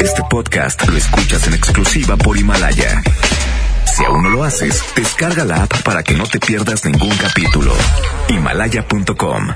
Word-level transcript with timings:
Este 0.00 0.22
podcast 0.28 0.86
lo 0.86 0.96
escuchas 0.96 1.46
en 1.46 1.54
exclusiva 1.54 2.16
por 2.16 2.36
Himalaya. 2.36 3.02
Si 3.84 4.04
aún 4.04 4.22
no 4.22 4.28
lo 4.28 4.44
haces, 4.44 4.82
descarga 4.94 5.44
la 5.44 5.62
app 5.62 5.82
para 5.82 6.02
que 6.02 6.14
no 6.14 6.24
te 6.26 6.38
pierdas 6.38 6.84
ningún 6.84 7.16
capítulo. 7.16 7.72
Himalaya.com. 8.28 9.48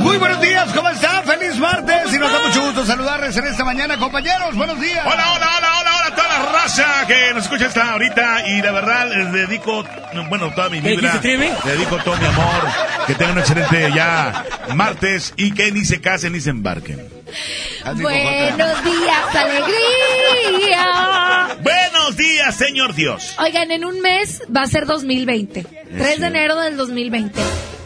Muy 0.00 0.16
buenos 0.18 0.40
días, 0.40 0.72
¿cómo 0.74 0.88
están? 0.88 1.24
Feliz 1.24 1.58
martes 1.58 2.12
y 2.12 2.18
nos 2.18 2.32
da 2.32 2.38
mucho 2.46 2.62
gusto 2.62 2.86
saludarles 2.86 3.36
en 3.36 3.46
esta 3.46 3.64
mañana, 3.64 3.98
compañeros. 3.98 4.54
Buenos 4.56 4.80
días. 4.80 5.04
Hola, 5.04 5.32
hola, 5.34 5.48
hola, 5.58 5.68
hola, 5.80 5.95
raza 6.66 7.06
que 7.06 7.32
nos 7.32 7.44
escucha 7.44 7.66
esta 7.66 7.92
ahorita 7.92 8.48
y 8.48 8.60
la 8.60 8.72
verdad 8.72 9.08
les 9.08 9.32
dedico, 9.32 9.84
bueno, 10.28 10.50
toda 10.52 10.68
mi 10.68 10.80
¿Qué 10.80 10.96
Trivi? 10.96 11.48
Le 11.64 11.72
dedico 11.72 11.96
todo 11.98 12.16
mi 12.16 12.26
amor, 12.26 12.62
que 13.06 13.14
tengan 13.14 13.34
un 13.34 13.38
excelente 13.38 13.88
ya 13.94 14.44
martes 14.74 15.32
y 15.36 15.52
que 15.52 15.70
ni 15.70 15.84
se 15.84 16.00
casen 16.00 16.32
ni 16.32 16.40
se 16.40 16.50
embarquen. 16.50 17.08
Buenos 17.84 18.84
días, 18.84 19.34
alegría. 19.34 20.86
Buenos 21.62 22.16
días, 22.16 22.56
señor 22.56 22.94
Dios. 22.94 23.36
Oigan, 23.38 23.70
en 23.70 23.84
un 23.84 24.00
mes 24.00 24.42
va 24.54 24.62
a 24.62 24.66
ser 24.66 24.86
2020. 24.86 25.66
3 25.96 26.20
de 26.20 26.26
enero 26.26 26.56
del 26.60 26.76
2020. 26.76 27.40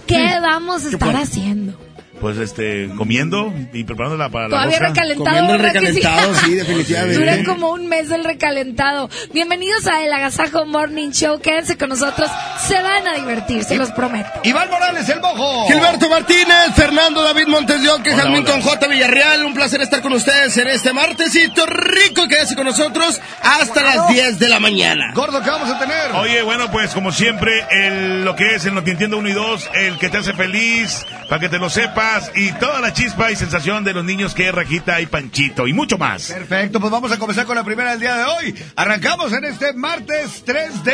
¿Qué 0.06 0.38
vamos 0.40 0.86
a 0.86 0.88
estar 0.88 1.16
haciendo? 1.16 1.78
Pues 2.20 2.36
este, 2.36 2.90
comiendo 2.98 3.50
y 3.72 3.84
preparándola 3.84 4.28
para 4.28 4.44
la 4.44 4.50
Todavía 4.50 4.78
rosca. 4.78 4.88
recalentado. 4.88 5.24
Comiendo 5.24 5.54
el 5.54 5.62
¿verdad 5.62 5.72
que 5.72 5.86
recalentado, 5.86 6.34
sí, 6.34 6.54
definitivamente. 6.54 7.18
Dura 7.18 7.44
como 7.46 7.70
un 7.70 7.86
mes 7.86 8.10
el 8.10 8.24
recalentado. 8.24 9.08
Bienvenidos 9.32 9.86
a 9.86 10.04
El 10.04 10.12
Agasajo 10.12 10.66
Morning 10.66 11.12
Show. 11.12 11.40
Quédense 11.40 11.78
con 11.78 11.88
nosotros. 11.88 12.30
Se 12.68 12.74
van 12.82 13.08
a 13.08 13.14
divertir, 13.14 13.64
se 13.64 13.76
los 13.76 13.90
prometo. 13.92 14.28
Iván 14.42 14.68
Morales, 14.68 15.08
el 15.08 15.20
mojo. 15.20 15.66
Gilberto 15.68 16.10
Martínez, 16.10 16.74
Fernando 16.74 17.22
David 17.22 17.46
Montes 17.46 17.80
de 17.82 17.88
Oque, 17.88 18.10
con 18.12 18.60
J. 18.60 18.86
Villarreal. 18.88 19.44
Un 19.46 19.54
placer 19.54 19.80
estar 19.80 20.02
con 20.02 20.12
ustedes 20.12 20.54
en 20.58 20.68
este 20.68 20.92
martesito 20.92 21.64
rico. 21.64 22.28
Quédese 22.28 22.54
con 22.54 22.66
nosotros 22.66 23.18
hasta 23.42 23.82
las 23.82 24.08
10 24.08 24.38
de 24.38 24.48
la 24.50 24.60
mañana. 24.60 25.12
Gordo, 25.14 25.42
¿qué 25.42 25.48
vamos 25.48 25.70
a 25.70 25.78
tener? 25.78 26.12
Oye, 26.16 26.42
bueno, 26.42 26.70
pues 26.70 26.92
como 26.92 27.12
siempre, 27.12 27.64
el, 27.70 28.24
lo 28.26 28.36
que 28.36 28.56
es 28.56 28.66
en 28.66 28.74
lo 28.74 28.84
que 28.84 28.90
entiendo 28.90 29.16
uno 29.16 29.28
y 29.30 29.32
dos, 29.32 29.70
el 29.74 29.96
que 29.96 30.10
te 30.10 30.18
hace 30.18 30.34
feliz, 30.34 31.06
para 31.26 31.40
que 31.40 31.48
te 31.48 31.58
lo 31.58 31.70
sepas, 31.70 32.09
y 32.34 32.52
toda 32.52 32.80
la 32.80 32.92
chispa 32.92 33.30
y 33.30 33.36
sensación 33.36 33.84
de 33.84 33.92
los 33.92 34.04
niños 34.04 34.34
que 34.34 34.48
es 34.48 34.54
Rajita 34.54 35.00
y 35.00 35.06
Panchito, 35.06 35.66
y 35.66 35.72
mucho 35.72 35.98
más. 35.98 36.30
Perfecto, 36.30 36.80
pues 36.80 36.90
vamos 36.90 37.12
a 37.12 37.18
comenzar 37.18 37.46
con 37.46 37.56
la 37.56 37.64
primera 37.64 37.90
del 37.92 38.00
día 38.00 38.16
de 38.16 38.24
hoy. 38.24 38.54
Arrancamos 38.76 39.32
en 39.32 39.44
este 39.44 39.72
martes 39.74 40.42
3 40.44 40.84
de... 40.84 40.92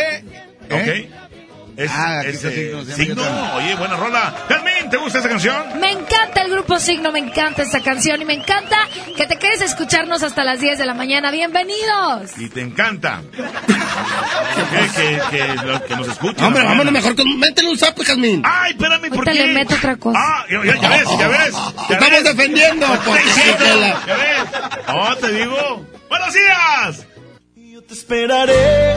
¿eh? 0.69 1.09
¿Ok? 1.11 1.25
Es, 1.77 1.91
Ah, 1.92 2.22
es, 2.24 2.42
eh, 2.42 2.72
Signo. 2.96 3.22
Oye, 3.56 3.74
buena 3.74 3.96
rola. 3.96 4.34
Carmen, 4.48 4.88
¿te 4.88 4.96
gusta 4.96 5.19
esa 5.19 5.28
canción? 5.28 5.78
Me 5.78 5.91
encanta 5.92 6.41
el 6.42 6.50
grupo 6.50 6.78
Signo, 6.78 7.12
me 7.12 7.19
encanta 7.19 7.62
esta 7.62 7.80
canción 7.82 8.22
y 8.22 8.24
me 8.24 8.32
encanta 8.32 8.77
que 9.14 9.27
te 9.27 9.36
quedes 9.36 9.60
a 9.60 9.66
escucharnos 9.66 10.22
hasta 10.22 10.42
las 10.42 10.58
10 10.60 10.78
de 10.78 10.86
la 10.86 10.94
mañana. 10.94 11.30
Bienvenidos. 11.30 12.30
Y 12.38 12.48
te 12.48 12.62
encanta. 12.62 13.20
que, 13.30 14.88
que, 14.97 15.20
que, 15.30 15.54
lo- 15.66 15.84
que 15.84 15.97
nos 15.97 16.08
escuchen. 16.08 16.44
Hombre, 16.47 16.64
vámonos 16.64 16.92
mejor 16.92 17.14
con... 17.14 17.38
Métele 17.38 17.69
un 17.69 17.78
sapo, 17.78 18.02
Jazmín. 18.02 18.42
Ay, 18.44 18.72
espérame, 18.72 19.08
¿por 19.10 19.19
Ahorita 19.19 19.32
qué? 19.32 19.47
le 19.47 19.52
meto 19.52 19.74
otra 19.74 19.97
cosa. 19.97 20.19
Ah, 20.19 20.44
ya, 20.50 20.64
ya- 20.64 20.80
ya 20.80 20.88
ves, 20.88 21.08
ya 21.19 21.28
ves. 21.28 21.52
ya 21.52 21.94
Estamos 21.97 22.10
ves. 22.10 22.24
defendiendo, 22.24 22.86
Chiquela. 23.34 24.02
ya 24.06 24.16
ves. 24.16 24.48
Oh, 24.88 25.16
te 25.16 25.32
digo. 25.32 25.86
¡Buenos 26.08 26.32
días! 26.32 27.06
Yo 27.56 27.82
te 27.82 27.92
esperaré, 27.94 28.97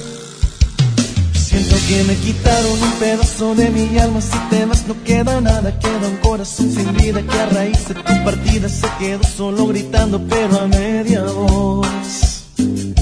Siento 1.51 1.75
que 1.85 2.03
me 2.05 2.15
quitaron 2.15 2.81
un 2.81 2.93
pedazo 2.93 3.53
de 3.55 3.69
mi 3.69 3.97
alma. 3.97 4.21
Si 4.21 4.37
te 4.49 4.65
vas 4.65 4.87
no 4.87 4.95
queda 5.03 5.41
nada 5.41 5.77
Queda 5.79 6.07
un 6.07 6.15
corazón 6.17 6.71
sin 6.71 6.93
vida 6.93 7.21
Que 7.21 7.37
a 7.37 7.45
raíz 7.47 7.89
de 7.89 7.95
tu 7.95 8.23
partida 8.23 8.69
se 8.69 8.87
quedó 8.97 9.21
solo 9.23 9.67
gritando 9.67 10.25
Pero 10.29 10.61
a 10.61 10.67
media 10.67 11.23
voz. 11.23 12.45
Siento 12.55 12.95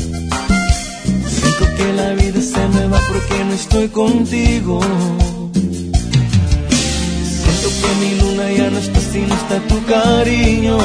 que 1.77 1.93
la 1.95 2.15
vida 2.15 2.41
se 2.41 2.67
me 2.69 2.87
va 2.87 2.99
porque 3.07 3.43
no 3.45 3.53
estoy 3.53 3.87
contigo. 3.89 4.79
Siento 7.43 7.69
que 7.81 7.89
mi 8.01 8.15
luna 8.19 8.51
ya 8.51 8.71
no 8.71 8.79
está 8.79 8.99
si 8.99 9.19
no 9.19 9.35
está 9.35 9.59
tu 9.67 9.85
cariño 9.85 10.79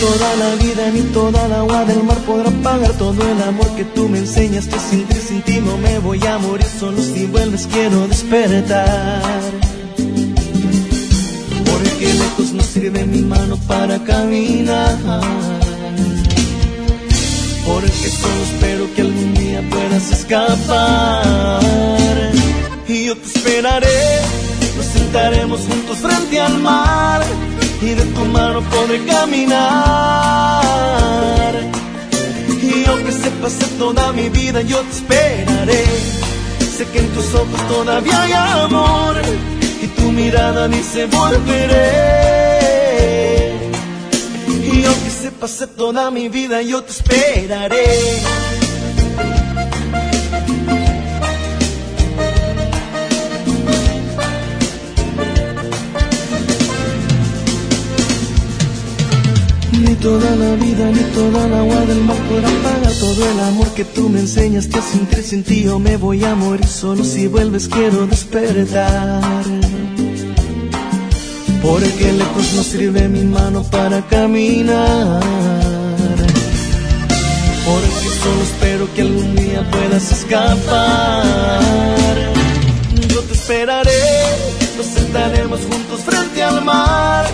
toda 0.00 0.36
la 0.36 0.54
vida 0.56 0.90
ni 0.90 1.02
toda 1.12 1.46
el 1.46 1.52
agua 1.52 1.84
del 1.84 2.02
mar 2.02 2.16
podrá 2.26 2.50
pagar 2.62 2.92
todo 2.94 3.22
el 3.22 3.42
amor 3.42 3.68
que 3.76 3.84
tú 3.84 4.08
me 4.08 4.18
enseñaste. 4.18 4.74
A 4.74 4.80
sentir 4.80 5.20
sin 5.20 5.42
ti 5.42 5.60
no 5.60 5.76
me 5.76 5.98
voy 5.98 6.20
a 6.26 6.38
morir 6.38 6.66
solo 6.66 7.02
si 7.02 7.26
vuelves 7.26 7.66
quiero 7.70 8.08
despertar. 8.08 9.22
Porque 11.70 12.14
lejos 12.22 12.52
no 12.52 12.62
sirve 12.62 13.04
mi 13.04 13.20
mano 13.20 13.56
para 13.68 14.02
caminar. 14.04 14.96
Porque 17.66 18.08
solo 18.20 18.42
espero 18.50 18.94
que 18.94 19.02
algún 19.02 19.34
día 19.34 19.62
puedas 19.70 20.10
escapar. 20.10 21.60
Y 22.88 23.04
yo 23.04 23.16
te 23.16 23.26
esperaré 23.26 24.20
nos 24.76 24.86
sentaremos 24.86 25.60
juntos 25.60 25.98
frente 25.98 26.40
al 26.40 26.58
mar 26.58 27.22
y 27.82 27.94
de 27.94 28.04
tu 28.04 28.24
mano 28.26 28.60
podré 28.62 29.04
caminar. 29.04 29.60
Y 32.62 32.84
aunque 32.86 33.12
se 33.12 33.30
pase 33.42 33.64
toda 33.78 34.12
mi 34.12 34.28
vida, 34.28 34.60
yo 34.62 34.80
te 34.80 34.90
esperaré. 34.90 35.84
Sé 36.76 36.86
que 36.92 36.98
en 36.98 37.08
tus 37.08 37.34
ojos 37.34 37.68
todavía 37.68 38.22
hay 38.22 38.32
amor 38.32 39.16
y 39.82 39.86
tu 39.86 40.12
mirada 40.12 40.68
dice 40.68 41.06
volveré. 41.06 42.20
Y 44.48 44.84
aunque 44.84 45.10
se 45.10 45.30
pase 45.32 45.66
toda 45.66 46.10
mi 46.10 46.28
vida, 46.28 46.62
yo 46.62 46.82
te 46.82 46.92
esperaré. 46.92 47.86
Toda 60.00 60.34
la 60.36 60.54
vida, 60.56 60.90
ni 60.90 61.02
toda 61.14 61.46
el 61.46 61.54
agua 61.54 61.80
del 61.86 62.00
mar 62.02 62.16
podrá 62.28 62.48
pagar 62.62 62.92
todo 62.98 63.30
el 63.30 63.40
amor 63.40 63.68
que 63.74 63.84
tú 63.84 64.08
me 64.08 64.20
enseñaste 64.20 64.78
a 64.78 64.82
sentir 64.82 65.22
sin 65.22 65.42
ti. 65.42 65.64
Yo 65.64 65.78
me 65.78 65.96
voy 65.96 66.24
a 66.24 66.34
morir 66.34 66.66
solo 66.66 67.04
si 67.04 67.26
vuelves, 67.26 67.68
quiero 67.68 68.06
despertar. 68.06 69.44
Porque 71.62 72.12
lejos 72.12 72.52
no 72.54 72.62
sirve 72.62 73.08
mi 73.08 73.24
mano 73.24 73.62
para 73.64 74.00
caminar. 74.06 75.20
Porque 77.66 78.08
solo 78.22 78.42
espero 78.42 78.94
que 78.94 79.02
algún 79.02 79.36
día 79.36 79.70
puedas 79.70 80.12
escapar. 80.12 81.62
Yo 83.08 83.22
te 83.22 83.34
esperaré, 83.34 84.02
nos 84.76 84.86
sentaremos 84.86 85.60
juntos 85.60 86.00
frente 86.00 86.42
al 86.42 86.64
mar 86.64 87.26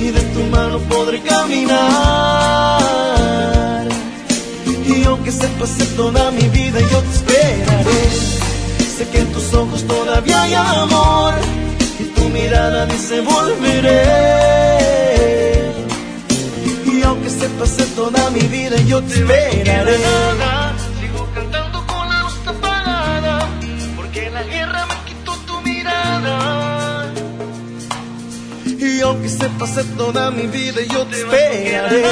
y 0.00 0.10
de 0.10 0.20
tu 0.20 0.40
mano 0.44 0.78
podré 0.80 1.20
caminar. 1.22 1.78
Y 4.86 5.04
aunque 5.04 5.32
se 5.32 5.48
pase 5.48 5.84
toda 5.96 6.30
mi 6.30 6.48
vida, 6.48 6.80
yo 6.80 7.00
te 7.00 7.14
esperaré. 7.14 8.10
Sé 8.96 9.08
que 9.10 9.18
en 9.20 9.32
tus 9.32 9.52
ojos 9.54 9.84
todavía 9.86 10.42
hay 10.42 10.54
amor 10.54 11.34
y 11.98 12.04
tu 12.04 12.28
mirada 12.28 12.86
dice 12.86 13.20
volveré. 13.20 14.02
Y 16.86 17.02
aunque 17.02 17.30
se 17.30 17.48
pase 17.58 17.84
toda 17.96 18.30
mi 18.30 18.40
vida, 18.40 18.76
yo 18.86 19.02
te 19.02 19.14
esperaré. 19.14 20.57
Y 28.98 29.00
aunque 29.00 29.28
se 29.28 29.48
pase 29.50 29.84
toda 29.96 30.32
mi 30.32 30.48
vida, 30.48 30.80
yo 30.92 31.06
te 31.06 31.18
esperaré. 31.18 32.02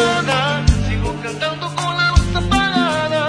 Sigo 0.89 1.17
cantando 1.21 1.75
con 1.75 1.97
la 1.97 2.11
luz 2.11 2.37
apagada, 2.37 3.27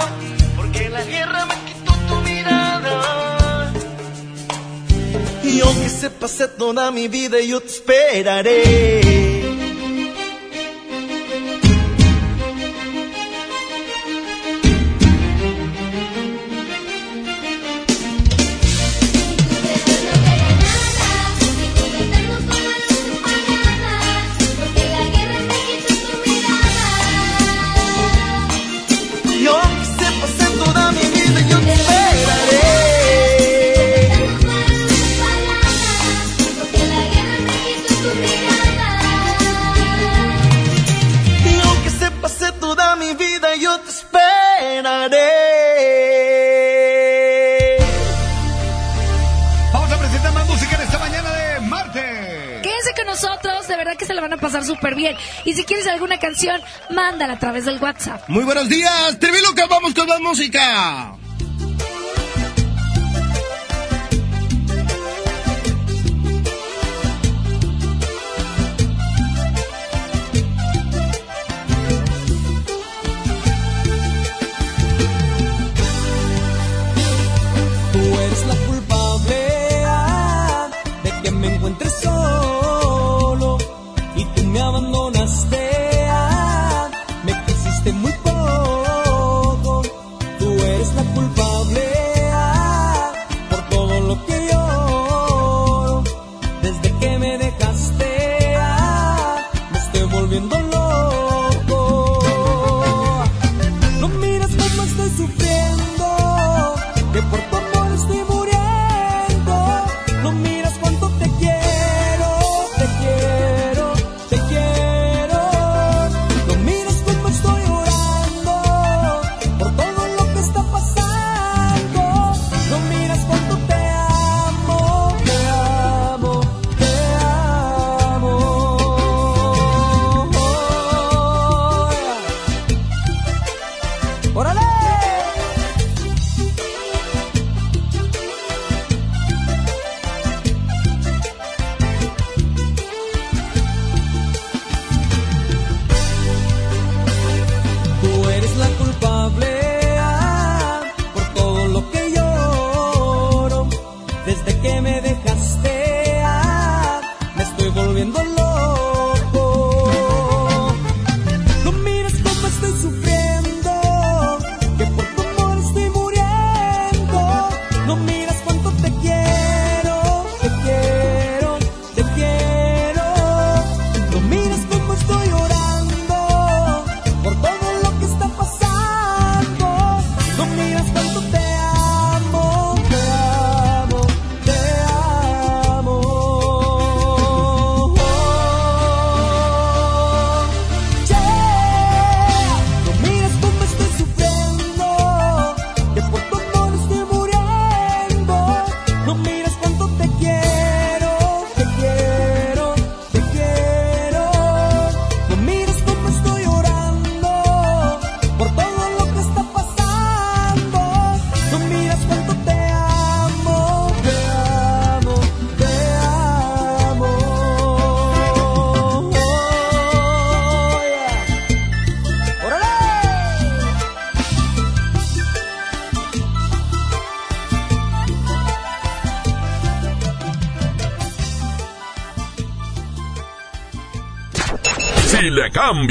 porque 0.54 0.88
la 0.88 1.02
guerra 1.02 1.44
me 1.46 1.56
quitó 1.66 1.92
tu 2.06 2.20
mirada. 2.20 3.72
Y 5.42 5.58
aunque 5.58 5.88
se 5.88 6.08
pase 6.08 6.46
toda 6.46 6.92
mi 6.92 7.08
vida, 7.08 7.40
yo 7.40 7.60
te 7.60 7.66
esperaré. 7.66 9.27
Pasar 54.48 54.64
súper 54.64 54.94
bien. 54.94 55.14
Y 55.44 55.52
si 55.52 55.64
quieres 55.64 55.86
alguna 55.86 56.18
canción, 56.18 56.60
mándala 56.90 57.34
a 57.34 57.38
través 57.38 57.66
del 57.66 57.78
WhatsApp. 57.78 58.26
Muy 58.28 58.44
buenos 58.44 58.68
días, 58.68 59.18
TV 59.18 59.42
Lucas, 59.42 59.68
vamos 59.68 59.92
con 59.92 60.06
más 60.06 60.20
música. 60.20 61.17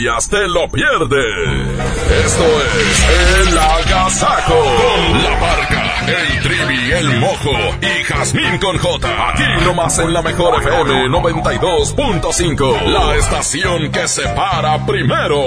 Cambias, 0.08 0.30
te 0.30 0.48
lo 0.48 0.68
pierdes. 0.70 1.80
Esto 2.26 2.44
es 2.80 3.50
El 3.50 3.58
Agasajo. 3.58 4.54
Con 4.54 5.24
la 5.24 5.40
parca, 5.40 6.06
el 6.08 6.42
trivi, 6.42 6.92
el 6.92 7.20
mojo 7.20 7.52
y 7.82 8.04
Jazmín 8.04 8.58
con 8.60 8.78
J. 8.78 9.30
Aquí 9.30 9.66
nomás 9.66 10.00
en 10.00 10.14
la 10.14 10.22
mejor 10.22 10.62
FM 10.62 11.10
92.5. 11.10 12.82
La 12.86 13.16
estación 13.16 13.92
que 13.92 14.08
se 14.08 14.24
para 14.30 14.86
primero. 14.86 15.42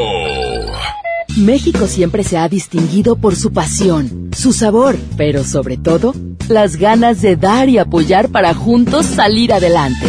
México 1.37 1.87
siempre 1.87 2.25
se 2.25 2.39
ha 2.39 2.49
distinguido 2.49 3.17
por 3.17 3.37
su 3.37 3.53
pasión, 3.53 4.31
su 4.37 4.53
sabor, 4.53 4.97
pero 5.17 5.45
sobre 5.45 5.77
todo, 5.77 6.13
las 6.49 6.77
ganas 6.77 7.23
de 7.23 7.37
dar 7.37 7.69
y 7.69 7.79
apoyar 7.79 8.31
para 8.31 8.53
juntos 8.53 9.07
salir 9.07 9.53
adelante. 9.53 10.07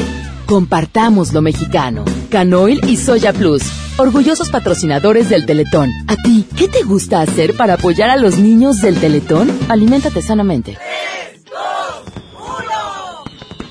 Compartamos 0.47 1.31
lo 1.31 1.41
mexicano. 1.41 2.03
Canoil 2.31 2.81
y 2.87 2.97
Soya 2.97 3.33
Plus, 3.33 3.61
orgullosos 3.97 4.49
patrocinadores 4.49 5.29
del 5.29 5.45
Teletón. 5.45 5.89
¿A 6.07 6.15
ti 6.15 6.47
qué 6.57 6.67
te 6.67 6.83
gusta 6.83 7.21
hacer 7.21 7.55
para 7.55 7.75
apoyar 7.75 8.09
a 8.09 8.17
los 8.17 8.37
niños 8.37 8.81
del 8.81 8.99
Teletón? 8.99 9.49
Aliméntate 9.69 10.21
sanamente. 10.21 10.77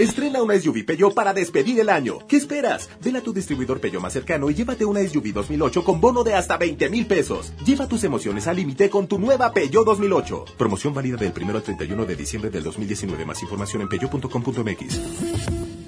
Estrena 0.00 0.43
una 0.43 0.59
SUV 0.59 0.87
Peugeot 0.87 1.12
para 1.12 1.35
despedir 1.35 1.79
el 1.79 1.91
año. 1.91 2.21
¿Qué 2.27 2.39
esperas? 2.39 2.89
Ven 3.05 3.17
a 3.17 3.21
tu 3.21 3.35
distribuidor 3.35 3.81
Peugeot 3.81 4.00
más 4.00 4.15
cercano 4.15 4.49
y 4.49 4.55
llévate 4.55 4.87
una 4.87 5.07
SUV 5.07 5.35
2008 5.35 5.85
con 5.85 6.00
bono 6.00 6.25
de 6.25 6.33
hasta 6.33 6.57
20 6.57 6.89
mil 6.89 7.07
pesos. 7.07 7.53
Lleva 7.67 7.87
tus 7.87 8.03
emociones 8.05 8.47
al 8.47 8.57
límite 8.57 8.89
con 8.89 9.07
tu 9.07 9.19
nueva 9.19 9.53
Peugeot 9.53 9.85
2008. 9.85 10.47
Promoción 10.57 10.95
válida 10.95 11.19
del 11.19 11.35
1 11.39 11.55
al 11.55 11.62
31 11.62 12.07
de 12.07 12.17
diciembre 12.17 12.50
del 12.50 12.62
2019. 12.62 13.27
Más 13.27 13.43
información 13.43 13.83
en 13.83 13.91
peugeot.com.mx. 13.91 15.80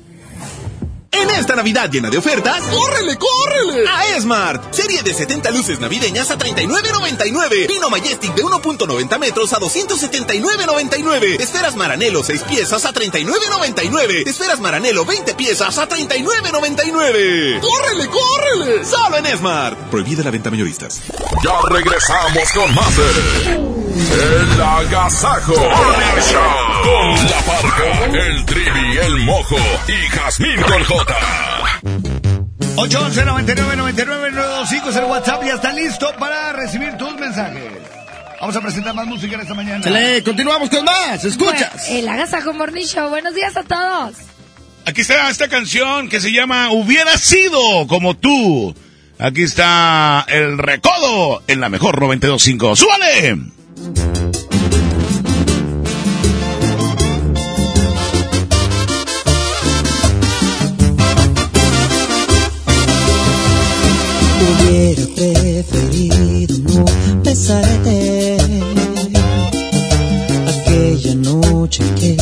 Esta 1.38 1.56
Navidad 1.56 1.90
llena 1.90 2.10
de 2.10 2.18
ofertas, 2.18 2.62
¡córrele, 2.62 3.16
córrele! 3.18 3.88
A 3.88 4.16
Esmart. 4.16 4.72
Serie 4.72 5.02
de 5.02 5.14
70 5.14 5.50
luces 5.50 5.80
navideñas 5.80 6.30
a 6.30 6.38
39.99. 6.38 7.66
Pino 7.66 7.90
Majestic 7.90 8.34
de 8.34 8.42
1.90 8.44 9.18
metros 9.18 9.52
a 9.52 9.58
279.99. 9.58 11.40
Esferas 11.40 11.74
Maranelo 11.74 12.22
6 12.22 12.42
piezas 12.44 12.84
a 12.84 12.92
39.99. 12.92 14.28
Esferas 14.28 14.60
Maranelo 14.60 15.04
20 15.04 15.34
piezas 15.34 15.78
a 15.78 15.88
39.99. 15.88 17.60
¡Córrele, 17.60 18.08
córrele! 18.08 18.84
Solo 18.84 19.16
en 19.16 19.26
Esmart. 19.26 19.78
Prohibida 19.90 20.22
la 20.22 20.30
venta 20.30 20.50
mayoristas. 20.50 21.00
Ya 21.42 21.60
regresamos 21.70 22.52
con 22.52 22.74
más 22.74 22.96
de 22.96 23.81
El 23.94 24.62
Agasajo. 24.62 25.52
Morning 25.54 26.22
Show. 26.30 26.40
Con 26.82 27.30
la 27.30 27.40
parca, 27.42 28.04
el 28.26 28.44
trivi, 28.46 28.96
el 28.96 29.18
mojo 29.20 29.56
y 29.86 30.08
Jazmín 30.08 30.62
con 30.62 30.82
J. 30.84 31.16
811 32.76 33.24
99 33.26 33.76
99 33.76 34.30
925 34.30 34.88
es 34.88 34.96
el 34.96 35.04
WhatsApp 35.04 35.44
y 35.44 35.48
está 35.50 35.72
listo 35.74 36.10
para 36.18 36.52
recibir 36.52 36.96
tus 36.96 37.14
mensajes. 37.16 37.70
Vamos 38.40 38.56
a 38.56 38.60
presentar 38.62 38.94
más 38.94 39.06
música 39.06 39.34
en 39.34 39.40
esta 39.42 39.54
mañana. 39.54 39.84
Chale, 39.84 40.22
continuamos 40.22 40.70
con 40.70 40.84
más. 40.84 41.22
Escuchas. 41.24 41.70
Bueno, 41.86 41.98
el 41.98 42.08
Agasajo 42.08 42.54
Morning 42.54 42.86
Show. 42.86 43.10
Buenos 43.10 43.34
días 43.34 43.56
a 43.56 43.62
todos. 43.62 44.16
Aquí 44.86 45.02
está 45.02 45.28
esta 45.28 45.48
canción 45.48 46.08
que 46.08 46.20
se 46.20 46.32
llama 46.32 46.70
Hubiera 46.70 47.16
sido 47.18 47.86
como 47.86 48.16
tú. 48.16 48.74
Aquí 49.18 49.42
está 49.42 50.24
el 50.28 50.56
recodo 50.56 51.42
en 51.46 51.60
la 51.60 51.68
mejor 51.68 52.00
925. 52.00 52.74
¡Súbale! 52.74 53.61
Hubiera 64.44 65.06
preferido 65.14 66.58
no 66.58 66.84
besarte 67.22 68.36
aquella 70.48 71.14
noche 71.14 71.82
que 71.98 72.16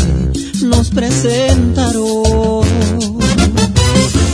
nos 0.63 0.91
presentaron. 0.91 2.05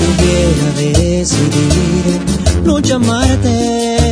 Hubiera 0.02 0.68
decidido 0.76 2.20
no 2.64 2.78
llamarte, 2.80 4.05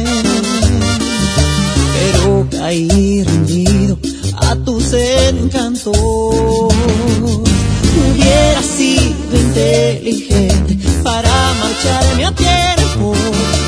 caí 2.65 3.23
rendido 3.23 3.99
a 4.39 4.57
tus 4.57 4.95
encantos. 4.95 5.95
Hubiera 7.99 8.63
sido 8.63 9.37
inteligente 9.39 10.79
para 11.03 11.31
marcharme 11.61 12.25
a 12.25 12.33
tiempo 12.33 13.13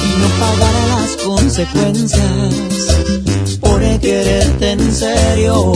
y 0.07 0.11
no 0.21 0.29
pagar 0.41 0.75
las 0.95 1.17
consecuencias 1.23 2.21
por 3.61 3.81
quererte 4.01 4.71
en 4.71 4.95
serio. 4.95 5.75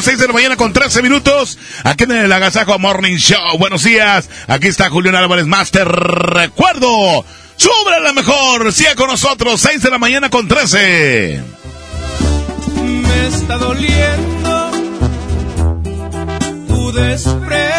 13 0.00 0.02
minutos, 0.02 0.04
6 0.04 0.18
de 0.18 0.26
la 0.26 0.32
mañana 0.32 0.56
con 0.56 0.72
13 0.72 1.02
minutos, 1.02 1.58
aquí 1.84 2.04
en 2.04 2.12
el 2.12 2.32
Agasajo 2.32 2.78
Morning 2.78 3.16
Show. 3.16 3.58
Buenos 3.58 3.84
días, 3.84 4.30
aquí 4.46 4.68
está 4.68 4.88
Julián 4.88 5.14
Álvarez 5.14 5.46
Master. 5.46 5.86
Recuerdo, 5.88 7.24
sube 7.56 8.00
la 8.02 8.12
mejor, 8.12 8.72
siga 8.72 8.94
con 8.94 9.08
nosotros, 9.08 9.60
6 9.60 9.82
de 9.82 9.90
la 9.90 9.98
mañana 9.98 10.30
con 10.30 10.48
13. 10.48 11.42
Me 12.82 13.26
está 13.26 13.58
doliendo 13.58 14.70
tu 16.68 16.92
desprecio, 16.92 17.69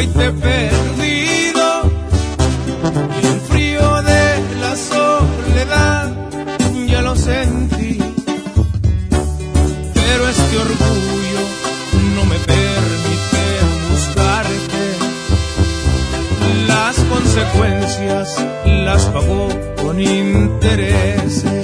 hoy 0.00 0.06
te 0.06 0.26
he 0.26 0.32
perdido. 0.32 1.66
Y 3.22 3.26
el 3.26 3.40
frío 3.40 4.02
de 4.02 4.22
la 4.62 4.74
soledad 4.76 6.12
ya 6.88 7.02
lo 7.02 7.14
sentí. 7.16 7.98
Pero 9.94 10.28
este 10.28 10.56
orgullo 10.66 11.42
no 12.14 12.24
me 12.24 12.38
permite 12.54 13.44
buscarte. 13.90 14.84
Las 16.66 16.96
consecuencias 17.14 18.46
las 18.64 19.04
pagó 19.06 19.48
con 19.82 20.00
intereses. 20.00 21.59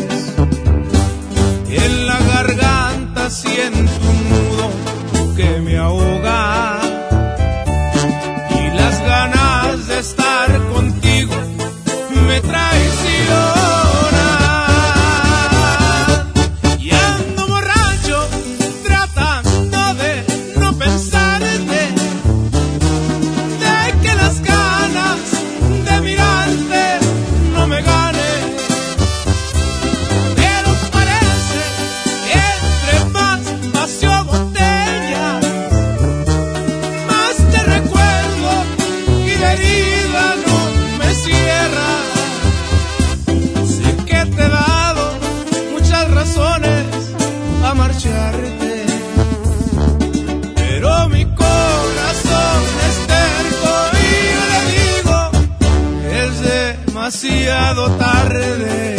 demasiado 57.06 57.96
tarde. 57.98 58.95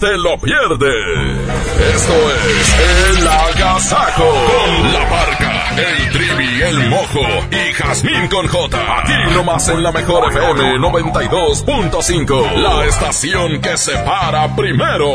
Te 0.00 0.16
lo 0.16 0.38
pierdes. 0.38 1.48
Esto 1.94 2.14
es 2.32 3.18
El 3.18 3.28
Agasajo. 3.28 4.24
Con 4.24 4.92
la 4.94 5.08
parca, 5.10 5.74
el 5.76 6.10
trivi, 6.10 6.62
el 6.62 6.88
mojo 6.88 7.20
y 7.50 7.72
Jazmín 7.74 8.28
con 8.28 8.46
J. 8.48 8.98
Aquí 8.98 9.34
nomás 9.34 9.68
en 9.68 9.82
la 9.82 9.92
mejor 9.92 10.32
FM 10.32 10.78
92.5. 10.78 12.52
La 12.56 12.86
estación 12.86 13.60
que 13.60 13.76
se 13.76 13.92
para 13.98 14.56
primero. 14.56 15.06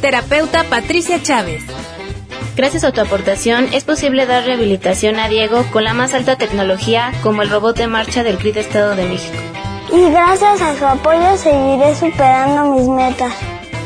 Terapeuta 0.00 0.64
Patricia 0.64 1.20
Chávez. 1.20 1.64
Gracias 2.56 2.84
a 2.84 2.92
tu 2.92 3.00
aportación 3.00 3.68
es 3.72 3.82
posible 3.82 4.26
dar 4.26 4.44
rehabilitación 4.44 5.18
a 5.18 5.28
Diego 5.28 5.66
con 5.72 5.82
la 5.82 5.94
más 5.94 6.14
alta 6.14 6.36
tecnología 6.36 7.12
como 7.24 7.42
el 7.42 7.50
robot 7.50 7.76
de 7.76 7.88
marcha 7.88 8.22
del 8.22 8.38
CRID 8.38 8.58
Estado 8.58 8.94
de 8.94 9.08
México. 9.08 9.43
Y 9.94 10.10
gracias 10.10 10.60
a 10.60 10.76
su 10.76 10.84
apoyo 10.84 11.36
seguiré 11.36 11.94
superando 11.94 12.74
mis 12.74 12.88
metas. 12.88 13.32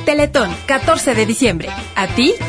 Teletón, 0.07 0.51
14 0.65 1.15
de 1.15 1.27
diciembre. 1.27 1.69
¿A 1.95 2.07
ti 2.07 2.35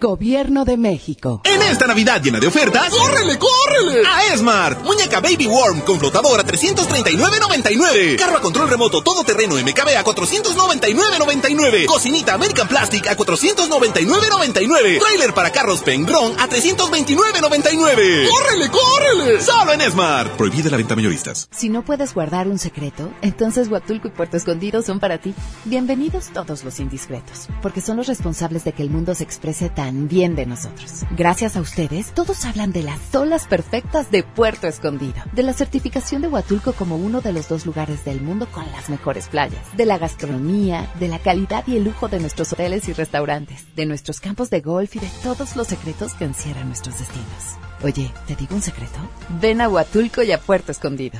Gobierno 0.00 0.64
de 0.64 0.78
México. 0.78 1.42
En 1.44 1.60
esta 1.60 1.86
Navidad 1.86 2.22
llena 2.22 2.40
de 2.40 2.46
ofertas, 2.46 2.88
¡córrele, 2.88 3.38
córrele! 3.38 4.02
A 4.08 4.32
Esmart. 4.32 4.82
Muñeca 4.82 5.20
Baby 5.20 5.46
Worm 5.46 5.82
con 5.82 5.98
flotador 5.98 6.40
a 6.40 6.46
339.99. 6.46 8.16
Carro 8.16 8.38
a 8.38 8.40
control 8.40 8.70
remoto 8.70 9.02
todoterreno 9.02 9.56
MKB 9.56 9.98
a 9.98 10.02
499.99. 10.02 11.84
Cocinita 11.84 12.32
American 12.32 12.66
Plastic 12.66 13.08
a 13.08 13.16
499.99. 13.16 15.00
Trailer 15.00 15.34
para 15.34 15.52
carros 15.52 15.82
Pengron 15.82 16.32
a 16.40 16.48
329.99. 16.48 18.26
¡Córrele, 18.26 18.70
córrele! 18.70 19.42
Solo 19.42 19.74
en 19.74 19.82
Esmart. 19.82 20.32
Prohibida 20.38 20.70
la 20.70 20.78
venta 20.78 20.96
mayoristas. 20.96 21.50
Si 21.52 21.68
no 21.68 21.84
puedes 21.84 22.14
guardar 22.14 22.48
un 22.48 22.58
secreto, 22.58 23.12
entonces 23.20 23.68
Huatulco 23.68 24.08
y 24.08 24.12
Puerto 24.12 24.38
Escondido 24.38 24.80
son 24.80 24.98
para 24.98 25.18
ti. 25.18 25.34
Bienvenidos 25.66 26.30
todos 26.32 26.64
los 26.64 26.80
indiscretos, 26.80 27.48
porque 27.60 27.82
son 27.82 27.98
los 27.98 28.06
responsables 28.06 28.64
de 28.64 28.72
que 28.72 28.82
el 28.82 28.88
mundo 28.88 29.14
se 29.14 29.24
exprese 29.24 29.68
tan 29.68 29.89
bien 29.90 30.34
de 30.34 30.46
nosotros. 30.46 31.04
Gracias 31.16 31.56
a 31.56 31.60
ustedes, 31.60 32.12
todos 32.12 32.44
hablan 32.44 32.72
de 32.72 32.82
las 32.82 33.14
olas 33.14 33.46
perfectas 33.46 34.10
de 34.10 34.22
Puerto 34.22 34.66
Escondido, 34.66 35.22
de 35.32 35.42
la 35.42 35.52
certificación 35.52 36.22
de 36.22 36.28
Huatulco 36.28 36.72
como 36.72 36.96
uno 36.96 37.20
de 37.20 37.32
los 37.32 37.48
dos 37.48 37.66
lugares 37.66 38.04
del 38.04 38.20
mundo 38.20 38.46
con 38.50 38.64
las 38.72 38.88
mejores 38.88 39.28
playas, 39.28 39.76
de 39.76 39.86
la 39.86 39.98
gastronomía, 39.98 40.88
de 40.98 41.08
la 41.08 41.18
calidad 41.18 41.64
y 41.66 41.76
el 41.76 41.84
lujo 41.84 42.08
de 42.08 42.20
nuestros 42.20 42.52
hoteles 42.52 42.88
y 42.88 42.92
restaurantes, 42.92 43.66
de 43.76 43.86
nuestros 43.86 44.20
campos 44.20 44.50
de 44.50 44.60
golf 44.60 44.96
y 44.96 45.00
de 45.00 45.10
todos 45.22 45.56
los 45.56 45.66
secretos 45.66 46.14
que 46.14 46.24
encierran 46.24 46.68
nuestros 46.68 46.98
destinos. 46.98 47.58
Oye, 47.82 48.10
¿te 48.26 48.36
digo 48.36 48.54
un 48.54 48.62
secreto? 48.62 48.98
Ven 49.40 49.60
a 49.60 49.68
Huatulco 49.68 50.22
y 50.22 50.32
a 50.32 50.40
Puerto 50.40 50.70
Escondido. 50.72 51.18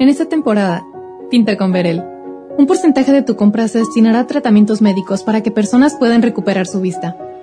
En 0.00 0.08
esta 0.08 0.26
temporada, 0.26 0.86
pinta 1.30 1.56
con 1.56 1.72
Verel. 1.72 2.02
Un 2.56 2.66
porcentaje 2.66 3.12
de 3.12 3.22
tu 3.22 3.36
compra 3.36 3.68
se 3.68 3.78
destinará 3.78 4.20
a 4.20 4.26
tratamientos 4.26 4.80
médicos 4.82 5.22
para 5.22 5.42
que 5.42 5.50
personas 5.50 5.94
puedan 5.96 6.22
recuperar 6.22 6.66
su 6.66 6.80
vista. 6.80 7.16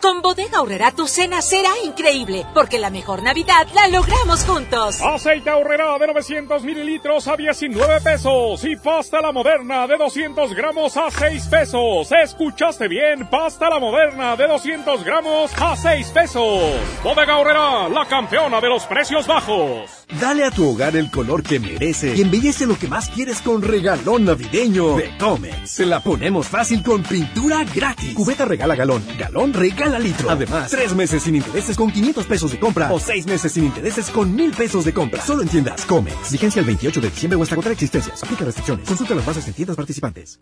Con 0.00 0.22
Bodega 0.22 0.58
Aurrera 0.58 0.92
tu 0.92 1.08
cena 1.08 1.42
será 1.42 1.70
increíble, 1.84 2.46
porque 2.54 2.78
la 2.78 2.90
mejor 2.90 3.22
Navidad 3.22 3.66
la 3.74 3.88
logramos 3.88 4.44
juntos. 4.44 5.00
Aceite 5.02 5.50
Aurrera 5.50 5.98
de 5.98 6.06
900 6.06 6.62
mililitros 6.62 7.26
a 7.26 7.36
19 7.36 8.00
pesos 8.00 8.64
y 8.64 8.76
pasta 8.76 9.20
la 9.20 9.32
moderna 9.32 9.86
de 9.86 9.96
200 9.96 10.54
gramos 10.54 10.96
a 10.96 11.10
6 11.10 11.46
pesos. 11.46 12.12
¿Escuchaste 12.12 12.86
bien? 12.86 13.28
Pasta 13.28 13.68
la 13.68 13.80
moderna 13.80 14.36
de 14.36 14.46
200 14.46 15.04
gramos 15.04 15.50
a 15.60 15.74
6 15.74 16.10
pesos. 16.10 16.74
Bodega 17.02 17.34
Aurrera, 17.34 17.88
la 17.88 18.06
campeona 18.06 18.60
de 18.60 18.68
los 18.68 18.84
precios 18.84 19.26
bajos. 19.26 19.90
Dale 20.20 20.44
a 20.44 20.50
tu 20.50 20.70
hogar 20.70 20.96
el 20.96 21.10
color 21.10 21.42
que 21.42 21.58
merece 21.58 22.14
y 22.16 22.22
embellece 22.22 22.66
lo 22.66 22.78
que 22.78 22.88
más 22.88 23.08
quieres 23.10 23.40
con 23.40 23.62
regalón 23.62 24.24
navideño 24.24 24.96
de 24.96 25.16
Comex. 25.18 25.70
Se 25.70 25.86
la 25.86 26.00
ponemos 26.00 26.46
fácil 26.48 26.82
con 26.82 27.02
pintura 27.02 27.64
gratis. 27.64 28.14
Cubeta 28.14 28.44
regala 28.44 28.74
galón, 28.74 29.04
galón 29.18 29.52
regala 29.52 29.87
litro. 29.96 30.28
Además, 30.28 30.70
tres 30.70 30.92
meses 30.94 31.22
sin 31.22 31.36
intereses 31.36 31.76
con 31.76 31.92
500 31.92 32.26
pesos 32.26 32.50
de 32.50 32.58
compra 32.58 32.92
o 32.92 32.98
seis 32.98 33.26
meses 33.26 33.52
sin 33.52 33.64
intereses 33.64 34.10
con 34.10 34.34
1000 34.34 34.50
pesos 34.52 34.84
de 34.84 34.92
compra. 34.92 35.24
Solo 35.24 35.42
en 35.42 35.48
tiendas 35.48 35.84
Comex. 35.86 36.32
Vigencia 36.32 36.60
el 36.60 36.66
28 36.66 37.00
de 37.00 37.10
diciembre 37.10 37.38
o 37.38 37.42
hasta 37.42 37.54
contra 37.54 37.72
existencias. 37.72 38.22
Aplica 38.24 38.44
restricciones. 38.44 38.88
Consulta 38.88 39.14
las 39.14 39.24
bases 39.24 39.46
en 39.46 39.54
tiendas 39.54 39.76
participantes. 39.76 40.40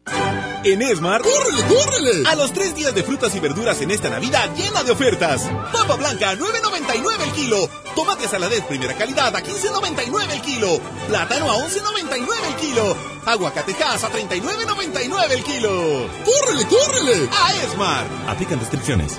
En 0.64 0.82
Esmar, 0.82 1.22
¡córrele, 1.22 1.62
córrele! 1.68 2.28
A 2.28 2.34
los 2.34 2.52
tres 2.52 2.74
días 2.74 2.94
de 2.94 3.02
frutas 3.02 3.34
y 3.34 3.40
verduras 3.40 3.80
en 3.82 3.90
esta 3.90 4.08
Navidad 4.08 4.50
llena 4.56 4.82
de 4.82 4.92
ofertas. 4.92 5.42
Papa 5.72 5.96
blanca, 5.96 6.34
9.99 6.34 7.22
el 7.24 7.32
kilo. 7.32 7.68
Tomate 7.94 8.26
saladez 8.26 8.62
primera 8.64 8.94
calidad 8.94 9.34
a 9.34 9.42
15.99 9.42 10.30
el 10.32 10.40
kilo. 10.40 10.80
Plátano 11.08 11.50
a 11.50 11.56
11.99 11.56 12.26
el 12.48 12.56
kilo. 12.56 12.96
Aguacatejas 13.26 14.04
a 14.04 14.10
39.99 14.10 15.30
el 15.30 15.44
kilo. 15.44 16.08
¡Córrele, 16.24 16.66
córrele! 16.66 17.28
A 17.32 17.54
Esmar. 17.64 18.06
Aplican 18.28 18.58
restricciones. 18.60 19.18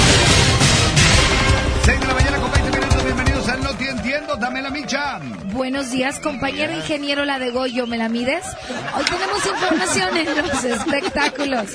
Buenos 5.53 5.91
días, 5.91 6.19
compañero 6.19 6.73
ingeniero 6.73 7.23
La 7.23 7.39
de 7.39 7.51
Goyo, 7.51 7.87
¿me 7.87 7.97
la 7.97 8.09
mides? 8.09 8.43
Hoy 8.97 9.05
tenemos 9.05 9.45
información 9.45 10.17
en 10.17 10.37
los 10.37 10.63
espectáculos. 10.65 11.69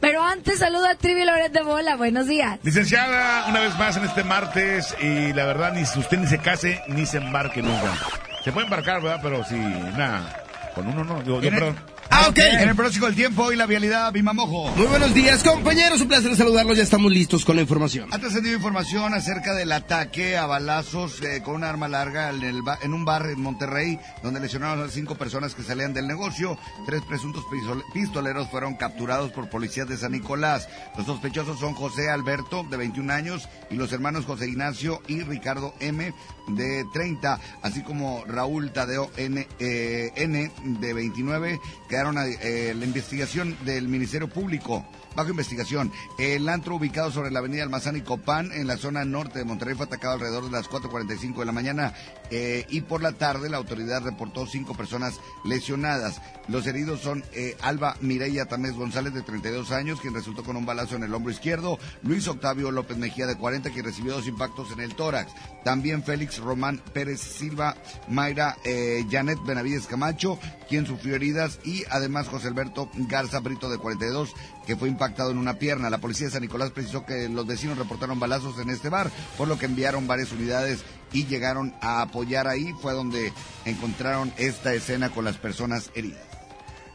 Pero 0.00 0.22
antes 0.24 0.58
saludo 0.58 0.88
a 0.88 0.96
Trivi 0.96 1.24
Loret 1.24 1.52
de 1.52 1.62
Bola, 1.62 1.94
buenos 1.96 2.26
días. 2.26 2.58
Licenciada, 2.64 3.46
una 3.48 3.60
vez 3.60 3.78
más 3.78 3.96
en 3.96 4.04
este 4.04 4.24
martes 4.24 4.96
y 5.00 5.32
la 5.32 5.44
verdad, 5.46 5.74
ni 5.74 5.86
si 5.86 6.00
usted 6.00 6.18
ni 6.18 6.26
se 6.26 6.38
case 6.38 6.82
ni 6.88 7.06
se 7.06 7.18
embarque 7.18 7.62
nunca. 7.62 7.94
Se 8.42 8.50
puede 8.50 8.64
embarcar, 8.64 9.00
¿verdad? 9.00 9.20
Pero 9.22 9.44
si, 9.44 9.54
nada, 9.54 10.44
con 10.74 10.88
uno 10.88 11.04
no. 11.04 11.22
Yo, 11.22 11.40
yo, 11.40 11.50
perdón. 11.50 11.76
Ah, 12.10 12.28
ok. 12.30 12.38
En 12.38 12.68
el 12.68 12.76
próximo 12.76 13.06
del 13.06 13.14
tiempo 13.14 13.52
y 13.52 13.56
la 13.56 13.66
vialidad, 13.66 14.12
Bimamojo. 14.12 14.70
Muy 14.76 14.86
buenos 14.86 15.12
días, 15.12 15.42
compañeros. 15.42 16.00
Un 16.00 16.08
placer 16.08 16.34
saludarlos. 16.36 16.76
Ya 16.76 16.82
estamos 16.82 17.10
listos 17.12 17.44
con 17.44 17.56
la 17.56 17.62
información. 17.62 18.08
Ha 18.12 18.18
trascendido 18.18 18.54
información 18.54 19.12
acerca 19.12 19.54
del 19.54 19.72
ataque 19.72 20.36
a 20.36 20.46
balazos 20.46 21.20
eh, 21.22 21.42
con 21.44 21.56
un 21.56 21.64
arma 21.64 21.88
larga 21.88 22.30
en, 22.30 22.42
el 22.42 22.60
en 22.82 22.94
un 22.94 23.04
bar 23.04 23.26
en 23.26 23.40
Monterrey, 23.40 23.98
donde 24.22 24.40
lesionaron 24.40 24.82
a 24.84 24.88
cinco 24.90 25.16
personas 25.16 25.54
que 25.54 25.62
salían 25.62 25.92
del 25.94 26.06
negocio. 26.06 26.58
Tres 26.86 27.02
presuntos 27.02 27.44
pistol- 27.50 27.84
pistoleros 27.92 28.48
fueron 28.50 28.74
capturados 28.76 29.32
por 29.32 29.48
policías 29.50 29.88
de 29.88 29.96
San 29.96 30.12
Nicolás. 30.12 30.68
Los 30.96 31.06
sospechosos 31.06 31.58
son 31.60 31.74
José 31.74 32.08
Alberto, 32.10 32.64
de 32.70 32.76
21 32.76 33.12
años, 33.12 33.48
y 33.70 33.74
los 33.74 33.92
hermanos 33.92 34.24
José 34.24 34.48
Ignacio 34.48 35.02
y 35.08 35.20
Ricardo 35.22 35.74
M, 35.80 36.12
de 36.48 36.84
30, 36.92 37.40
así 37.62 37.82
como 37.82 38.24
Raúl 38.24 38.72
Tadeo 38.72 39.10
N, 39.16 39.46
eh, 39.58 40.12
N 40.16 40.50
de 40.80 40.92
29, 40.92 41.60
que 41.88 41.88
quedaron 41.88 42.16
eh, 42.18 42.74
la 42.76 42.84
investigación 42.84 43.56
del 43.64 43.88
Ministerio 43.88 44.28
Público. 44.28 44.84
Bajo 45.16 45.30
investigación, 45.30 45.90
el 46.18 46.46
antro 46.46 46.76
ubicado 46.76 47.10
sobre 47.10 47.30
la 47.30 47.38
avenida 47.38 47.62
Almazán 47.62 47.96
y 47.96 48.02
Copán, 48.02 48.52
en 48.52 48.66
la 48.66 48.76
zona 48.76 49.06
norte 49.06 49.38
de 49.38 49.46
Monterrey, 49.46 49.74
fue 49.74 49.86
atacado 49.86 50.12
alrededor 50.12 50.44
de 50.44 50.50
las 50.50 50.68
4.45 50.68 51.38
de 51.38 51.46
la 51.46 51.52
mañana 51.52 51.94
eh, 52.30 52.66
y 52.68 52.82
por 52.82 53.02
la 53.02 53.12
tarde 53.12 53.48
la 53.48 53.56
autoridad 53.56 54.02
reportó 54.02 54.46
cinco 54.46 54.74
personas 54.74 55.18
lesionadas. 55.42 56.20
Los 56.48 56.66
heridos 56.66 57.00
son 57.00 57.24
eh, 57.32 57.56
Alba 57.62 57.96
Mireya 58.02 58.44
Tamés 58.44 58.74
González, 58.74 59.14
de 59.14 59.22
32 59.22 59.72
años, 59.72 60.02
quien 60.02 60.12
resultó 60.12 60.44
con 60.44 60.54
un 60.54 60.66
balazo 60.66 60.96
en 60.96 61.04
el 61.04 61.14
hombro 61.14 61.32
izquierdo, 61.32 61.78
Luis 62.02 62.28
Octavio 62.28 62.70
López 62.70 62.98
Mejía, 62.98 63.26
de 63.26 63.36
40, 63.36 63.70
quien 63.70 63.86
recibió 63.86 64.12
dos 64.12 64.28
impactos 64.28 64.70
en 64.72 64.80
el 64.80 64.94
tórax. 64.94 65.32
También 65.64 66.04
Félix 66.04 66.38
Román 66.38 66.82
Pérez 66.92 67.20
Silva, 67.22 67.74
Mayra 68.08 68.58
eh, 68.64 69.06
Janet 69.10 69.38
Benavides 69.46 69.86
Camacho, 69.86 70.38
quien 70.68 70.84
sufrió 70.84 71.14
heridas, 71.14 71.58
y 71.64 71.84
además 71.90 72.28
José 72.28 72.48
Alberto 72.48 72.90
Garza 73.08 73.40
Brito, 73.40 73.70
de 73.70 73.78
42, 73.78 74.34
que 74.66 74.76
fue 74.76 74.88
impactado 74.88 75.05
en 75.06 75.38
una 75.38 75.58
pierna. 75.58 75.90
La 75.90 75.98
policía 75.98 76.26
de 76.26 76.32
San 76.32 76.42
Nicolás 76.42 76.70
precisó 76.70 77.04
que 77.04 77.28
los 77.28 77.46
vecinos 77.46 77.78
reportaron 77.78 78.18
balazos 78.18 78.58
en 78.58 78.70
este 78.70 78.88
bar, 78.88 79.10
por 79.36 79.48
lo 79.48 79.58
que 79.58 79.66
enviaron 79.66 80.06
varias 80.06 80.32
unidades 80.32 80.84
y 81.12 81.26
llegaron 81.26 81.74
a 81.80 82.02
apoyar 82.02 82.46
ahí. 82.48 82.72
Fue 82.80 82.92
donde 82.92 83.32
encontraron 83.64 84.32
esta 84.36 84.74
escena 84.74 85.10
con 85.10 85.24
las 85.24 85.36
personas 85.36 85.90
heridas. 85.94 86.22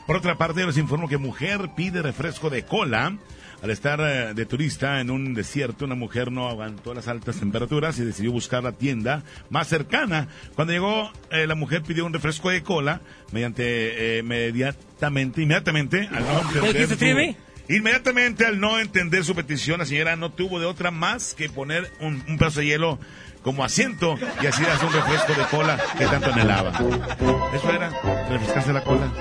Por 0.08 0.18
otra 0.18 0.38
parte, 0.38 0.66
les 0.66 0.78
informo 0.78 1.08
que 1.08 1.18
mujer 1.18 1.70
pide 1.76 2.02
refresco 2.02 2.50
de 2.50 2.66
cola. 2.66 3.18
Al 3.62 3.70
estar 3.70 4.00
eh, 4.02 4.34
de 4.34 4.46
turista 4.48 5.02
en 5.02 5.12
un 5.12 5.36
desierto, 5.36 5.86
una 5.86 5.94
mujer 5.94 6.32
no 6.32 6.50
aguantó 6.50 6.96
las 6.96 7.08
altas 7.08 7.38
temperaturas 7.38 8.00
y 8.00 8.04
decidió 8.04 8.32
buscar 8.32 8.64
la 8.64 8.72
tienda 8.72 9.24
más 9.52 9.68
cercana. 9.68 10.30
Cuando 10.56 10.74
llegó, 10.74 11.12
eh, 11.30 11.46
la 11.46 11.54
mujer 11.54 11.84
pidió 11.84 12.06
un 12.08 12.14
refresco 12.14 12.50
de 12.50 12.64
cola 12.64 13.02
mediante, 13.32 14.18
eh, 14.18 14.20
inmediatamente, 14.20 15.44
inmediatamente, 15.44 16.10
al 16.12 16.24
no 16.24 16.42
entender 16.42 16.88
su, 16.88 17.36
inmediatamente 17.78 18.46
al 18.46 18.60
no 18.60 18.80
entender 18.80 19.24
su 19.24 19.36
petición, 19.36 19.80
la 19.80 19.86
señora 19.86 20.16
no 20.16 20.32
tuvo 20.32 20.60
de 20.60 20.66
otra 20.66 20.92
más 20.92 21.34
que 21.34 21.50
poner 21.50 21.92
un, 22.00 22.24
un 22.28 22.38
pedazo 22.38 22.60
de 22.60 22.68
hielo 22.68 23.00
como 23.44 23.64
asiento 23.64 24.18
y 24.42 24.46
así 24.46 24.64
hace 24.64 24.86
un 24.86 24.94
refresco 24.94 25.34
de 25.34 25.46
cola 25.46 25.80
que 25.98 26.06
tanto 26.06 26.32
anhelaba. 26.32 26.72
Eso 27.54 27.72
era, 27.72 27.90
refrescarse 28.30 28.74
la 28.74 28.84
cola. 28.84 29.12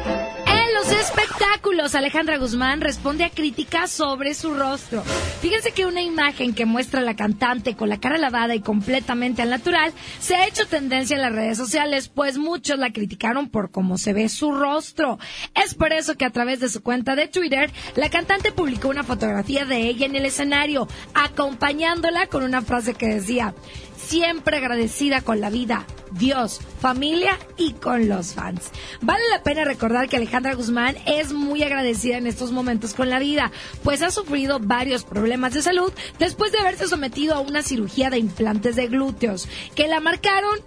Espectáculos, 1.00 1.94
Alejandra 1.94 2.36
Guzmán 2.36 2.82
responde 2.82 3.24
a 3.24 3.30
críticas 3.30 3.90
sobre 3.90 4.34
su 4.34 4.52
rostro. 4.52 5.02
Fíjense 5.40 5.72
que 5.72 5.86
una 5.86 6.02
imagen 6.02 6.52
que 6.52 6.66
muestra 6.66 7.00
a 7.00 7.02
la 7.02 7.16
cantante 7.16 7.74
con 7.74 7.88
la 7.88 7.98
cara 7.98 8.18
lavada 8.18 8.54
y 8.54 8.60
completamente 8.60 9.40
al 9.40 9.48
natural 9.48 9.94
se 10.20 10.36
ha 10.36 10.46
hecho 10.46 10.66
tendencia 10.66 11.16
en 11.16 11.22
las 11.22 11.32
redes 11.32 11.56
sociales, 11.56 12.08
pues 12.08 12.36
muchos 12.36 12.78
la 12.78 12.92
criticaron 12.92 13.48
por 13.48 13.70
cómo 13.70 13.96
se 13.96 14.12
ve 14.12 14.28
su 14.28 14.52
rostro. 14.52 15.18
Es 15.54 15.74
por 15.74 15.94
eso 15.94 16.16
que 16.16 16.26
a 16.26 16.30
través 16.30 16.60
de 16.60 16.68
su 16.68 16.82
cuenta 16.82 17.16
de 17.16 17.28
Twitter, 17.28 17.70
la 17.96 18.10
cantante 18.10 18.52
publicó 18.52 18.88
una 18.88 19.02
fotografía 19.02 19.64
de 19.64 19.88
ella 19.88 20.04
en 20.04 20.16
el 20.16 20.26
escenario, 20.26 20.86
acompañándola 21.14 22.26
con 22.26 22.42
una 22.42 22.60
frase 22.60 22.92
que 22.92 23.06
decía, 23.06 23.54
siempre 24.00 24.56
agradecida 24.56 25.20
con 25.20 25.40
la 25.40 25.50
vida, 25.50 25.86
Dios, 26.12 26.60
familia 26.80 27.38
y 27.56 27.72
con 27.74 28.08
los 28.08 28.34
fans. 28.34 28.70
Vale 29.00 29.22
la 29.30 29.42
pena 29.42 29.64
recordar 29.64 30.08
que 30.08 30.16
Alejandra 30.16 30.54
Guzmán 30.54 30.96
es 31.06 31.32
muy 31.32 31.62
agradecida 31.62 32.16
en 32.16 32.26
estos 32.26 32.52
momentos 32.52 32.94
con 32.94 33.10
la 33.10 33.18
vida, 33.18 33.52
pues 33.82 34.02
ha 34.02 34.10
sufrido 34.10 34.58
varios 34.60 35.04
problemas 35.04 35.54
de 35.54 35.62
salud 35.62 35.92
después 36.18 36.52
de 36.52 36.58
haberse 36.58 36.88
sometido 36.88 37.34
a 37.34 37.40
una 37.40 37.62
cirugía 37.62 38.10
de 38.10 38.18
implantes 38.18 38.76
de 38.76 38.88
glúteos, 38.88 39.48
que 39.74 39.88
la 39.88 40.00
marcaron 40.00 40.58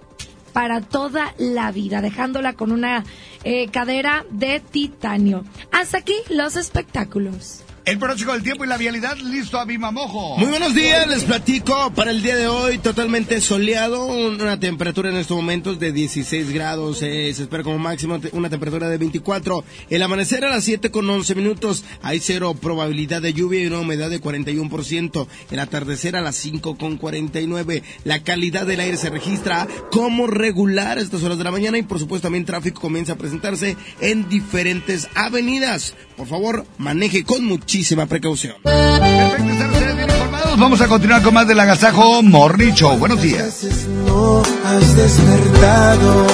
para 0.54 0.82
toda 0.82 1.34
la 1.38 1.72
vida, 1.72 2.02
dejándola 2.02 2.54
con 2.54 2.72
una 2.72 3.04
eh, 3.44 3.70
cadera 3.70 4.26
de 4.30 4.60
titanio. 4.60 5.44
Hasta 5.72 5.98
aquí 5.98 6.16
los 6.30 6.56
espectáculos. 6.56 7.64
El 7.86 8.00
pronóstico 8.00 8.32
del 8.32 8.44
tiempo 8.44 8.64
y 8.64 8.68
la 8.68 8.78
vialidad, 8.78 9.18
listo 9.18 9.60
a 9.60 9.66
Mojo. 9.66 10.38
Muy 10.38 10.48
buenos 10.48 10.74
días, 10.74 11.06
les 11.06 11.26
platico 11.26 11.92
para 11.94 12.12
el 12.12 12.24
día 12.24 12.38
de 12.38 12.48
hoy, 12.48 12.78
totalmente 12.78 13.42
soleado, 13.42 14.06
una 14.06 14.58
temperatura 14.58 15.10
en 15.10 15.18
estos 15.18 15.36
momentos 15.36 15.80
de 15.82 15.92
16 15.92 16.54
grados, 16.54 17.02
eh, 17.02 17.34
se 17.34 17.42
espera 17.42 17.62
como 17.62 17.80
máximo 17.80 18.22
una 18.32 18.50
temperatura 18.50 18.88
de 18.88 18.98
24. 18.98 19.66
El 19.90 20.02
amanecer 20.02 20.46
a 20.46 20.50
las 20.50 20.64
7 20.64 20.92
con 20.92 21.10
11 21.10 21.36
minutos, 21.36 21.84
hay 22.02 22.22
cero 22.22 22.54
probabilidad 22.54 23.22
de 23.22 23.34
lluvia 23.34 23.62
y 23.62 23.68
una 23.68 23.80
humedad 23.80 24.10
de 24.10 24.22
41%. 24.22 25.28
El 25.52 25.60
atardecer 25.60 26.16
a 26.16 26.22
las 26.22 26.38
5 26.38 26.78
con 26.78 26.96
49. 26.96 27.84
La 28.06 28.24
calidad 28.24 28.66
del 28.66 28.80
aire 28.80 28.96
se 28.96 29.10
registra 29.10 29.68
como 29.92 30.28
regular 30.28 31.00
a 31.00 31.02
estas 31.02 31.24
horas 31.24 31.38
de 31.38 31.44
la 31.44 31.52
mañana 31.52 31.78
y 31.78 31.84
por 31.84 32.00
supuesto 32.00 32.28
también 32.28 32.46
tráfico 32.46 32.80
comienza 32.80 33.14
a 33.14 33.18
presentarse 33.18 33.76
en 34.00 34.30
diferentes 34.30 35.10
avenidas. 35.16 35.96
Por 36.16 36.28
favor, 36.28 36.66
maneje 36.78 37.24
con 37.24 37.44
muchísima 37.74 38.06
precaución. 38.06 38.54
Perfecto, 38.62 39.52
estar 39.52 39.72
ustedes 39.72 39.96
bien 39.96 40.10
informados. 40.12 40.60
Vamos 40.60 40.82
a 40.82 40.88
continuar 40.88 41.24
con 41.24 41.34
más 41.34 41.48
del 41.48 41.60
Agasajo 41.60 42.22
Morning 42.22 42.72
Show. 42.74 43.00
Buenos 43.00 43.20
días. 43.20 43.64
No 44.06 44.44
has 44.64 44.96
despertado 44.96 46.28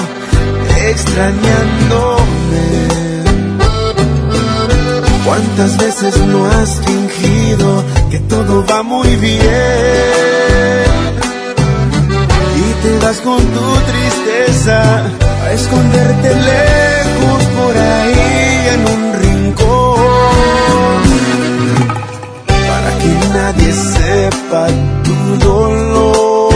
extrañándome. 0.85 2.19
¿Cuántas 5.23 5.77
veces 5.77 6.17
no 6.27 6.45
has 6.45 6.81
fingido 6.85 7.85
que 8.11 8.19
todo 8.19 8.65
va 8.65 8.83
muy 8.83 9.15
bien? 9.15 9.39
Y 12.57 12.83
te 12.83 13.05
vas 13.05 13.17
con 13.21 13.37
tu 13.37 13.75
tristeza 13.87 15.05
a 15.45 15.53
esconderte 15.53 16.35
lejos 16.35 17.43
por 17.55 17.77
ahí 17.77 18.67
en 18.73 18.81
un 18.81 19.13
rincón. 19.13 19.28
Que 22.99 23.11
nadie 23.33 23.71
sepa 23.73 24.67
tu 25.03 25.15
dolor. 25.45 26.49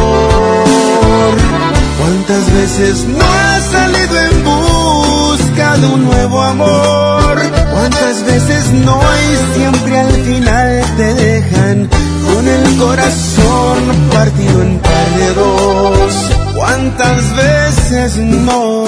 ¿Cuántas 1.99 2.53
veces 2.53 3.05
no 3.05 3.25
has 3.25 3.63
salido 3.63 4.15
en 4.29 4.43
busca 4.43 5.77
de 5.77 5.87
un 5.87 6.05
nuevo 6.05 6.41
amor? 6.41 7.41
¿Cuántas 7.71 8.23
veces 8.25 8.71
no 8.85 8.99
y 9.01 9.57
siempre 9.57 9.99
al 9.99 10.11
final 10.11 10.83
te 10.97 11.13
dejan 11.13 11.89
con 12.25 12.47
el 12.47 12.77
corazón 12.77 13.79
partido 14.11 14.61
en 14.61 14.79
par 14.79 15.09
de 15.17 15.33
dos? 15.33 16.13
¿Cuántas 16.55 17.35
veces 17.35 18.17
no? 18.17 18.85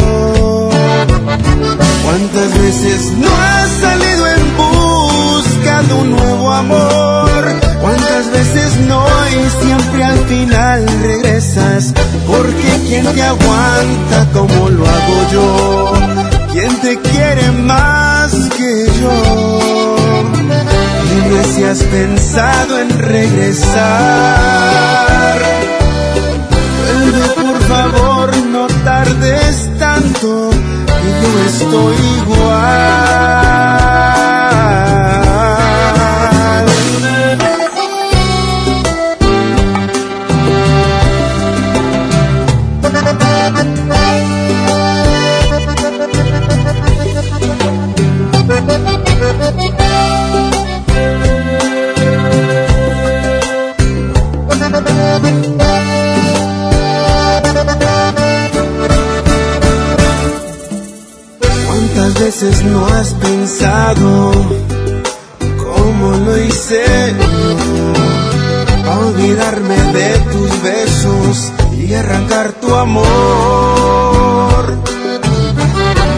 ¿Cuántas 2.05 2.57
veces 2.61 3.11
no 3.17 3.27
has 3.27 3.69
salido 3.81 4.27
en 4.27 4.44
busca 5.65 5.81
de 5.83 5.93
un 5.93 6.11
nuevo 6.11 6.51
amor? 6.51 7.43
¿Cuántas 7.81 8.31
veces 8.31 8.79
no 8.87 9.05
y 9.29 9.49
siempre 9.63 10.03
al 10.03 10.19
final 10.25 10.85
regresas? 11.01 11.93
Porque 12.27 12.79
¿quién 12.87 13.05
te 13.13 13.23
aguanta 13.23 14.27
como 14.33 14.69
lo 14.69 14.85
hago 14.85 15.29
yo? 15.31 15.93
¿Quién 16.51 16.75
te 16.81 16.99
quiere 16.99 17.51
más 17.51 18.31
que 18.57 18.85
yo? 19.01 19.97
Dime 21.13 21.43
si 21.43 21.63
has 21.63 21.83
pensado 21.83 22.79
en 22.79 22.89
regresar. 22.99 23.79
Vuelve 26.77 27.27
por 27.29 27.61
favor, 27.63 28.37
no 28.51 28.67
tardes 28.83 29.69
tanto, 29.79 30.49
que 30.51 31.11
yo 31.21 31.39
estoy 31.47 31.95
igual. 32.21 33.44
No 62.45 62.85
has 62.85 63.13
pensado 63.13 64.31
cómo 65.57 66.11
lo 66.11 66.37
hice? 66.37 66.85
A 68.87 68.99
olvidarme 68.99 69.75
de 69.75 70.19
tus 70.31 70.61
besos 70.61 71.51
y 71.75 71.95
arrancar 71.95 72.51
tu 72.61 72.75
amor. 72.75 74.77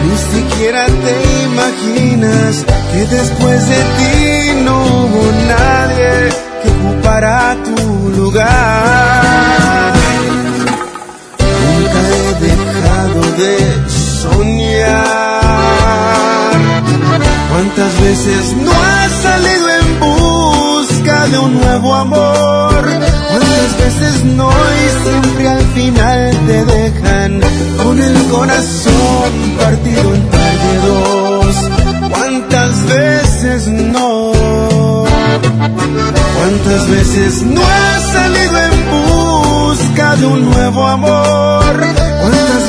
Ni 0.04 0.18
siquiera 0.40 0.84
te 0.84 1.44
imaginas 1.44 2.62
que 2.92 3.06
después 3.06 3.66
de 3.68 3.82
ti 3.96 4.52
no 4.64 4.82
hubo 4.84 5.32
nadie 5.48 6.28
que 6.62 6.68
ocupara 6.68 7.56
tu 7.64 8.10
lugar. 8.20 9.94
Nunca 11.40 12.00
he 12.10 12.34
dejado 12.48 13.20
de 13.38 13.77
soñar. 17.58 18.02
veces 18.02 18.56
no 18.56 18.70
has 18.70 19.12
salido 19.12 19.68
en 19.80 20.00
busca 20.00 21.26
de 21.28 21.38
un 21.38 21.54
nuevo 21.54 21.94
amor? 21.94 22.82
¿Cuántas 23.30 23.78
veces 23.78 24.24
no 24.24 24.50
y 24.50 25.08
siempre 25.08 25.48
al 25.48 25.62
final 25.74 26.46
te 26.46 26.64
dejan 26.64 27.40
con 27.82 28.00
el 28.00 28.26
corazón 28.28 29.32
partido 29.58 30.14
en 30.14 30.22
par 30.26 30.58
de 30.64 30.78
dos? 30.86 31.56
¿Cuántas 32.10 32.84
veces 32.86 33.68
no? 33.68 34.32
¿Cuántas 36.36 36.90
veces 36.90 37.42
no 37.42 37.62
has 37.62 38.02
salido 38.12 38.58
en 38.58 38.90
busca 38.90 40.16
de 40.16 40.26
un 40.26 40.50
nuevo 40.50 40.86
amor? 40.86 41.97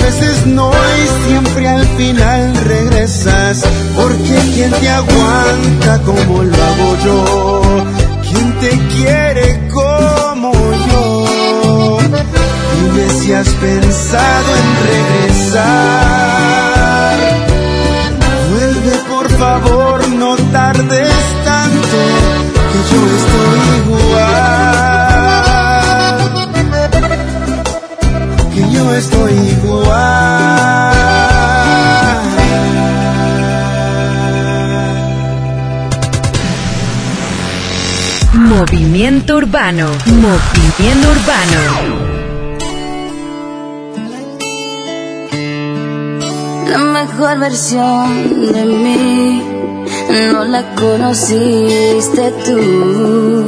¿Cuántas 0.10 0.28
veces 0.28 0.46
no 0.48 0.72
y 0.72 1.08
siempre 1.28 1.68
al 1.68 1.86
final 1.86 2.56
regresas? 2.66 3.64
Porque 3.96 4.40
quien 4.56 4.72
te 4.72 4.90
aguanta 4.90 6.02
como 6.04 6.44
lo 6.44 6.56
hago 6.56 6.98
yo, 7.06 7.86
quien 8.28 8.60
te 8.60 8.70
quiere 8.96 9.68
como 9.72 10.52
yo. 10.52 12.00
Dime 12.82 13.10
si 13.20 13.34
has 13.34 13.50
pensado 13.50 14.56
en 14.56 14.78
regresar. 15.30 15.70
Vuelve 18.50 18.98
por 19.10 19.30
favor, 19.30 19.99
estoy 29.00 29.32
igual. 29.32 30.90
Movimiento 38.34 39.38
Urbano. 39.38 39.88
Movimiento 40.06 41.12
Urbano. 41.16 41.62
La 46.70 46.78
mejor 46.80 47.40
versión 47.40 48.52
de 48.52 48.66
mí 48.66 49.44
no 50.32 50.44
la 50.44 50.76
conociste 50.76 52.34
tú, 52.46 53.48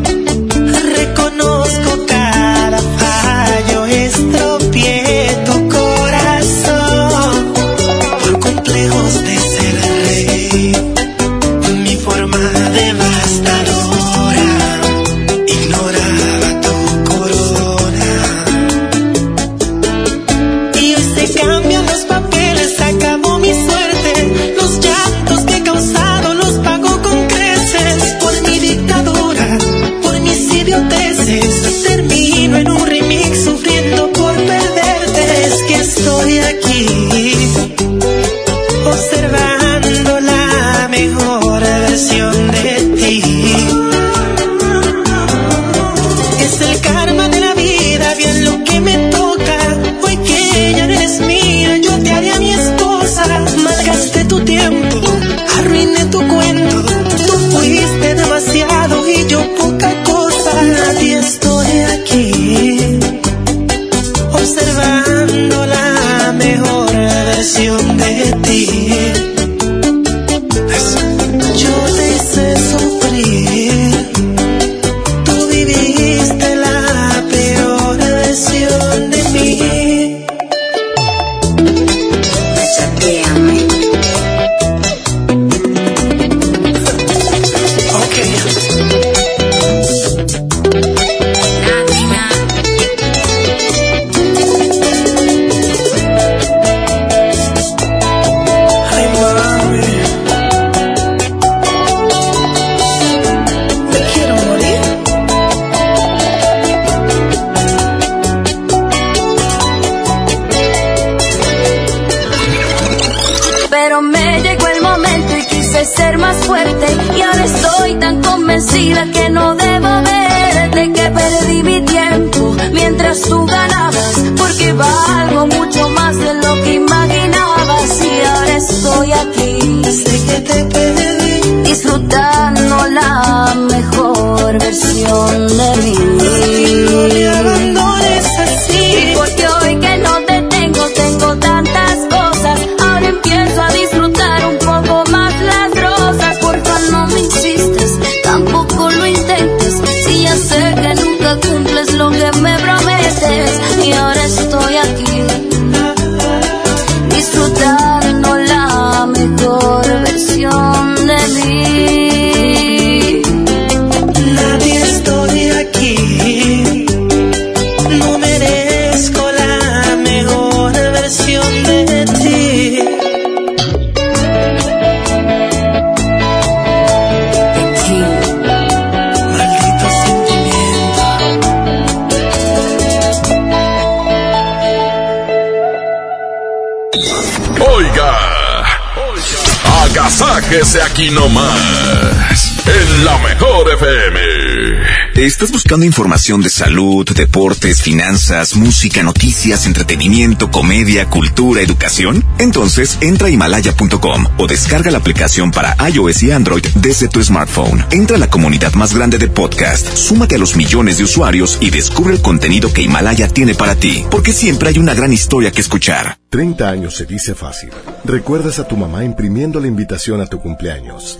¿Estás 195.21 195.51
buscando 195.51 195.85
información 195.85 196.41
de 196.41 196.49
salud, 196.49 197.07
deportes, 197.07 197.83
finanzas, 197.83 198.55
música, 198.55 199.03
noticias, 199.03 199.67
entretenimiento, 199.67 200.49
comedia, 200.49 201.11
cultura, 201.11 201.61
educación? 201.61 202.25
Entonces 202.39 202.97
entra 203.01 203.27
a 203.27 203.29
himalaya.com 203.29 204.25
o 204.39 204.47
descarga 204.47 204.89
la 204.89 204.97
aplicación 204.97 205.51
para 205.51 205.77
iOS 205.89 206.23
y 206.23 206.31
Android 206.31 206.65
desde 206.73 207.07
tu 207.07 207.23
smartphone. 207.23 207.85
Entra 207.91 208.15
a 208.15 208.19
la 208.19 208.31
comunidad 208.31 208.73
más 208.73 208.95
grande 208.95 209.19
de 209.19 209.27
podcast, 209.27 209.95
súmate 209.95 210.37
a 210.37 210.39
los 210.39 210.55
millones 210.55 210.97
de 210.97 211.03
usuarios 211.03 211.59
y 211.61 211.69
descubre 211.69 212.15
el 212.15 212.23
contenido 212.23 212.73
que 212.73 212.81
Himalaya 212.81 213.27
tiene 213.27 213.53
para 213.53 213.75
ti, 213.75 214.03
porque 214.09 214.33
siempre 214.33 214.69
hay 214.69 214.79
una 214.79 214.95
gran 214.95 215.13
historia 215.13 215.51
que 215.51 215.61
escuchar. 215.61 216.17
30 216.31 216.67
años 216.67 216.95
se 216.95 217.05
dice 217.05 217.35
fácil. 217.35 217.69
Recuerdas 218.05 218.57
a 218.57 218.67
tu 218.67 218.75
mamá 218.75 219.05
imprimiendo 219.05 219.59
la 219.59 219.67
invitación 219.67 220.19
a 220.19 220.25
tu 220.25 220.39
cumpleaños. 220.39 221.19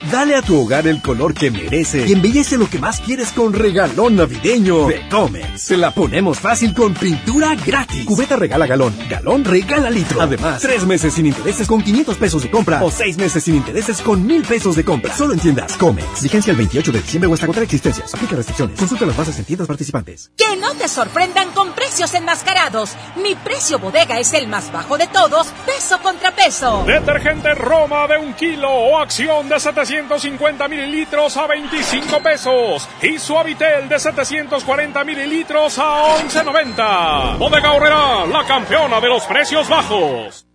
Dale 0.00 0.36
a 0.36 0.42
tu 0.42 0.58
hogar 0.58 0.86
el 0.86 1.02
color 1.02 1.34
que 1.34 1.50
merece 1.50 2.06
y 2.06 2.12
embellece 2.12 2.56
lo 2.56 2.70
que 2.70 2.78
más 2.78 3.00
quieres 3.00 3.32
con 3.32 3.52
regalón 3.52 4.16
navideño 4.16 4.86
de 4.86 5.06
Comex. 5.08 5.60
Se 5.60 5.76
la 5.76 5.90
ponemos 5.90 6.38
fácil 6.38 6.72
con 6.72 6.94
pintura 6.94 7.56
gratis. 7.56 8.06
Cubeta 8.06 8.36
regala 8.36 8.66
galón, 8.66 8.94
galón 9.10 9.44
regala 9.44 9.90
litro. 9.90 10.22
Además, 10.22 10.62
tres 10.62 10.86
meses 10.86 11.14
sin 11.14 11.26
intereses 11.26 11.66
con 11.66 11.82
500 11.82 12.16
pesos 12.16 12.42
de 12.42 12.50
compra 12.50 12.82
o 12.82 12.90
seis 12.92 13.18
meses 13.18 13.42
sin 13.42 13.56
intereses 13.56 14.00
con 14.00 14.24
mil 14.24 14.42
pesos 14.42 14.76
de 14.76 14.84
compra. 14.84 15.14
Solo 15.14 15.34
en 15.34 15.40
tiendas 15.40 15.76
Comex. 15.76 16.22
Vigencia 16.22 16.52
el 16.52 16.56
28 16.56 16.92
de 16.92 17.02
diciembre 17.02 17.28
o 17.28 17.34
hasta 17.34 17.46
agotar 17.46 17.64
existencias. 17.64 18.14
Aplica 18.14 18.36
restricciones. 18.36 18.78
Consulta 18.78 19.04
las 19.04 19.16
bases 19.16 19.38
en 19.40 19.44
tiendas 19.46 19.66
participantes. 19.66 20.30
Que 20.36 20.56
no 20.56 20.74
te 20.74 20.86
sorprendan 20.86 21.50
con 21.50 21.72
precios 21.72 22.14
enmascarados. 22.14 22.92
Mi 23.20 23.34
precio 23.34 23.80
bodega 23.80 24.20
es 24.20 24.32
el 24.32 24.46
más 24.46 24.70
bajo 24.72 24.96
de 24.96 25.08
todos, 25.08 25.48
peso 25.66 25.98
contra 26.00 26.34
peso. 26.34 26.84
Detergente 26.86 27.52
Roma 27.54 28.06
de 28.06 28.16
un 28.18 28.32
kilo 28.34 28.70
o 28.70 28.98
acción 28.98 29.48
de 29.48 29.58
750 29.88 30.68
mililitros 30.68 31.34
a 31.38 31.46
25 31.46 32.20
pesos. 32.20 32.86
Y 33.00 33.18
Suavitel 33.18 33.88
de 33.88 33.98
740 33.98 35.02
mililitros 35.04 35.78
a 35.78 36.18
11.90. 36.18 37.38
Bodega 37.38 37.72
Horrera, 37.72 38.26
la 38.26 38.44
campeona 38.46 39.00
de 39.00 39.08
los 39.08 39.24
precios 39.24 39.66
bajos. 39.66 40.47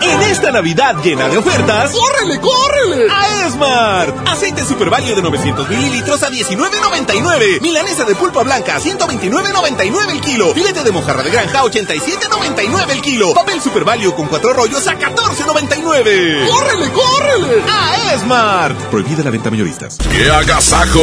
En 0.00 0.20
esta 0.22 0.50
Navidad 0.50 0.96
llena 1.02 1.28
de 1.28 1.38
ofertas, 1.38 1.92
¡córrele, 1.92 2.40
córrele! 2.40 3.06
A 3.10 3.46
Esmart. 3.46 4.28
Aceite 4.28 4.64
Super 4.64 4.90
Value 4.90 5.14
de 5.14 5.22
900 5.22 5.68
mililitros 5.68 6.22
a 6.22 6.30
19.99. 6.30 7.60
Milanesa 7.62 8.04
de 8.04 8.14
pulpa 8.14 8.42
blanca 8.42 8.76
a 8.76 8.80
129.99 8.80 10.10
el 10.10 10.20
kilo. 10.20 10.52
Filete 10.52 10.82
de 10.82 10.92
mojarra 10.92 11.22
de 11.22 11.30
granja 11.30 11.60
a 11.60 11.64
87.99 11.64 12.90
el 12.90 13.00
kilo. 13.02 13.32
Papel 13.34 13.60
Super 13.62 13.84
Value 13.84 14.14
con 14.14 14.26
cuatro 14.26 14.52
rollos 14.52 14.86
a 14.88 14.98
14.99. 14.98 16.48
¡Córrele, 16.48 16.90
córrele! 16.92 17.62
A 17.70 18.12
Esmart. 18.14 18.76
Prohibida 18.90 19.22
la 19.22 19.30
venta 19.30 19.50
mayoristas. 19.50 19.96
¡Qué 20.10 20.30
agasajo! 20.30 21.00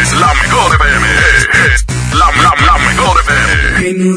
es 0.00 0.12
la 0.12 0.34
mejor 0.34 0.74
FM. 0.74 1.06
Es 1.74 1.86
la, 2.14 2.30
la, 2.42 2.54
la 2.66 2.78
mejor 2.78 3.20
FM. 3.20 3.80
Que 3.80 3.94
no 3.94 4.16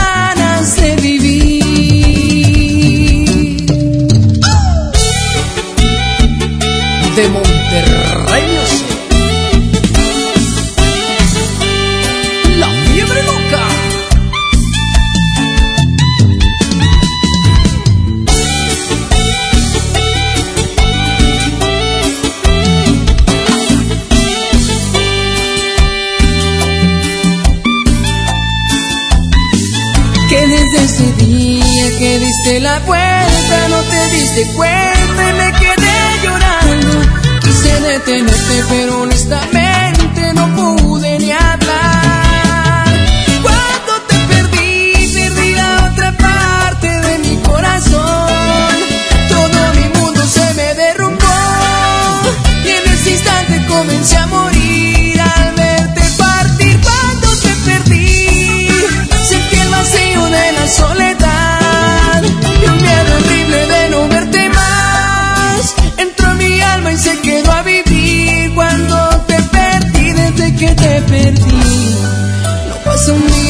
diste 32.41 32.59
la 32.59 32.79
vuelta 32.79 33.67
no 33.69 33.81
te 33.83 34.15
diste 34.15 34.53
cuenta 34.55 35.29
y 35.29 35.33
me 35.33 35.51
quedé 35.59 35.97
llorando. 36.23 37.39
Quise 37.41 37.81
detenerte 37.81 38.63
pero 38.69 39.01
honestamente 39.01 40.33
no 40.33 40.47
pude 40.55 40.80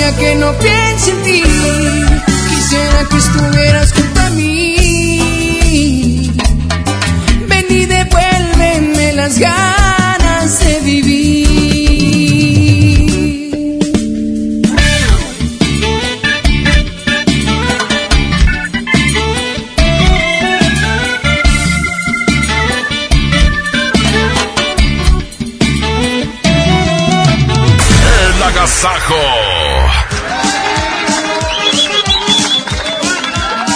día 0.01 0.17
que 0.17 0.35
no 0.35 0.51
piense 0.57 1.11
en 1.11 1.23
ti. 1.23 1.43
Quisiera 2.49 3.05
que 3.09 3.17
estuvieras 3.17 3.93
junto 3.93 4.19
a 4.19 4.29
mí. 4.31 6.31
Ven 7.47 7.65
y 7.69 7.85
devuélveme 7.85 9.13
las 9.13 9.37
ganas 9.37 9.90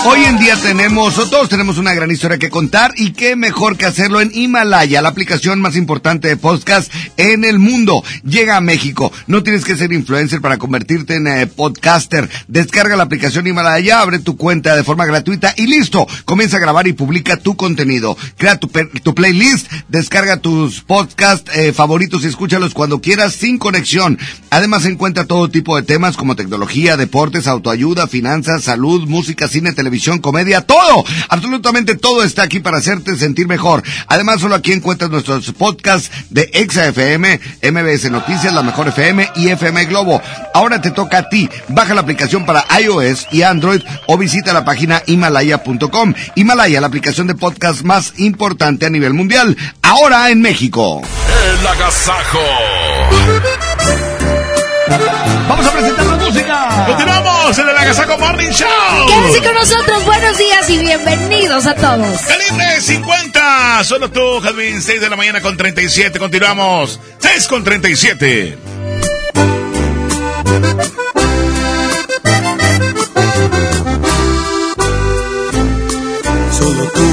Hoy 0.07 0.23
en 0.23 0.37
día 0.37 0.55
tenemos, 0.55 1.17
o 1.17 1.27
todos 1.27 1.49
tenemos 1.49 1.79
una 1.79 1.95
gran 1.95 2.11
historia 2.11 2.37
que 2.37 2.51
contar 2.51 2.93
y 2.95 3.13
qué 3.13 3.35
mejor 3.35 3.75
que 3.75 3.87
hacerlo 3.87 4.21
en 4.21 4.29
Himalaya, 4.31 5.01
la 5.01 5.09
aplicación 5.09 5.59
más 5.59 5.75
importante 5.75 6.27
de 6.27 6.37
podcast 6.37 6.93
en 7.17 7.43
el 7.43 7.59
mundo. 7.59 8.03
Llega 8.23 8.57
a 8.57 8.61
México. 8.61 9.11
No 9.27 9.43
tienes 9.43 9.65
que 9.65 9.77
ser 9.77 9.93
influencer 9.93 10.41
para 10.41 10.57
convertirte 10.57 11.15
en 11.15 11.27
eh, 11.27 11.47
podcaster. 11.47 12.29
Descarga 12.47 12.95
la 12.95 13.03
aplicación 13.03 13.47
Himalaya, 13.47 14.01
abre 14.01 14.19
tu 14.19 14.37
cuenta 14.37 14.75
de 14.75 14.83
forma 14.83 15.05
gratuita 15.05 15.53
y 15.57 15.67
listo. 15.67 16.07
Comienza 16.25 16.57
a 16.57 16.61
grabar 16.61 16.87
y 16.87 16.93
publica 16.93 17.37
tu 17.37 17.55
contenido. 17.55 18.17
Crea 18.37 18.59
tu, 18.59 18.67
tu 19.03 19.15
playlist, 19.15 19.71
descarga 19.87 20.37
tus 20.37 20.81
podcasts 20.81 21.51
eh, 21.55 21.73
favoritos 21.73 22.23
y 22.23 22.27
escúchalos 22.27 22.73
cuando 22.73 23.01
quieras 23.01 23.33
sin 23.33 23.57
conexión. 23.57 24.17
Además 24.49 24.85
encuentra 24.85 25.25
todo 25.25 25.49
tipo 25.49 25.75
de 25.75 25.83
temas 25.83 26.17
como 26.17 26.35
tecnología, 26.35 26.97
deportes, 26.97 27.47
autoayuda, 27.47 28.07
finanzas, 28.07 28.63
salud, 28.63 29.07
música, 29.07 29.47
cine, 29.47 29.73
televisión, 29.73 30.19
comedia, 30.19 30.61
todo. 30.61 31.03
Absolutamente 31.29 31.95
todo 31.95 32.23
está 32.23 32.43
aquí 32.43 32.59
para 32.59 32.77
hacerte 32.77 33.15
sentir 33.15 33.47
mejor. 33.47 33.83
Además 34.07 34.41
solo 34.41 34.55
aquí 34.55 34.71
encuentras 34.71 35.11
nuestros 35.11 35.51
podcasts 35.53 36.11
de 36.29 36.49
Exa 36.53 36.85
FM, 37.05 37.39
MBS 37.71 38.09
Noticias, 38.09 38.53
La 38.53 38.63
Mejor 38.63 38.87
FM 38.87 39.29
y 39.35 39.49
FM 39.49 39.85
Globo. 39.85 40.21
Ahora 40.53 40.81
te 40.81 40.91
toca 40.91 41.19
a 41.19 41.29
ti. 41.29 41.49
Baja 41.69 41.93
la 41.93 42.01
aplicación 42.01 42.45
para 42.45 42.65
iOS 42.81 43.27
y 43.31 43.43
Android 43.43 43.81
o 44.07 44.17
visita 44.17 44.53
la 44.53 44.65
página 44.65 45.03
himalaya.com. 45.05 46.13
Himalaya, 46.35 46.81
la 46.81 46.87
aplicación 46.87 47.27
de 47.27 47.35
podcast 47.35 47.83
más 47.83 48.13
importante 48.17 48.85
a 48.85 48.89
nivel 48.89 49.13
mundial. 49.13 49.55
Ahora 49.81 50.29
en 50.29 50.41
México. 50.41 51.01
El 51.59 51.67
agasajo. 51.67 52.39
Vamos 54.87 55.65
a 55.65 55.71
presentar 55.71 56.05
la 56.05 56.15
música. 56.15 56.85
Continuamos 56.87 57.57
en 57.57 57.69
el 57.69 57.77
Agasajo 57.77 58.17
Morning 58.17 58.49
Show. 58.49 59.07
Quédense 59.07 59.43
con 59.43 59.53
nosotros, 59.55 60.05
buenos 60.05 60.37
días 60.37 60.69
y 60.69 60.77
bienvenidos 60.77 61.65
a 61.65 61.75
todos. 61.75 62.21
Calibre 62.21 62.81
50. 62.81 63.83
Solo 63.83 64.11
tú, 64.11 64.39
Jalvin. 64.41 64.81
6 64.81 65.01
de 65.01 65.09
la 65.09 65.15
mañana 65.15 65.41
con 65.41 65.57
37. 65.57 66.19
Continuamos. 66.19 66.99
6 67.19 67.47
con 67.47 67.63
37. 67.63 68.57
Solo 76.51 76.91
tú 76.91 77.05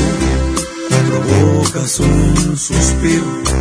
provocas 1.09 2.01
un 2.01 2.59
suspiro 2.59 3.52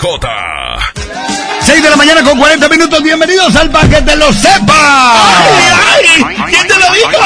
J. 0.00 0.28
6 1.62 1.82
de 1.82 1.90
la 1.90 1.96
mañana 1.96 2.22
con 2.22 2.38
40 2.38 2.68
minutos. 2.68 3.02
Bienvenidos 3.02 3.54
al 3.56 3.70
Pa' 3.70 3.88
que 3.88 4.00
te 4.02 4.16
lo 4.16 4.32
sepa. 4.32 5.14
¡Ay! 5.96 6.24
¿Quién 6.50 6.66
te 6.66 6.74
lo 6.74 6.92
dijo? 6.94 7.18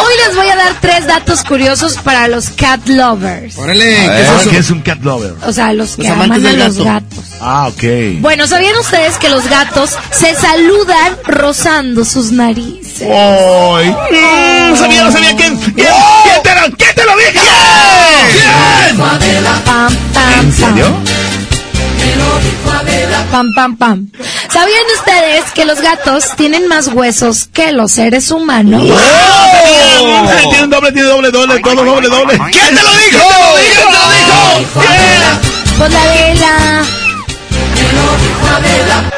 Hoy 0.00 0.14
les 0.26 0.36
voy 0.36 0.48
a 0.48 0.56
dar 0.56 0.74
tres 0.80 1.06
datos 1.06 1.42
curiosos 1.42 1.96
para 1.96 2.28
los 2.28 2.50
cat 2.50 2.86
lovers. 2.88 3.58
Órale, 3.58 4.08
¿qué 4.50 4.58
es 4.58 4.70
un 4.70 4.80
cat 4.80 5.00
lover? 5.02 5.34
O 5.44 5.52
sea, 5.52 5.72
los 5.72 5.96
que 5.96 6.04
Los 6.04 6.12
amantes 6.12 6.38
aman 6.38 6.46
a 6.46 6.50
del 6.50 6.58
los 6.60 6.78
gato. 6.78 6.84
gatos. 6.84 7.24
Ah, 7.40 7.68
ok. 7.68 7.82
Bueno, 8.20 8.46
¿sabían 8.46 8.76
ustedes 8.76 9.16
que 9.18 9.28
los 9.28 9.46
gatos 9.48 9.90
se 10.12 10.34
saludan 10.34 11.16
rozando 11.26 12.04
sus 12.04 12.30
narices? 12.30 13.02
¡Ay! 13.02 13.90
Mm, 13.90 14.76
sabía, 14.76 15.04
no 15.04 15.12
sabía 15.12 15.36
quién. 15.36 15.56
¿Quién, 15.58 15.88
serio? 20.58 20.86
pam. 23.30 23.52
pam, 23.54 23.76
pam. 23.76 24.10
¿Sabían 24.52 24.84
ustedes 24.98 25.44
que 25.54 25.64
los 25.64 25.80
gatos 25.80 26.24
tienen 26.36 26.66
más 26.68 26.88
huesos 26.88 27.48
que 27.52 27.72
los 27.72 27.92
seres 27.92 28.30
humanos? 28.30 28.82
Tiene 30.50 30.66
doble, 30.68 30.92
tiene 30.92 31.08
doble, 31.08 31.30
doble, 31.30 31.60
todo 31.60 31.84
doble, 31.84 32.08
doble. 32.08 32.38
¿Quién 32.50 32.74
te 32.74 32.82
lo 32.82 32.90
dijo? 32.96 33.28
¿Quién 33.54 33.76
te 33.76 34.34
lo 34.34 34.58
dijo? 34.58 34.80
Pues 35.78 35.92
la 35.92 36.04
vela. 36.04 36.82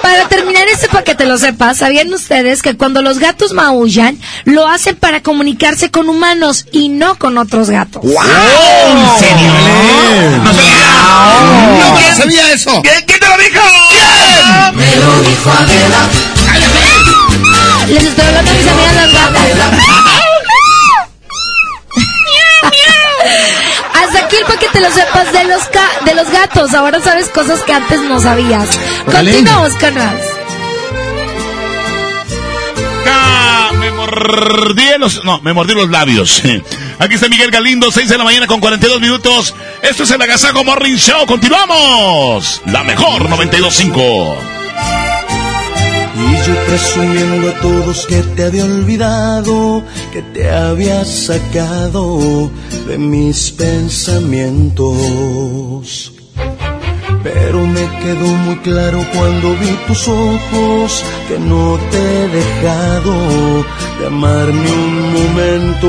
Para 0.02 0.28
terminar 0.28 0.66
este 0.68 0.88
para 0.88 1.04
que 1.04 1.14
te 1.14 1.24
lo 1.24 1.38
sepas, 1.38 1.78
¿sabían 1.78 2.12
ustedes 2.12 2.62
que 2.62 2.76
cuando 2.76 3.00
los 3.00 3.18
gatos 3.18 3.52
maullan, 3.52 4.18
lo 4.44 4.66
hacen 4.66 4.96
para 4.96 5.22
comunicarse 5.22 5.90
con 5.90 6.08
humanos 6.08 6.66
y 6.72 6.88
no 6.88 7.16
con 7.16 7.38
otros 7.38 7.70
gatos? 7.70 8.02
¿En 8.04 9.18
serio? 9.18 9.50
No 11.78 11.88
sabía. 11.88 12.10
No 12.10 12.16
sabía 12.16 12.52
eso. 12.52 12.82
¿Quién, 12.82 13.04
quién 13.06 13.20
te 13.20 13.28
lo 13.28 13.36
dijo? 13.38 13.60
¿Quién? 13.90 14.76
Me 14.76 14.96
lo 14.96 15.20
dijo 15.22 15.50
Adela. 15.50 16.08
Les 17.88 18.02
estoy 18.04 18.24
hablando 18.26 18.50
a 18.50 18.54
mis 18.54 18.68
amigas 18.68 18.94
las 18.94 19.12
gatas. 19.12 19.84
Hasta 23.94 24.18
aquí 24.24 24.36
el 24.36 24.44
para 24.44 24.58
que 24.58 24.68
te 24.68 24.80
lo 24.80 24.90
sepas 24.90 25.32
de 25.32 25.44
los, 25.44 25.62
ca- 25.64 26.04
de 26.04 26.14
los 26.14 26.30
gatos. 26.30 26.74
Ahora 26.74 27.00
sabes 27.02 27.28
cosas 27.28 27.60
que 27.62 27.72
antes 27.72 28.00
no 28.02 28.20
sabías. 28.20 28.68
Continuamos 29.04 29.72
con 29.74 29.94
más. 29.94 30.14
Ah, 33.06 33.70
me 33.78 33.90
mordí 33.90 34.84
los... 34.98 35.24
No, 35.24 35.40
me 35.42 35.52
mordí 35.52 35.74
los 35.74 35.90
labios. 35.90 36.42
Aquí 36.98 37.14
está 37.14 37.28
Miguel 37.28 37.50
Galindo, 37.50 37.90
6 37.90 38.08
de 38.08 38.18
la 38.18 38.24
mañana 38.24 38.46
con 38.46 38.60
42 38.60 39.00
minutos. 39.00 39.54
Esto 39.90 40.04
es 40.04 40.10
el 40.12 40.22
Agasajo 40.22 40.62
Morning 40.62 40.94
Show. 40.94 41.26
¡Continuamos! 41.26 42.62
La 42.66 42.84
mejor 42.84 43.28
92.5. 43.28 44.36
Y 46.14 46.36
yo 46.46 46.54
presumiendo 46.64 47.50
a 47.50 47.54
todos 47.54 48.06
que 48.06 48.22
te 48.22 48.44
había 48.44 48.66
olvidado, 48.66 49.82
que 50.12 50.22
te 50.22 50.48
había 50.48 51.04
sacado 51.04 52.52
de 52.86 52.98
mis 52.98 53.50
pensamientos. 53.50 56.12
Pero 57.24 57.66
me 57.66 57.84
quedó 57.98 58.28
muy 58.28 58.58
claro 58.58 59.04
cuando 59.12 59.56
vi 59.56 59.76
tus 59.88 60.06
ojos 60.06 61.04
que 61.26 61.36
no 61.40 61.80
te 61.90 61.98
he 61.98 62.28
dejado 62.28 63.64
de 63.98 64.06
amar 64.06 64.54
ni 64.54 64.70
un 64.70 65.14
momento. 65.14 65.88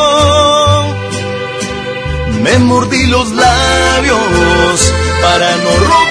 Me 2.41 2.57
mordí 2.59 3.05
los 3.07 3.31
labios 3.31 4.93
para 5.21 5.57
no 5.57 5.75
rogarte 5.87 6.10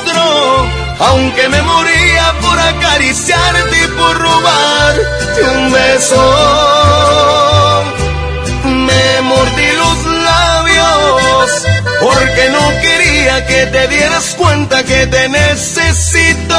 Aunque 1.07 1.49
me 1.49 1.61
moría 1.61 2.33
por 2.41 2.59
acariciarte 2.59 3.75
y 3.83 3.87
por 3.97 4.17
robarte 4.17 5.43
un 5.55 5.71
beso. 5.71 6.23
Me 8.65 9.21
mordí 9.21 9.71
los 9.83 10.05
labios 10.23 11.67
porque 11.99 12.49
no 12.49 12.69
quería 12.81 13.45
que 13.47 13.65
te 13.67 13.87
dieras 13.87 14.35
cuenta 14.37 14.83
que 14.83 15.07
te 15.07 15.27
necesito. 15.29 16.55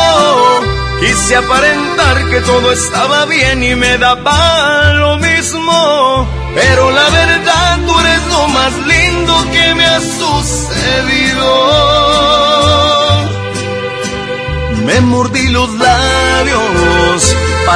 Quise 1.00 1.36
aparentar 1.36 2.28
que 2.30 2.40
todo 2.40 2.72
estaba 2.72 3.24
bien 3.26 3.62
y 3.62 3.74
me 3.74 3.98
daba 3.98 4.92
lo 4.94 5.18
mismo. 5.18 6.28
Pero 6.54 6.90
la 6.90 7.08
verdad 7.10 7.78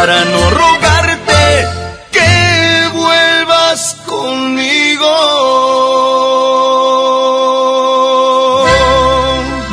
para 0.06 0.24
no 0.24 0.50
rogarte 0.50 1.66
que 2.12 2.88
vuelvas 2.94 3.96
conmigo. 4.06 5.10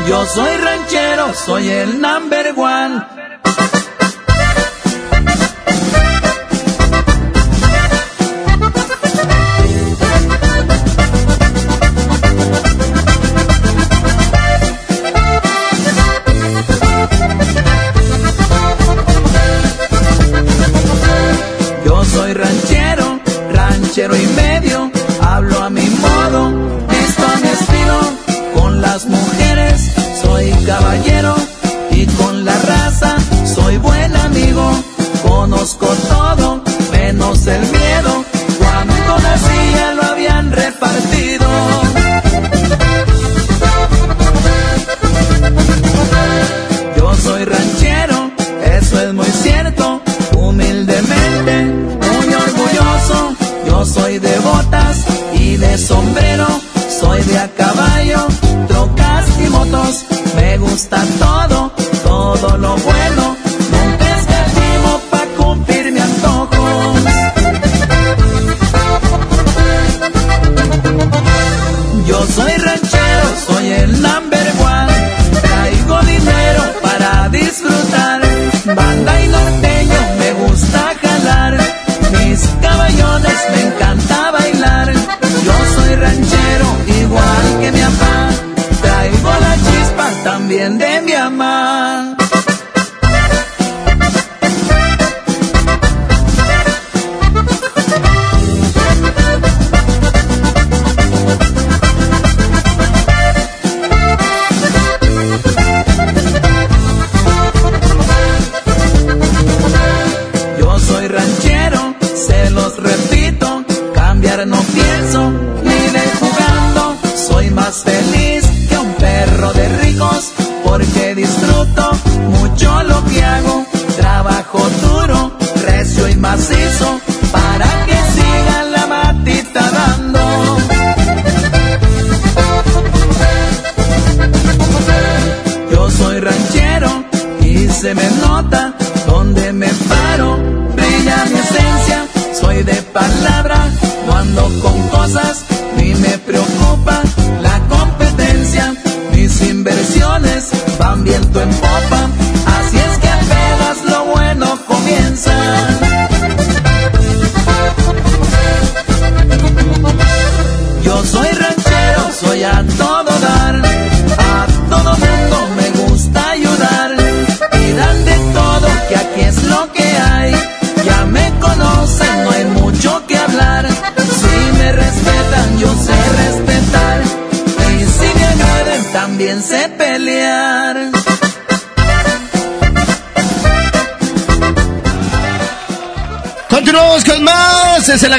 Yo 0.07 0.25
soy 0.25 0.57
ranchero, 0.57 1.35
soy 1.35 1.69
el 1.69 2.01
number 2.01 2.55
one. 2.57 3.12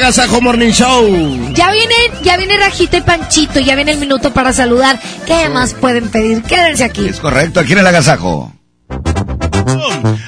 Agasajo 0.05 0.39
Morning 0.39 0.69
Show. 0.69 1.51
Ya 1.55 1.71
viene, 1.71 1.95
ya 2.21 2.37
viene 2.37 2.57
Rajita 2.57 2.97
y 2.97 3.01
Panchito, 3.01 3.59
ya 3.59 3.73
viene 3.73 3.93
el 3.93 3.97
minuto 3.97 4.31
para 4.31 4.53
saludar. 4.53 4.99
¿Qué 5.25 5.49
más 5.49 5.73
pueden 5.73 6.09
pedir? 6.09 6.43
Quédense 6.43 6.83
aquí. 6.83 7.07
Es 7.07 7.19
correcto, 7.19 7.59
aquí 7.59 7.71
en 7.71 7.79
el 7.79 7.87
agasajo. 7.87 8.53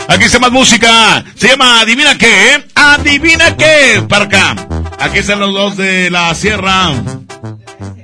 Aquí 0.08 0.24
está 0.24 0.40
más 0.40 0.52
música. 0.52 1.24
Se 1.36 1.50
llama 1.50 1.82
Adivina 1.82 2.18
qué, 2.18 2.56
¿eh? 2.56 2.68
Adivina 2.74 3.56
qué. 3.56 4.04
Para 4.10 4.26
acá. 4.26 4.56
Aquí 4.98 5.20
están 5.20 5.40
los 5.42 5.54
dos 5.54 5.78
de 5.78 6.10
la 6.10 6.34
sierra. 6.34 6.94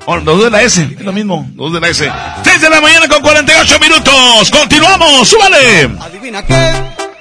Oh, 0.06 0.18
los 0.18 0.26
dos 0.26 0.44
de 0.44 0.52
la 0.52 0.62
S. 0.62 0.80
Es 0.96 1.04
lo 1.04 1.12
mismo. 1.12 1.50
Los 1.56 1.72
dos 1.72 1.74
de 1.74 1.80
la 1.82 1.88
S. 1.88 2.08
6 2.44 2.62
de 2.62 2.70
la 2.70 2.82
mañana 2.82 3.08
con 3.08 3.20
48 3.24 3.80
minutos. 3.80 4.52
Continuamos. 4.52 5.28
Súbale. 5.28 5.90
Adivina 6.00 6.46
qué, 6.46 6.72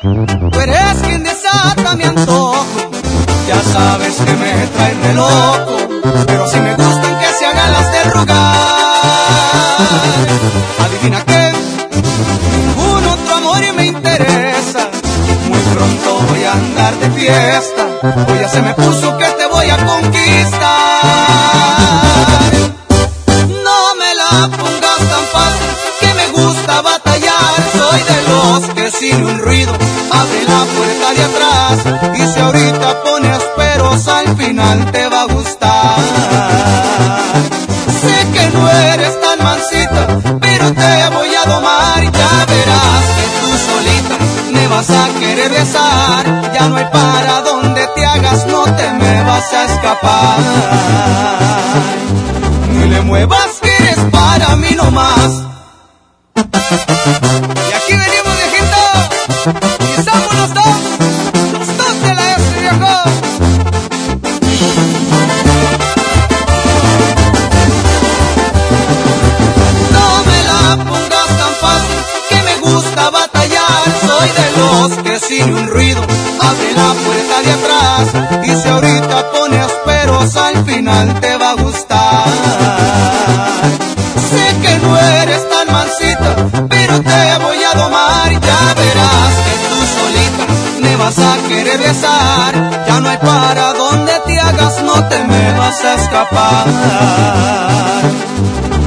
tú 0.02 0.60
eres 0.60 0.98
quien 1.02 1.24
desata 1.24 1.96
mi 1.96 2.04
antojo. 2.04 2.81
Ya 3.52 3.62
sabes 3.70 4.14
que 4.16 4.32
me 4.32 4.66
trae 4.68 4.94
re 4.94 5.12
loco, 5.12 5.76
pero 6.26 6.48
si 6.48 6.58
me 6.58 6.74
gustan 6.74 7.18
que 7.20 7.26
se 7.38 7.44
hagan 7.44 7.72
las 7.72 7.92
de 7.92 8.04
rogar. 8.04 8.56
Adivina 10.84 11.22
qué, 11.26 11.52
ningún 12.56 13.06
otro 13.14 13.34
amor 13.36 13.60
me 13.76 13.84
interesa. 13.86 14.88
Muy 15.48 15.60
pronto 15.74 16.08
voy 16.30 16.44
a 16.44 16.52
andar 16.52 16.94
de 16.96 17.10
fiesta, 17.10 17.82
hoy 18.28 18.38
ya 18.40 18.48
se 18.48 18.62
me 18.62 18.72
puso 18.72 19.18
que 19.18 19.26
te 19.26 19.46
voy 19.46 19.68
a 19.68 19.76
conquistar. 19.84 21.02
No 23.66 23.94
me 24.00 24.14
la 24.14 24.48
pongas 24.48 25.02
tan 25.12 25.26
fácil, 25.36 25.70
que 26.00 26.14
me 26.14 26.26
gusta 26.28 26.80
batallar. 26.80 27.54
Soy 27.78 28.00
de 28.12 28.18
los 28.30 28.74
que 28.74 28.90
sin 28.90 29.22
un 29.22 29.38
ruido 29.40 29.74
abre 30.10 30.44
la 30.48 30.64
puerta 30.74 31.12
de 31.16 31.22
atrás. 31.22 31.76
Y 32.18 32.32
si 32.32 32.40
ahorita 32.40 32.88
al 32.88 33.02
final 34.62 34.90
te 34.92 35.08
va 35.08 35.22
a 35.22 35.26
gustar. 35.26 35.96
Sé 38.00 38.16
que 38.32 38.48
no 38.56 38.68
eres 38.68 39.20
tan 39.20 39.38
mansita, 39.42 40.06
pero 40.40 40.72
te 40.72 41.08
voy 41.16 41.34
a 41.34 41.44
domar. 41.50 42.02
Ya 42.02 42.46
verás 42.52 43.04
que 43.16 43.26
tú 43.38 43.48
solita 43.68 44.16
me 44.52 44.68
vas 44.68 44.90
a 44.90 45.08
querer 45.18 45.50
besar. 45.50 46.52
Ya 46.54 46.68
no 46.68 46.76
hay 46.76 46.86
para 46.86 47.40
donde 47.42 47.86
te 47.94 48.06
hagas, 48.06 48.46
no 48.46 48.64
te 48.64 48.92
me 48.92 49.22
vas 49.22 49.52
a 49.52 49.64
escapar. 49.64 50.38
Ni 52.72 52.88
le 52.88 53.00
muevas 53.02 53.60
que 53.60 53.76
eres 53.76 53.98
para 54.10 54.56
mí 54.56 54.70
nomás. 54.76 55.51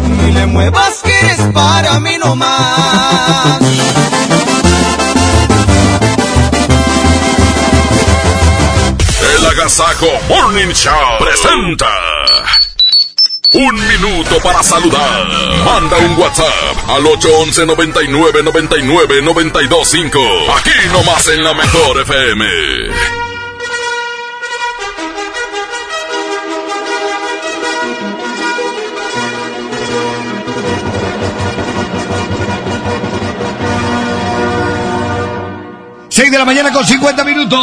Ni 0.08 0.32
le 0.32 0.46
muevas 0.46 1.02
que 1.04 1.20
eres 1.20 1.40
para 1.54 2.00
mí 2.00 2.18
nomás. 2.18 3.62
El 9.38 9.46
Agasajo 9.46 10.08
Morning 10.30 10.74
Show 10.74 11.18
presenta. 11.20 11.90
Un 13.54 13.76
minuto 13.88 14.38
para 14.44 14.62
saludar. 14.62 15.28
Manda 15.66 15.98
un 15.98 16.18
WhatsApp 16.20 16.90
al 16.90 17.06
811 17.06 17.66
99 17.66 18.44
99 18.44 19.22
925. 19.22 20.20
Aquí 20.58 20.70
nomás 20.92 21.28
en 21.30 21.44
la 21.44 21.54
mejor 21.54 22.02
FM. 22.02 23.35
Mañana 36.56 36.72
con 36.72 36.86
50 36.86 37.24
minutos. 37.26 37.60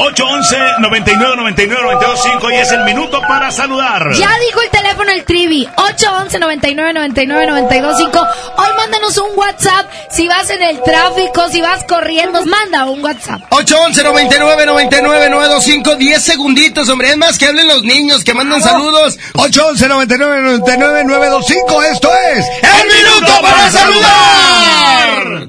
811 0.00 0.56
99 0.80 1.36
99 1.36 1.82
92 1.82 2.20
5 2.22 2.50
y 2.50 2.54
es 2.56 2.72
el 2.72 2.84
minuto 2.84 3.18
para 3.22 3.50
saludar. 3.50 4.12
Ya 4.12 4.38
dijo 4.38 4.60
el 4.60 4.68
teléfono 4.68 5.10
el 5.12 5.24
Trivi, 5.24 5.66
811 5.74 6.38
99 6.40 6.92
99 6.92 7.46
92 7.46 7.96
5. 7.96 8.26
Hoy 8.58 8.68
mándanos 8.76 9.16
un 9.16 9.30
WhatsApp 9.38 9.86
si 10.10 10.28
vas 10.28 10.50
en 10.50 10.62
el 10.62 10.82
tráfico, 10.82 11.48
si 11.50 11.62
vas 11.62 11.84
corriendo, 11.84 12.44
manda 12.44 12.84
un 12.84 13.02
WhatsApp. 13.02 13.40
811 13.48 14.04
99 14.04 14.66
99 14.66 15.30
925 15.30 15.96
10 15.96 16.22
segunditos, 16.22 16.88
hombre. 16.90 17.12
Es 17.12 17.16
más 17.16 17.38
que 17.38 17.46
hablen 17.46 17.66
los 17.66 17.82
niños, 17.82 18.24
que 18.24 18.34
manden 18.34 18.60
saludos. 18.60 19.18
811 19.36 19.88
99 19.88 20.42
99 20.42 21.04
925. 21.04 21.82
Esto 21.84 22.10
es 22.14 22.44
El 22.62 22.88
Minuto 22.88 23.40
para 23.40 23.70
Saludar. 23.70 24.63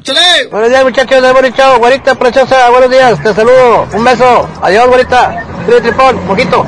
¡Chale! 0.05 0.45
Buenos 0.51 0.69
días, 0.69 0.83
muchachos 0.83 1.19
de 1.19 1.31
Boni 1.31 1.51
Chao. 1.51 1.79
Güerita 1.79 2.13
preciosa, 2.13 2.69
buenos 2.69 2.91
días. 2.91 3.19
Te 3.23 3.33
saludo. 3.33 3.87
Un 3.91 4.03
beso. 4.03 4.47
Adiós, 4.61 4.87
güerita. 4.87 5.43
Tri 5.65 5.81
tripón, 5.81 6.19
poquito. 6.27 6.63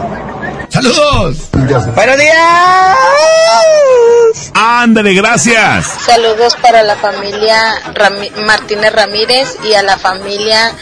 ¡Saludos! 0.69 1.38
¡Buenos 1.51 2.17
días! 2.17 2.97
Ándale, 4.55 5.13
gracias. 5.13 5.85
Saludos 5.85 6.55
para 6.55 6.81
la 6.81 6.95
familia 6.95 7.75
Martínez 8.45 8.91
Ramírez 8.91 9.55
y 9.63 9.75
a 9.75 9.83
la 9.83 9.97
familia 9.97 10.73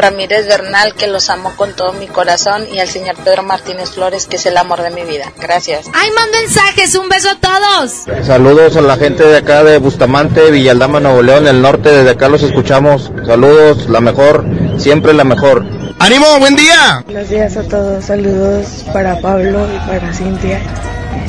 Ramírez 0.00 0.46
Bernal, 0.46 0.94
que 0.94 1.06
los 1.06 1.30
amo 1.30 1.52
con 1.56 1.74
todo 1.74 1.92
mi 1.92 2.06
corazón, 2.06 2.66
y 2.72 2.78
al 2.78 2.88
señor 2.88 3.16
Pedro 3.24 3.42
Martínez 3.42 3.90
Flores, 3.90 4.26
que 4.26 4.36
es 4.36 4.46
el 4.46 4.56
amor 4.56 4.82
de 4.82 4.90
mi 4.90 5.02
vida. 5.02 5.32
Gracias. 5.38 5.86
¡Ay, 5.92 6.10
mando 6.12 6.38
mensajes! 6.38 6.94
¡Un 6.94 7.08
beso 7.08 7.30
a 7.30 7.36
todos! 7.36 8.26
Saludos 8.26 8.76
a 8.76 8.80
la 8.80 8.96
gente 8.96 9.24
de 9.24 9.38
acá 9.38 9.64
de 9.64 9.78
Bustamante, 9.78 10.50
Villaldama, 10.50 11.00
Nuevo 11.00 11.22
León, 11.22 11.46
el 11.46 11.62
norte. 11.62 11.90
Desde 11.90 12.10
acá 12.10 12.28
los 12.28 12.42
escuchamos. 12.42 13.10
Saludos, 13.26 13.88
la 13.88 14.00
mejor, 14.00 14.44
siempre 14.78 15.12
la 15.12 15.24
mejor. 15.24 15.64
¡Ánimo, 15.98 16.26
buen 16.38 16.56
día! 16.56 17.02
Buenos 17.04 17.28
días 17.28 17.56
a 17.56 17.62
todos, 17.62 18.04
saludos 18.06 18.84
para 18.92 19.20
Pablo 19.20 19.66
y 19.74 19.78
para 19.86 20.12
Cintia 20.14 20.60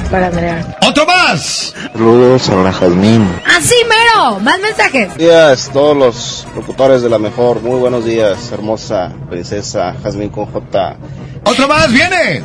para 0.09 0.27
Andrea. 0.27 0.77
¡Otro 0.87 1.05
más! 1.05 1.73
Saludos 1.93 2.49
a 2.49 2.55
la 2.55 2.73
Jazmín. 2.73 3.27
¡Así 3.45 3.75
mero! 3.87 4.39
¡Más 4.39 4.59
mensajes! 4.59 5.07
Buenos 5.07 5.17
días, 5.17 5.69
todos 5.71 5.95
los 5.95 6.47
locutores 6.55 7.01
de 7.01 7.09
la 7.09 7.17
mejor. 7.17 7.61
Muy 7.61 7.79
buenos 7.79 8.05
días, 8.05 8.51
hermosa 8.51 9.13
princesa 9.29 9.95
Jazmín 10.03 10.29
con 10.29 10.45
J. 10.47 10.97
¡Otro 11.45 11.67
más! 11.67 11.91
¡Viene! 11.91 12.43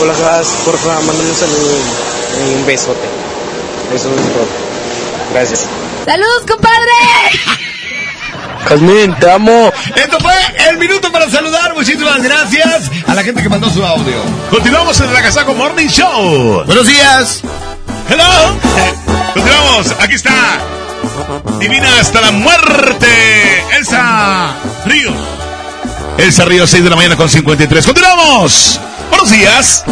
Hola, 0.00 0.12
Jazz, 0.18 0.46
por 0.64 0.76
favor, 0.76 1.04
mándame 1.04 1.30
un 1.30 1.36
saludo 1.36 1.76
y 2.38 2.54
un 2.54 2.66
besote. 2.66 3.06
Eso 3.94 4.08
es 4.08 4.32
todo. 4.32 4.46
Gracias. 5.32 5.66
¡Saludos, 6.04 6.42
compadre! 6.46 7.62
Jazmín, 8.68 9.14
te 9.18 9.30
amo. 9.30 9.72
Esto 9.94 10.18
fue 10.20 10.34
el 10.68 10.78
minuto 10.78 11.10
para 11.12 11.30
saludar. 11.30 11.74
Muchísimas 11.74 12.22
gracias 12.22 12.90
a 13.06 13.14
la 13.14 13.22
gente 13.22 13.42
que 13.42 13.48
mandó 13.48 13.70
su 13.70 13.84
audio. 13.84 14.16
Continuamos 14.50 15.00
en 15.00 15.10
el 15.10 15.16
Agasajo 15.16 15.54
Morning 15.54 15.86
Show. 15.88 16.64
Buenos 16.66 16.86
días. 16.86 17.42
Hello. 18.08 18.56
Continuamos. 19.34 19.94
Aquí 20.00 20.14
está. 20.14 20.58
Divina 21.60 21.88
hasta 22.00 22.20
la 22.20 22.32
muerte. 22.32 23.06
Elsa 23.76 24.54
Ríos. 24.84 25.14
Elsa 26.18 26.44
Ríos, 26.44 26.70
6 26.70 26.84
de 26.84 26.90
la 26.90 26.96
mañana 26.96 27.16
con 27.16 27.28
53. 27.28 27.86
Continuamos. 27.86 28.80
Buenos 29.10 29.30
días. 29.30 29.84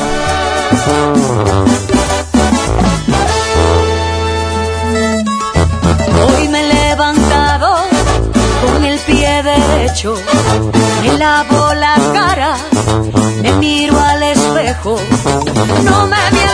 Me 10.12 11.16
lavo 11.16 11.72
la 11.72 11.94
cara, 12.12 12.56
me 13.40 13.52
miro 13.54 13.98
al 13.98 14.22
espejo, 14.22 15.00
no 15.82 16.06
me 16.06 16.16
mientas 16.30 16.53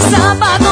Sábado 0.00 0.71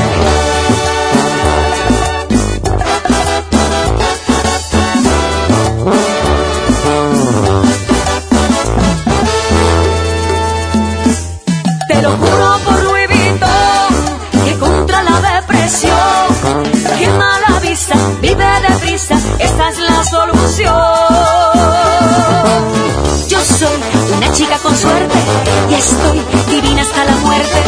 Estoy 25.81 26.19
divina 26.49 26.81
hasta 26.81 27.05
la 27.05 27.15
muerte. 27.17 27.59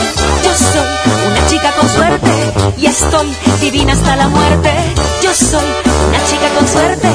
Yo 0.44 0.54
soy 0.72 0.90
una 1.28 1.48
chica 1.48 1.72
con 1.80 1.90
suerte 1.90 2.32
y 2.78 2.86
estoy 2.86 3.28
divina 3.62 3.94
hasta 3.94 4.16
la 4.16 4.28
muerte. 4.28 4.72
Yo 5.24 5.34
soy 5.34 5.68
una 6.08 6.26
chica 6.26 6.50
con 6.56 6.68
suerte 6.68 7.10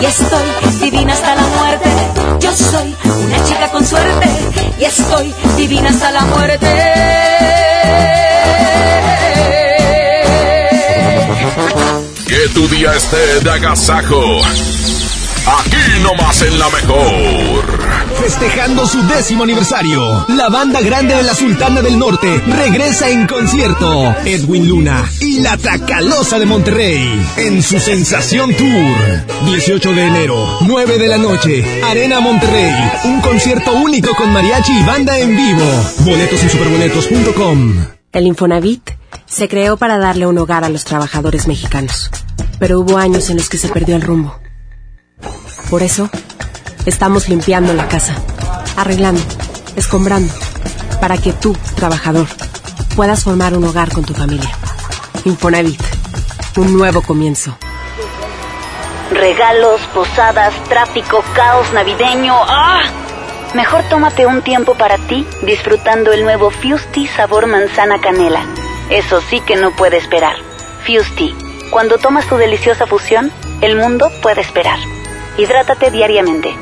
y 0.00 0.04
estoy 0.04 0.46
divina 0.80 1.12
hasta 1.14 1.34
la 1.34 1.42
muerte. 1.42 1.90
Yo 2.40 2.52
soy 2.52 2.94
una 3.24 3.44
chica 3.44 3.70
con 3.70 3.86
suerte 3.86 4.28
y 4.78 4.84
estoy 4.84 5.34
divina 5.56 5.88
hasta 5.90 6.10
la 6.10 6.20
muerte. 6.22 6.68
Que 12.26 12.48
tu 12.54 12.68
día 12.68 12.94
esté 12.94 13.40
de 13.40 13.50
agasajo. 13.50 14.42
Aquí 15.44 16.00
nomás 16.02 16.42
en 16.42 16.58
la 16.58 16.68
mejor. 16.68 17.51
Festejando 18.20 18.86
su 18.86 19.02
décimo 19.08 19.44
aniversario, 19.44 20.24
la 20.28 20.48
banda 20.48 20.80
grande 20.80 21.14
de 21.14 21.22
la 21.22 21.34
Sultana 21.34 21.82
del 21.82 21.98
Norte 21.98 22.40
regresa 22.46 23.08
en 23.10 23.26
concierto. 23.26 24.14
Edwin 24.24 24.68
Luna 24.68 25.10
y 25.20 25.40
la 25.40 25.56
Tracalosa 25.56 26.38
de 26.38 26.46
Monterrey 26.46 27.26
en 27.36 27.62
su 27.62 27.80
Sensación 27.80 28.54
Tour. 28.54 28.96
18 29.46 29.92
de 29.92 30.06
enero, 30.06 30.58
9 30.60 30.98
de 30.98 31.08
la 31.08 31.18
noche, 31.18 31.82
Arena 31.84 32.20
Monterrey. 32.20 32.72
Un 33.04 33.20
concierto 33.20 33.72
único 33.72 34.14
con 34.14 34.32
mariachi 34.32 34.72
y 34.72 34.84
banda 34.84 35.18
en 35.18 35.36
vivo. 35.36 35.64
Boletos 36.00 36.42
en 36.42 36.50
superboletos.com. 36.50 37.86
El 38.12 38.26
Infonavit 38.26 38.90
se 39.26 39.48
creó 39.48 39.76
para 39.76 39.98
darle 39.98 40.26
un 40.26 40.38
hogar 40.38 40.64
a 40.64 40.68
los 40.68 40.84
trabajadores 40.84 41.48
mexicanos. 41.48 42.10
Pero 42.58 42.80
hubo 42.80 42.98
años 42.98 43.30
en 43.30 43.38
los 43.38 43.48
que 43.48 43.58
se 43.58 43.68
perdió 43.68 43.96
el 43.96 44.02
rumbo. 44.02 44.38
Por 45.70 45.82
eso, 45.82 46.10
estamos 46.86 47.28
limpiando 47.28 47.72
la 47.74 47.88
casa, 47.88 48.14
arreglando, 48.76 49.22
escombrando, 49.76 50.32
para 51.00 51.16
que 51.18 51.32
tú, 51.32 51.56
trabajador, 51.76 52.26
puedas 52.96 53.24
formar 53.24 53.56
un 53.56 53.64
hogar 53.64 53.92
con 53.92 54.04
tu 54.04 54.14
familia. 54.14 54.50
Infonavit, 55.24 55.80
un 56.56 56.76
nuevo 56.76 57.02
comienzo. 57.02 57.56
Regalos, 59.10 59.80
posadas, 59.94 60.54
tráfico, 60.68 61.22
caos 61.34 61.72
navideño. 61.72 62.34
¡Ah! 62.34 62.82
Mejor 63.54 63.82
tómate 63.90 64.26
un 64.26 64.40
tiempo 64.42 64.74
para 64.74 64.96
ti 64.96 65.26
disfrutando 65.42 66.12
el 66.12 66.22
nuevo 66.22 66.50
Fusti 66.50 67.06
sabor 67.06 67.46
manzana 67.46 68.00
canela. 68.00 68.44
Eso 68.88 69.20
sí 69.28 69.40
que 69.40 69.56
no 69.56 69.70
puede 69.76 69.98
esperar. 69.98 70.36
Fusti, 70.86 71.34
cuando 71.70 71.98
tomas 71.98 72.26
tu 72.26 72.36
deliciosa 72.36 72.86
fusión, 72.86 73.30
el 73.60 73.76
mundo 73.76 74.10
puede 74.22 74.40
esperar. 74.40 74.78
Hidrátate 75.36 75.90
diariamente. 75.90 76.54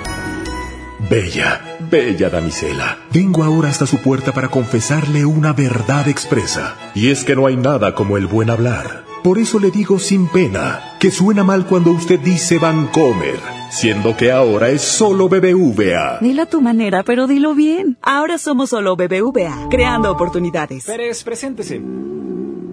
Bella, 1.10 1.60
bella 1.90 2.30
damisela. 2.30 2.98
Vengo 3.12 3.42
ahora 3.42 3.68
hasta 3.68 3.84
su 3.84 3.98
puerta 3.98 4.30
para 4.30 4.46
confesarle 4.46 5.24
una 5.26 5.52
verdad 5.52 6.06
expresa. 6.06 6.76
Y 6.94 7.10
es 7.10 7.24
que 7.24 7.34
no 7.34 7.48
hay 7.48 7.56
nada 7.56 7.96
como 7.96 8.16
el 8.16 8.28
buen 8.28 8.48
hablar. 8.48 9.02
Por 9.24 9.38
eso 9.38 9.58
le 9.58 9.72
digo 9.72 9.98
sin 9.98 10.28
pena 10.28 10.96
que 11.00 11.10
suena 11.10 11.42
mal 11.42 11.66
cuando 11.66 11.90
usted 11.90 12.20
dice 12.20 12.58
Vancomer, 12.58 13.40
siendo 13.72 14.16
que 14.16 14.30
ahora 14.30 14.68
es 14.70 14.82
solo 14.82 15.28
BBVA. 15.28 16.20
Dilo 16.20 16.42
a 16.42 16.46
tu 16.46 16.60
manera, 16.60 17.02
pero 17.02 17.26
dilo 17.26 17.56
bien. 17.56 17.96
Ahora 18.02 18.38
somos 18.38 18.70
solo 18.70 18.94
BBVA, 18.94 19.66
creando 19.68 20.12
oportunidades. 20.12 20.84
Pérez, 20.84 21.24
preséntese. 21.24 21.82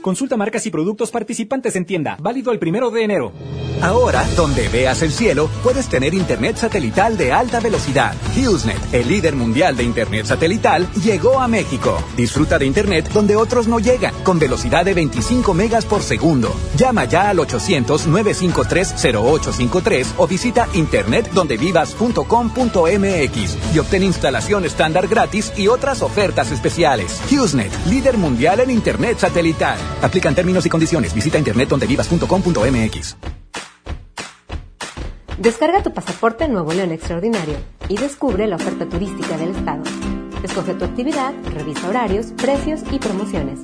Consulta 0.00 0.36
marcas 0.36 0.66
y 0.66 0.70
productos 0.70 1.10
participantes 1.10 1.76
en 1.76 1.84
tienda. 1.84 2.16
Válido 2.20 2.52
el 2.52 2.58
primero 2.58 2.90
de 2.90 3.04
enero. 3.04 3.32
Ahora, 3.82 4.24
donde 4.36 4.68
veas 4.68 5.00
el 5.00 5.10
cielo, 5.10 5.48
puedes 5.62 5.88
tener 5.88 6.12
internet 6.12 6.56
satelital 6.56 7.16
de 7.16 7.32
alta 7.32 7.60
velocidad. 7.60 8.12
HughesNet, 8.36 8.92
el 8.92 9.08
líder 9.08 9.34
mundial 9.34 9.74
de 9.74 9.84
internet 9.84 10.26
satelital, 10.26 10.86
llegó 11.02 11.40
a 11.40 11.48
México. 11.48 11.96
Disfruta 12.14 12.58
de 12.58 12.66
internet 12.66 13.08
donde 13.10 13.36
otros 13.36 13.68
no 13.68 13.78
llegan, 13.78 14.12
con 14.22 14.38
velocidad 14.38 14.84
de 14.84 14.92
25 14.92 15.54
megas 15.54 15.86
por 15.86 16.02
segundo. 16.02 16.54
Llama 16.76 17.06
ya 17.06 17.30
al 17.30 17.38
800-953-0853 17.38 20.08
o 20.18 20.26
visita 20.26 20.68
internetdondevivas.com.mx 20.74 23.74
y 23.74 23.78
obtén 23.78 24.02
instalación 24.02 24.66
estándar 24.66 25.08
gratis 25.08 25.54
y 25.56 25.68
otras 25.68 26.02
ofertas 26.02 26.50
especiales. 26.50 27.18
HughesNet, 27.30 27.72
líder 27.86 28.18
mundial 28.18 28.60
en 28.60 28.70
internet 28.70 29.16
satelital. 29.18 29.78
Aplican 30.02 30.34
términos 30.34 30.64
y 30.66 30.68
condiciones. 30.68 31.14
Visita 31.14 31.38
internetdondevivas.com.mx. 31.38 33.16
Descarga 35.40 35.82
tu 35.82 35.94
pasaporte 35.94 36.48
Nuevo 36.48 36.74
León 36.74 36.92
Extraordinario 36.92 37.56
y 37.88 37.96
descubre 37.96 38.46
la 38.46 38.56
oferta 38.56 38.86
turística 38.86 39.38
del 39.38 39.56
estado. 39.56 39.82
Escoge 40.42 40.74
tu 40.74 40.84
actividad, 40.84 41.32
revisa 41.54 41.88
horarios, 41.88 42.26
precios 42.36 42.80
y 42.90 42.98
promociones. 42.98 43.58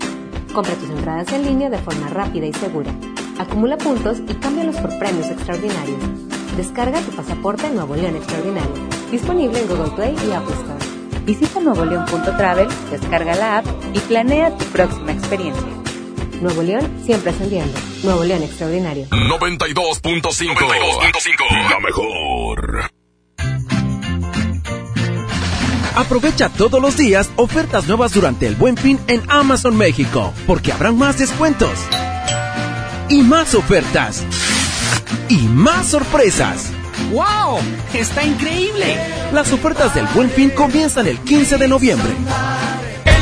Compra 0.55 0.75
tus 0.77 0.89
entradas 0.89 1.31
en 1.35 1.45
línea 1.45 1.69
de 1.69 1.77
forma 1.77 2.09
rápida 2.09 2.47
y 2.47 2.55
segura. 2.55 2.91
Acumula 3.39 3.77
puntos 3.77 4.21
y 4.27 4.35
cámbialos 4.37 4.77
por 4.77 4.99
premios 4.99 5.27
extraordinarios. 5.27 6.01
Descarga 6.57 6.99
tu 7.03 7.13
pasaporte 7.13 7.69
Nuevo 7.69 7.95
León 7.95 8.17
Extraordinario. 8.17 8.89
Disponible 9.11 9.61
en 9.61 9.69
Google 9.69 9.91
Play 9.95 10.17
y 10.27 10.33
Apple 10.33 10.55
Store. 10.55 11.25
Visita 11.27 11.61
nuevoleón.travel, 11.61 12.69
descarga 12.91 13.35
la 13.35 13.59
app 13.59 13.67
y 13.93 13.99
planea 13.99 14.57
tu 14.57 14.65
próxima 14.67 15.13
experiencia. 15.13 15.86
Nuevo 16.41 16.63
León 16.63 17.03
siempre 17.05 17.31
ascendiendo. 17.31 17.79
Nuevo 18.03 18.25
León 18.25 18.43
Extraordinario. 18.43 19.07
92.5. 19.11 20.01
92.5. 20.03 21.71
La 21.71 21.81
mejor. 21.81 22.91
Aprovecha 25.97 26.51
todos 26.51 26.81
los 26.81 26.99
días 26.99 27.31
ofertas 27.37 27.87
nuevas 27.89 28.13
durante 28.13 28.47
el 28.47 28.55
Buen 28.55 28.77
Fin 28.77 29.01
en 29.09 29.23
Amazon 29.31 29.75
México, 29.77 30.35
porque 30.47 30.71
habrán 30.71 30.99
más 30.99 31.19
descuentos 31.19 31.71
y 33.09 33.23
más 33.23 33.55
ofertas 33.55 34.23
y 35.31 35.39
más 35.49 35.89
sorpresas. 35.89 36.71
¡Wow! 37.13 37.61
¡Está 37.95 38.25
increíble! 38.25 38.99
Las 39.33 39.53
ofertas 39.53 39.95
del 39.95 40.07
Buen 40.15 40.29
Fin 40.31 40.51
comienzan 40.51 41.07
el 41.07 41.19
15 41.19 41.57
de 41.57 41.69
noviembre. 41.69 42.11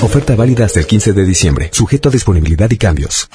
Oferta 0.00 0.36
válida 0.36 0.64
hasta 0.64 0.78
el 0.78 0.86
15 0.86 1.12
de 1.12 1.24
diciembre, 1.24 1.70
sujeto 1.72 2.08
a 2.08 2.12
disponibilidad 2.12 2.70
y 2.70 2.78
cambios. 2.78 3.28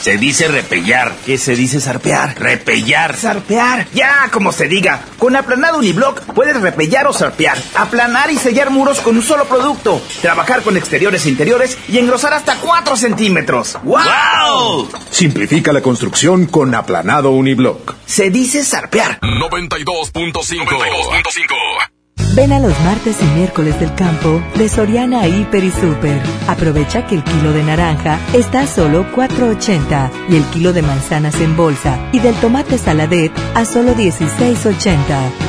Se 0.00 0.16
dice 0.16 0.48
repellar. 0.48 1.14
¿Qué 1.26 1.36
se 1.36 1.54
dice 1.54 1.78
zarpear? 1.78 2.40
Repellar. 2.40 3.14
Zarpear. 3.16 3.86
Ya, 3.92 4.30
como 4.32 4.50
se 4.50 4.66
diga. 4.66 5.04
Con 5.18 5.36
aplanado 5.36 5.78
uniblock 5.78 6.20
puedes 6.32 6.58
repellar 6.60 7.06
o 7.06 7.12
zarpear. 7.12 7.58
Aplanar 7.74 8.30
y 8.30 8.36
sellar 8.36 8.70
muros 8.70 9.00
con 9.00 9.16
un 9.16 9.22
solo 9.22 9.44
producto. 9.44 10.00
Trabajar 10.22 10.62
con 10.62 10.76
exteriores 10.78 11.26
e 11.26 11.28
interiores 11.28 11.76
y 11.88 11.98
engrosar 11.98 12.32
hasta 12.32 12.56
4 12.60 12.96
centímetros. 12.96 13.76
¡Wow! 13.84 14.88
Simplifica 15.10 15.72
la 15.72 15.82
construcción 15.82 16.46
con 16.46 16.74
aplanado 16.74 17.30
uniblock. 17.32 17.94
Se 18.06 18.30
dice 18.30 18.64
zarpear. 18.64 19.20
92.5. 19.20 20.12
92.5. 20.12 21.95
Ven 22.36 22.52
a 22.52 22.60
los 22.60 22.78
martes 22.80 23.16
y 23.22 23.24
miércoles 23.38 23.80
del 23.80 23.94
campo 23.94 24.42
de 24.58 24.68
Soriana 24.68 25.26
Hiper 25.26 25.64
y 25.64 25.70
Super. 25.70 26.20
Aprovecha 26.48 27.06
que 27.06 27.14
el 27.14 27.24
kilo 27.24 27.54
de 27.54 27.62
naranja 27.62 28.20
está 28.34 28.60
a 28.60 28.66
solo 28.66 29.06
4.80 29.14 30.10
y 30.28 30.36
el 30.36 30.44
kilo 30.50 30.74
de 30.74 30.82
manzanas 30.82 31.40
en 31.40 31.56
bolsa 31.56 31.98
y 32.12 32.18
del 32.18 32.34
tomate 32.34 32.76
saladet 32.76 33.32
a 33.54 33.64
solo 33.64 33.94
16.80. 33.94 34.98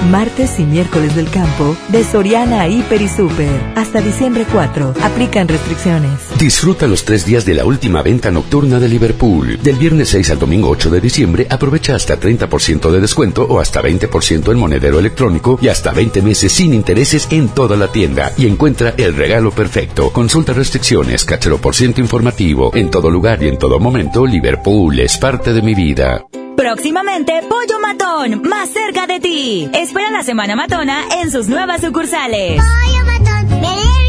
Martes 0.09 0.59
y 0.59 0.63
miércoles 0.63 1.13
del 1.13 1.29
campo 1.29 1.75
de 1.89 2.05
Soriana 2.05 2.69
Hiper 2.69 3.01
y 3.01 3.09
Super. 3.09 3.73
Hasta 3.75 3.99
diciembre 3.99 4.45
4. 4.49 4.93
Aplican 5.03 5.49
restricciones. 5.49 6.21
Disfruta 6.39 6.88
los 6.88 7.03
tres 7.03 7.25
días 7.25 7.43
de 7.43 7.55
la 7.55 7.65
última 7.65 8.01
venta 8.01 8.31
nocturna 8.31 8.79
de 8.79 8.88
Liverpool. 8.88 9.59
Del 9.61 9.75
viernes 9.75 10.07
6 10.07 10.31
al 10.31 10.39
domingo 10.39 10.69
8 10.69 10.89
de 10.89 11.01
diciembre 11.01 11.47
aprovecha 11.49 11.95
hasta 11.95 12.17
30% 12.17 12.89
de 12.91 13.01
descuento 13.01 13.43
o 13.43 13.59
hasta 13.59 13.81
20% 13.81 14.53
en 14.53 14.57
monedero 14.57 14.99
electrónico 14.99 15.59
y 15.61 15.67
hasta 15.67 15.91
20 15.91 16.21
meses 16.21 16.53
sin 16.53 16.76
intereses 16.78 17.28
en 17.32 17.49
toda 17.49 17.75
la 17.75 17.89
tienda 17.89 18.32
y 18.38 18.47
encuentra 18.47 18.93
el 18.97 19.15
regalo 19.15 19.51
perfecto. 19.51 20.11
Consulta 20.13 20.53
restricciones, 20.53 21.25
cachero 21.25 21.57
por 21.57 21.75
ciento 21.75 21.99
informativo. 21.99 22.71
En 22.73 22.89
todo 22.89 23.11
lugar 23.11 23.43
y 23.43 23.49
en 23.49 23.57
todo 23.57 23.80
momento, 23.80 24.25
Liverpool 24.25 24.97
es 24.99 25.17
parte 25.17 25.51
de 25.51 25.61
mi 25.61 25.75
vida. 25.75 26.23
Próximamente, 26.55 27.34
Pollo 27.47 27.80
Matón, 27.80 28.41
más 28.49 28.69
cerca 28.69 29.05
de 29.05 29.19
ti. 29.19 29.69
Espera 29.73 30.09
la 30.09 30.23
Semana 30.23 30.55
Matona 30.55 31.03
en 31.21 31.30
sus 31.30 31.47
nuevas 31.49 31.82
sucursales. 31.82 32.61
Pollo 32.61 33.05
Matón, 33.05 33.59
corazón. 33.59 34.06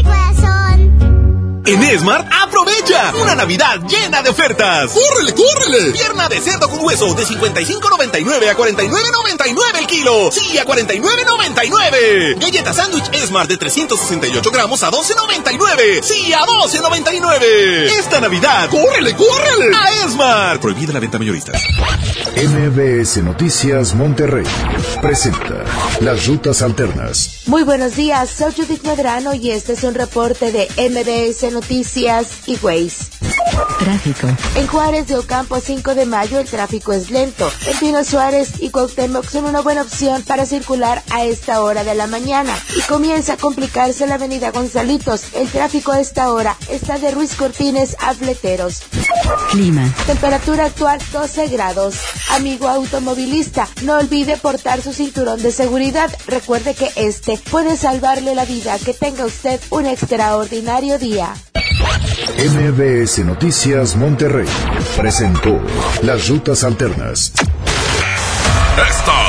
En 1.69 1.99
Smart, 1.99 2.27
aprovecha 2.31 3.13
una 3.21 3.35
Navidad 3.35 3.79
llena 3.87 4.23
de 4.23 4.31
ofertas. 4.31 4.89
¡Córrele, 4.91 5.35
córrele! 5.35 5.91
Pierna 5.91 6.27
de 6.27 6.41
cerdo 6.41 6.67
con 6.67 6.83
hueso 6.83 7.13
de 7.13 7.23
55.99 7.23 8.49
a 8.49 8.57
49.99 8.57 9.77
el 9.77 9.85
kilo. 9.85 10.31
Sí, 10.31 10.57
a 10.57 10.65
49.99. 10.65 12.39
Galleta 12.39 12.73
sándwich 12.73 13.11
Smart 13.27 13.47
de 13.47 13.57
368 13.57 14.49
gramos 14.49 14.81
a 14.81 14.89
12.99. 14.89 16.01
Sí, 16.01 16.33
a 16.33 16.39
12.99. 16.39 17.43
Esta 17.99 18.19
Navidad, 18.19 18.67
¡córrele, 18.71 19.15
córrele! 19.15 19.69
A 19.75 20.09
Smart. 20.09 20.59
Prohibida 20.59 20.93
la 20.93 20.99
venta 21.01 21.19
mayorista. 21.19 21.51
MBS 21.51 23.17
Noticias 23.17 23.93
Monterrey 23.93 24.45
presenta 25.03 25.63
las 25.99 26.25
rutas 26.25 26.63
alternas. 26.63 27.41
Muy 27.45 27.61
buenos 27.61 27.95
días, 27.95 28.31
soy 28.31 28.53
Judith 28.53 28.83
Medrano 28.83 29.35
y 29.35 29.51
este 29.51 29.73
es 29.73 29.83
un 29.83 29.93
reporte 29.93 30.51
de 30.51 30.67
MBS 30.77 31.43
Noticias 31.51 31.58
y 32.47 32.57
Waze. 32.61 33.09
Tráfico. 33.79 34.27
En 34.55 34.67
Juárez 34.67 35.07
de 35.07 35.17
Ocampo 35.17 35.59
5 35.59 35.95
de 35.95 36.05
mayo 36.05 36.39
el 36.39 36.47
tráfico 36.47 36.93
es 36.93 37.09
lento. 37.11 37.51
En 37.65 37.77
Pino 37.77 38.03
Suárez 38.03 38.53
y 38.59 38.69
Cuauhtémoc 38.69 39.25
son 39.25 39.45
una 39.45 39.61
buena 39.61 39.81
opción 39.81 40.21
para 40.23 40.45
circular 40.45 41.03
a 41.11 41.23
esta 41.25 41.61
hora 41.61 41.83
de 41.83 41.95
la 41.95 42.07
mañana. 42.07 42.55
Y 42.77 42.81
comienza 42.81 43.33
a 43.33 43.37
complicarse 43.37 44.07
la 44.07 44.15
avenida 44.15 44.51
Gonzalitos. 44.51 45.33
El 45.33 45.49
tráfico 45.49 45.91
a 45.91 45.99
esta 45.99 46.31
hora 46.31 46.55
está 46.69 46.97
de 46.97 47.11
Ruiz 47.11 47.35
Cortines 47.35 47.95
a 47.99 48.13
Fleteros. 48.13 48.83
Clima. 49.51 49.93
Temperatura 50.05 50.65
actual 50.65 50.99
12 51.11 51.47
grados. 51.47 51.95
Amigo 52.31 52.67
automovilista, 52.67 53.67
no 53.83 53.97
olvide 53.97 54.37
portar 54.37 54.81
su 54.81 54.93
cinturón 54.93 55.41
de 55.41 55.51
seguridad. 55.51 56.09
Recuerde 56.27 56.73
que 56.73 56.91
este 56.95 57.37
puede 57.49 57.77
salvarle 57.77 58.35
la 58.35 58.45
vida. 58.45 58.77
Que 58.79 58.93
tenga 58.93 59.25
usted 59.25 59.59
un 59.71 59.85
extraordinario 59.85 60.99
día. 60.99 61.33
MBS 61.79 63.19
Noticias 63.25 63.95
Monterrey 63.95 64.47
presentó 64.97 65.59
las 66.01 66.27
rutas 66.27 66.63
alternas. 66.63 67.33
Esta 68.89 69.28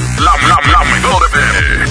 Es 0.21 0.25
la, 0.25 0.47
la, 0.47 0.71
la 0.71 0.83
mejor 0.95 1.23
FM. 1.33 1.85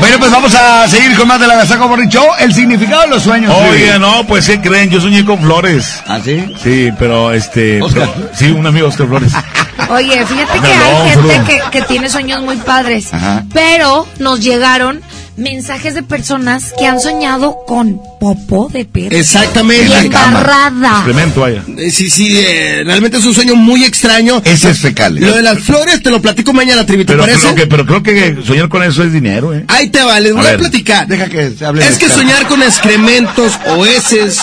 Bueno, 0.00 0.18
pues 0.18 0.30
vamos 0.30 0.54
a 0.54 0.88
seguir 0.88 1.14
con 1.14 1.28
más 1.28 1.38
de 1.38 1.46
la 1.46 1.56
Gazaco 1.56 1.94
Show. 2.08 2.24
El 2.38 2.54
significado 2.54 3.02
de 3.02 3.08
los 3.08 3.22
sueños. 3.22 3.54
Oye, 3.68 3.98
no, 3.98 4.26
pues 4.26 4.46
¿qué 4.46 4.58
creen? 4.62 4.88
Yo 4.88 4.98
soñé 4.98 5.26
con 5.26 5.38
Flores. 5.42 6.02
¿Ah, 6.06 6.18
sí? 6.24 6.42
Sí, 6.62 6.90
pero 6.98 7.32
este... 7.34 7.80
pero- 7.92 8.14
sí, 8.32 8.50
un 8.50 8.66
amigo 8.66 8.88
Oscar 8.88 9.08
Flores. 9.08 9.32
Oye, 9.90 10.24
fíjate 10.24 10.58
que 10.60 10.66
hay 10.72 11.10
gente 11.10 11.42
que, 11.46 11.60
que 11.70 11.82
tiene 11.82 12.08
sueños 12.08 12.40
muy 12.42 12.56
padres, 12.56 13.12
Ajá. 13.12 13.44
pero 13.52 14.06
nos 14.18 14.40
llegaron 14.40 15.02
mensajes 15.40 15.94
de 15.94 16.02
personas 16.02 16.72
que 16.78 16.86
han 16.86 17.00
soñado 17.00 17.56
con 17.66 18.00
popo 18.20 18.68
de 18.72 18.84
perro. 18.84 19.16
Exactamente. 19.16 19.86
Y 20.02 20.06
embarrada. 20.06 20.96
Excremento 20.98 21.44
allá. 21.44 21.62
Eh, 21.76 21.90
Sí, 21.90 22.08
sí, 22.10 22.38
eh, 22.38 22.82
realmente 22.84 23.18
es 23.18 23.24
un 23.24 23.34
sueño 23.34 23.56
muy 23.56 23.84
extraño. 23.84 24.40
Ese 24.44 24.70
es 24.70 24.78
fecal. 24.78 25.16
Lo 25.16 25.34
de 25.34 25.42
las 25.42 25.58
flores 25.60 26.02
te 26.02 26.10
lo 26.10 26.20
platico 26.22 26.52
mañana, 26.52 26.86
Trivi, 26.86 27.04
¿te 27.04 27.12
Pero 27.14 27.22
parece? 27.24 27.40
creo, 27.40 27.54
que, 27.54 27.66
pero 27.66 27.86
creo 27.86 28.02
que 28.02 28.38
soñar 28.46 28.68
con 28.68 28.82
eso 28.82 29.02
es 29.02 29.12
dinero, 29.12 29.54
¿eh? 29.54 29.64
Ahí 29.68 29.88
te 29.90 30.02
va, 30.02 30.20
les 30.20 30.34
voy 30.34 30.46
A 30.46 30.56
platicar. 30.56 31.06
Deja 31.06 31.28
que 31.28 31.50
se 31.50 31.64
hable 31.64 31.86
Es 31.86 31.98
que 31.98 32.08
soñar 32.08 32.46
con 32.46 32.62
excrementos 32.62 33.58
o 33.66 33.84
heces 33.86 34.38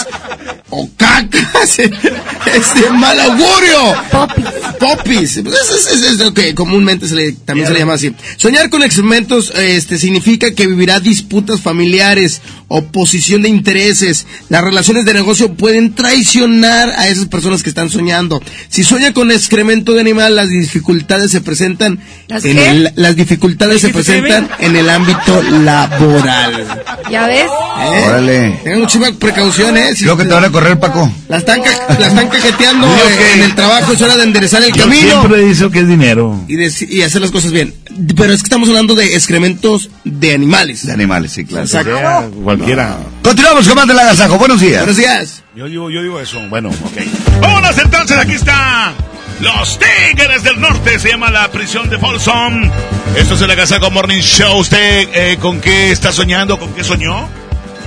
o 0.69 0.89
cacas 0.97 1.79
es 1.79 2.91
mal 2.93 3.19
augurio. 3.19 3.95
Popis. 4.11 4.45
Popis. 4.79 5.39
Pues 5.43 5.55
es, 5.69 5.87
es- 5.93 6.03
es 6.11 6.17
lo 6.19 6.33
que 6.33 6.53
comúnmente 6.55 7.07
se 7.07 7.15
le, 7.15 7.31
también 7.33 7.67
se 7.67 7.73
le 7.73 7.79
llama 7.79 7.93
así. 7.93 8.13
Soñar 8.37 8.69
con 8.69 8.83
excrementos 8.83 9.51
este, 9.55 9.97
significa 9.97 10.51
que 10.53 10.67
vivirá 10.67 10.99
disputas 10.99 11.61
familiares, 11.61 12.41
oposición 12.69 13.41
de 13.41 13.49
intereses. 13.49 14.25
Las 14.49 14.63
relaciones 14.63 15.05
de 15.05 15.13
negocio 15.13 15.53
pueden 15.53 15.93
traicionar 15.95 16.89
a 16.91 17.07
esas 17.07 17.25
personas 17.27 17.63
que 17.63 17.69
están 17.69 17.89
soñando. 17.89 18.41
Si 18.69 18.83
sueña 18.83 19.13
con 19.13 19.31
excremento 19.31 19.93
de 19.93 20.01
animal, 20.01 20.35
las 20.35 20.49
dificultades 20.49 21.31
se 21.31 21.41
presentan 21.41 21.99
¿Las 22.27 22.43
en 22.45 22.55
qué? 22.57 22.69
el, 22.69 22.91
las 22.95 23.15
dificultades 23.15 23.81
se 23.81 23.89
presentan 23.89 24.49
en 24.59 24.75
el 24.75 24.89
ámbito 24.89 25.41
laboral. 25.41 26.65
¿Ya 27.11 27.27
ves? 27.27 27.43
¿Eh? 27.45 28.03
Órale. 28.07 28.59
Tengan 28.63 28.79
mucha 28.81 28.99
precaución, 29.19 29.77
¿eh? 29.77 29.95
Si 29.95 30.05
Lo 30.05 30.17
que 30.17 30.23
te 30.25 30.33
van 30.33 30.45
a 30.45 30.49
correr, 30.51 30.79
Paco. 30.79 31.11
la 31.29 31.37
están, 31.37 31.61
ca- 31.61 31.95
la 31.99 32.07
están 32.07 32.27
eh, 32.27 32.29
que- 32.31 33.33
en 33.35 33.41
el 33.43 33.55
trabajo, 33.55 33.93
es 33.93 34.01
hora 34.01 34.17
de 34.17 34.23
enderezar 34.23 34.63
el 34.63 34.73
Yo 34.73 34.83
camino 34.83 35.09
siempre 35.21 35.41
dice 35.45 35.69
que 35.69 35.79
es 35.79 35.87
dinero. 35.87 36.43
y, 36.47 36.95
y 36.97 37.01
hacer 37.01 37.21
las 37.21 37.31
cosas 37.31 37.51
bien. 37.51 37.73
Pero 38.15 38.33
es 38.33 38.41
que 38.41 38.45
estamos 38.45 38.69
hablando 38.69 38.95
de 38.95 39.15
excrementos 39.15 39.89
de 40.03 40.33
animales. 40.33 40.85
De 40.85 40.93
animales, 40.93 41.31
sí, 41.31 41.45
claro. 41.45 41.65
Exacto. 41.65 41.97
Sea 41.97 42.29
cualquiera. 42.43 42.97
Continuamos 43.23 43.67
con 43.67 43.75
más 43.75 43.87
de 43.87 43.93
la 43.93 44.05
Gazaco. 44.05 44.37
Buenos 44.37 44.61
días. 44.61 44.79
Buenos 44.79 44.97
días. 44.97 45.43
Yo 45.55 45.65
digo, 45.65 45.89
yo 45.89 46.01
digo 46.03 46.19
eso. 46.19 46.39
Bueno, 46.49 46.69
ok. 46.69 47.41
Vámonos 47.41 47.77
entonces, 47.77 48.17
aquí 48.17 48.33
está. 48.33 48.93
Los 49.39 49.79
Tigres 49.79 50.43
del 50.43 50.59
Norte 50.59 50.99
se 50.99 51.09
llama 51.09 51.31
la 51.31 51.49
prisión 51.49 51.89
de 51.89 51.97
Folsom. 51.97 52.69
Esto 53.15 53.33
es 53.35 53.41
el 53.41 53.51
Agasaco 53.51 53.89
Morning 53.89 54.19
Show. 54.19 54.59
¿Usted 54.59 55.09
eh, 55.13 55.37
con 55.39 55.59
qué 55.59 55.91
está 55.91 56.11
soñando? 56.11 56.59
¿Con 56.59 56.73
qué 56.73 56.83
soñó? 56.83 57.27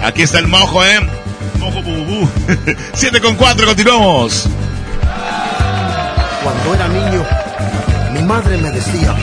Aquí 0.02 0.22
está 0.22 0.38
el 0.38 0.48
mojo, 0.48 0.84
¿eh? 0.84 1.00
Mojo 1.58 1.82
bubú. 1.82 2.28
7 2.94 3.20
con 3.20 3.34
4, 3.34 3.66
continuamos. 3.66 4.48
Cuando 6.42 6.74
era 6.74 6.88
niño, 6.88 7.24
mi 8.14 8.22
madre 8.22 8.56
me 8.56 8.70
decía, 8.70 9.14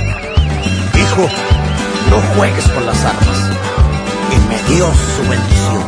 no 1.25 2.21
juegues 2.35 2.67
con 2.69 2.85
las 2.85 3.03
armas. 3.03 3.49
Y 4.31 4.49
me 4.49 4.75
dio 4.75 4.85
su 4.85 5.21
bendición. 5.27 5.83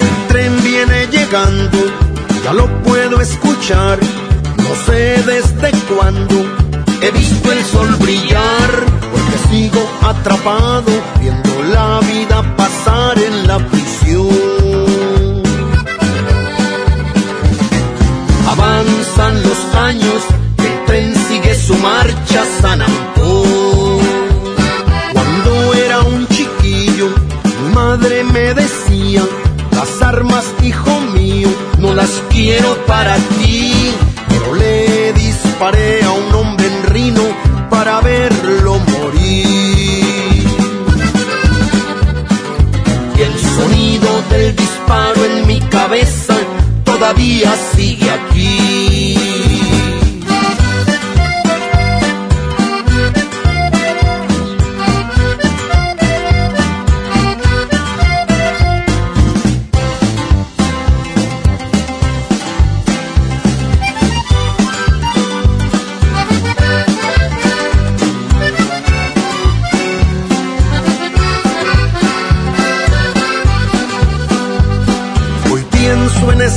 El 0.00 0.26
tren 0.28 0.64
viene 0.64 1.06
llegando, 1.06 1.78
ya 2.42 2.52
lo 2.52 2.66
puedo 2.82 3.20
escuchar. 3.20 4.00
No 4.56 4.74
sé 4.86 5.22
desde 5.24 5.70
cuándo 5.94 6.34
he 7.00 7.10
visto 7.12 7.52
el 7.52 7.64
sol 7.64 7.94
brillar, 8.00 8.70
porque 9.12 9.38
sigo 9.50 9.88
atrapado 10.02 10.90
viendo 11.20 11.62
la 11.62 12.00
vida 12.00 12.56
pasar 12.56 13.18
en 13.18 13.46
la 13.46 13.58
prisión. 13.58 14.61
Avanzan 18.52 19.42
los 19.42 19.74
años, 19.74 20.22
el 20.58 20.84
tren 20.84 21.14
sigue 21.26 21.54
su 21.54 21.74
marcha 21.76 22.44
San 22.60 22.82
Antón. 22.82 23.98
Cuando 25.14 25.74
era 25.74 26.00
un 26.00 26.26
chiquillo, 26.28 27.08
mi 27.62 27.74
madre 27.74 28.24
me 28.24 28.52
decía, 28.52 29.22
las 29.70 30.02
armas, 30.02 30.44
hijo 30.62 31.00
mío, 31.16 31.48
no 31.78 31.94
las 31.94 32.10
quiero 32.28 32.76
para 32.86 33.16
ti. 33.16 33.94
Pero 34.28 34.54
le 34.54 35.14
disparé 35.14 36.04
a 36.04 36.10
un 36.10 36.34
hombre 36.34 36.66
en 36.66 36.82
Rino 36.92 37.22
para 37.70 38.02
verlo 38.02 38.78
morir. 38.78 40.44
Y 43.16 43.20
el 43.22 43.38
sonido 43.38 44.08
del 44.30 44.54
disparo 44.56 45.24
en 45.24 45.46
mi 45.46 45.58
cabeza 45.60 46.36
todavía 47.12 47.54
sigue 47.74 48.10
aquí. 48.10 49.11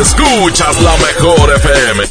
Escuchas 0.00 0.80
la 0.82 0.96
mejor 0.96 1.54
FM. 1.56 2.04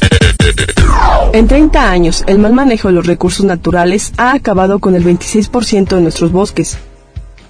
En 1.32 1.46
30 1.46 1.90
años, 1.90 2.24
el 2.26 2.38
mal 2.38 2.52
manejo 2.52 2.88
de 2.88 2.94
los 2.94 3.06
recursos 3.06 3.44
naturales 3.44 4.12
ha 4.16 4.32
acabado 4.32 4.78
con 4.78 4.94
el 4.94 5.04
26% 5.04 5.88
de 5.88 6.00
nuestros 6.00 6.32
bosques. 6.32 6.78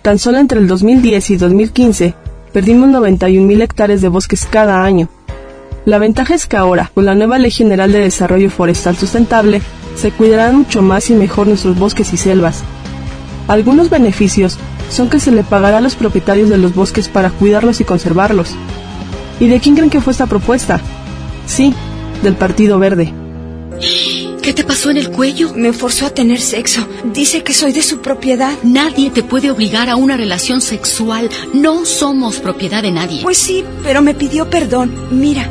Tan 0.03 0.19
solo 0.19 0.39
entre 0.39 0.61
el 0.61 0.69
2010 0.69 1.31
y 1.31 1.37
2015, 1.37 2.15
perdimos 2.53 2.91
91.000 2.91 3.63
hectáreas 3.63 4.01
de 4.01 4.09
bosques 4.09 4.47
cada 4.51 4.85
año. 4.85 5.09
La 5.89 5.97
ventaja 5.97 6.35
es 6.35 6.45
que 6.47 6.59
ahora, 6.59 6.91
con 6.93 7.07
la 7.07 7.15
nueva 7.15 7.39
Ley 7.39 7.51
General 7.51 7.91
de 7.91 8.01
Desarrollo 8.01 8.51
Forestal 8.51 8.95
Sustentable, 8.95 9.63
se 9.97 10.11
cuidarán 10.11 10.59
mucho 10.59 10.83
más 10.83 11.09
y 11.09 11.15
mejor 11.15 11.47
nuestros 11.47 11.79
bosques 11.79 12.13
y 12.13 12.19
selvas. 12.19 12.63
Algunos 13.47 13.89
beneficios 13.89 14.59
son 14.91 15.09
que 15.09 15.19
se 15.19 15.31
le 15.31 15.45
pagará 15.45 15.79
a 15.79 15.81
los 15.81 15.95
propietarios 15.95 16.51
de 16.51 16.59
los 16.59 16.75
bosques 16.75 17.09
para 17.09 17.31
cuidarlos 17.31 17.81
y 17.81 17.85
conservarlos. 17.85 18.51
¿Y 19.41 19.49
de 19.49 19.61
quién 19.61 19.77
creen 19.77 19.89
que 19.89 20.03
fue 20.03 20.13
esta 20.13 20.27
propuesta? 20.27 20.79
Sí, 21.47 21.73
del 22.23 22.35
Partido 22.35 22.79
Verde. 22.79 23.15
¿Qué 24.43 24.53
te 24.53 24.65
pasó 24.65 24.91
en 24.91 24.99
el 24.99 25.11
cuello? 25.11 25.55
Me 25.55 25.73
forzó 25.73 26.05
a 26.05 26.11
tener 26.11 26.39
sexo. 26.39 26.87
Dice 27.15 27.43
que 27.43 27.55
soy 27.55 27.73
de 27.73 27.83
su 27.83 28.01
propiedad. 28.01 28.53
Nadie 28.63 29.11
te 29.11 29.23
puede 29.23 29.51
obligar 29.51 29.89
a 29.89 29.97
una 29.97 30.19
relación 30.19 30.61
sexual. 30.61 31.31
No 31.55 31.87
somos 31.87 32.41
propiedad 32.41 32.83
de 32.83 32.91
nadie. 32.91 33.23
Pues 33.23 33.39
sí, 33.39 33.65
pero 33.83 34.03
me 34.03 34.13
pidió 34.13 34.51
perdón. 34.51 34.93
Mira, 35.11 35.51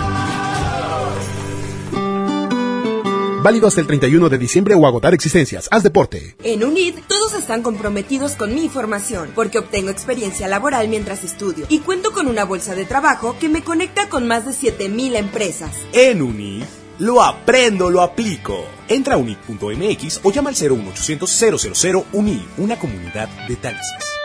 Válido 3.43 3.67
hasta 3.67 3.81
el 3.81 3.87
31 3.87 4.29
de 4.29 4.37
diciembre 4.37 4.75
o 4.75 4.85
agotar 4.85 5.15
existencias. 5.15 5.67
Haz 5.71 5.81
deporte. 5.81 6.35
En 6.43 6.63
UNID 6.63 6.99
todos 7.07 7.33
están 7.33 7.63
comprometidos 7.63 8.35
con 8.35 8.53
mi 8.53 8.69
formación 8.69 9.31
porque 9.33 9.57
obtengo 9.57 9.89
experiencia 9.89 10.47
laboral 10.47 10.87
mientras 10.89 11.23
estudio 11.23 11.65
y 11.67 11.79
cuento 11.79 12.11
con 12.11 12.27
una 12.27 12.45
bolsa 12.45 12.75
de 12.75 12.85
trabajo 12.85 13.35
que 13.39 13.49
me 13.49 13.63
conecta 13.63 14.09
con 14.09 14.27
más 14.27 14.45
de 14.45 14.53
7000 14.53 15.15
empresas. 15.15 15.75
En 15.91 16.21
UNID, 16.21 16.65
lo 16.99 17.23
aprendo, 17.23 17.89
lo 17.89 18.01
aplico. 18.01 18.63
Entra 18.87 19.15
a 19.15 19.17
unid.mx 19.17 20.19
o 20.21 20.31
llama 20.31 20.51
al 20.51 20.55
01800 20.55 21.71
000 21.73 22.05
UNID, 22.13 22.41
una 22.59 22.77
comunidad 22.77 23.27
de 23.47 23.55
taxis. 23.55 24.20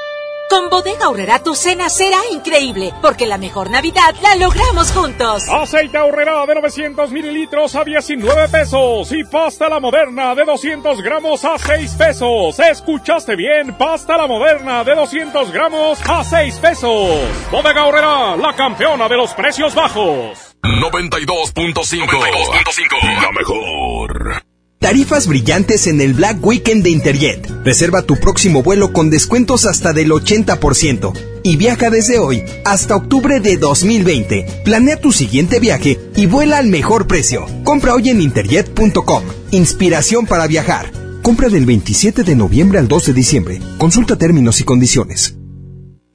Con 0.48 0.70
Bodega 0.70 1.06
Aurrera 1.06 1.43
tu 1.43 1.55
cena 1.55 1.89
será 1.89 2.18
increíble, 2.31 2.93
porque 3.02 3.27
la 3.27 3.36
mejor 3.36 3.68
Navidad 3.70 4.14
la 4.23 4.36
logramos 4.36 4.93
juntos. 4.93 5.43
Aceite 5.48 5.98
Aurrera 5.98 6.47
de 6.47 6.55
900 6.55 7.10
mililitros 7.10 7.74
a 7.74 7.82
19 7.82 8.48
pesos 8.48 9.10
y 9.12 9.24
pasta 9.24 9.68
la 9.68 9.81
moderna 9.81 10.36
de 10.36 10.44
200 10.44 11.02
gramos 11.02 11.44
a 11.44 11.59
6 11.59 11.94
pesos. 11.94 12.60
¿Escuchaste 12.60 13.35
bien? 13.35 13.77
Pasta 13.77 14.16
la 14.16 14.28
moderna 14.28 14.85
de 14.85 14.94
200 14.94 15.51
gramos 15.51 15.98
a 16.09 16.23
6 16.23 16.59
pesos. 16.59 17.18
Bodega 17.51 17.82
Aurrera, 17.82 18.36
la 18.36 18.55
campeona 18.55 19.09
de 19.09 19.16
los 19.16 19.35
precios 19.35 19.74
bajos. 19.74 20.56
92.5 20.62 23.23
La 23.23 23.32
mejor. 23.32 24.45
Tarifas 24.87 25.27
brillantes 25.27 25.89
en 25.89 26.01
el 26.01 26.15
Black 26.15 26.39
Weekend 26.47 26.85
de 26.85 26.91
Interjet. 26.91 27.51
Reserva 27.65 28.03
tu 28.03 28.15
próximo 28.21 28.63
vuelo 28.63 28.93
con 28.93 29.11
descuentos 29.11 29.67
hasta 29.67 29.93
del 29.93 30.13
80% 30.13 31.13
y 31.43 31.57
viaja 31.57 31.91
desde 31.91 32.21
hoy 32.21 32.45
hasta 32.65 32.95
octubre 32.95 33.41
de 33.41 33.57
2020. 33.57 34.63
Planea 34.65 35.01
tu 35.01 35.11
siguiente 35.11 35.59
viaje 35.59 35.99
y 36.15 36.27
vuela 36.27 36.59
al 36.59 36.69
mejor 36.69 37.09
precio. 37.09 37.47
Compra 37.65 37.95
hoy 37.95 38.11
en 38.11 38.21
interjet.com. 38.21 39.25
Inspiración 39.51 40.25
para 40.25 40.47
viajar. 40.47 40.93
Compra 41.21 41.49
del 41.49 41.67
27 41.67 42.23
de 42.23 42.37
noviembre 42.37 42.79
al 42.79 42.87
2 42.87 43.07
de 43.07 43.13
diciembre. 43.13 43.61
Consulta 43.79 44.15
términos 44.15 44.61
y 44.61 44.63
condiciones. 44.63 45.35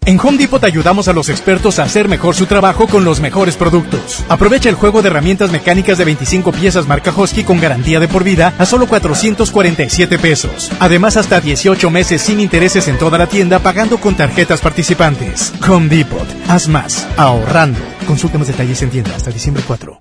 En 0.03 0.19
Home 0.19 0.39
Depot 0.39 0.63
ayudamos 0.63 1.07
a 1.07 1.13
los 1.13 1.29
expertos 1.29 1.77
a 1.77 1.83
hacer 1.83 2.07
mejor 2.07 2.33
su 2.33 2.47
trabajo 2.47 2.87
con 2.87 3.05
los 3.05 3.19
mejores 3.19 3.55
productos. 3.55 4.25
Aprovecha 4.29 4.67
el 4.67 4.73
juego 4.73 5.03
de 5.03 5.09
herramientas 5.09 5.51
mecánicas 5.51 5.99
de 5.99 6.05
25 6.05 6.51
piezas 6.53 6.87
marca 6.87 7.13
Husky 7.15 7.43
con 7.43 7.59
garantía 7.59 7.99
de 7.99 8.07
por 8.07 8.23
vida 8.23 8.51
a 8.57 8.65
solo 8.65 8.87
447 8.87 10.17
pesos. 10.17 10.71
Además, 10.79 11.17
hasta 11.17 11.39
18 11.39 11.91
meses 11.91 12.23
sin 12.23 12.39
intereses 12.39 12.87
en 12.87 12.97
toda 12.97 13.19
la 13.19 13.27
tienda 13.27 13.59
pagando 13.59 13.99
con 13.99 14.15
tarjetas 14.15 14.59
participantes. 14.59 15.53
Home 15.69 15.87
Depot. 15.87 16.27
Haz 16.47 16.67
más. 16.67 17.07
Ahorrando. 17.15 17.79
Consulta 18.07 18.39
más 18.39 18.47
detalles 18.47 18.81
en 18.81 18.89
tienda 18.89 19.15
hasta 19.15 19.29
diciembre 19.29 19.63
4. 19.67 20.00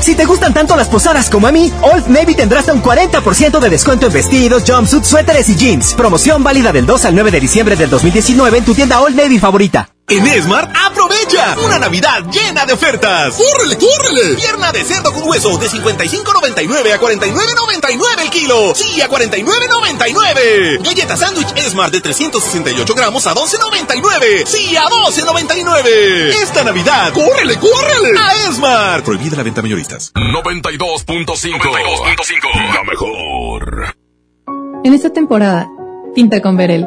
Si 0.00 0.14
te 0.14 0.24
gustan 0.24 0.52
tanto 0.52 0.76
las 0.76 0.88
posadas 0.88 1.30
como 1.30 1.46
a 1.46 1.52
mí, 1.52 1.72
Old 1.82 2.08
Navy 2.08 2.34
tendrá 2.34 2.60
hasta 2.60 2.72
un 2.72 2.82
40% 2.82 3.58
de 3.58 3.70
descuento 3.70 4.06
en 4.06 4.12
vestidos, 4.12 4.64
jumpsuits, 4.66 5.08
suéteres 5.08 5.48
y 5.48 5.56
jeans. 5.56 5.94
Promoción 5.94 6.42
válida 6.44 6.72
del 6.72 6.86
2 6.86 7.06
al 7.06 7.14
9 7.14 7.30
de 7.30 7.40
diciembre 7.40 7.76
del 7.76 7.90
2019 7.90 8.58
en 8.58 8.64
tu 8.64 8.74
tienda 8.74 9.00
Old 9.00 9.16
Navy 9.16 9.38
favorita. 9.38 9.93
En 10.06 10.26
Esmart, 10.26 10.70
aprovecha 10.76 11.56
una 11.64 11.78
Navidad 11.78 12.24
llena 12.30 12.66
de 12.66 12.74
ofertas. 12.74 13.36
¡Córrele, 13.36 13.78
córrele! 13.78 14.34
Pierna 14.34 14.70
de 14.70 14.84
cerdo 14.84 15.10
con 15.14 15.26
hueso 15.26 15.56
de 15.56 15.66
55.99 15.66 16.92
a 16.92 17.00
49.99 17.00 18.20
el 18.22 18.28
kilo. 18.30 18.74
Sí, 18.74 19.00
a 19.00 19.08
49.99. 19.08 20.82
Galleta 20.84 21.16
sándwich 21.16 21.56
Esmart 21.56 21.90
de 21.90 22.02
368 22.02 22.94
gramos 22.94 23.26
a 23.26 23.34
12.99. 23.34 24.44
Sí, 24.44 24.76
a 24.76 24.84
12.99. 24.84 26.34
Esta 26.42 26.64
Navidad, 26.64 27.10
¡córrele, 27.14 27.58
córrele! 27.58 28.18
A 28.18 28.34
Esmart. 28.50 29.06
Prohibida 29.06 29.38
la 29.38 29.42
venta 29.42 29.62
mayoristas. 29.62 30.12
92.5. 30.12 32.74
La 32.74 32.84
mejor. 32.84 33.96
En 34.84 34.92
esta 34.92 35.10
temporada, 35.10 35.66
pinta 36.14 36.42
con 36.42 36.58
Verel. 36.58 36.86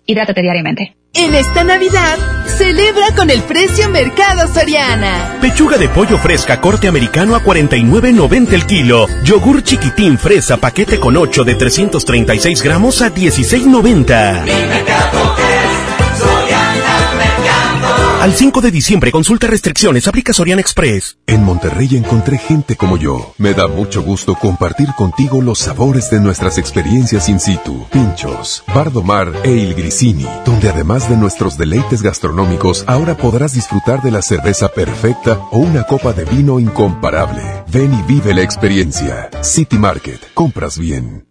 Hidrátate 0.05 0.41
diariamente. 0.41 0.95
En 1.13 1.35
esta 1.35 1.65
Navidad, 1.65 2.17
celebra 2.57 3.13
con 3.15 3.29
el 3.29 3.43
precio 3.43 3.89
Mercado 3.89 4.47
Soriana. 4.47 5.37
Pechuga 5.41 5.77
de 5.77 5.89
pollo 5.89 6.17
fresca 6.17 6.61
corte 6.61 6.87
americano 6.87 7.35
a 7.35 7.43
49.90 7.43 8.53
el 8.53 8.65
kilo. 8.65 9.07
Yogur 9.25 9.61
chiquitín 9.61 10.17
fresa 10.17 10.57
paquete 10.57 10.99
con 10.99 11.17
8 11.17 11.43
de 11.43 11.55
336 11.55 12.61
gramos 12.61 13.01
a 13.01 13.13
16.90. 13.13 15.60
Al 18.21 18.35
5 18.35 18.61
de 18.61 18.69
diciembre 18.69 19.11
consulta 19.11 19.47
restricciones, 19.47 20.07
aplica 20.07 20.31
Soriana 20.31 20.61
Express. 20.61 21.17
En 21.25 21.43
Monterrey 21.43 21.95
encontré 21.95 22.37
gente 22.37 22.75
como 22.75 22.95
yo. 22.95 23.33
Me 23.39 23.55
da 23.55 23.67
mucho 23.67 24.03
gusto 24.03 24.35
compartir 24.35 24.89
contigo 24.95 25.41
los 25.41 25.57
sabores 25.57 26.11
de 26.11 26.19
nuestras 26.19 26.59
experiencias 26.59 27.29
in 27.29 27.39
situ. 27.39 27.87
Pinchos, 27.91 28.63
Bardomar 28.75 29.33
e 29.43 29.49
Il 29.49 29.73
Grisini, 29.73 30.27
donde 30.45 30.69
además 30.69 31.09
de 31.09 31.17
nuestros 31.17 31.57
deleites 31.57 32.03
gastronómicos, 32.03 32.83
ahora 32.85 33.17
podrás 33.17 33.55
disfrutar 33.55 34.03
de 34.03 34.11
la 34.11 34.21
cerveza 34.21 34.69
perfecta 34.69 35.39
o 35.49 35.57
una 35.57 35.85
copa 35.85 36.13
de 36.13 36.25
vino 36.25 36.59
incomparable. 36.59 37.41
Ven 37.71 37.91
y 37.91 38.03
vive 38.03 38.35
la 38.35 38.43
experiencia. 38.43 39.31
City 39.41 39.79
Market, 39.79 40.21
compras 40.35 40.77
bien. 40.77 41.30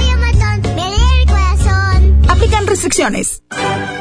Aplican 2.41 2.65
restricciones. 2.65 3.43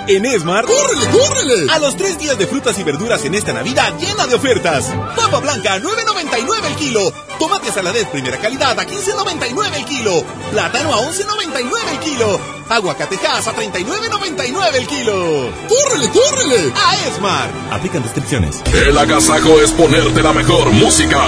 En 0.09 0.25
Esmar, 0.25 0.65
¡córrele, 0.65 1.07
córrele! 1.11 1.71
A 1.73 1.79
los 1.79 1.95
tres 1.95 2.19
días 2.19 2.39
de 2.39 2.47
frutas 2.47 2.79
y 2.79 2.83
verduras 2.83 3.23
en 3.27 3.35
esta 3.35 3.53
Navidad 3.53 3.93
llena 4.01 4.27
de 4.27 4.35
ofertas. 4.35 4.87
Papa 5.15 5.41
blanca 5.41 5.75
a 5.75 5.79
9.99 5.79 6.67
el 6.69 6.75
kilo. 6.77 7.13
Tomate 7.39 7.71
saladet 7.71 8.09
primera 8.09 8.39
calidad 8.39 8.81
a 8.81 8.87
15.99 8.87 9.75
el 9.77 9.85
kilo. 9.85 10.25
Plátano 10.53 10.95
a 10.95 11.03
11.99 11.03 11.93
el 11.93 11.99
kilo. 11.99 12.41
Aguacatejas 12.71 13.47
a 13.47 13.55
39.99 13.55 14.75
el 14.75 14.87
kilo. 14.87 15.53
¡Córrele, 15.69 16.09
córrele! 16.09 16.73
A 16.75 17.09
Esmar. 17.09 17.51
Aplican 17.73 18.03
restricciones. 18.03 18.63
El 18.73 18.97
agasajo 18.97 19.61
es 19.61 19.71
ponerte 19.73 20.23
la 20.23 20.33
mejor 20.33 20.71
música. 20.71 21.21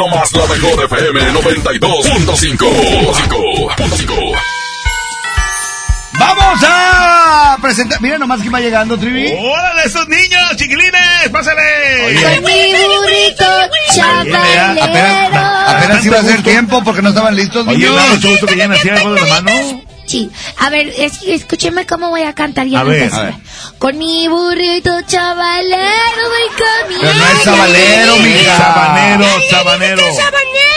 Nomás 0.00 0.32
la 0.32 0.46
mejor 0.46 0.82
FM 0.84 1.20
92.5. 1.32 3.66
Vamos 6.18 6.60
a 6.66 7.58
presentar. 7.60 8.00
Mira 8.00 8.16
nomás 8.18 8.40
quién 8.40 8.52
va 8.54 8.60
llegando, 8.60 8.96
Trivi. 8.98 9.30
¡Órale, 9.38 9.82
esos 9.84 10.08
niños, 10.08 10.56
chiquilines! 10.56 11.28
¡Pásale! 11.30 12.18
Soy 12.20 12.40
mi 12.40 12.72
burrito 12.72 13.44
chavalero. 13.94 14.82
Apenas, 14.82 15.74
apenas 15.74 16.04
iba 16.06 16.18
a 16.18 16.22
ser 16.22 16.42
tiempo 16.42 16.82
porque 16.82 17.02
no 17.02 17.10
estaban 17.10 17.36
listos, 17.36 17.66
Oye, 17.66 17.76
niños. 17.88 18.08
mucho 18.10 18.30
gusto 18.30 18.46
que 18.46 18.54
lleguen 18.54 18.72
así 18.72 18.88
algo 18.88 19.12
de 19.14 19.20
la 19.20 19.26
mano. 19.42 19.79
A 20.58 20.70
ver, 20.70 20.92
es- 20.96 21.22
escúcheme 21.24 21.86
cómo 21.86 22.10
voy 22.10 22.22
a 22.22 22.34
cantar 22.34 22.66
ya 22.66 22.80
A 22.80 22.84
no 22.84 22.90
ver, 22.90 23.02
empecé. 23.02 23.20
a 23.20 23.24
ver. 23.24 23.34
Con 23.78 23.98
mi 23.98 24.28
burrito 24.28 24.90
chavalero 25.06 26.22
voy 26.28 26.56
caminando. 26.58 27.00
Pero 27.00 27.14
no 27.18 27.26
es 27.38 27.44
sabanero, 27.44 28.16
mija. 28.16 28.56
Sabanero, 28.56 29.24
sabanero. 29.50 30.02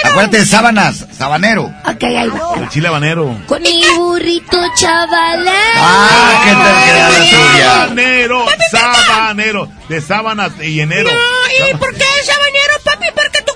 Acuérdate 0.06 0.38
de 0.40 0.46
sábanas, 0.46 1.06
sabanero. 1.18 1.64
Ok, 1.86 2.04
ahí 2.04 2.28
va. 2.30 2.60
El 2.62 2.70
chile 2.70 2.88
habanero. 2.90 3.36
Con 3.48 3.62
mi 3.62 3.82
burrito 3.98 4.58
chavalero. 4.76 5.52
Ah, 5.78 6.42
qué 6.46 6.52
la 6.54 7.20
tuya. 7.30 7.66
Sabanero, 7.74 8.46
sabanero. 8.72 9.70
De 9.90 10.02
sábanas 10.02 10.52
y 10.62 10.80
enero. 10.82 11.10
¿Y 11.10 11.74
por 11.76 11.94
qué 11.94 12.06
sabanero, 12.26 12.74
papi? 12.84 13.06
Porque 13.16 13.42
tú 13.46 13.53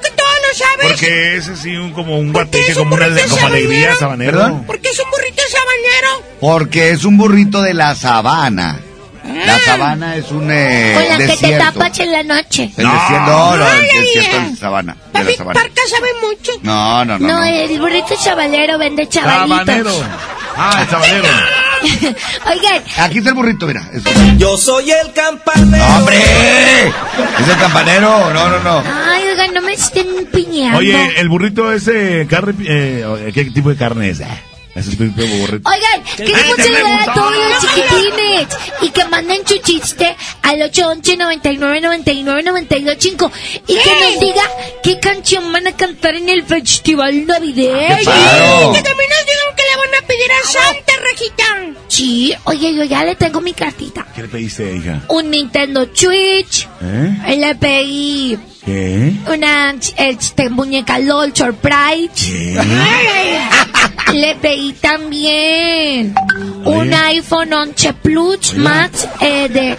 sabes. 0.58 0.88
Porque 0.88 1.38
ese 1.38 1.56
sí, 1.56 1.76
un, 1.76 1.92
como 1.94 2.18
un 2.20 2.34
guateque, 2.34 2.74
como 2.74 2.96
una 2.96 3.08
como 3.30 3.48
alegría 3.48 3.96
sabanero. 3.96 4.32
¿Perdón? 4.40 4.64
¿Por 4.66 4.80
qué 4.80 4.90
es 4.90 5.00
un 5.00 5.10
burrito 5.12 5.42
sabanero? 5.50 6.24
Porque 6.40 6.90
es 6.92 7.04
un 7.06 7.18
burrito 7.18 7.62
de 7.62 7.74
la 7.74 7.96
sabana. 7.96 8.80
La 9.46 9.60
sabana 9.60 10.16
es 10.16 10.32
un 10.32 10.50
eh, 10.50 10.94
Con 10.96 11.04
la 11.10 11.18
que 11.18 11.24
te 11.26 11.32
desierto. 11.34 11.66
tapas 11.66 12.00
en 12.00 12.12
la 12.12 12.24
noche. 12.24 12.64
El 12.64 12.90
desierto, 12.90 13.26
no, 13.26 13.50
no, 13.50 13.56
el 13.56 13.62
Ay, 13.62 13.88
ay, 13.92 14.00
desierto 14.00 14.50
de 14.50 14.56
sabana. 14.56 14.98
De 15.14 15.24
la 15.24 15.32
sabana. 15.36 15.60
Parca 15.60 15.82
sabe 15.90 16.08
mucho. 16.22 16.52
No, 16.64 17.06
no, 17.06 17.20
no. 17.20 17.28
No, 17.28 17.40
no. 17.40 17.44
el 17.46 17.80
burrito 17.80 18.16
chavalero 18.24 18.78
vende 18.80 19.08
chavalitos. 19.08 19.58
Sabanero. 19.60 19.92
Ah, 20.56 20.80
el 20.82 20.90
sabanero. 20.90 21.28
Oigan, 22.46 22.84
Aquí 22.98 23.18
está 23.20 23.30
el 23.30 23.36
burrito, 23.36 23.68
mira. 23.68 23.90
Yo 24.38 24.58
soy 24.58 24.92
el 24.92 25.14
campanero. 25.14 25.78
¡No, 25.78 25.98
¡Hombre! 25.98 26.18
¿Es 27.40 27.48
el 27.48 27.58
campanero? 27.58 28.34
No, 28.34 28.50
no, 28.50 28.60
no. 28.60 28.84
ay, 29.10 29.24
oigan, 29.30 29.54
no 29.54 29.62
me 29.62 29.74
estén 29.74 30.08
piñando. 30.32 30.78
Oye, 30.80 31.20
el 31.20 31.30
burrito 31.30 31.72
ese, 31.72 32.26
carne, 32.30 32.54
eh, 32.68 33.32
¿qué 33.34 33.46
tipo 33.46 33.70
de 33.70 33.76
carne 33.76 34.10
es? 34.10 34.22
Ah, 34.22 34.38
Ese 34.76 34.92
es 34.92 34.98
tipo 34.98 35.22
de 35.22 35.40
burrito. 35.40 35.70
Oigan, 35.70 36.04
queremos 36.16 36.56
saludar 36.58 37.10
a 37.10 37.14
todos 37.14 37.34
los 37.34 37.62
chiquitines 37.62 38.48
y 38.82 38.90
que 38.90 39.06
manden 39.06 39.48
su 39.48 39.58
chiste 39.58 40.16
al 40.44 40.62
811 40.62 41.18
99 41.18 41.82
99 41.82 42.44
925 42.44 43.32
y 43.68 43.76
que 43.76 43.92
nos 44.02 44.20
diga 44.20 44.44
qué 44.84 45.00
canción 45.00 45.52
van 45.52 45.68
a 45.68 45.72
cantar 45.74 46.16
en 46.16 46.30
el 46.30 46.44
festival 46.46 47.26
navideño. 47.26 47.98
¡Qué! 47.98 48.04
Que 48.06 48.82
también 48.82 49.10
nos 49.10 49.26
digan 49.26 49.47
van 49.78 50.04
a 50.04 50.08
pedir 50.08 50.32
a 50.32 50.48
Santa, 50.48 50.94
Rajita. 51.02 51.44
Sí, 51.88 52.34
oye, 52.46 52.76
yo 52.76 52.84
ya 52.84 53.04
le 53.04 53.16
tengo 53.16 53.42
mi 53.42 53.54
cartita. 53.54 54.06
¿Qué 54.16 54.24
le 54.24 54.28
pediste, 54.28 54.76
hija? 54.76 55.04
Un 55.10 55.32
Nintendo 55.32 55.88
Switch. 55.94 56.68
¿Eh? 56.82 57.36
Le 57.38 57.56
pedí 57.56 58.38
¿Qué? 58.66 59.14
una 59.32 59.76
este, 59.98 60.50
muñeca 60.50 61.00
LOL 61.00 61.34
Surprise. 61.36 62.58
Le 64.14 64.36
pedí 64.36 64.72
también 64.74 66.16
un 66.64 66.94
iPhone 66.94 67.54
11 67.54 67.94
Plus 67.94 68.54
Max 68.56 69.08
eh, 69.20 69.50
de 69.50 69.78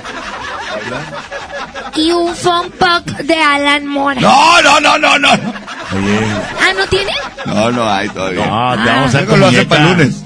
y 1.96 2.10
un 2.12 2.34
phone 2.34 2.70
pack 2.72 3.04
de 3.24 3.34
Alan 3.42 3.86
Mora. 3.86 4.20
No, 4.20 4.62
no, 4.62 4.80
no, 4.80 4.98
no, 4.98 5.18
no. 5.18 5.30
Oye, 5.32 6.20
Ah, 6.60 6.72
¿no 6.76 6.86
tiene? 6.88 7.12
No, 7.46 7.70
no 7.70 7.90
hay 7.90 8.08
todavía. 8.10 8.46
no, 8.46 8.84
te 8.84 8.90
vamos 8.90 9.14
a 9.14 9.20
Luego 9.22 9.36
lo 9.36 9.46
hace 9.46 9.64
para 9.66 9.84
lunes. 9.84 10.24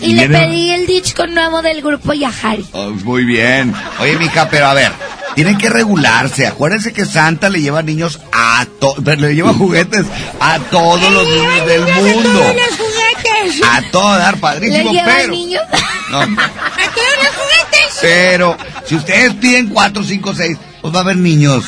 Y 0.00 0.14
le 0.14 0.28
pedí 0.28 0.70
el 0.70 0.86
disco 0.86 1.26
nuevo 1.26 1.62
del 1.62 1.82
grupo 1.82 2.12
Yahari. 2.12 2.66
Oh, 2.72 2.90
muy 2.90 3.24
bien. 3.24 3.74
Oye, 4.00 4.16
mija, 4.16 4.48
pero 4.48 4.66
a 4.66 4.74
ver, 4.74 4.92
tienen 5.34 5.58
que 5.58 5.68
regularse. 5.70 6.46
Acuérdense 6.46 6.92
que 6.92 7.04
Santa 7.04 7.48
le 7.48 7.60
lleva 7.60 7.82
niños 7.82 8.20
a 8.32 8.66
to 8.80 8.94
pero 9.04 9.20
le 9.22 9.34
lleva 9.34 9.52
juguetes 9.52 10.06
a 10.40 10.58
todos 10.70 11.00
los 11.12 11.24
niños 11.28 11.66
del 11.66 11.82
mundo. 11.82 12.40
los 12.40 12.76
juguetes! 12.78 13.62
A 13.66 13.82
todo 13.90 14.16
dar, 14.18 14.34
¿Le 14.34 14.40
padrísimo, 14.40 14.92
lleva 14.92 15.12
pero. 15.16 15.32
niños? 15.32 15.62
No, 16.10 16.18
¡A 16.20 16.24
todos 16.26 17.16
los 17.22 17.34
juguetes! 17.36 17.98
pero 18.00 18.56
si 18.86 18.96
ustedes 18.96 19.34
piden 19.34 19.68
4, 19.68 20.02
5, 20.04 20.34
6, 20.34 20.58
pues 20.80 20.94
va 20.94 20.98
a 20.98 21.02
haber 21.02 21.16
niños 21.16 21.64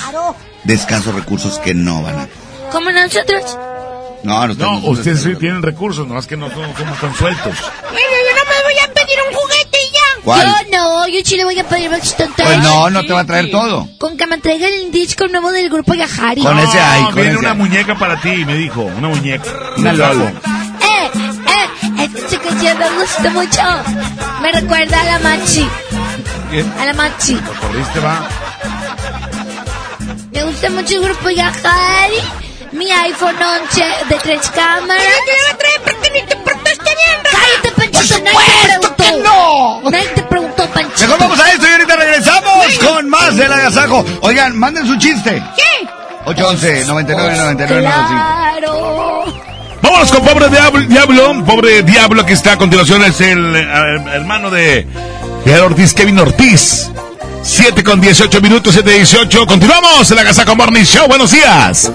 de 0.64 0.74
escasos 0.74 1.14
recursos 1.14 1.58
que 1.58 1.74
no 1.74 2.02
van 2.02 2.18
a. 2.20 2.28
Como 2.70 2.90
nosotros. 2.90 3.56
No, 4.24 4.46
no, 4.46 4.54
No, 4.54 4.76
ustedes 4.88 5.22
sí 5.22 5.34
tienen 5.34 5.62
recursos, 5.62 6.06
nomás 6.06 6.26
que 6.26 6.36
no 6.36 6.48
somos 6.50 6.76
como 6.76 6.94
tan 6.94 7.14
sueltos. 7.16 7.54
Bueno, 7.82 8.16
yo 8.24 8.36
no 8.36 8.50
me 8.50 8.62
voy 8.64 8.78
a 8.84 8.92
pedir 8.94 9.18
un 9.28 9.34
juguete 9.34 9.78
y 9.82 9.92
ya. 9.92 10.22
¿Cuál? 10.24 10.46
Yo 10.46 10.78
no, 10.78 11.08
yo 11.08 11.20
sí 11.24 11.36
le 11.36 11.44
voy 11.44 11.58
a 11.58 11.68
pedir 11.68 11.90
bastante. 11.90 12.42
Pues 12.44 12.58
no, 12.58 12.88
no 12.90 13.02
te 13.04 13.12
va 13.12 13.20
a 13.20 13.26
traer 13.26 13.50
todo. 13.50 13.88
Con 13.98 14.16
que 14.16 14.26
me 14.28 14.38
traiga 14.38 14.68
el 14.68 14.92
disco 14.92 15.26
nuevo 15.26 15.50
del 15.50 15.68
grupo 15.68 15.94
Yahari. 15.94 16.42
Con 16.42 16.58
ese 16.58 16.78
hay, 16.78 17.00
No, 17.00 17.06
con 17.06 17.14
viene 17.16 17.30
ese 17.30 17.38
una 17.38 17.54
muñeca 17.54 17.98
para 17.98 18.20
ti, 18.20 18.44
me 18.44 18.54
dijo, 18.54 18.82
una 18.82 19.08
muñeca. 19.08 19.50
Una 19.76 19.92
Lolo. 19.92 20.24
Eh, 20.28 21.10
eh, 21.16 22.08
esta 22.16 22.38
canción 22.38 22.78
me 22.78 22.90
gusta 22.90 23.30
mucho. 23.30 23.62
Me 24.40 24.52
recuerda 24.52 25.00
a 25.00 25.04
la 25.04 25.18
Machi. 25.18 25.68
A 26.78 26.84
la 26.84 26.92
Machi. 26.94 27.34
¿Lo 27.34 27.54
corriste, 27.60 28.00
va? 28.00 28.28
Me 30.32 30.44
gusta 30.44 30.70
mucho 30.70 30.96
el 30.96 31.02
grupo 31.02 31.30
Yahari. 31.30 32.22
Mi 32.72 32.90
iPhone 32.90 33.36
11 33.36 33.84
de 34.08 34.16
tres 34.22 34.50
cámaras. 34.50 35.04
Cállate, 37.30 37.72
Panchito. 37.76 38.18
Nadie 38.20 38.36
te 38.78 38.88
preguntó. 38.88 39.22
no! 39.22 39.90
Nadie 39.90 40.08
te 40.08 40.22
preguntó, 40.22 40.66
Panchito. 40.70 41.00
Mejor 41.02 41.18
vamos 41.18 41.40
a 41.40 41.52
esto 41.52 41.66
y 41.66 41.72
ahorita 41.72 41.96
regresamos 41.96 42.78
con 42.78 43.10
más 43.10 43.36
del 43.36 43.52
agasajo. 43.52 44.04
Oigan, 44.22 44.58
manden 44.58 44.86
su 44.86 44.96
chiste. 44.96 45.42
¿Qué? 45.54 45.88
811 46.24 46.86
99 46.86 47.36
99 47.36 47.82
95. 47.82 48.08
Claro. 48.10 49.24
Vámonos 49.82 50.12
con 50.12 50.24
Pobre 50.24 50.48
Diablo, 50.48 50.80
Diablo. 50.82 51.44
Pobre 51.44 51.82
Diablo 51.82 52.24
que 52.24 52.32
está 52.32 52.52
a 52.52 52.56
continuación 52.56 53.02
es 53.04 53.20
el 53.20 53.56
eh, 53.56 54.04
hermano 54.14 54.50
de 54.50 54.86
Gerardo 55.44 55.66
Ortiz, 55.66 55.92
Kevin 55.92 56.20
Ortiz. 56.20 56.90
7 57.42 57.82
con 57.82 58.00
18 58.00 58.40
minutos, 58.40 58.72
7 58.74 58.90
18. 58.90 59.46
Continuamos 59.46 60.10
el 60.10 60.18
Agasajo 60.18 60.54
Morning 60.54 60.84
Show. 60.84 61.08
Buenos 61.08 61.32
días. 61.32 61.90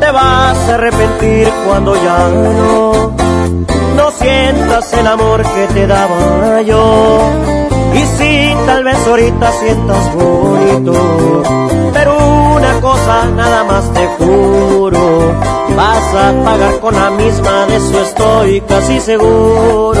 te 0.00 0.10
vas 0.10 0.56
a 0.56 0.74
arrepentir 0.74 1.48
cuando 1.66 1.94
ya 1.94 2.28
no, 2.28 3.14
no 3.96 4.10
sientas 4.18 4.92
el 4.94 5.06
amor 5.06 5.42
que 5.42 5.66
te 5.74 5.86
daba 5.86 6.62
yo. 6.62 7.30
Y 7.94 7.98
si 8.18 8.54
tal 8.66 8.84
vez 8.84 8.96
ahorita 9.06 9.52
sientas 9.60 10.14
bonito, 10.14 11.42
pero 11.92 12.16
una 12.56 12.80
cosa 12.80 13.26
nada 13.36 13.64
más 13.64 13.92
te 13.92 14.06
juro, 14.18 15.34
vas 15.76 16.14
a 16.14 16.32
pagar 16.44 16.80
con 16.80 16.94
la 16.94 17.10
misma, 17.10 17.66
de 17.66 17.76
eso 17.76 18.00
estoy 18.00 18.60
casi 18.62 19.00
seguro. 19.00 20.00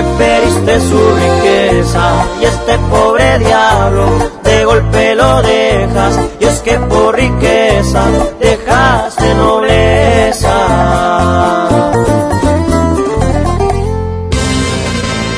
Preferiste 0.00 0.80
su 0.80 0.98
riqueza 1.14 2.24
y 2.40 2.44
este 2.46 2.78
pobre 2.88 3.38
diablo 3.38 4.30
de 4.42 4.64
golpe 4.64 5.14
lo 5.14 5.42
dejas. 5.42 6.18
Y 6.40 6.44
es 6.46 6.60
que 6.60 6.78
por 6.78 7.14
riqueza 7.14 8.06
dejaste 8.40 9.34
nobleza. 9.34 10.56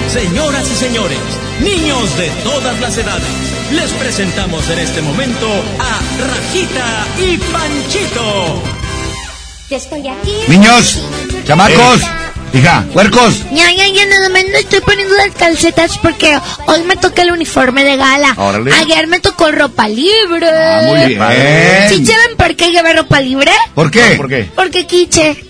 Señoras 0.09 0.71
y 0.71 0.77
señores, 0.77 1.19
niños 1.61 2.17
de 2.17 2.29
todas 2.45 2.81
las 2.81 2.97
edades, 2.97 3.27
les 3.73 3.91
presentamos 3.95 4.71
en 4.71 4.79
este 4.79 5.03
momento 5.03 5.49
a 5.81 5.99
Rajita 6.25 7.07
y 7.19 7.37
Panchito. 7.39 8.63
Estoy 9.71 10.07
aquí. 10.07 10.37
Niños, 10.47 11.03
chamacos, 11.45 12.03
hija, 12.53 12.85
huercos. 12.95 13.45
Ya, 13.53 13.71
ya, 13.73 13.87
ya, 13.89 14.07
nada 14.07 14.29
más 14.29 14.45
me 14.45 14.59
estoy 14.61 14.81
poniendo 14.81 15.15
las 15.15 15.31
calcetas 15.37 15.99
porque 15.99 16.39
hoy 16.67 16.83
me 16.85 16.97
toca 16.97 17.23
el 17.23 17.33
uniforme 17.33 17.85
de 17.85 17.97
gala. 17.97 18.35
Órale. 18.37 18.73
Ayer 18.75 19.07
me 19.07 19.21
tocó 19.21 19.51
ropa 19.51 19.89
libre. 19.89 20.49
Ah, 20.49 20.81
muy 20.87 21.07
bien. 21.07 21.89
¿Sí 21.89 22.07
saben 22.07 22.37
por 22.37 22.55
qué 22.57 22.71
llevé 22.71 22.93
ropa 22.95 23.21
libre? 23.21 23.53
¿Por 23.75 23.91
qué? 23.91 24.15
¿Por 24.17 24.29
qué? 24.29 24.51
Porque 24.55 24.87
quiche. 24.87 25.45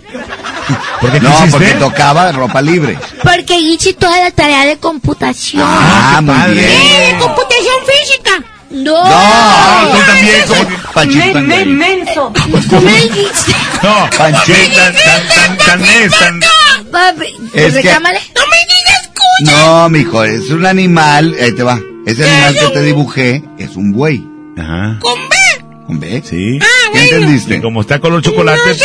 ¿Por 1.01 1.11
qué 1.11 1.21
No, 1.21 1.31
quisiste? 1.31 1.51
porque 1.51 1.71
tocaba 1.75 2.31
ropa 2.33 2.61
libre. 2.61 2.99
Porque 3.23 3.59
hice 3.59 3.95
toda 3.95 4.19
la 4.21 4.31
tarea 4.31 4.65
de 4.67 4.77
computación. 4.77 5.63
Ah, 5.67 6.21
muy 6.23 6.35
¿Qué? 6.55 6.61
bien. 6.67 7.19
computación 7.19 7.75
física? 7.87 8.31
No. 8.71 9.05
No, 9.05 9.89
tú 9.93 9.99
también, 10.07 10.43
como 10.47 11.11
que 11.11 11.33
también. 11.33 11.77
menso. 11.77 12.33
No, 13.83 14.11
Panchito, 14.17 14.81
tan, 14.81 14.95
tan, 14.95 15.59
tan, 15.59 16.11
tan... 16.11 16.41
Papi, 16.93 17.35
Es 17.55 17.73
que- 17.75 17.83
reclámale. 17.83 18.21
No 18.35 18.43
me 18.47 18.57
digas 18.69 19.03
escucha. 19.03 19.57
No, 19.67 19.89
mijo, 19.89 20.25
es 20.25 20.51
un 20.51 20.67
animal, 20.67 21.35
ahí 21.41 21.53
te 21.53 21.63
va. 21.63 21.81
Ese 22.07 22.25
animal 22.29 22.55
que 22.59 22.69
te 22.75 22.83
dibujé 22.83 23.43
es 23.59 23.77
un 23.77 23.93
buey. 23.93 24.23
Ajá. 24.59 24.99
¿Con 25.01 25.19
B? 25.29 25.37
¿Con 25.87 26.01
B? 26.01 26.23
Sí. 26.29 26.59
¿Qué 26.93 27.03
entendiste? 27.05 27.57
Y 27.57 27.61
como 27.61 27.81
está 27.81 27.99
color 27.99 28.23
chocolate, 28.23 28.61
pues, 28.65 28.83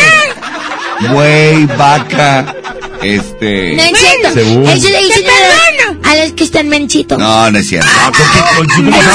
Buey, 1.12 1.66
vaca, 1.78 2.56
este... 3.04 3.76
No 3.76 3.84
es 3.84 3.98
cierto. 4.00 4.32
Cebú. 4.34 4.68
Eso 4.68 4.90
le 4.90 4.98
dicen 5.04 5.26
a 5.28 5.92
los, 5.94 6.08
a 6.08 6.16
los 6.24 6.32
que 6.34 6.44
están 6.44 6.70
menchitos. 6.70 7.20
No, 7.20 7.52
no 7.52 7.58
es 7.60 7.68
cierto. 7.68 7.88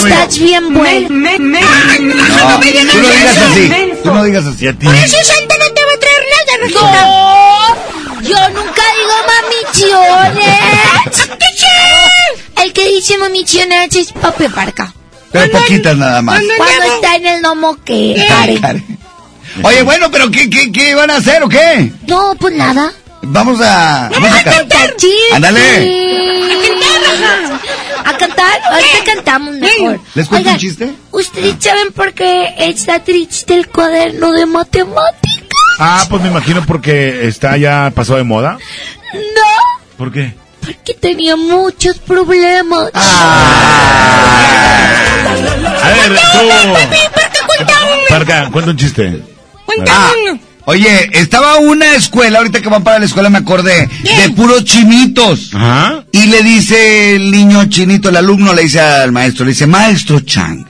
Estás 0.04 0.38
bien 0.38 0.72
bueno. 0.74 1.08
No, 1.10 2.60
tú 2.60 2.98
no 2.98 3.02
digas 3.02 3.36
así. 3.50 3.92
Tú 4.04 4.14
no 4.14 4.24
digas 4.24 4.46
así. 4.46 4.72
Por 4.72 4.94
eso 4.94 5.16
Santa 5.24 5.56
no 5.58 5.74
te 5.74 5.82
va 5.82 5.92
a 5.92 5.98
traer 5.98 6.24
nada, 6.30 6.52
Rosita. 6.62 7.04
No, 7.04 8.22
yo 8.28 8.48
nunca 8.50 8.71
digo 8.96 9.14
mamichones. 10.32 11.28
El 12.62 12.72
que 12.72 12.88
dice 12.88 13.18
mamichones 13.18 13.94
es 13.96 14.12
Papi 14.12 14.48
Parca. 14.48 14.92
Pero 15.32 15.50
poquitas 15.50 15.96
nada 15.96 16.22
más. 16.22 16.40
Cuando 16.56 16.84
está 16.94 17.16
en 17.16 17.26
el 17.26 17.42
domo 17.42 17.76
que. 17.84 18.26
Oye, 19.62 19.82
bueno, 19.82 20.10
pero 20.10 20.30
¿qué, 20.30 20.48
qué, 20.48 20.70
qué 20.72 20.94
van 20.94 21.10
a 21.10 21.16
hacer 21.16 21.42
o 21.42 21.48
qué? 21.48 21.92
No, 22.06 22.34
pues 22.38 22.54
nada. 22.54 22.92
Vamos 23.22 23.60
a... 23.62 24.10
música. 24.18 24.50
cantar 24.50 24.96
chistes. 24.96 25.32
Ándale. 25.32 25.60
A 28.04 28.12
cantar, 28.12 28.14
A 28.14 28.18
cantar. 28.18 28.60
Ahorita 28.72 29.04
cantamos 29.14 29.54
mejor. 29.54 30.00
¿Les 30.14 30.26
cuento 30.26 30.48
Oigan, 30.48 30.54
un 30.54 30.58
chiste? 30.58 30.94
¿Ustedes 31.12 31.56
saben 31.60 31.92
por 31.92 32.12
qué 32.14 32.54
está 32.58 33.04
triste 33.04 33.54
el 33.54 33.68
cuaderno 33.68 34.32
de 34.32 34.46
matemáticas? 34.46 35.31
Ah, 35.84 36.06
pues 36.08 36.22
me 36.22 36.28
imagino 36.28 36.64
porque 36.64 37.26
está 37.26 37.56
ya 37.56 37.90
pasado 37.94 38.18
de 38.18 38.24
moda. 38.24 38.58
No, 39.12 39.96
¿Por 39.96 40.12
qué? 40.12 40.34
porque 40.62 40.94
tenía 40.94 41.36
muchos 41.36 41.98
problemas. 41.98 42.90
A 42.94 44.18
ver, 45.88 46.18
tú... 46.32 46.38
Parca, 48.08 48.48
cuenta 48.50 48.70
un 48.70 48.76
chiste. 48.76 49.22
Ah, 49.88 50.12
oye, 50.66 51.10
estaba 51.12 51.56
una 51.56 51.94
escuela, 51.94 52.38
ahorita 52.38 52.60
que 52.60 52.68
van 52.68 52.84
para 52.84 52.98
la 52.98 53.06
escuela 53.06 53.30
me 53.30 53.38
acordé, 53.38 53.88
de 54.02 54.30
puros 54.36 54.64
chinitos. 54.64 55.50
Ajá. 55.54 56.04
Y 56.12 56.26
le 56.26 56.42
dice 56.42 57.16
el 57.16 57.30
niño 57.30 57.64
chinito, 57.66 58.10
el 58.10 58.16
alumno 58.16 58.52
le 58.52 58.62
dice 58.62 58.80
al 58.80 59.12
maestro, 59.12 59.44
le 59.44 59.52
dice, 59.52 59.66
maestro 59.66 60.20
Chang, 60.20 60.66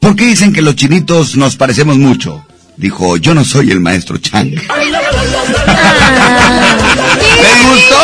¿por 0.00 0.16
qué 0.16 0.24
dicen 0.24 0.52
que 0.52 0.62
los 0.62 0.74
chinitos 0.74 1.36
nos 1.36 1.56
parecemos 1.56 1.98
mucho? 1.98 2.45
Dijo, 2.76 3.16
yo 3.16 3.34
no 3.34 3.42
soy 3.44 3.70
el 3.70 3.80
maestro 3.80 4.18
Chang. 4.18 4.50
¿Les 4.50 4.60
gustó? 7.62 7.98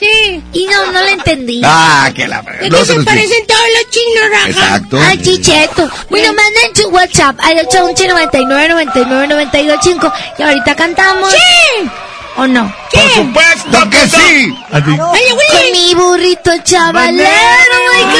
Sí. 0.00 0.42
Y 0.52 0.66
no, 0.66 0.92
no 0.92 1.00
lo 1.02 1.08
entendí. 1.08 1.60
Ah, 1.64 2.10
que 2.14 2.26
la... 2.26 2.40
¿De 2.42 2.70
luego 2.70 2.86
qué 2.86 2.92
se 2.94 3.02
parecen 3.02 3.46
todos 3.46 3.60
los 3.76 3.90
chinos, 3.90 4.24
Raja? 4.32 4.48
Exacto. 4.48 4.98
Ay, 5.00 5.18
chicheto. 5.18 5.90
Bueno, 6.08 6.32
manden 6.32 6.74
su 6.74 6.88
WhatsApp 6.88 7.38
al 7.40 7.58
811 7.58 8.08
99 8.08 8.68
99 8.70 9.28
92 9.28 9.78
5 9.82 10.12
y 10.38 10.42
ahorita 10.42 10.74
cantamos. 10.74 11.30
¡Sí! 11.30 11.38
¿O 12.36 12.46
no? 12.46 12.74
Por 12.92 13.10
supuesto 13.10 13.90
que 13.90 14.08
sí. 14.08 14.54
A 14.72 14.82
ti. 14.82 14.96
Con 14.96 15.72
mi 15.72 15.94
burrito 15.94 16.50
chavalero, 16.64 17.28
ay, 17.94 18.04
qué 18.12 18.18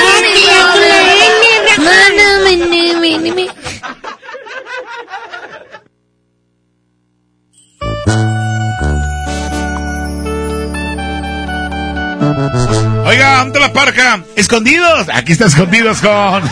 Oiga, 13.06 13.38
¿dónde 13.38 13.60
la 13.60 13.72
parca? 13.72 14.22
Escondidos. 14.36 15.08
Aquí 15.12 15.32
está 15.32 15.46
escondidos 15.46 16.00
con. 16.00 16.10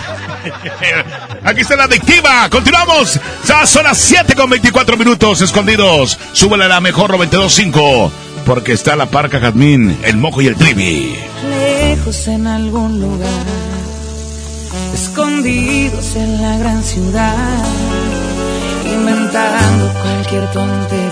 Aquí 1.45 1.61
está 1.61 1.77
la 1.77 1.85
adictiva. 1.85 2.49
Continuamos. 2.51 3.19
Ya 3.47 3.67
son 3.67 3.85
las 3.85 3.99
7 3.99 4.35
con 4.35 4.51
24 4.51 4.97
minutos. 4.97 5.41
Escondidos. 5.41 6.19
Súbele 6.33 6.65
a 6.65 6.69
la 6.69 6.81
mejor 6.81 7.13
92.5. 7.13 8.11
Porque 8.47 8.73
está 8.73 8.97
la 8.97 9.07
parca 9.07 9.39
Jazmín, 9.39 9.99
el 10.03 10.17
mojo 10.17 10.43
y 10.43 10.49
el 10.49 10.57
trivi. 10.57 11.17
lejos 11.49 12.27
en 12.27 12.49
algún 12.49 13.01
lugar, 13.01 13.29
escondidos 14.93 16.17
en 16.17 16.43
la 16.43 16.59
gran 16.59 16.83
ciudad, 16.83 17.65
inventando 18.85 19.93
cualquier 20.03 20.51
tontería 20.51 21.12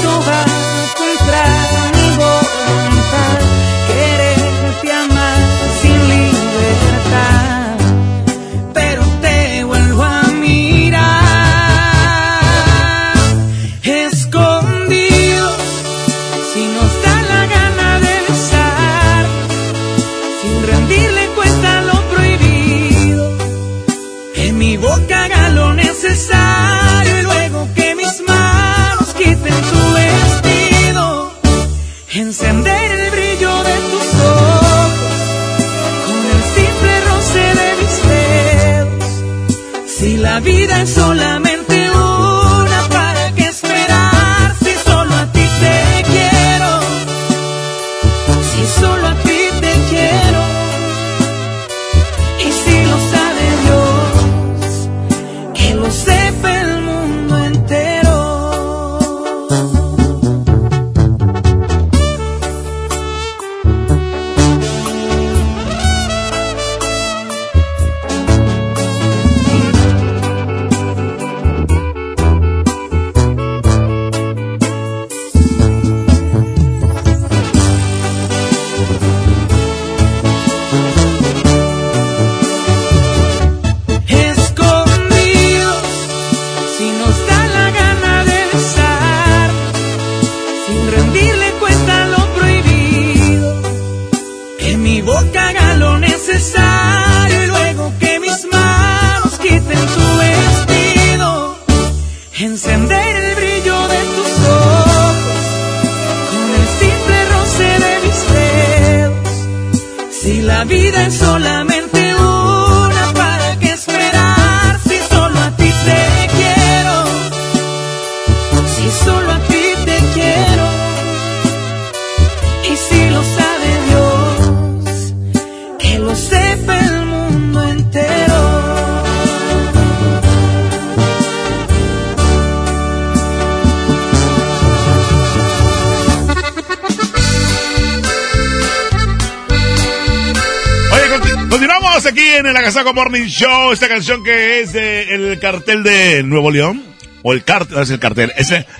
en 142.37 142.45
el 142.45 142.55
Agasago 142.57 142.93
Morning 142.93 143.25
Show. 143.27 143.71
Esta 143.71 143.87
canción 143.87 144.23
que 144.23 144.61
es 144.61 144.73
de 144.73 145.03
el 145.03 145.39
cartel 145.39 145.83
de 145.83 146.23
Nuevo 146.23 146.51
León. 146.51 146.83
O 147.23 147.33
el 147.33 147.43
cartel, 147.43 147.77
es 147.79 147.89
el 147.89 147.99
cartel. 147.99 148.33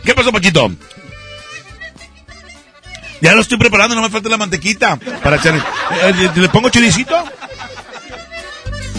¿Qué 0.03 0.15
pasó, 0.15 0.31
Paquito? 0.31 0.71
Ya 3.21 3.33
lo 3.35 3.41
estoy 3.41 3.57
preparando, 3.59 3.93
no 3.95 4.01
me 4.01 4.09
falta 4.09 4.29
la 4.29 4.37
mantequita. 4.37 4.97
Para 5.23 5.35
echar. 5.37 5.55
eh, 5.55 5.61
eh, 6.03 6.29
¿Le 6.35 6.49
pongo 6.49 6.69
choricito? 6.69 7.23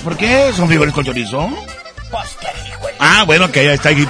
¿Por 0.05 0.16
qué? 0.16 0.53
¿Son 0.57 0.69
frijoles 0.69 0.95
con 0.95 1.05
chorizo? 1.05 1.49
Ah, 3.01 3.24
bueno, 3.24 3.51
que 3.51 3.65
ya 3.65 3.73
está, 3.74 3.91
di- 3.91 4.07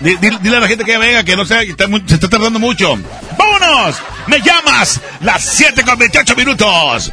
Dile 0.00 0.56
a 0.56 0.60
la 0.60 0.68
gente 0.68 0.84
que 0.84 0.96
venga, 0.96 1.22
que 1.24 1.36
no 1.36 1.44
sea, 1.44 1.60
que 1.64 1.70
está 1.72 1.86
se 2.06 2.14
está 2.14 2.28
tardando 2.28 2.58
mucho. 2.58 2.98
¡Vámonos! 3.38 3.96
¡Me 4.26 4.40
llamas! 4.40 5.00
Las 5.20 5.42
7 5.44 5.82
con 5.84 5.98
28 5.98 6.36
minutos. 6.36 7.12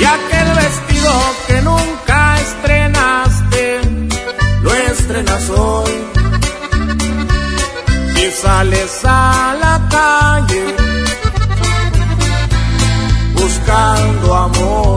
y 0.00 0.04
aquel 0.04 0.48
vestido 0.54 1.12
que 1.46 1.62
nunca 1.62 2.40
estrenaste 2.40 3.80
lo 4.62 4.74
estrenas 4.74 5.50
hoy. 5.50 5.92
Y 8.16 8.30
sales 8.42 9.00
a 9.04 9.56
la 9.60 9.88
calle 9.90 10.64
buscando 13.34 14.34
amor 14.34 14.93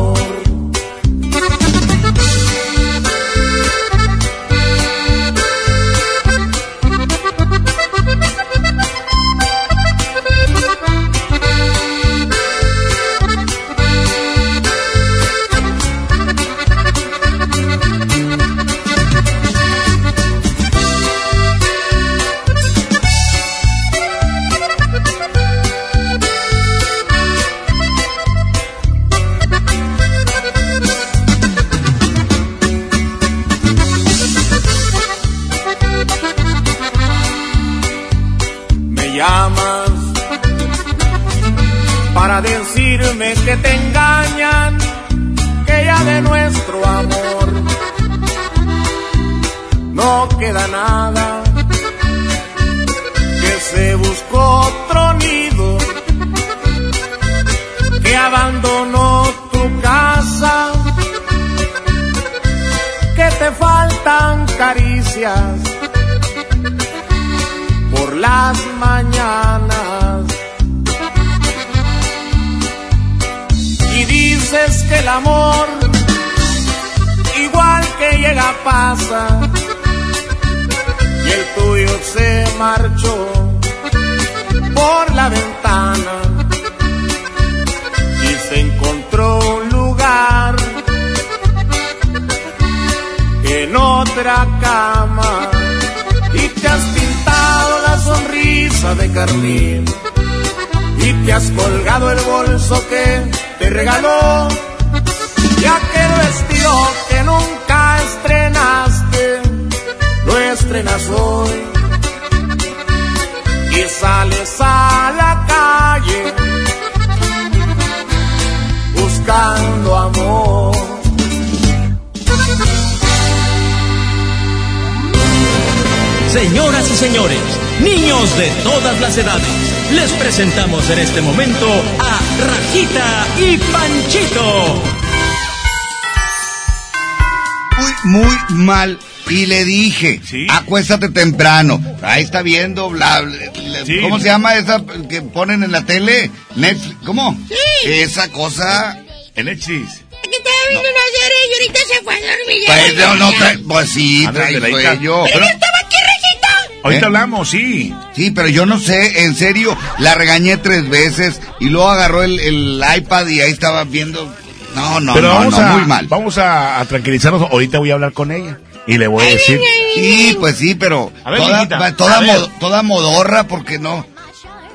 dije, 139.97 140.47
acuéstate 140.49 141.09
temprano. 141.09 141.81
Ahí 142.01 142.23
está 142.23 142.41
viendo, 142.41 142.89
bla, 142.89 143.21
bla, 143.21 143.37
bla- 143.53 144.01
¿cómo 144.01 144.19
se 144.19 144.25
llama 144.25 144.55
esa 144.55 144.81
que 145.09 145.21
ponen 145.21 145.63
en 145.63 145.71
la 145.71 145.85
tele? 145.85 146.29
Netflix, 146.55 146.95
¿cómo? 147.05 147.37
Esa 147.85 148.29
cosa. 148.31 148.97
El 149.35 149.45
Netflix. 149.45 150.01
Que 150.23 150.29
estaba 150.35 150.55
viendo 150.69 150.89
una 150.89 150.99
serie 151.13 151.39
y 151.49 151.53
ahorita 151.53 151.79
se 151.87 152.03
fue 152.03 152.13
a 152.15 152.19
dormir. 152.19 152.63
Pues, 152.65 152.95
no, 152.95 153.15
no 153.15 153.31
trae- 153.33 153.63
pues 153.67 153.89
sí, 153.91 154.21
hija. 154.23 154.33
sueño. 154.33 155.23
Pero- 155.31 155.45
estaba 155.45 155.77
aquí, 155.85 155.95
Regita. 155.95 156.47
Ahorita 156.83 157.01
¿Eh? 157.01 157.05
hablamos, 157.05 157.49
sí. 157.49 157.93
Sí, 158.15 158.31
pero 158.31 158.47
yo 158.47 158.65
no 158.65 158.79
sé, 158.79 159.23
en 159.23 159.35
serio, 159.35 159.77
la 159.99 160.15
regañé 160.15 160.57
tres 160.57 160.89
veces 160.89 161.39
y 161.59 161.69
luego 161.69 161.89
agarró 161.89 162.23
el, 162.23 162.39
el 162.39 162.83
iPad 162.97 163.27
y 163.27 163.41
ahí 163.41 163.51
estaba 163.51 163.83
viendo. 163.83 164.33
No, 164.75 164.99
no, 164.99 165.13
Pero 165.15 165.29
no, 165.29 165.33
vamos 165.35 165.53
no, 165.53 165.59
a, 165.65 165.71
muy 165.77 165.85
mal. 165.85 166.07
Vamos 166.07 166.37
a, 166.37 166.79
a 166.79 166.85
tranquilizarnos. 166.85 167.49
Ahorita 167.51 167.79
voy 167.79 167.89
a 167.91 167.95
hablar 167.95 168.13
con 168.13 168.31
ella. 168.31 168.59
Y 168.85 168.97
le 168.97 169.07
voy 169.07 169.25
a 169.25 169.29
decir. 169.29 169.59
Sí, 169.99 170.37
pues 170.39 170.57
sí, 170.57 170.75
pero 170.75 171.11
A 171.23 171.31
ver, 171.31 171.39
toda, 171.41 171.57
mijita, 171.57 171.95
toda, 171.95 172.17
a 172.17 172.21
ver. 172.21 172.39
mo- 172.39 172.47
toda 172.59 172.83
modorra, 172.83 173.43
porque 173.47 173.79
no? 173.79 174.05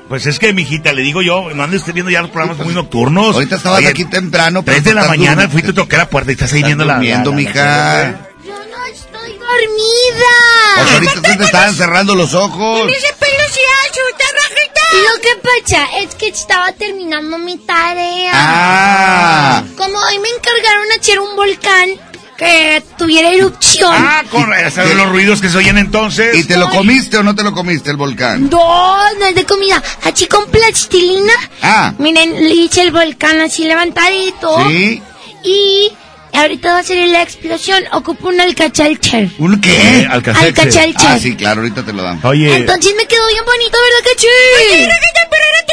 Pues 0.09 0.25
es 0.27 0.37
que, 0.37 0.53
mijita, 0.53 0.91
le 0.93 1.01
digo 1.01 1.21
yo, 1.21 1.49
no 1.53 1.63
andes 1.63 1.85
viendo 1.93 2.11
ya 2.11 2.21
los 2.21 2.29
programas 2.29 2.57
muy 2.63 2.73
nocturnos. 2.75 3.33
Ahorita 3.35 3.55
estabas 3.55 3.79
Oye, 3.79 3.87
aquí 3.87 4.05
temprano. 4.05 4.61
pero 4.63 4.75
Tres 4.75 4.83
de 4.83 4.93
la 4.93 5.05
mañana 5.07 5.47
fuiste 5.49 5.71
a 5.71 5.73
tocar 5.73 5.99
la 5.99 6.09
puerta 6.09 6.31
y 6.31 6.33
estás 6.33 6.51
ahí 6.53 6.61
viendo 6.63 6.85
la... 6.85 6.95
durmiendo, 6.95 7.31
la- 7.31 7.35
la- 7.35 7.41
mija. 7.41 8.09
Estoy 8.09 9.31
dormida. 9.31 10.33
Pues 10.75 10.91
ahorita 10.93 11.21
te, 11.21 11.35
te 11.37 11.43
estaban 11.45 11.73
cerrando 11.75 12.15
los 12.15 12.33
ojos. 12.33 12.81
ese 12.91 13.13
pelo 13.19 13.43
sí 13.51 13.59
asusta, 13.85 14.25
Rajita. 14.41 14.81
Lo 14.93 15.21
que 15.21 15.29
pasa 15.41 15.97
es 15.99 16.15
que 16.15 16.27
estaba 16.27 16.71
terminando 16.73 17.37
mi 17.39 17.57
tarea. 17.57 18.31
Ah. 18.35 19.63
Como 19.77 19.97
hoy 19.97 20.19
me 20.19 20.29
encargaron 20.29 20.85
hacer 20.99 21.19
un 21.19 21.35
volcán 21.35 21.89
que 22.37 22.83
tuviera 22.97 23.29
erupción. 23.29 23.93
Ah, 23.93 24.23
con 24.29 24.49
¿sabes 24.71 24.95
los 24.95 25.09
ruidos 25.09 25.41
que 25.41 25.49
se 25.49 25.57
oyen 25.57 25.77
entonces. 25.77 26.35
¿Y 26.35 26.43
te 26.45 26.57
lo 26.57 26.69
comiste 26.69 27.17
o 27.17 27.23
no 27.23 27.35
te 27.35 27.43
lo 27.43 27.53
comiste 27.53 27.89
el 27.89 27.97
volcán? 27.97 28.49
No, 28.49 29.13
no 29.19 29.25
es 29.25 29.35
de 29.35 29.45
comida. 29.45 29.81
Así 30.03 30.27
con 30.27 30.49
plastilina. 30.49 31.33
Ah. 31.61 31.93
Miren, 31.97 32.35
le 32.35 32.53
hice 32.53 32.81
el 32.81 32.91
volcán 32.91 33.39
así 33.39 33.65
levantadito. 33.65 34.67
Sí. 34.69 35.01
Y 35.43 35.91
ahorita 36.33 36.73
va 36.73 36.79
a 36.79 36.83
ser 36.83 37.07
la 37.07 37.21
explosión. 37.21 37.83
Ocupo 37.91 38.29
un 38.29 38.39
alcachalcher. 38.39 39.29
¿Un 39.37 39.59
qué? 39.61 39.71
Eh, 39.71 40.07
Alcacelser. 40.09 40.47
Alcacelser. 40.47 41.07
Ah, 41.11 41.19
sí, 41.19 41.35
claro, 41.35 41.61
ahorita 41.61 41.83
te 41.83 41.93
lo 41.93 42.03
dan. 42.03 42.19
Oye, 42.23 42.55
Entonces 42.55 42.93
me 42.97 43.05
quedó 43.05 43.27
bien 43.27 43.43
bonito, 43.45 43.77
¿verdad, 43.77 44.11
Cachi? 44.11 44.27
Oye, 44.73 44.89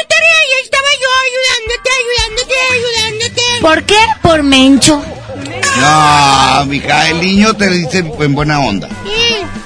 tarea 0.07 0.39
y 0.49 0.63
estaba 0.63 0.87
yo 1.01 1.09
ayudándote, 1.27 1.89
ayudándote, 2.01 2.55
ayudándote. 2.73 3.41
¿Por 3.61 3.83
qué? 3.83 3.97
Por 4.21 4.43
Mencho. 4.43 5.20
No, 5.79 6.65
mija, 6.65 7.09
el 7.09 7.21
niño 7.21 7.53
te 7.53 7.69
dice 7.69 7.99
en 8.19 8.35
buena 8.35 8.59
onda. 8.59 8.89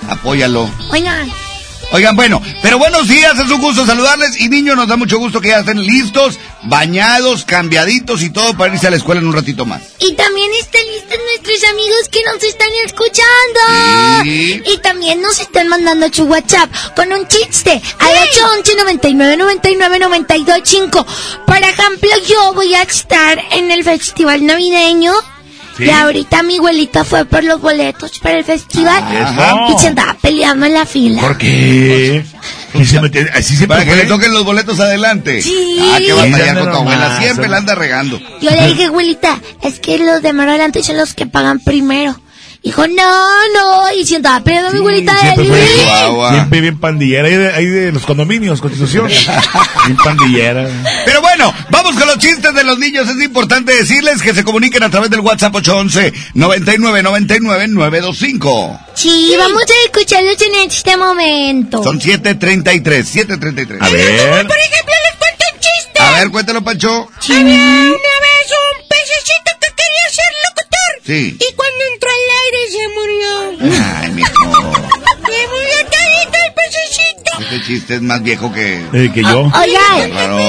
Apóyalo. 0.07 0.69
Oigan, 0.91 1.31
Oigan, 1.91 2.15
bueno, 2.15 2.41
pero 2.61 2.79
buenos 2.79 3.07
días, 3.07 3.37
es 3.39 3.49
un 3.49 3.61
gusto 3.61 3.85
saludarles 3.85 4.39
y 4.41 4.49
niños, 4.49 4.75
nos 4.75 4.87
da 4.87 4.97
mucho 4.97 5.19
gusto 5.19 5.39
que 5.39 5.49
ya 5.49 5.59
estén 5.59 5.85
listos, 5.85 6.39
bañados, 6.63 7.45
cambiaditos 7.45 8.23
y 8.23 8.31
todo 8.31 8.57
para 8.57 8.73
irse 8.73 8.87
a 8.87 8.89
la 8.89 8.97
escuela 8.97 9.21
en 9.21 9.27
un 9.27 9.33
ratito 9.33 9.65
más. 9.65 9.81
y 9.99 10.13
también 10.13 10.51
están 10.59 10.81
listos 10.87 11.19
nuestros 11.25 11.71
amigos 11.71 12.09
que 12.11 12.19
nos 12.25 12.43
están 12.43 12.69
escuchando. 12.85 14.23
Sí. 14.23 14.63
Y 14.65 14.77
también 14.79 15.21
nos 15.21 15.39
están 15.39 15.67
mandando 15.67 16.07
su 16.11 16.23
WhatsApp 16.23 16.69
con 16.95 17.11
un 17.13 17.27
chiste 17.27 17.81
al 17.99 18.13
811 18.29 18.75
99 18.77 19.37
99 19.37 19.99
92 19.99 20.59
5. 20.63 21.07
Por 21.45 21.57
ejemplo, 21.57 22.09
yo 22.27 22.53
voy 22.53 22.73
a 22.73 22.81
estar 22.81 23.39
en 23.51 23.71
el 23.71 23.83
festival 23.83 24.45
navideño. 24.45 25.13
Sí. 25.77 25.83
Y 25.85 25.89
ahorita 25.89 26.41
mi 26.43 26.57
abuelita 26.57 27.03
fue 27.03 27.25
por 27.25 27.43
los 27.43 27.59
boletos 27.59 28.19
para 28.19 28.37
el 28.37 28.45
festival 28.45 29.03
Ajá. 29.03 29.67
y 29.75 29.79
se 29.79 29.87
andaba 29.87 30.15
peleando 30.21 30.65
en 30.65 30.73
la 30.73 30.85
fila. 30.85 31.21
¿por 31.21 31.37
qué? 31.37 32.23
Y 32.73 32.85
se 32.85 32.99
mete- 33.01 33.29
así 33.33 33.55
siempre 33.55 33.67
Para 33.79 33.85
que 33.85 33.95
le 33.95 34.05
toquen 34.05 34.33
los 34.33 34.43
boletos 34.45 34.79
adelante. 34.79 35.41
Sí. 35.41 35.77
Ah, 35.81 35.97
que 35.99 36.13
va 36.13 36.23
a 36.23 36.31
tallar 36.31 36.59
con 36.59 36.71
tu 36.71 36.77
abuela, 36.77 37.19
siempre 37.21 37.47
la 37.49 37.57
anda 37.57 37.75
regando. 37.75 38.19
Yo 38.41 38.51
le 38.51 38.67
dije, 38.67 38.85
abuelita, 38.85 39.39
es 39.63 39.79
que 39.79 39.97
los 39.97 40.21
de 40.21 40.33
más 40.33 40.47
adelante 40.47 40.81
son 40.83 40.97
los 40.97 41.13
que 41.13 41.25
pagan 41.25 41.59
primero. 41.59 42.19
Dijo, 42.65 42.87
no, 42.87 43.49
no, 43.53 43.91
y 43.93 44.03
se 44.07 44.15
andaba 44.15 44.43
peleando 44.43 44.71
mi 44.71 44.79
abuelita 44.79 45.13
de 45.13 45.35
fue 45.35 45.43
Luis. 45.43 45.83
Guau, 46.11 46.33
siempre 46.33 46.61
bien 46.61 46.79
pandillera. 46.79 47.27
Ahí 47.27 47.35
de, 47.35 47.53
ahí 47.53 47.65
de 47.67 47.91
los 47.91 48.03
condominios, 48.07 48.59
Constitución. 48.59 49.07
bien 49.85 49.97
pandillera. 50.03 50.67
Pero 51.05 51.21
bueno, 51.21 51.53
vamos 51.69 51.95
con 51.95 52.07
los 52.07 52.17
chistes 52.17 52.55
de 52.55 52.63
los 52.63 52.79
niños. 52.79 53.07
Es 53.07 53.23
importante 53.23 53.71
decirles 53.71 54.19
que 54.19 54.33
se 54.33 54.43
comuniquen 54.43 54.81
a 54.81 54.89
través 54.89 55.11
del 55.11 55.19
WhatsApp 55.19 55.53
811 55.53 56.11
99 56.33 57.03
99 57.03 57.67
925. 57.67 58.79
Sí, 58.95 59.35
vamos 59.37 59.61
a 59.61 59.85
escucharlos 59.85 60.41
en 60.41 60.55
este 60.67 60.97
momento. 60.97 61.83
Son 61.83 62.01
733, 62.01 63.07
733. 63.07 63.79
A 63.79 63.89
ver. 63.89 64.47
Por 64.47 64.57
ejemplo, 64.57 64.93
les 65.05 65.15
cuento 65.19 65.45
un 65.53 65.59
chiste. 65.59 65.99
A 65.99 66.11
ver, 66.13 66.31
cuéntalo, 66.31 66.63
Pancho. 66.63 67.09
Había 67.29 67.41
una 67.41 67.45
vez 67.45 68.49
un 68.49 68.87
pececito 68.89 69.51
que 69.61 69.67
quería 69.67 70.09
ser 70.09 70.25
locutor. 70.47 71.05
Sí. 71.05 71.37
Y 71.39 71.53
cuando 71.53 71.83
entró 71.93 72.09
al 72.45 72.53
aire 72.53 72.71
se 72.71 72.83
murió. 72.89 73.81
Ay, 74.01 74.11
mijo. 74.11 74.31
Se 74.31 75.47
murió 75.47 75.77
todito 75.91 76.37
el 76.45 76.53
pececito. 76.53 77.31
Este 77.39 77.57
chiste 77.65 77.95
es 77.95 78.01
más 78.01 78.21
viejo 78.23 78.51
que... 78.51 78.75
Eh, 78.93 79.11
que 79.13 79.21
yo. 79.23 79.39
Oigan, 79.41 80.11
Claro. 80.11 80.39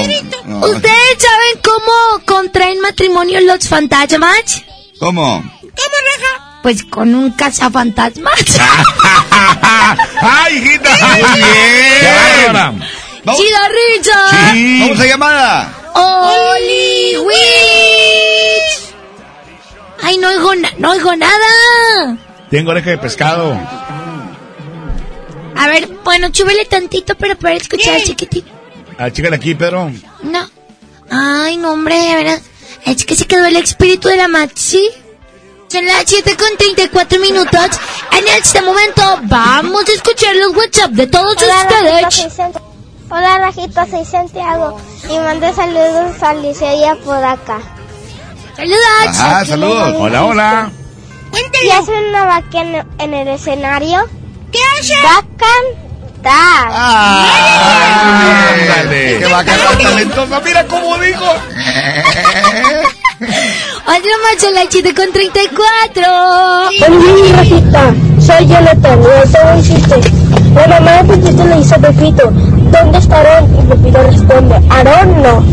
No. 0.45 0.59
¿ustedes 0.67 1.17
saben 1.19 1.61
cómo 1.63 1.93
contraen 2.25 2.81
matrimonio 2.81 3.41
los 3.41 3.69
fantasmas? 3.69 4.63
¿Cómo? 4.99 5.41
¿Cómo, 5.61 5.71
Raja? 5.71 6.61
Pues 6.63 6.85
con 6.85 7.15
un 7.15 7.31
cazafantasmas. 7.33 8.59
¡Ay, 10.21 10.57
hijita! 10.57 10.91
Muy 11.19 11.41
bien. 11.41 12.83
¡Chido 13.37 13.59
risa! 13.97 14.53
Sí. 14.53 14.81
vamos 14.83 15.01
a 15.01 15.07
llamada. 15.07 15.73
¡Oli 15.95 17.17
Witch! 17.19 18.26
¡Ay, 20.03 20.19
no 20.19 20.29
oigo, 20.29 20.55
na- 20.55 20.73
no 20.79 20.91
oigo 20.93 21.15
nada! 21.17 22.17
Tengo 22.51 22.71
oreja 22.71 22.91
de 22.91 22.99
pescado. 22.99 23.59
A 25.57 25.69
ver, 25.69 25.89
bueno, 26.05 26.29
chúbele 26.31 26.65
tantito, 26.67 27.15
pero 27.17 27.37
para 27.37 27.55
escuchar 27.55 28.01
chiquitito. 28.03 28.51
Ah, 28.99 29.11
chícale 29.11 29.37
aquí, 29.37 29.55
Pedro. 29.55 29.91
No. 30.23 30.49
Ay, 31.11 31.57
no, 31.57 31.73
hombre, 31.73 31.97
de 31.99 32.15
verdad. 32.15 32.41
Es 32.85 33.05
que 33.05 33.17
se 33.17 33.27
quedó 33.27 33.45
el 33.47 33.57
espíritu 33.57 34.09
de 34.09 34.17
la 34.17 34.29
Maxi. 34.29 34.89
Son 35.69 35.85
las 35.85 36.05
7 36.07 36.37
con 36.37 36.57
34 36.57 37.19
minutos. 37.19 37.71
En 38.17 38.29
este 38.39 38.61
momento 38.63 39.03
vamos 39.25 39.89
a 39.89 39.93
escuchar 39.93 40.37
los 40.37 40.55
WhatsApp 40.57 40.91
de 40.93 41.07
todos 41.09 41.37
Hola, 41.43 41.67
ustedes. 41.69 42.39
Hola, 43.11 43.39
Rajita, 43.39 43.87
soy 43.87 44.05
Santiago. 44.05 44.81
Y 45.11 45.19
mando 45.19 45.53
saludos 45.55 46.23
a 46.23 46.35
Liceia 46.35 46.95
por 47.05 47.17
acá. 47.25 47.59
Saludos. 48.57 48.81
Ajá, 49.09 49.45
saludos. 49.45 49.95
Hola, 49.99 50.25
hola. 50.25 50.71
¿Y 51.63 51.71
hacen 51.71 52.09
una 52.09 52.25
vaca 52.25 52.61
en, 52.61 52.87
en 52.99 53.15
el 53.15 53.29
escenario? 53.29 54.09
¿Qué 54.51 54.59
hace? 54.79 54.95
Va 55.05 55.19
a 55.19 55.23
cantar. 55.37 56.71
Ándale. 58.55 59.19
Que 59.19 59.27
va 59.27 59.41
a 59.41 59.45
cantar 59.45 59.77
talentosa. 59.77 60.41
Mira 60.41 60.67
cómo 60.67 60.97
dijo. 60.99 61.25
Otro 63.87 64.11
son 64.39 64.55
las 64.55 64.67
7 64.71 64.95
con 64.95 65.13
34. 65.13 66.03
Hola, 66.07 66.69
Rajita, 67.37 67.95
soy 68.21 68.47
Jonathan. 68.47 68.99
Un 69.55 69.63
chiste. 69.63 70.01
La 70.55 70.67
mamá 70.81 71.03
de 71.03 71.15
Pepito 71.15 71.45
le 71.45 71.57
dice 71.57 71.75
a 71.75 71.79
Pepito, 71.79 72.31
¿dónde 72.31 72.99
está 72.99 73.17
Aarón? 73.19 73.55
Y 73.55 73.63
Pepito 73.67 74.03
responde, 74.03 74.55
Aarón 74.71 75.23
no. 75.23 75.45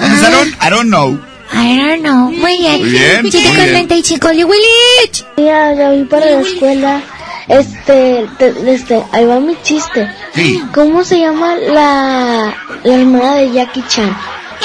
¿Dónde 0.00 0.26
Aaron? 0.26 0.48
I 0.60 0.70
don't 0.70 0.88
know. 0.88 1.18
I 1.52 1.78
don't 1.78 2.02
know. 2.02 2.30
Muy 2.30 2.58
bien. 2.58 2.80
Muy 2.80 2.90
bien, 2.90 3.20
7 3.30 3.38
muy 3.38 3.46
con 3.46 3.54
bien. 3.56 3.86
35. 3.88 4.28
Oli 4.28 4.44
Willich. 4.44 5.24
Ya, 5.36 5.72
ya 5.74 5.88
voy 5.90 6.04
para 6.04 6.26
la 6.26 6.40
escuela. 6.40 7.00
Este, 7.48 8.26
te- 8.38 8.74
este, 8.74 9.02
ahí 9.12 9.24
va 9.26 9.38
mi 9.38 9.54
chiste. 9.62 10.10
Sí. 10.34 10.62
¿Cómo 10.72 11.04
se 11.04 11.20
llama 11.20 11.54
la, 11.56 12.54
la 12.82 12.94
hermana 12.94 13.34
de 13.36 13.52
Jackie 13.52 13.84
Chan? 13.88 14.16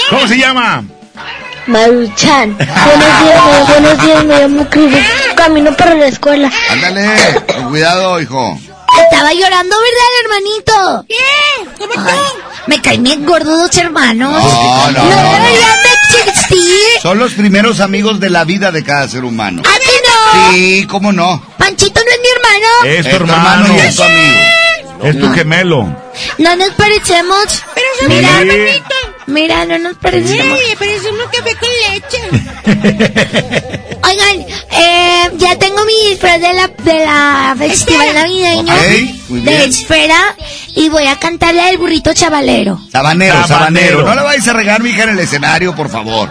¿Cómo 0.10 0.26
se 0.28 0.38
llama? 0.38 0.84
Maruchan. 1.68 2.58
Buenos 2.58 3.20
días, 3.22 3.44
me- 3.46 3.74
buenos 3.74 4.06
días, 4.06 4.26
me 4.26 4.40
llamo 4.40 4.66
Chris. 4.70 4.96
Camino 5.36 5.76
para 5.76 5.94
la 5.96 6.08
escuela. 6.08 6.50
Ándale. 6.72 7.06
Con 7.54 7.70
cuidado, 7.70 8.20
hijo. 8.22 8.58
Estaba 9.04 9.34
llorando, 9.34 9.76
¿verdad, 9.80 10.10
hermanito? 10.24 11.06
¿Qué? 11.08 11.70
¿Qué 11.80 11.88
pasó? 11.96 12.36
Me 12.68 12.82
caen 12.82 13.04
bien 13.04 13.26
gordos 13.26 13.58
dos 13.70 13.78
hermanos. 13.78 14.32
No, 14.32 14.92
no, 14.92 15.04
No 15.04 15.10
no, 15.10 15.22
no. 15.24 15.32
deberían 15.34 15.78
de 15.84 16.30
existir. 16.30 17.02
Son 17.02 17.18
los 17.18 17.34
primeros 17.34 17.80
amigos 17.80 18.20
de 18.20 18.30
la 18.30 18.44
vida 18.44 18.72
de 18.72 18.84
cada 18.84 19.08
ser 19.08 19.24
humano. 19.24 19.64
¿A 19.66 19.80
que 19.80 19.92
no? 20.08 20.52
Sí, 20.54 20.88
cómo 20.88 21.12
no. 21.12 21.42
Panchito 21.58 22.00
no 22.04 22.12
es 22.12 22.20
mi 22.22 22.28
hermano. 22.36 22.98
Es 22.98 23.10
tu 23.10 23.16
hermano. 23.16 23.76
y 23.76 23.80
es 23.80 23.96
tu 23.96 24.04
amigo. 24.04 24.40
Es 25.04 25.20
tu 25.20 25.34
gemelo. 25.34 25.84
No 26.38 26.56
nos 26.58 26.70
parecemos. 26.72 27.46
Pero 27.74 28.10
mira, 28.10 28.30
mira, 29.30 29.66
no 29.66 29.78
nos 29.80 29.98
parecemos. 29.98 30.60
parecemos 30.78 31.26
café 31.32 31.56
con 31.56 31.70
leche. 31.88 32.20
Oigan, 34.04 34.46
eh, 34.72 35.30
ya 35.38 35.58
tengo 35.58 35.84
mi 35.86 36.10
disfraz 36.10 36.40
de 36.42 36.54
la, 36.54 36.68
de 36.68 37.06
la 37.06 37.56
festival 37.58 38.14
navideño 38.14 38.74
Ok, 38.74 39.30
muy 39.30 39.42
de 39.42 39.66
esfera 39.66 40.36
y 40.76 40.90
voy 40.90 41.06
a 41.08 41.18
cantar 41.18 41.54
la 41.56 41.66
del 41.68 41.78
burrito 41.78 42.14
chavalero. 42.14 42.80
Sabanero, 42.92 43.34
Sabanero. 43.48 43.48
sabanero. 43.48 44.04
No 44.04 44.16
la 44.16 44.24
vais 44.24 44.48
a 44.48 44.54
regar, 44.54 44.82
mija, 44.82 45.04
en 45.04 45.10
el 45.10 45.20
escenario, 45.20 45.76
por 45.76 45.90
favor. 45.90 46.30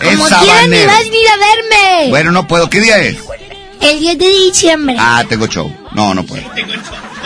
Es 0.00 0.16
Como 0.16 0.26
quieran, 0.26 0.70
ni 0.70 0.84
vas 0.84 1.04
ni 1.10 1.26
a 1.26 1.36
verme. 1.36 2.10
Bueno, 2.10 2.32
no 2.32 2.46
puedo. 2.48 2.68
¿Qué 2.68 2.80
día 2.80 2.98
es? 2.98 3.16
El 3.80 4.00
10 4.00 4.18
de 4.18 4.28
diciembre. 4.28 4.96
Ah, 4.98 5.24
tengo 5.28 5.46
show. 5.46 5.72
No, 5.92 6.14
no 6.14 6.24
puedo. 6.24 6.42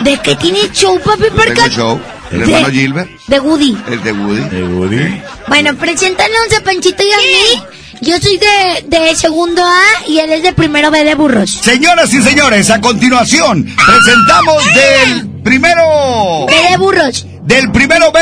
¿De 0.01 0.17
qué 0.17 0.35
tiene 0.35 0.59
show, 0.71 0.99
papi? 0.99 1.23
Porque 1.35 1.53
Tengo 1.53 1.67
show. 1.69 2.01
El 2.31 2.39
De- 2.39 2.43
hermano 2.45 2.69
Gilbert. 2.73 3.09
de 3.27 3.39
Woody. 3.39 3.77
El 3.89 4.03
de 4.03 4.11
Woody. 4.11 4.49
De 4.49 4.63
Woody. 4.63 5.21
Bueno, 5.47 5.75
preséntanos 5.75 6.37
a 6.57 6.63
Panchito 6.63 7.03
y 7.03 7.11
a 7.11 7.17
mí. 7.17 7.63
Yo 8.01 8.17
soy 8.19 8.37
de, 8.37 8.85
de 8.97 9.15
segundo 9.15 9.61
A 9.65 9.83
y 10.07 10.19
él 10.19 10.31
es 10.31 10.43
de 10.43 10.53
primero 10.53 10.89
B 10.91 11.03
de 11.03 11.15
burros. 11.15 11.49
Señoras 11.51 12.13
y 12.13 12.21
señores, 12.21 12.69
a 12.69 12.79
continuación 12.79 13.65
presentamos 13.85 14.63
del 14.73 15.27
primero 15.43 16.45
B 16.47 16.69
de 16.69 16.77
burros. 16.77 17.25
del 17.43 17.71
primero 17.73 18.11
B 18.13 18.19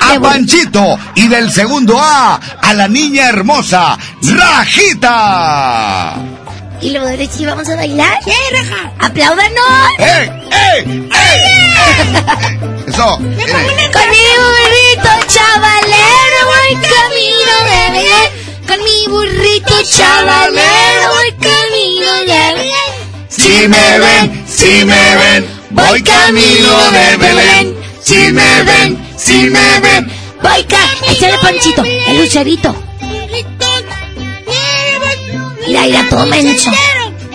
a 0.00 0.20
Panchito 0.20 0.98
y 1.14 1.28
del 1.28 1.50
segundo 1.50 1.98
A 1.98 2.34
a 2.60 2.74
la 2.74 2.86
niña 2.88 3.28
hermosa 3.30 3.96
Rajita. 4.20 6.16
Y 6.82 6.90
luego 6.90 7.06
de 7.06 7.26
sí 7.26 7.46
vamos 7.46 7.66
a 7.70 7.76
bailar. 7.76 8.18
¡Sí, 8.24 8.32
Raja! 8.52 8.92
¡Apláudanos! 8.98 9.90
¡Eh, 10.00 10.30
eh, 10.50 10.84
eh! 10.86 11.84
Eso. 12.78 12.83
Mire. 12.96 13.90
Con 13.92 14.06
mi 14.10 14.26
burrito 14.40 15.10
chavalero 15.26 16.38
voy 16.46 16.72
camino 16.94 17.54
de 17.68 17.80
Belén. 17.92 18.28
Con 18.68 18.78
mi 18.84 18.98
burrito 19.08 19.74
chavalero 19.82 21.04
voy 21.14 21.30
camino 21.40 22.12
de 22.20 22.54
Belén. 22.54 22.84
Si 23.28 23.68
me 23.68 23.98
ven, 23.98 24.44
si 24.46 24.84
me 24.84 25.16
ven, 25.16 25.46
voy 25.70 26.02
camino 26.02 26.90
de 26.90 27.16
Belén. 27.16 27.76
Si 28.02 28.32
me 28.32 28.62
ven, 28.62 29.14
si 29.16 29.50
me 29.50 29.80
ven. 29.80 30.10
Voy 30.42 30.64
ca... 30.64 30.78
Échale 31.10 31.38
Panchito, 31.38 31.82
el 31.84 32.18
lucerito. 32.18 32.74
Mira, 35.66 35.82
mira, 35.82 36.06
todo 36.10 36.26
menso. 36.26 36.70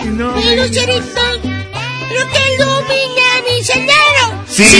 Mi 0.04 0.56
lucerito, 0.56 1.22
lo 1.42 2.22
que 2.32 2.54
ilumina 2.54 3.29
Si 3.62 3.74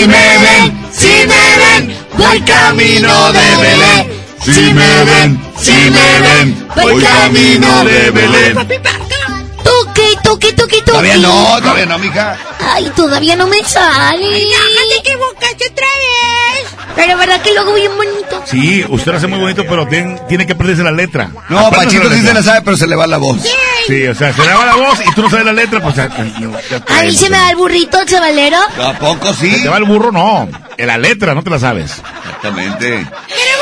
me 0.06 0.14
ven, 0.42 0.88
si 0.90 1.26
me 1.26 1.42
ven, 1.60 1.96
voy 2.16 2.40
camino 2.40 3.32
de 3.32 3.56
Belén. 3.60 4.22
Si 4.42 4.72
me 4.72 5.04
ven, 5.04 5.40
si 5.60 5.72
me 5.90 6.20
ven, 6.20 6.68
voy 6.74 7.02
camino 7.02 7.84
de 7.84 8.10
Belén. 8.10 9.39
Tuki, 9.70 10.16
tuki, 10.24 10.52
tuki, 10.52 10.76
tuki. 10.76 10.82
Todavía 10.84 11.16
no, 11.18 11.60
todavía 11.60 11.86
no, 11.86 11.98
mija. 11.98 12.36
Ay, 12.72 12.90
todavía 12.96 13.36
no 13.36 13.46
me 13.46 13.62
sale. 13.62 14.26
te 14.26 14.98
equivocaste 14.98 15.70
otra 15.70 15.86
vez. 15.86 16.66
Pero 16.96 17.16
verdad 17.16 17.40
que 17.40 17.54
luego 17.54 17.72
bien 17.74 17.96
bonito. 17.96 18.42
Sí, 18.46 18.84
usted 18.88 19.12
lo 19.12 19.18
hace 19.18 19.26
muy 19.28 19.38
bonito, 19.38 19.64
pero 19.68 19.86
tiene, 19.86 20.20
tiene 20.28 20.44
que 20.46 20.52
aprenderse 20.54 20.82
la 20.82 20.90
letra. 20.90 21.30
No, 21.48 21.70
Pachito 21.70 22.08
sí 22.10 22.16
letra. 22.16 22.28
se 22.28 22.34
la 22.34 22.42
sabe, 22.42 22.62
pero 22.62 22.76
se 22.76 22.86
le 22.88 22.96
va 22.96 23.06
la 23.06 23.18
voz. 23.18 23.38
Sí, 23.86 24.06
o 24.06 24.14
sea, 24.14 24.32
se 24.34 24.42
le 24.42 24.52
va 24.52 24.66
la 24.66 24.74
voz 24.74 24.98
y 25.06 25.14
tú 25.14 25.22
no 25.22 25.30
sabes 25.30 25.46
la 25.46 25.52
letra, 25.52 25.80
pues 25.80 25.94
ya, 25.94 26.08
no, 26.08 26.58
ya 26.68 26.82
A 26.98 27.02
mí 27.04 27.16
se 27.16 27.30
me 27.30 27.36
da 27.36 27.50
el 27.50 27.56
burrito 27.56 28.04
chavalero. 28.04 28.58
¿A 28.84 28.92
poco 28.98 29.32
sí? 29.32 29.50
¿Se 29.52 29.62
te 29.62 29.68
va 29.68 29.76
el 29.78 29.84
burro? 29.84 30.10
No. 30.10 30.48
En 30.76 30.86
la 30.86 30.98
letra, 30.98 31.34
no 31.34 31.42
te 31.42 31.50
la 31.50 31.58
sabes. 31.58 31.92
Exactamente. 32.24 33.06
Pero 33.28 33.59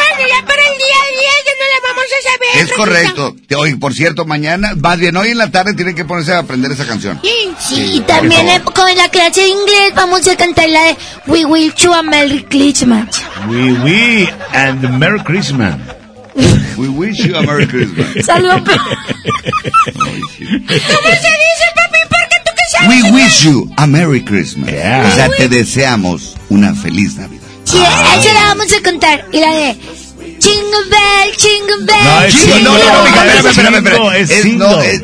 el 0.88 1.18
día 1.18 1.30
10 1.44 1.44
ya 1.44 1.52
no 1.58 1.66
la 1.72 1.78
vamos 1.88 2.04
a 2.04 2.22
saber. 2.30 2.64
Es 2.64 2.72
correcto. 2.72 3.36
Hoy, 3.58 3.74
por 3.76 3.94
cierto, 3.94 4.24
mañana, 4.24 4.74
más 4.76 4.98
bien 4.98 5.16
hoy 5.16 5.30
en 5.30 5.38
la 5.38 5.50
tarde 5.50 5.74
tienen 5.74 5.94
que 5.94 6.04
ponerse 6.04 6.32
a 6.32 6.38
aprender 6.38 6.70
esa 6.72 6.86
canción. 6.86 7.20
Sí, 7.22 7.54
Sí, 7.58 7.90
y 7.96 8.00
también 8.00 8.48
eh, 8.48 8.62
con 8.62 8.94
la 8.96 9.08
clase 9.08 9.42
de 9.42 9.48
inglés 9.48 9.92
vamos 9.94 10.26
a 10.28 10.36
cantar 10.36 10.68
la 10.68 10.82
de 10.84 10.96
We 11.26 11.44
Will 11.44 11.72
to 11.74 11.92
a 11.94 12.02
Merry 12.02 12.42
Christmas. 12.44 13.22
We, 13.48 13.72
we, 13.72 14.28
and 14.52 14.82
Merry 14.98 15.20
Christmas. 15.22 15.76
We 16.76 16.88
wish 16.88 17.18
you 17.18 17.36
a 17.36 17.42
Merry 17.42 17.66
Christmas. 17.66 18.06
Saludos. 18.24 18.62
¿Cómo 18.62 18.78
se 21.08 21.30
dice, 21.30 21.66
papi? 21.74 21.98
Porque 22.08 22.36
tú 22.44 22.50
que 22.54 22.64
sabes. 22.70 22.88
We 22.88 23.10
wish 23.10 23.44
you 23.44 23.70
a 23.76 23.86
Merry 23.86 24.22
Christmas. 24.22 24.70
Yeah. 24.70 25.08
O 25.10 25.14
sea, 25.14 25.28
te 25.30 25.48
deseamos 25.48 26.36
una 26.48 26.74
feliz 26.74 27.16
Navidad. 27.16 27.42
Sí, 27.64 27.76
esa 27.78 28.32
la 28.34 28.40
vamos 28.54 28.72
a 28.72 28.80
cantar. 28.82 29.24
Y 29.32 29.40
la 29.40 29.52
de 29.52 29.76
Jingle 30.40 30.84
Bell, 30.90 31.34
Jingle 31.36 31.84
Bell. 31.84 32.04
No, 32.04 32.22
es 32.22 32.34
Jingle, 32.34 32.62
no, 32.62 32.72
no, 32.72 32.78
no, 32.78 33.22
Es 33.22 33.44
espérame, 33.44 33.46
espérame, 33.46 33.74
espérame. 33.76 34.02
jingle, 34.02 34.20
es 34.20 34.30
Es- 34.30 34.42
jingle. 34.44 34.66
no, 34.68 34.82
es 34.82 35.02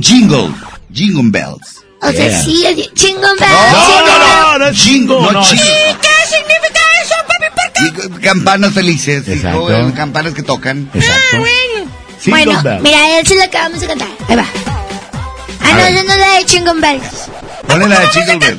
jingle. 0.00 0.50
Jingle 0.92 1.30
bells. 1.30 1.76
O 2.02 2.10
sea, 2.10 2.28
Yeah. 2.28 2.42
sí, 2.42 2.64
es 2.66 2.76
de 2.76 2.90
Jingle 2.96 3.28
Bell, 3.38 3.48
No, 3.50 4.06
no, 4.06 4.18
no, 4.18 4.58
no 4.58 4.66
es 4.68 4.76
Jingle, 4.76 5.20
no, 5.32 5.44
jingle. 5.44 5.96
¿Qué 6.00 6.08
significa 6.28 6.80
eso, 7.02 7.14
papi? 7.28 8.00
¿Por 8.00 8.20
qué? 8.20 8.26
Campanas 8.26 8.72
felices. 8.72 9.28
Exacto. 9.28 9.92
campanas 9.94 10.32
que 10.34 10.42
tocan. 10.42 10.90
Exacto. 10.94 11.38
Bueno. 11.38 11.90
Jingle 12.22 12.44
Bueno, 12.46 12.62
bell. 12.62 12.80
mira, 12.80 13.18
esa 13.20 13.32
es 13.34 13.38
la 13.38 13.48
que 13.50 13.56
vamos 13.58 13.82
a 13.82 13.86
cantar. 13.86 14.08
Ahí 14.28 14.36
va. 14.36 14.44
Ah, 15.62 15.68
A 15.68 15.90
no, 15.90 16.02
no 16.04 16.12
es 16.14 16.18
la 16.18 16.30
de 16.38 16.44
Jingle 16.48 16.72
Bells. 16.80 17.04
Ponle 17.68 17.88
la 17.88 18.00
de 18.00 18.08
Jingle 18.08 18.36
bells. 18.38 18.58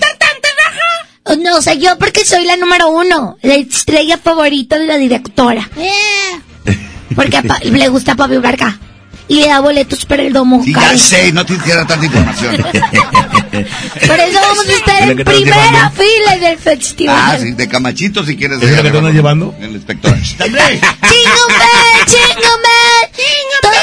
Oh, 1.23 1.35
No, 1.35 1.57
o 1.57 1.61
sea, 1.61 1.73
yo 1.75 1.97
porque 1.99 2.25
soy 2.25 2.45
la 2.45 2.57
número 2.57 2.89
uno, 2.89 3.37
la 3.41 3.55
estrella 3.55 4.17
favorita 4.17 4.77
de 4.79 4.87
la 4.87 4.97
directora. 4.97 5.69
Yeah. 5.75 6.75
Porque 7.15 7.37
a 7.37 7.43
pa- 7.43 7.59
le 7.59 7.87
gusta 7.89 8.15
Papi 8.15 8.37
Barca. 8.37 8.79
Y 9.27 9.35
le 9.41 9.47
da 9.47 9.59
boletos 9.61 10.03
para 10.05 10.23
el 10.23 10.33
domo. 10.33 10.61
Sí, 10.63 10.73
ya 10.73 10.97
sé, 10.97 11.31
no 11.31 11.45
tienes 11.45 11.63
que 11.63 11.73
dar 11.73 11.87
tanta 11.87 12.05
información. 12.05 12.57
Por 14.07 14.19
eso 14.19 14.39
vamos 14.41 14.67
a 14.67 14.73
estar 14.73 14.99
¿Es 15.01 15.05
lo 15.05 15.11
en 15.11 15.17
te 15.19 15.23
primera 15.25 15.55
llevando? 15.71 16.03
fila 16.03 16.37
del 16.49 16.57
festival. 16.57 17.15
Ah, 17.17 17.37
sí, 17.39 17.51
de 17.53 17.67
camachito 17.69 18.25
si 18.25 18.35
quieres. 18.35 18.61
¿Es 18.61 18.75
lo 18.75 18.83
que 18.83 18.91
te 18.91 18.97
andas 18.97 19.13
llevando? 19.13 19.55
El 19.61 19.71
inspector. 19.71 20.13
Bell. 20.39 20.79
Todos- 23.61 23.75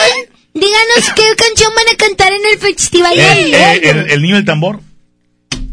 díganos 0.54 1.12
qué 1.14 1.22
canción 1.36 1.72
van 1.74 1.94
a 1.94 1.96
cantar 1.96 2.32
en 2.32 2.40
el 2.52 2.58
festival 2.58 3.12
Eh, 3.18 3.50
eh, 3.54 3.80
el, 3.84 4.10
el 4.10 4.22
niño 4.22 4.34
del 4.36 4.44
tambor. 4.44 4.80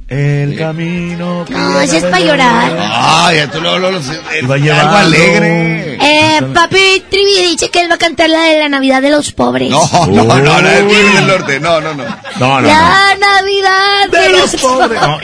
El 0.08 0.56
camino. 0.58 1.46
No, 1.50 1.82
ese 1.82 1.98
es 1.98 2.04
para 2.04 2.20
llorar. 2.20 2.72
Ay, 2.92 3.38
ya 3.38 3.48
tú 3.50 3.60
lo, 3.60 3.80
lo, 3.80 3.90
lo- 3.92 4.00
Va 4.48 4.58
llevando. 4.58 4.84
algo 4.84 4.98
alegre. 4.98 5.98
Eh, 6.00 6.42
papi 6.54 7.04
Trivi 7.10 7.48
dice 7.50 7.70
que 7.72 7.82
él 7.82 7.90
va 7.90 7.96
a 7.96 7.98
cantar 7.98 8.30
la 8.30 8.42
de 8.44 8.60
la 8.60 8.70
Navidad 8.70 9.02
de 9.02 9.10
los 9.10 9.32
pobres. 9.32 9.70
No, 9.72 9.82
no, 10.08 10.24
no, 10.24 10.62
no, 10.62 10.70
Tigre 10.88 11.10
del 11.16 11.28
norte, 11.28 11.60
no, 11.60 11.82
no, 11.82 11.94
no. 11.96 12.04
No, 12.04 12.12
no, 12.40 12.62
no. 12.62 12.68
La 12.68 13.16
Navidad 13.20 14.10
de, 14.12 14.30
los 14.30 14.56
pobres. 14.58 15.02
No. 15.02 15.18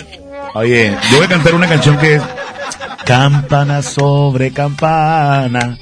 Oye, 0.55 0.97
yo 1.11 1.17
voy 1.17 1.25
a 1.27 1.29
cantar 1.29 1.53
una 1.53 1.67
canción 1.69 1.97
que 1.99 2.15
es 2.15 2.23
Campana 3.05 3.81
sobre 3.83 4.51
campana 4.51 5.77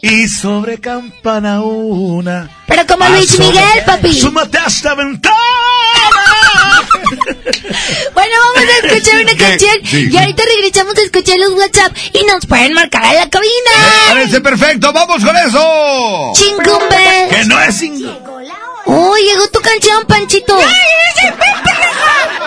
y 0.00 0.28
sobre 0.28 0.78
campana 0.78 1.60
una. 1.62 2.48
Pero 2.66 2.86
como 2.86 3.08
Luis 3.08 3.32
Asoma- 3.34 3.48
Miguel, 3.48 3.84
papi. 3.84 4.12
Súmate 4.14 4.58
a 4.58 4.66
esta 4.66 4.94
ventana. 4.94 5.34
Bueno, 8.14 8.34
vamos 8.54 8.70
a 8.70 8.86
escuchar 8.86 9.20
una 9.22 9.36
canción 9.36 9.76
Sí. 9.84 10.08
y 10.10 10.16
ahorita 10.16 10.42
regresamos 10.56 10.96
a 10.96 11.02
escuchar 11.02 11.36
los 11.38 11.52
WhatsApp 11.52 11.92
y 12.12 12.24
nos 12.24 12.46
pueden 12.46 12.72
marcar 12.74 13.04
a 13.04 13.12
la 13.12 13.28
cabina. 13.28 13.70
Parece 14.08 14.40
perfecto, 14.40 14.92
vamos 14.92 15.24
con 15.24 15.36
eso. 15.36 16.32
Chingumbe. 16.34 17.28
Que 17.30 17.44
no 17.46 17.60
es 17.60 17.76
single. 17.76 18.12
Oh, 18.86 19.16
llegó 19.16 19.48
tu 19.48 19.60
canción, 19.60 20.04
Panchito. 20.06 20.58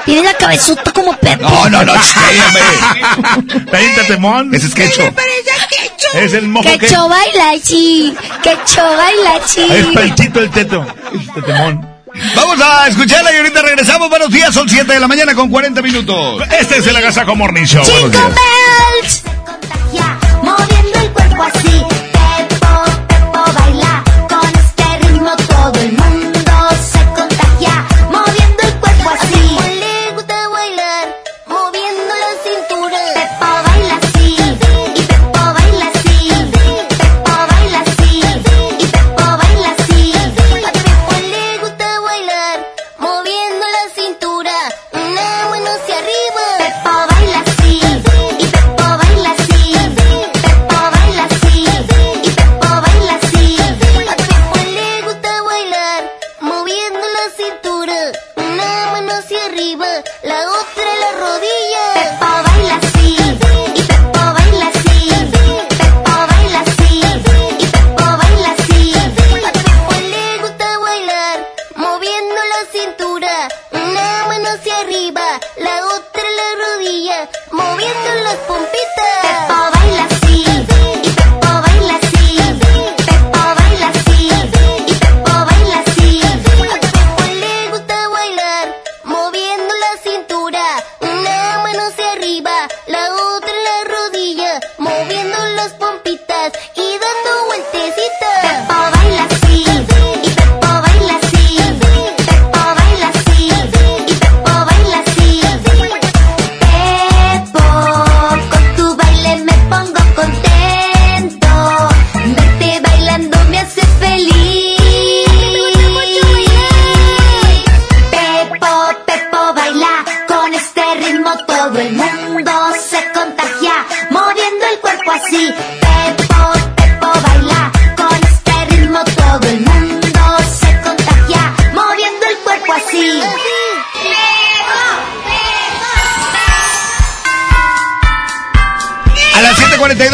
Tienes 0.06 0.23
la 0.23 0.34
cabezota 0.35 0.91
como 0.91 1.18
Pepe. 1.18 1.38
No, 1.44 1.69
no, 1.69 1.84
no, 1.84 1.94
cállame. 2.14 3.65
Pégate, 3.72 4.18
mon. 4.18 4.53
Ese 4.56 4.68
es 4.68 4.73
quecho. 4.76 5.02
Es 6.14 6.34
el 6.34 6.48
mojo 6.48 6.69
Que 6.69 6.77
que. 6.80 6.88
cho 6.88 7.10
baila 7.10 7.49
así, 7.52 8.15
que 8.44 8.57
cho 8.65 8.84
baila 8.84 9.35
así. 9.44 9.68
Es 9.69 9.85
Panchito 9.88 10.39
el 10.39 10.49
teto. 10.52 10.85
Tetemón. 11.35 11.97
Vamos 12.35 12.60
a 12.61 12.88
escucharla 12.88 13.34
y 13.34 13.38
ahorita 13.38 13.61
regresamos. 13.61 14.10
Buenos 14.10 14.30
días, 14.30 14.53
son 14.53 14.68
7 14.68 14.91
de 14.91 14.99
la 14.99 15.07
mañana 15.07 15.35
con 15.35 15.49
40 15.49 15.81
minutos. 15.81 16.44
Este 16.60 16.77
es 16.77 16.88
el 16.88 16.95
Agasajo 16.95 17.35
Morning 17.35 17.65
Show. 17.65 17.84
Buenos 17.84 18.11
Jingle 18.11 18.34
días. 19.03 19.23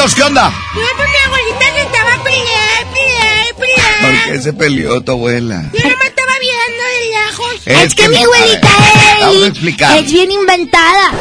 7.42, 0.04 0.14
¿qué 0.16 0.24
onda? 0.24 0.50
No, 0.50 0.56
pues 0.98 1.10
mi 1.10 1.16
abuelita 1.26 1.66
se 1.74 1.82
estaba 1.82 2.24
peleando, 2.24 2.94
peleando, 2.94 3.56
peleando. 3.58 4.02
¿Por 4.02 4.12
qué 4.34 4.42
se 4.42 4.54
peleó 4.54 5.02
tu 5.02 5.12
abuela? 5.14 5.64
Yo 5.74 5.90
no 5.90 5.98
me 5.98 6.06
estaba 6.06 6.34
viendo 6.42 6.84
de 6.84 7.06
lejos. 7.10 7.62
Es, 7.66 7.96
que, 7.96 8.10
mi 8.10 8.18
abuelita 8.18 8.68
a 8.68 9.32
es, 9.32 9.54
es 10.04 10.12
bien 10.12 10.32
inventada. 10.32 11.08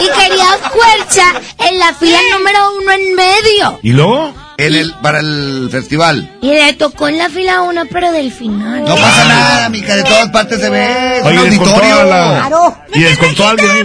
y 0.00 0.08
quería 0.20 0.58
fuerza 0.72 1.40
en 1.70 1.78
la 1.78 1.94
fila 1.94 2.18
número 2.36 2.76
uno 2.76 2.92
en 2.92 3.14
medio. 3.14 3.78
¿Y 3.82 3.92
luego? 3.92 4.34
En 4.56 4.74
el, 4.74 4.94
para 5.02 5.18
el 5.20 5.68
festival. 5.70 6.38
Y 6.40 6.52
le 6.52 6.72
tocó 6.74 7.08
en 7.08 7.18
la 7.18 7.28
fila 7.28 7.62
uno, 7.62 7.82
pero 7.90 8.12
del 8.12 8.30
final. 8.32 8.84
No 8.84 8.94
pasa 8.94 9.24
nada, 9.24 9.68
mica, 9.68 9.96
de 9.96 10.04
todas 10.04 10.28
partes 10.30 10.60
se 10.60 10.70
ve. 10.70 11.20
Un 11.22 11.26
Oye, 11.28 11.50
descontó 11.50 11.74
auditorio. 11.74 12.00
a 12.00 12.04
la- 12.04 12.78
¿Y 12.94 13.00
descontó 13.02 13.46
a 13.46 13.50
alguien? 13.50 13.70
ahí? 13.70 13.84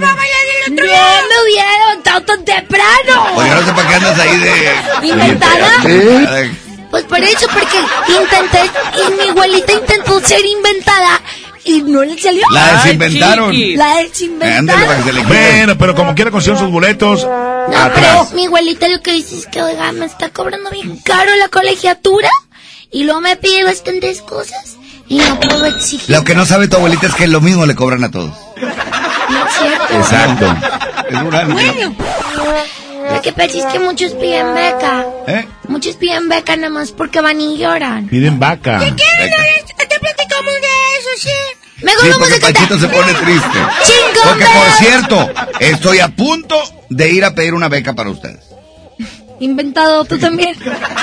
No 0.69 0.75
me 0.83 1.43
hubiera 1.45 1.71
levantado 1.79 2.21
tan 2.21 2.45
temprano. 2.45 3.27
Oye, 3.35 3.49
no 3.49 3.65
sé 3.65 3.71
para 3.73 3.87
qué 3.89 3.95
andas 3.95 4.19
ahí 4.19 4.37
de... 4.37 5.07
¿Inventada? 5.07 5.69
Sí. 5.81 6.51
Pues 6.91 7.03
por 7.03 7.19
eso, 7.19 7.47
porque 7.53 7.77
intenté, 8.21 8.61
y 8.97 9.11
mi 9.23 9.29
abuelita 9.29 9.73
intentó 9.73 10.19
ser 10.21 10.43
inventada 10.43 11.21
y 11.69 11.81
no 11.83 12.03
le 12.03 12.17
salió. 12.19 12.43
La 12.51 12.73
desinventaron. 12.83 13.55
La 13.77 13.95
desinventaron. 13.97 15.27
Bueno, 15.27 15.77
pero 15.77 15.95
como 15.95 16.15
quiera 16.15 16.31
consiguieron 16.31 16.63
sus 16.65 16.71
boletos 16.71 17.23
No, 17.23 17.67
pero 17.69 18.07
atrás. 18.07 18.33
mi 18.33 18.45
abuelita 18.47 18.87
lo 18.87 19.01
que 19.01 19.13
dice 19.13 19.37
es 19.37 19.47
que, 19.47 19.61
oiga, 19.61 19.91
me 19.91 20.05
está 20.05 20.29
cobrando 20.29 20.69
bien 20.71 20.97
caro 21.03 21.35
la 21.35 21.47
colegiatura 21.49 22.29
y 22.91 23.03
luego 23.03 23.21
me 23.21 23.35
pide 23.37 23.63
bastantes 23.63 24.21
cosas 24.21 24.77
y 25.07 25.17
no 25.17 25.39
puedo 25.39 25.65
exigir. 25.65 26.15
Lo 26.15 26.23
que 26.23 26.35
no 26.35 26.45
sabe 26.45 26.67
tu 26.67 26.77
abuelita 26.77 27.07
es 27.07 27.15
que 27.15 27.27
lo 27.27 27.41
mismo 27.41 27.65
le 27.65 27.75
cobran 27.75 28.03
a 28.03 28.11
todos. 28.11 28.33
No 29.29 29.45
es 29.47 29.53
cierto. 29.59 29.93
Exacto. 29.93 30.55
Es 31.09 31.47
Bueno, 31.53 31.95
lo 33.11 33.21
que 33.21 33.31
pasa 33.33 33.57
es 33.57 33.65
que 33.65 33.79
muchos 33.79 34.11
piden 34.13 34.53
beca. 34.53 35.05
¿Eh? 35.27 35.47
Muchos 35.67 35.95
piden 35.95 36.29
beca 36.29 36.55
nada 36.55 36.69
más 36.69 36.91
porque 36.91 37.21
van 37.21 37.41
y 37.41 37.57
lloran. 37.57 38.07
Piden 38.07 38.39
vaca. 38.39 38.79
¿Qué 38.79 38.91
no 38.91 39.87
te 39.87 39.99
platicamos 39.99 40.53
de 40.53 40.67
eso, 40.99 41.09
sí? 41.17 41.29
Mejor 41.81 42.01
Sí, 42.05 42.11
porque. 42.17 42.39
Pachito 42.39 42.79
se 42.79 42.87
pone 42.87 43.13
triste. 43.25 43.59
Chingón, 43.83 44.27
Porque, 44.29 44.45
por 44.45 44.71
cierto, 44.77 45.29
estoy 45.59 45.99
a 45.99 46.09
punto 46.09 46.55
de 46.89 47.09
ir 47.09 47.25
a 47.25 47.33
pedir 47.33 47.53
una 47.53 47.69
beca 47.69 47.93
para 47.93 48.09
ustedes. 48.09 48.39
Inventado 49.41 50.03
tú 50.03 50.19
también. 50.19 50.53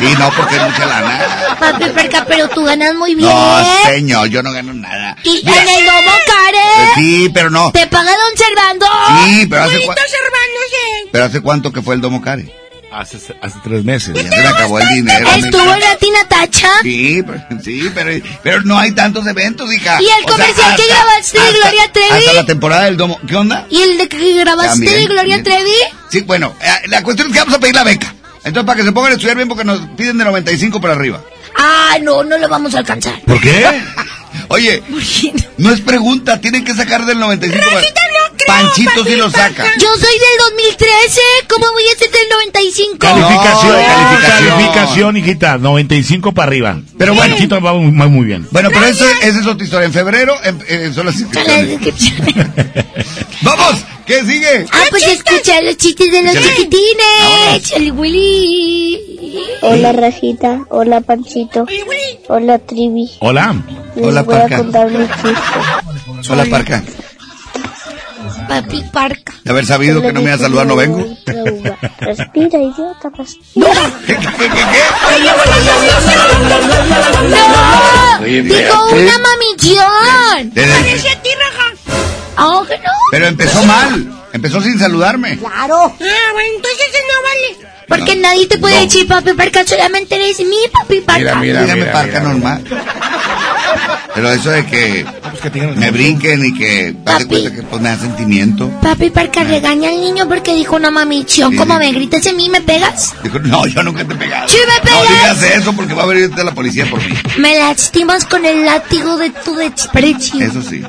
Y 0.00 0.14
no 0.18 0.30
porque 0.36 0.56
es 0.56 0.62
mucha 0.62 0.84
lana. 0.84 1.56
Papi, 1.58 1.84
perca, 1.90 2.24
pero 2.28 2.48
tú 2.50 2.64
ganas 2.64 2.94
muy 2.94 3.14
bien. 3.14 3.30
No, 3.30 3.64
señor, 3.86 4.28
yo 4.28 4.42
no 4.42 4.52
gano 4.52 4.74
nada. 4.74 5.16
Y 5.24 5.40
Mira, 5.42 5.62
en 5.62 5.68
el 5.68 5.86
domo 5.86 6.10
eh, 6.10 6.20
care. 6.26 6.94
Sí, 6.96 7.30
pero 7.32 7.48
no. 7.48 7.72
Te 7.72 7.86
paga 7.86 8.10
don 8.10 8.36
Servando. 8.36 8.86
Sí, 9.24 9.46
pero 9.46 9.62
hace, 9.62 9.78
Servando, 9.78 9.96
pero 11.12 11.24
hace 11.24 11.40
cuánto 11.40 11.72
que 11.72 11.80
fue 11.80 11.94
el 11.94 12.02
Domo 12.02 12.20
Care. 12.20 12.65
Hace, 12.98 13.18
hace 13.42 13.58
tres 13.62 13.84
meses. 13.84 14.14
Ya 14.14 14.22
se 14.22 14.40
le 14.40 14.48
acabó 14.48 14.78
el 14.80 14.88
dinero. 14.88 15.28
Estuvo 15.30 15.60
en 15.74 15.80
la 15.80 15.96
Natacha. 16.22 16.70
Sí, 16.82 17.22
pero, 17.26 17.44
sí, 17.62 17.90
pero, 17.94 18.24
pero 18.42 18.62
no 18.62 18.78
hay 18.78 18.92
tantos 18.92 19.26
eventos, 19.26 19.70
hija. 19.72 20.00
¿Y 20.00 20.04
el 20.06 20.10
O 20.24 20.28
sea, 20.28 20.32
comercial 20.46 20.76
que 20.76 20.82
hasta- 20.82 20.94
grabaste 20.94 21.38
de 21.40 21.52
Gloria 21.58 21.92
Trevi? 21.92 22.10
Hasta 22.18 22.32
la 22.32 22.46
temporada 22.46 22.84
del 22.84 22.96
Domo. 22.96 23.20
¿Qué 23.26 23.36
onda? 23.36 23.66
¿Y 23.68 23.82
el 23.82 23.98
de 23.98 24.08
que 24.08 24.34
grabaste 24.38 24.70
También, 24.70 24.94
de 24.94 25.04
Gloria 25.06 25.36
también. 25.42 25.44
Trevi? 25.44 25.72
Sí, 26.10 26.20
bueno, 26.22 26.54
eh, 26.62 26.88
la 26.88 27.02
cuestión 27.02 27.28
es 27.28 27.34
que 27.34 27.40
vamos 27.40 27.54
a 27.54 27.58
pedir 27.60 27.74
la 27.74 27.84
beca. 27.84 28.14
Entonces, 28.44 28.64
para 28.66 28.76
que 28.78 28.84
se 28.84 28.92
pongan 28.92 29.10
a 29.12 29.14
estudiar 29.16 29.36
bien, 29.36 29.48
porque 29.48 29.64
nos 29.64 29.78
piden 29.96 30.16
de 30.18 30.24
95 30.24 30.80
para 30.80 30.94
arriba. 30.94 31.20
Ah, 31.58 31.96
no, 32.00 32.22
no 32.24 32.38
lo 32.38 32.48
vamos 32.48 32.74
a 32.74 32.78
alcanzar. 32.78 33.20
¿Por 33.26 33.40
qué? 33.40 33.66
Oye, 34.48 34.82
no 35.58 35.70
es 35.72 35.80
pregunta, 35.80 36.40
tienen 36.40 36.64
que 36.64 36.74
sacar 36.74 37.04
del 37.04 37.18
95. 37.18 37.62
para- 37.68 37.80
Panchito 38.46 39.04
sí 39.04 39.16
lo 39.16 39.30
saca. 39.30 39.64
Yo 39.78 39.88
soy 39.94 40.12
del 40.18 40.38
2013, 40.52 41.20
¿cómo 41.48 41.66
voy 41.72 41.84
a 41.94 41.98
ser 41.98 42.10
del 42.10 42.28
95? 42.30 42.96
Calificación, 42.98 43.72
No, 43.72 43.72
calificación, 43.72 43.86
calificación. 43.86 44.48
calificación, 44.58 45.16
hijita, 45.16 45.58
95 45.58 46.32
para 46.32 46.46
arriba. 46.48 46.80
Pero 46.98 47.14
bueno. 47.14 47.34
Panchito 47.34 47.60
va 47.60 47.72
muy, 47.74 48.24
bien. 48.26 48.46
Bueno, 48.50 48.70
pero 48.72 48.86
eso, 48.86 49.04
esa 49.22 49.40
es 49.40 49.46
otra 49.46 49.64
historia. 49.64 49.86
En 49.86 49.92
febrero 49.92 50.34
em- 50.44 50.58
eh, 50.68 50.90
son 50.94 51.06
las 51.06 51.18
inscripciones. 51.20 51.80
¡Vamos! 53.42 53.76
¿Qué 54.06 54.22
sigue? 54.24 54.66
Ah, 54.70 54.84
pues 54.90 55.04
escucha 55.04 55.60
los 55.62 55.76
chistes 55.78 56.12
de 56.12 56.22
los 56.22 56.32
chiquitines. 56.34 57.72
El 57.74 57.90
Willy. 57.92 59.00
Hola 59.62 59.92
Rajita, 59.92 60.60
hola 60.68 61.00
Panchito, 61.00 61.66
hola 62.28 62.58
Trivi. 62.60 63.10
Hola. 63.18 63.56
Les 63.96 64.06
Hola, 64.06 64.22
voy 64.22 64.34
a 64.36 64.40
Parca. 64.42 64.56
contar 64.58 64.90
mi 64.90 65.06
chiste. 65.08 66.32
Hola, 66.32 66.44
Parca. 66.44 66.84
Papi 68.48 68.82
Parca. 68.92 69.34
De 69.44 69.50
haber 69.50 69.66
sabido 69.66 70.00
que 70.02 70.12
no 70.12 70.20
me 70.20 70.26
iba 70.26 70.34
a 70.34 70.38
saludar, 70.38 70.66
no 70.66 70.76
vengo. 70.76 71.04
Respira, 72.00 72.58
idiota, 72.58 73.10
respira. 73.16 73.70
¡No! 77.28 78.22
Oye, 78.22 78.42
Dijo 78.42 78.56
espérate. 78.56 79.02
una 79.02 79.18
mamichón. 79.18 80.50
Desde- 80.54 80.72
Parece 80.80 81.08
a 81.10 81.22
ti, 81.22 81.28
Raja. 81.38 81.96
Ah, 82.36 82.62
que 82.68 82.76
no. 82.78 82.90
Pero 83.10 83.26
empezó 83.26 83.62
mal. 83.64 84.12
Empezó 84.32 84.60
sin 84.60 84.78
saludarme. 84.78 85.38
Claro. 85.38 85.76
Ah, 85.84 86.32
bueno, 86.32 86.50
entonces 86.56 86.86
no 87.08 87.22
vale. 87.22 87.70
Porque 87.88 88.16
nadie 88.16 88.46
te 88.48 88.58
puede 88.58 88.74
No. 88.74 88.80
decir 88.82 89.06
papi 89.06 89.32
Parca, 89.34 89.64
solamente 89.64 90.16
eres 90.16 90.40
mi 90.40 90.56
papi 90.72 91.00
Parca. 91.02 91.40
Dígame 91.40 91.84
Parca 91.86 92.20
normal. 92.20 92.64
Pero 94.16 94.32
eso 94.32 94.50
de 94.50 94.64
que 94.66 95.06
me 95.76 95.90
brinquen 95.90 96.44
y 96.46 96.54
que 96.54 96.96
haz 97.04 97.18
de 97.20 97.26
cuenta 97.26 97.52
que 97.52 97.62
pues 97.62 97.82
me 97.82 97.88
da 97.90 97.98
sentimiento. 97.98 98.70
Papi 98.80 99.10
Parca 99.10 99.44
regaña 99.44 99.90
al 99.90 100.00
niño 100.00 100.26
porque 100.26 100.54
dijo 100.54 100.74
una 100.76 100.90
mamichón. 100.90 101.50
Sí. 101.52 101.56
¿Cómo 101.58 101.78
me 101.78 101.92
gritas 101.92 102.26
a 102.26 102.32
mí 102.32 102.48
me 102.48 102.62
pegas? 102.62 103.14
Dijo, 103.22 103.38
no, 103.40 103.66
yo 103.66 103.82
nunca 103.82 104.04
te 104.06 104.14
he 104.14 104.16
pegado. 104.16 104.48
Sí 104.48 104.56
me 104.66 104.90
No 104.90 105.00
pegas. 105.04 105.38
digas 105.40 105.56
eso 105.60 105.72
porque 105.74 105.92
va 105.92 106.04
a 106.04 106.06
venir 106.06 106.30
la 106.34 106.52
policía 106.52 106.86
por 106.90 106.98
mí. 107.06 107.14
Me 107.36 107.58
lastimas 107.58 108.24
con 108.24 108.46
el 108.46 108.64
látigo 108.64 109.18
de 109.18 109.28
tu 109.30 109.54
desprecio. 109.54 110.40
Eso 110.44 110.62
sí. 110.62 110.82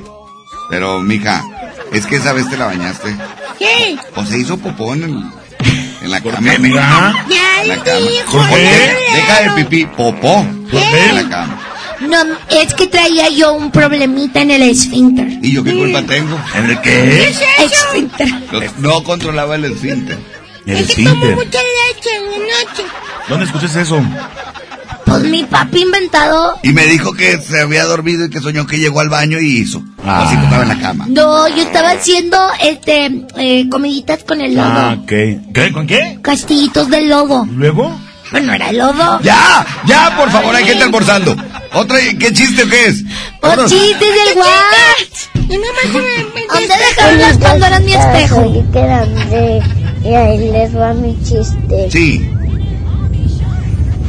Pero, 0.69 1.01
mija, 1.01 1.43
es 1.91 2.05
que 2.05 2.15
esa 2.15 2.31
vez 2.33 2.49
te 2.49 2.55
la 2.57 2.65
bañaste. 2.67 3.13
¿Qué? 3.59 3.97
O 4.15 4.25
se 4.25 4.37
hizo 4.39 4.57
popó 4.57 4.93
en, 4.93 5.03
el- 5.03 5.23
en 6.01 6.11
la 6.11 6.21
cama. 6.21 6.39
qué? 6.39 6.69
Ya 6.71 7.61
En 7.61 7.67
la 7.69 7.75
cama. 7.83 7.97
dijo. 7.99 8.45
Qué? 8.49 8.95
Deja 9.13 9.41
de 9.41 9.49
pipí, 9.63 9.85
popó. 9.85 10.45
En 10.71 11.15
la 11.15 11.29
cama. 11.29 11.56
No, 12.01 12.17
es 12.49 12.73
que 12.73 12.87
traía 12.87 13.29
yo 13.29 13.53
un 13.53 13.71
problemita 13.71 14.41
en 14.41 14.51
el 14.51 14.61
esfínter. 14.63 15.27
¿Y 15.41 15.53
yo 15.53 15.63
qué 15.63 15.73
culpa 15.73 16.01
tengo? 16.03 16.39
¿En 16.55 16.69
el 16.69 16.81
qué? 16.81 17.33
Esfínter. 17.59 18.27
No, 18.51 18.59
no 18.79 19.03
controlaba 19.03 19.55
el 19.55 19.65
esfínter. 19.65 20.17
El 20.65 20.77
Es 20.77 20.95
que 20.95 21.03
tomo 21.03 21.25
mucha 21.31 21.59
leche 21.59 22.09
en 22.15 22.31
la 22.31 22.37
noche. 22.37 22.83
¿Dónde 23.29 23.45
escuchas 23.45 23.75
eso? 23.75 24.01
Pues 25.05 25.23
mi 25.23 25.43
papi 25.43 25.83
inventado. 25.83 26.59
Y 26.63 26.73
me 26.73 26.85
dijo 26.85 27.13
que 27.13 27.37
se 27.39 27.61
había 27.61 27.85
dormido 27.85 28.25
y 28.25 28.29
que 28.29 28.41
soñó 28.41 28.67
que 28.67 28.77
llegó 28.77 28.99
al 28.99 29.07
baño 29.07 29.39
y 29.39 29.59
hizo. 29.59 29.81
Así 30.05 30.35
que 30.35 30.43
estaba 30.43 30.63
en 30.63 30.69
la 30.69 30.79
cama. 30.79 31.05
No, 31.07 31.47
yo 31.47 31.63
estaba 31.63 31.91
haciendo 31.91 32.37
este 32.61 33.25
eh, 33.37 33.69
comiditas 33.69 34.25
con 34.25 34.41
el 34.41 34.55
lodo. 34.55 34.67
Ah, 34.67 34.97
ok. 35.01 35.07
¿Qué? 35.53 35.71
¿Con 35.73 35.87
qué? 35.87 36.19
Castillitos 36.21 36.89
del 36.89 37.07
lodo. 37.07 37.47
¿Luego? 37.49 37.97
Bueno, 38.31 38.53
era 38.53 38.69
el 38.69 38.77
lodo. 38.77 39.19
¡Ya! 39.21 39.65
¡Ya, 39.85 40.15
por 40.17 40.29
favor! 40.31 40.55
Hay 40.55 40.65
gente 40.65 40.83
almorzando. 40.83 41.35
¿Otra? 41.73 41.97
¿Qué 42.19 42.33
chiste 42.33 42.63
o 42.63 42.69
qué 42.69 42.85
es? 42.87 43.03
¡Por 43.39 43.65
chistes 43.65 43.99
del 43.99 44.35
guach! 44.35 45.37
¿Dónde 45.47 46.73
dejaron 46.89 47.19
las 47.19 47.37
Pandoras 47.37 47.81
mi 47.81 47.93
espejo? 47.93 48.35
Soy 48.35 48.65
grande 48.71 49.61
y 50.03 50.13
ahí 50.13 50.51
les 50.51 50.75
va 50.75 50.93
mi 50.93 51.17
chiste. 51.23 51.89
Sí. 51.91 52.29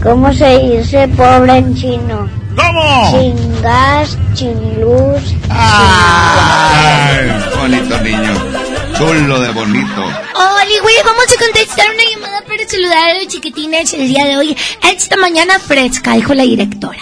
¿Cómo 0.03 0.33
se 0.33 0.59
dice 0.59 1.09
pobre 1.09 1.57
en 1.59 1.75
chino? 1.75 2.29
¿Cómo? 2.57 3.11
Sin 3.11 3.63
gas, 3.63 4.17
sin 4.35 4.81
luz. 4.81 5.35
¡Ay! 5.49 7.31
Bonito 7.57 8.01
niño. 8.01 8.68
Chulo 8.99 9.39
de 9.41 9.51
bonito. 9.53 10.03
Oli, 10.35 10.79
güey, 10.81 10.97
vamos 11.05 11.27
a 11.33 11.45
contestar 11.45 11.87
una 11.95 12.03
llamada 12.11 12.43
para 12.43 12.69
saludar 12.69 13.11
a 13.11 13.15
los 13.15 13.29
chiquitines 13.29 13.95
el 13.95 14.09
día 14.09 14.25
de 14.25 14.37
hoy. 14.37 14.57
Esta 14.83 15.17
mañana 15.17 15.61
fresca, 15.61 16.15
dijo 16.15 16.35
la 16.35 16.43
directora. 16.43 16.99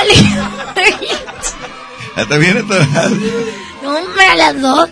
Oli. 0.00 0.36
¿Hasta 2.16 2.38
viene 2.38 2.62
toda? 2.62 2.86
No, 3.82 3.98
hombre, 3.98 4.24
a 4.24 4.34
las 4.36 4.60
dos. 4.60 4.88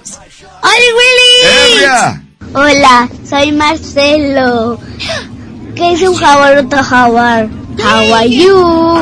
¡Oli, 0.62 0.88
Willy! 0.98 2.52
Hola, 2.52 3.08
soy 3.26 3.52
Marcelo. 3.52 4.78
¿Qué 5.74 5.92
es 5.92 6.02
un 6.02 6.16
jaguar 6.16 6.58
otro 6.58 6.84
jaguar? 6.84 7.48
How 7.78 8.14
are 8.14 8.28
you? 8.28 9.00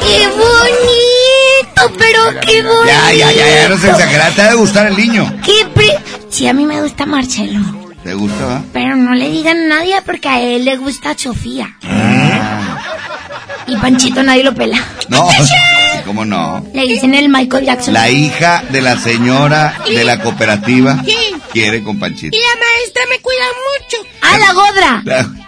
¡Qué 0.00 0.26
bonito! 0.28 1.94
Pero 1.98 2.40
qué 2.46 2.62
bonito. 2.62 2.84
Ya, 2.86 3.12
ya, 3.12 3.32
ya, 3.32 3.48
ya, 3.62 3.68
no 3.68 3.78
se 3.78 3.90
exagera. 3.90 4.30
Te 4.30 4.42
ha 4.42 4.48
de 4.50 4.54
gustar 4.56 4.86
el 4.86 4.96
niño. 4.96 5.32
¡Qué 5.44 5.66
pre... 5.74 5.98
Sí, 6.30 6.46
a 6.46 6.52
mí 6.52 6.64
me 6.66 6.80
gusta 6.82 7.06
Marcelo. 7.06 7.60
¿Te 8.04 8.14
gusta? 8.14 8.62
Pero 8.72 8.96
no 8.96 9.14
le 9.14 9.28
digan 9.30 9.58
a 9.72 9.76
nadie 9.76 10.00
porque 10.04 10.28
a 10.28 10.40
él 10.40 10.64
le 10.64 10.76
gusta 10.76 11.16
Sofía. 11.16 11.76
Y 13.66 13.76
Panchito 13.76 14.22
nadie 14.22 14.42
lo 14.44 14.54
pela. 14.54 14.78
No, 15.08 15.28
¿cómo 16.06 16.24
no? 16.24 16.64
Le 16.72 16.82
dicen 16.86 17.14
el 17.14 17.28
Michael 17.28 17.64
Jackson. 17.66 17.94
La 17.94 18.08
hija 18.10 18.62
de 18.70 18.80
la 18.80 18.98
señora 18.98 19.76
de 19.86 20.02
la 20.04 20.18
cooperativa 20.20 21.02
Sí. 21.04 21.16
quiere 21.52 21.82
con 21.82 21.98
Panchito. 21.98 22.36
Y 22.36 22.40
la 22.40 22.46
maestra 22.58 23.02
me 23.10 23.20
cuida 23.20 23.44
mucho. 23.68 24.08
¡Ah, 24.22 24.38
la 24.38 24.52
godra! 24.52 25.02
La- 25.04 25.39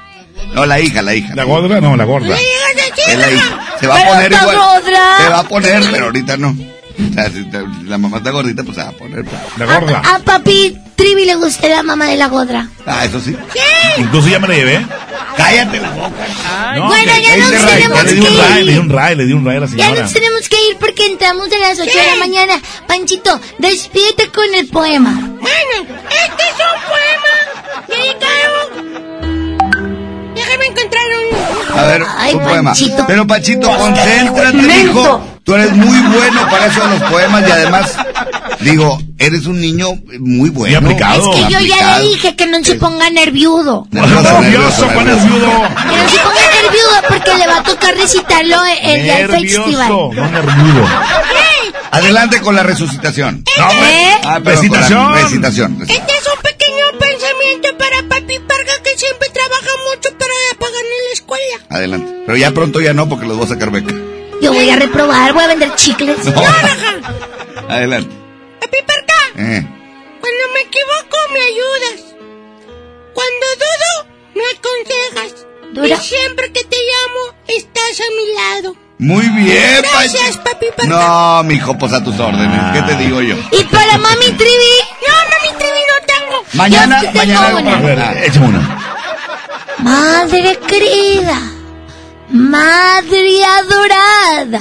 no, 0.54 0.66
la 0.66 0.80
hija, 0.80 1.02
la 1.02 1.14
hija. 1.14 1.34
¿La 1.34 1.44
gorda? 1.44 1.80
No, 1.80 1.96
la 1.96 2.04
gorda. 2.04 2.36
Es 2.36 3.18
la 3.18 3.30
hija. 3.30 3.76
Se 3.80 3.86
va 3.86 3.98
a 4.00 4.04
poner 4.06 4.32
igual. 4.32 4.56
gorda. 4.56 5.16
Se 5.18 5.28
va 5.28 5.38
a 5.40 5.44
poner, 5.44 5.82
pero 5.90 6.04
ahorita 6.06 6.36
no. 6.36 6.50
O 6.50 7.14
sea, 7.14 7.30
si 7.30 7.46
la 7.88 7.98
mamá 7.98 8.18
está 8.18 8.30
gordita, 8.30 8.62
pues 8.62 8.76
se 8.76 8.82
va 8.82 8.90
a 8.90 8.92
poner. 8.92 9.24
pues. 9.24 9.36
La 9.58 9.66
gorda. 9.80 10.02
A 10.04 10.18
papi 10.20 10.78
Trivi 10.94 11.24
le 11.24 11.34
gusta 11.36 11.66
la 11.68 11.82
mamá 11.82 12.06
de 12.06 12.16
la 12.16 12.28
godra. 12.28 12.68
Ah, 12.86 13.04
eso 13.04 13.18
sí. 13.20 13.36
Incluso 13.98 14.28
ya 14.28 14.38
me 14.38 14.48
la 14.48 14.54
llevé. 14.54 14.86
Cállate 15.36 15.80
la 15.80 15.90
boca. 15.90 16.10
No, 16.76 16.86
bueno, 16.86 17.12
ya 17.22 17.36
nos 17.38 17.66
tenemos 17.66 18.02
que 18.04 18.14
Le 18.14 18.14
di 18.14 18.26
un 18.26 18.36
ray, 18.38 18.64
le 18.64 18.64
di 18.64 18.72
ir. 18.74 18.80
un 18.80 18.90
ray, 18.90 19.14
le 19.16 19.24
di 19.24 19.32
un 19.32 19.44
ray 19.46 19.56
a 19.56 19.60
la 19.60 19.66
Ya 19.66 19.72
señora. 19.72 20.02
nos 20.02 20.12
tenemos 20.12 20.48
que 20.48 20.56
ir 20.70 20.76
porque 20.78 21.06
entramos 21.06 21.48
a 21.50 21.58
las 21.58 21.80
8 21.80 21.90
de 21.90 22.06
la 22.06 22.16
mañana. 22.16 22.60
Panchito, 22.86 23.40
despídete 23.58 24.28
con 24.28 24.54
el 24.54 24.68
poema. 24.68 25.12
Bueno, 25.12 25.96
este 26.10 26.42
es 26.44 26.58
un 26.60 27.88
poema 27.88 27.88
dedicado. 27.88 29.11
Déjame 30.52 30.66
encontrar 30.66 31.02
un. 31.72 31.78
A 31.78 31.82
ver, 31.84 32.06
Ay, 32.18 32.34
un 32.34 32.42
poema. 32.42 32.70
Panchito. 32.70 33.04
Pero 33.06 33.26
Panchito, 33.26 33.70
concéntrate, 33.76 34.80
hijo. 34.84 35.28
Tú 35.44 35.54
eres 35.54 35.72
muy 35.72 35.98
bueno 35.98 36.48
para 36.50 36.66
eso 36.66 36.80
de 36.86 36.98
los 37.00 37.10
poemas 37.10 37.42
y 37.48 37.50
además, 37.50 37.96
digo, 38.60 39.00
eres 39.18 39.46
un 39.46 39.60
niño 39.60 39.88
muy 40.20 40.50
bueno. 40.50 40.80
Muy 40.82 40.92
aplicado. 40.92 41.32
Es 41.32 41.36
que 41.36 41.42
yo 41.52 41.58
ya 41.58 41.74
aplicado. 41.74 41.98
le 41.98 42.04
dije 42.08 42.36
que 42.36 42.46
no 42.46 42.62
se 42.62 42.74
ponga 42.76 43.10
nerviudo. 43.10 43.88
Nervioso, 43.90 44.40
Nervioso, 44.40 44.86
¿cuál 44.94 45.06
nervioso. 45.06 45.26
Que 45.26 45.40
nervioso? 45.40 45.96
no 45.96 46.08
se 46.08 46.18
ponga 46.18 46.62
nervioso 46.62 47.02
porque 47.08 47.34
le 47.38 47.46
va 47.48 47.56
a 47.58 47.62
tocar 47.64 47.94
recitarlo 47.96 48.56
el 48.82 49.02
día 49.02 49.16
del 49.16 49.30
festival. 49.30 49.88
Nervioso, 49.88 50.12
no 50.14 50.28
nervudo. 50.30 50.88
Adelante 51.90 52.40
con 52.40 52.54
la 52.54 52.62
resucitación. 52.62 53.44
No, 53.58 53.70
¿Eh? 53.84 54.10
Ah, 54.24 54.38
Recitación. 54.42 55.12
recitación. 55.14 55.78
Este 55.82 55.94
es 55.96 56.26
un 56.34 56.40
para 57.60 58.02
Papi 58.08 58.38
Parga 58.40 58.72
que 58.82 58.96
siempre 58.96 59.28
trabaja 59.30 59.70
mucho 59.88 60.10
para 60.18 60.32
pagarle 60.58 60.90
la 61.08 61.12
escuela. 61.12 61.56
Adelante. 61.68 62.22
Pero 62.26 62.38
ya 62.38 62.50
pronto 62.52 62.80
ya 62.80 62.92
no, 62.94 63.08
porque 63.08 63.26
los 63.26 63.36
voy 63.36 63.46
a 63.46 63.48
sacar 63.48 63.70
beca. 63.70 63.94
Yo 64.40 64.52
voy 64.52 64.68
a 64.70 64.76
reprobar, 64.76 65.32
voy 65.32 65.44
a 65.44 65.46
vender 65.48 65.74
chicles. 65.76 66.18
Adelante. 67.68 68.14
Papi 68.60 68.78
Parga, 68.86 69.22
Eh. 69.36 69.66
cuando 70.20 70.52
me 70.54 70.60
equivoco 70.60 71.16
me 71.32 71.40
ayudas. 71.40 72.14
Cuando 73.14 73.46
dudo, 73.62 74.14
me 74.34 74.42
aconsejas. 74.56 75.46
Dura. 75.72 75.88
Y 75.88 75.96
siempre 76.00 76.52
que 76.52 76.64
te 76.64 76.76
llamo, 76.76 77.36
estás 77.48 78.00
a 78.00 78.10
mi 78.16 78.34
lado. 78.34 78.76
Muy 78.98 79.28
bien, 79.30 79.82
Gracias, 79.82 80.36
papi 80.38 80.66
Parga. 80.76 80.94
No, 80.96 81.42
mijo, 81.44 81.76
pues 81.76 81.92
a 81.92 82.02
tus 82.04 82.18
órdenes. 82.20 82.60
¿Qué 82.72 82.82
te 82.82 82.96
digo 83.02 83.20
yo? 83.20 83.34
Y 83.50 83.64
para 83.64 83.98
mami 83.98 84.26
Trivi, 84.26 84.74
No, 85.08 85.14
mami, 85.14 85.58
Trivi, 85.58 85.80
no 85.90 86.06
tengo. 86.06 86.44
Mañana, 86.54 87.00
tengo 87.00 87.14
mañana. 87.18 87.56
una. 87.58 87.76
A 87.76 87.80
ver, 87.80 88.24
échame 88.24 88.46
una. 88.46 88.78
madre 89.78 90.58
querida, 90.68 91.38
madre 92.30 93.44
adorada, 93.44 94.60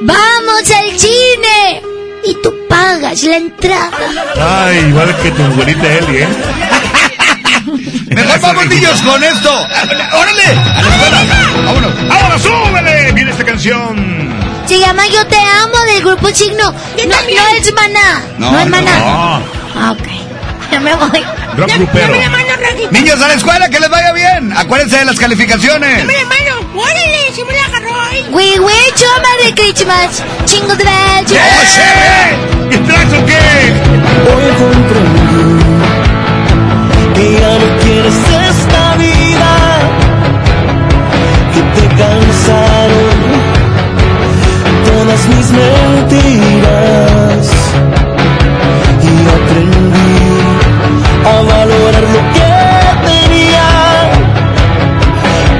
vamos 0.00 0.70
al 0.70 0.98
cine 0.98 1.82
y 2.24 2.34
tú 2.42 2.54
pagas 2.70 3.22
la 3.24 3.36
entrada. 3.36 3.90
Ay, 4.40 4.78
igual 4.88 5.14
que 5.22 5.30
tu 5.32 5.42
abuelita 5.42 5.86
Eli, 5.92 6.18
¿eh? 6.22 6.28
Mejor 8.06 8.40
vamos, 8.40 8.66
niños, 8.66 9.02
con 9.02 9.22
esto. 9.22 9.50
¡Órale! 9.50 10.44
¡A 10.44 10.82
la 10.82 10.88
escuela! 10.88 11.45
¡Vámonos! 11.64 11.92
¡Ahora 12.10 12.38
súbele! 12.38 13.12
Viene 13.12 13.30
esta 13.30 13.44
canción. 13.44 14.34
Se 14.66 14.78
llama 14.78 15.06
Yo 15.08 15.24
te 15.26 15.36
amo 15.38 15.78
del 15.92 16.02
grupo 16.04 16.28
Signo. 16.34 16.72
No, 16.72 17.06
no 17.06 17.48
es 17.56 17.72
maná. 17.74 18.22
No, 18.38 18.50
No, 18.52 18.58
es 18.60 18.66
maná. 18.68 18.98
No, 18.98 19.42
Ah, 19.78 19.92
ok. 19.92 20.08
Ya 20.72 20.80
me 20.80 20.94
voy. 20.96 21.24
rock 21.56 21.70
grupero. 21.76 22.06
Dame 22.08 22.18
la 22.18 22.28
mano. 22.30 22.46
Niños, 22.90 23.22
a 23.22 23.28
la 23.28 23.34
escuela, 23.34 23.68
que 23.70 23.78
les 23.78 23.88
vaya 23.88 24.12
bien. 24.12 24.52
Acuérdense 24.56 24.98
de 24.98 25.04
las 25.04 25.16
calificaciones. 25.18 25.98
Dame 25.98 26.12
la 26.14 26.24
mano. 26.24 26.66
Órale, 26.74 27.32
se 27.34 27.44
me 27.44 27.52
la 27.54 27.64
agarró 27.66 28.00
ahí. 28.00 28.26
We 28.32 28.58
wish 28.58 28.94
you 29.00 29.06
a 29.16 29.20
Merry 29.22 29.52
Christmas. 29.54 30.22
Chingo 30.44 30.74
de 30.74 30.84
bells. 30.84 31.30
¡Ese! 31.30 32.74
¿Y 32.74 32.76
traes 32.78 33.12
o 33.12 33.24
qué? 33.26 33.38
Hoy 34.26 34.46
comprendí 34.58 35.64
que 37.14 37.32
ya 37.40 37.58
no 37.58 37.78
quieres 37.82 38.14
esta 38.14 38.45
te 41.76 41.86
cansaron 42.02 43.18
todas 44.86 45.22
mis 45.28 45.48
mentiras. 45.60 47.44
Y 49.02 49.14
aprendí 49.36 50.22
a 51.24 51.36
valorar 51.52 52.06
lo 52.14 52.22
que 52.34 52.52
tenía, 53.10 53.68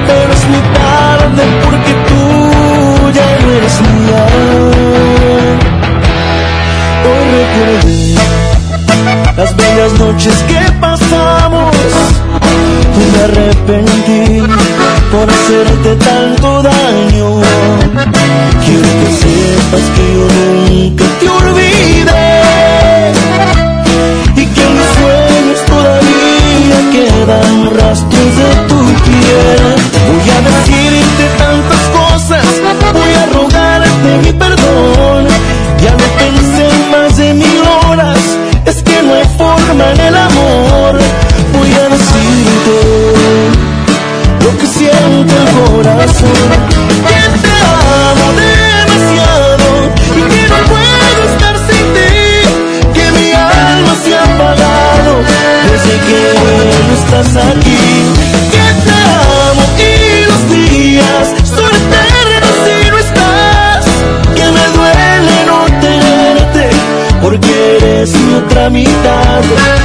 pero 0.07 0.29
es 0.33 0.43
muy 0.51 0.63
tarde 0.81 1.43
porque 1.63 1.93
tú 2.09 2.23
ya 3.17 3.29
no 3.41 3.47
eres 3.57 3.75
mía. 3.81 4.23
Hoy 7.07 7.25
recordé 7.39 8.07
las 9.37 9.51
bellas 9.55 9.93
noches 9.99 10.35
que 10.49 10.61
pasamos 10.81 11.75
y 12.99 13.03
me 13.11 13.19
arrepentí 13.23 14.56
por 15.11 15.29
hacerte 15.29 15.95
tanto 15.95 16.63
daño. 16.63 17.41
Quiero 18.65 18.89
que 18.99 19.09
sepas 19.21 19.85
que 19.95 20.05
yo 20.15 20.25
nunca 20.37 21.05
te 21.19 21.29
olvidé 21.29 23.13
y 24.35 24.45
que 24.45 24.61
en 24.63 24.73
mis 24.77 24.89
sueños 24.97 25.59
todavía 25.65 26.77
quedan 26.91 27.53
rastros 27.77 28.31
de 28.39 28.49
tu 28.69 28.79
piel. 29.05 29.63
Voy 30.07 30.29
a 30.29 30.39
decirte 30.49 31.23
tantas 31.37 31.83
cosas, 31.99 32.45
voy 32.93 33.13
a 33.13 33.25
rogarte 33.33 34.09
mi 34.23 34.33
perdón. 34.33 35.27
Ya 35.83 35.91
lo 35.91 36.07
pensé 36.21 36.67
más 36.91 37.17
de 37.17 37.33
mil 37.33 37.61
horas, 37.85 38.19
es 38.65 38.83
que 38.83 39.03
no 39.03 39.13
hay 39.13 39.27
forma 39.37 39.91
en 39.91 39.99
el 39.99 40.15
amor 40.15 41.26
que 45.87 47.21
te 47.39 47.53
amo 47.63 48.27
demasiado 48.35 49.67
y 50.15 50.21
que 50.21 50.43
no 50.49 50.57
puedo 50.67 51.19
estar 51.31 51.55
sin 51.67 51.85
ti, 51.93 52.13
que 52.93 53.11
mi 53.13 53.31
alma 53.31 53.93
se 54.03 54.15
ha 54.15 54.23
apagado 54.23 55.23
desde 55.71 55.93
que 56.07 56.21
no 56.87 56.93
estás 56.93 57.31
aquí. 57.37 57.85
Que 58.51 58.67
te 58.83 58.97
amo 59.47 59.63
y 59.79 60.25
los 60.25 60.41
días 60.51 61.25
son 61.47 61.71
eternos 61.81 62.55
si 62.65 62.89
no 62.89 62.97
estás, 62.97 63.85
que 64.35 64.43
me 64.43 64.65
duele 64.75 65.37
no 65.45 65.59
tenerte 65.79 66.69
porque 67.21 67.77
eres 67.77 68.09
mi 68.13 68.33
otra 68.35 68.69
mitad. 68.69 69.76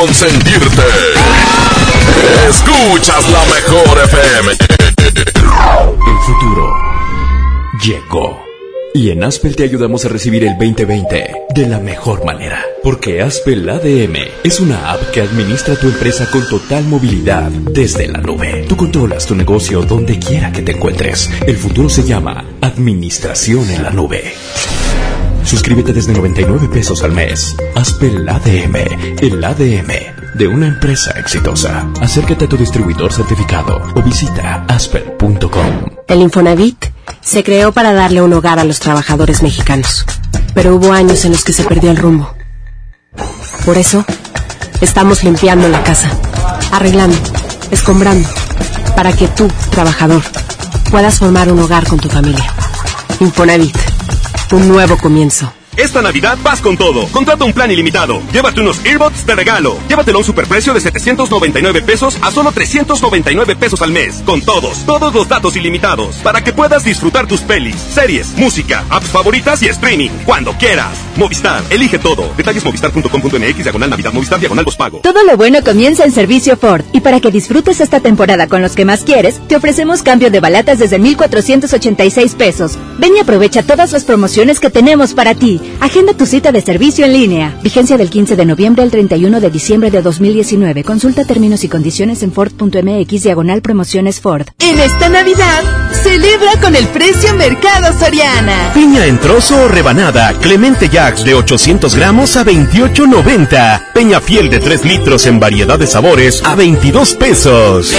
Consentirte. 0.00 0.82
Escuchas 2.48 3.28
la 3.30 3.44
mejor 3.46 3.98
FM. 4.04 4.52
El 5.02 6.18
futuro 6.24 6.76
llegó. 7.82 8.48
Y 8.94 9.10
en 9.10 9.22
Aspel 9.22 9.54
te 9.54 9.64
ayudamos 9.64 10.04
a 10.04 10.08
recibir 10.08 10.44
el 10.44 10.56
2020 10.56 11.32
de 11.54 11.66
la 11.66 11.78
mejor 11.78 12.24
manera. 12.24 12.64
Porque 12.82 13.20
Aspel 13.22 13.68
ADM 13.68 14.16
es 14.44 14.60
una 14.60 14.92
app 14.92 15.10
que 15.12 15.20
administra 15.20 15.76
tu 15.76 15.88
empresa 15.88 16.30
con 16.30 16.48
total 16.48 16.84
movilidad 16.84 17.50
desde 17.50 18.08
la 18.08 18.20
nube. 18.20 18.66
Tú 18.68 18.76
controlas 18.76 19.26
tu 19.26 19.34
negocio 19.34 19.82
donde 19.82 20.18
quiera 20.18 20.52
que 20.52 20.62
te 20.62 20.72
encuentres. 20.72 21.30
El 21.46 21.56
futuro 21.56 21.88
se 21.88 22.04
llama 22.04 22.44
Administración 22.60 23.68
en 23.70 23.82
la 23.82 23.90
Nube. 23.90 24.32
Suscríbete 25.48 25.94
desde 25.94 26.12
99 26.12 26.68
pesos 26.68 27.02
al 27.02 27.12
mes. 27.12 27.56
Aspel 27.74 28.28
ADM, 28.28 28.76
el 29.18 29.42
ADM 29.42 30.34
de 30.34 30.46
una 30.46 30.66
empresa 30.66 31.12
exitosa. 31.12 31.88
Acércate 32.02 32.44
a 32.44 32.48
tu 32.50 32.58
distribuidor 32.58 33.10
certificado 33.14 33.80
o 33.94 34.02
visita 34.02 34.66
aspel.com. 34.68 35.86
El 36.06 36.20
Infonavit 36.20 36.84
se 37.22 37.42
creó 37.42 37.72
para 37.72 37.94
darle 37.94 38.20
un 38.20 38.34
hogar 38.34 38.58
a 38.58 38.64
los 38.64 38.78
trabajadores 38.78 39.42
mexicanos, 39.42 40.04
pero 40.52 40.76
hubo 40.76 40.92
años 40.92 41.24
en 41.24 41.32
los 41.32 41.44
que 41.44 41.54
se 41.54 41.64
perdió 41.64 41.92
el 41.92 41.96
rumbo. 41.96 42.30
Por 43.64 43.78
eso, 43.78 44.04
estamos 44.82 45.24
limpiando 45.24 45.66
la 45.66 45.82
casa, 45.82 46.10
arreglando, 46.72 47.16
escombrando, 47.70 48.28
para 48.94 49.14
que 49.14 49.28
tú, 49.28 49.48
trabajador, 49.70 50.22
puedas 50.90 51.18
formar 51.18 51.50
un 51.50 51.60
hogar 51.60 51.86
con 51.86 51.98
tu 51.98 52.10
familia. 52.10 52.52
Infonavit, 53.20 53.87
un 54.52 54.68
nuevo 54.68 54.96
comienzo. 54.96 55.52
Esta 55.78 56.02
Navidad 56.02 56.36
vas 56.42 56.60
con 56.60 56.76
todo. 56.76 57.06
Contrata 57.12 57.44
un 57.44 57.52
plan 57.52 57.70
ilimitado. 57.70 58.20
Llévate 58.32 58.60
unos 58.60 58.84
earbuds 58.84 59.24
de 59.24 59.36
regalo. 59.36 59.78
Llévatelo 59.88 60.18
a 60.18 60.20
un 60.22 60.24
superprecio 60.24 60.74
de 60.74 60.80
799 60.80 61.82
pesos 61.82 62.18
a 62.20 62.32
solo 62.32 62.50
399 62.50 63.54
pesos 63.54 63.80
al 63.80 63.92
mes. 63.92 64.20
Con 64.26 64.40
todos, 64.40 64.84
todos 64.84 65.14
los 65.14 65.28
datos 65.28 65.54
ilimitados. 65.54 66.16
Para 66.16 66.42
que 66.42 66.52
puedas 66.52 66.82
disfrutar 66.82 67.28
tus 67.28 67.42
pelis, 67.42 67.76
series, 67.76 68.36
música, 68.36 68.84
apps 68.90 69.06
favoritas 69.06 69.62
y 69.62 69.68
streaming. 69.68 70.10
Cuando 70.26 70.52
quieras. 70.54 70.98
Movistar, 71.14 71.62
elige 71.70 72.00
todo. 72.00 72.32
Detalles 72.36 72.64
movistar.com.mx, 72.64 73.62
diagonal 73.62 73.90
Navidad, 73.90 74.12
Movistar, 74.12 74.40
diagonal 74.40 74.64
pago. 74.76 74.98
Todo 74.98 75.22
lo 75.22 75.36
bueno 75.36 75.62
comienza 75.62 76.04
en 76.04 76.10
servicio 76.10 76.56
Ford. 76.56 76.84
Y 76.92 77.02
para 77.02 77.20
que 77.20 77.30
disfrutes 77.30 77.80
esta 77.80 78.00
temporada 78.00 78.48
con 78.48 78.62
los 78.62 78.74
que 78.74 78.84
más 78.84 79.04
quieres, 79.04 79.40
te 79.46 79.54
ofrecemos 79.54 80.02
cambio 80.02 80.32
de 80.32 80.40
balatas 80.40 80.80
desde 80.80 80.98
1,486 80.98 82.34
pesos. 82.34 82.76
Ven 82.98 83.16
y 83.16 83.20
aprovecha 83.20 83.62
todas 83.62 83.92
las 83.92 84.02
promociones 84.02 84.58
que 84.58 84.70
tenemos 84.70 85.14
para 85.14 85.36
ti. 85.36 85.60
Agenda 85.80 86.12
tu 86.12 86.26
cita 86.26 86.52
de 86.52 86.60
servicio 86.60 87.04
en 87.04 87.12
línea. 87.12 87.58
Vigencia 87.62 87.96
del 87.96 88.10
15 88.10 88.36
de 88.36 88.44
noviembre 88.44 88.82
al 88.82 88.90
31 88.90 89.40
de 89.40 89.50
diciembre 89.50 89.90
de 89.90 90.02
2019. 90.02 90.84
Consulta 90.84 91.24
términos 91.24 91.64
y 91.64 91.68
condiciones 91.68 92.22
en 92.22 92.32
Ford.mx, 92.32 93.22
diagonal 93.22 93.62
promociones 93.62 94.20
Ford. 94.20 94.48
En 94.58 94.78
esta 94.78 95.08
Navidad, 95.08 95.62
celebra 96.02 96.60
con 96.60 96.74
el 96.74 96.86
precio 96.88 97.34
Mercado 97.34 97.98
Soriana. 97.98 98.72
Piña 98.74 99.06
en 99.06 99.18
trozo 99.18 99.64
o 99.64 99.68
rebanada, 99.68 100.32
Clemente 100.34 100.88
Jax 100.88 101.24
de 101.24 101.34
800 101.34 101.94
gramos 101.94 102.36
a 102.36 102.44
28.90. 102.44 103.92
Peña 103.94 104.20
fiel 104.20 104.50
de 104.50 104.60
3 104.60 104.84
litros 104.84 105.26
en 105.26 105.40
variedad 105.40 105.78
de 105.78 105.86
sabores 105.86 106.42
a 106.44 106.54
22 106.54 107.14
pesos. 107.14 107.94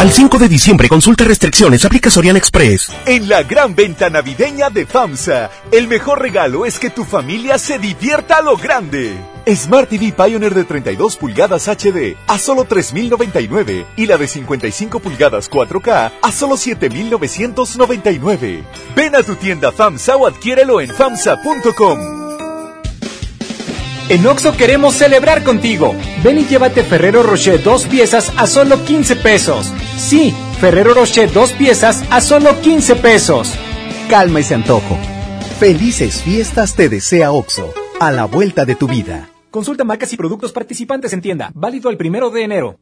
Al 0.00 0.10
5 0.10 0.38
de 0.38 0.48
diciembre 0.48 0.88
consulta 0.88 1.24
restricciones, 1.24 1.84
aplica 1.84 2.08
Soriana 2.08 2.38
Express. 2.38 2.90
En 3.04 3.28
la 3.28 3.42
gran 3.42 3.74
venta 3.74 4.08
navideña 4.08 4.70
de 4.70 4.86
FAMSA, 4.86 5.50
el 5.70 5.88
mejor 5.88 6.22
regalo 6.22 6.64
es 6.64 6.78
que 6.78 6.88
tu 6.88 7.04
familia 7.04 7.58
se 7.58 7.78
divierta 7.78 8.38
a 8.38 8.40
lo 8.40 8.56
grande. 8.56 9.14
Smart 9.46 9.90
TV 9.90 10.12
Pioneer 10.12 10.54
de 10.54 10.64
32 10.64 11.18
pulgadas 11.18 11.68
HD 11.68 12.16
a 12.28 12.38
solo 12.38 12.64
3.099 12.64 13.84
y 13.98 14.06
la 14.06 14.16
de 14.16 14.26
55 14.26 15.00
pulgadas 15.00 15.50
4K 15.50 16.12
a 16.22 16.32
solo 16.32 16.54
7.999. 16.54 18.62
Ven 18.96 19.14
a 19.14 19.22
tu 19.22 19.34
tienda 19.34 19.70
FAMSA 19.70 20.16
o 20.16 20.26
adquiérelo 20.26 20.80
en 20.80 20.94
FAMSA.com. 20.94 22.19
En 24.10 24.26
Oxo 24.26 24.56
queremos 24.56 24.96
celebrar 24.96 25.44
contigo. 25.44 25.94
Ven 26.24 26.38
y 26.38 26.44
llévate 26.44 26.82
Ferrero 26.82 27.22
Rocher 27.22 27.62
dos 27.62 27.86
piezas 27.86 28.32
a 28.36 28.48
solo 28.48 28.84
15 28.84 29.14
pesos. 29.14 29.72
Sí, 29.96 30.34
Ferrero 30.60 30.94
Rocher 30.94 31.32
dos 31.32 31.52
piezas 31.52 32.02
a 32.10 32.20
solo 32.20 32.60
15 32.60 32.96
pesos. 32.96 33.54
Calma 34.08 34.40
ese 34.40 34.56
antojo. 34.56 34.98
Felices 35.60 36.22
fiestas 36.22 36.74
te 36.74 36.88
desea 36.88 37.30
Oxo, 37.30 37.72
a 38.00 38.10
la 38.10 38.24
vuelta 38.24 38.64
de 38.64 38.74
tu 38.74 38.88
vida. 38.88 39.28
Consulta 39.52 39.84
marcas 39.84 40.12
y 40.12 40.16
productos 40.16 40.50
participantes 40.50 41.12
en 41.12 41.20
tienda. 41.20 41.52
Válido 41.54 41.88
el 41.88 41.96
primero 41.96 42.30
de 42.30 42.42
enero. 42.42 42.80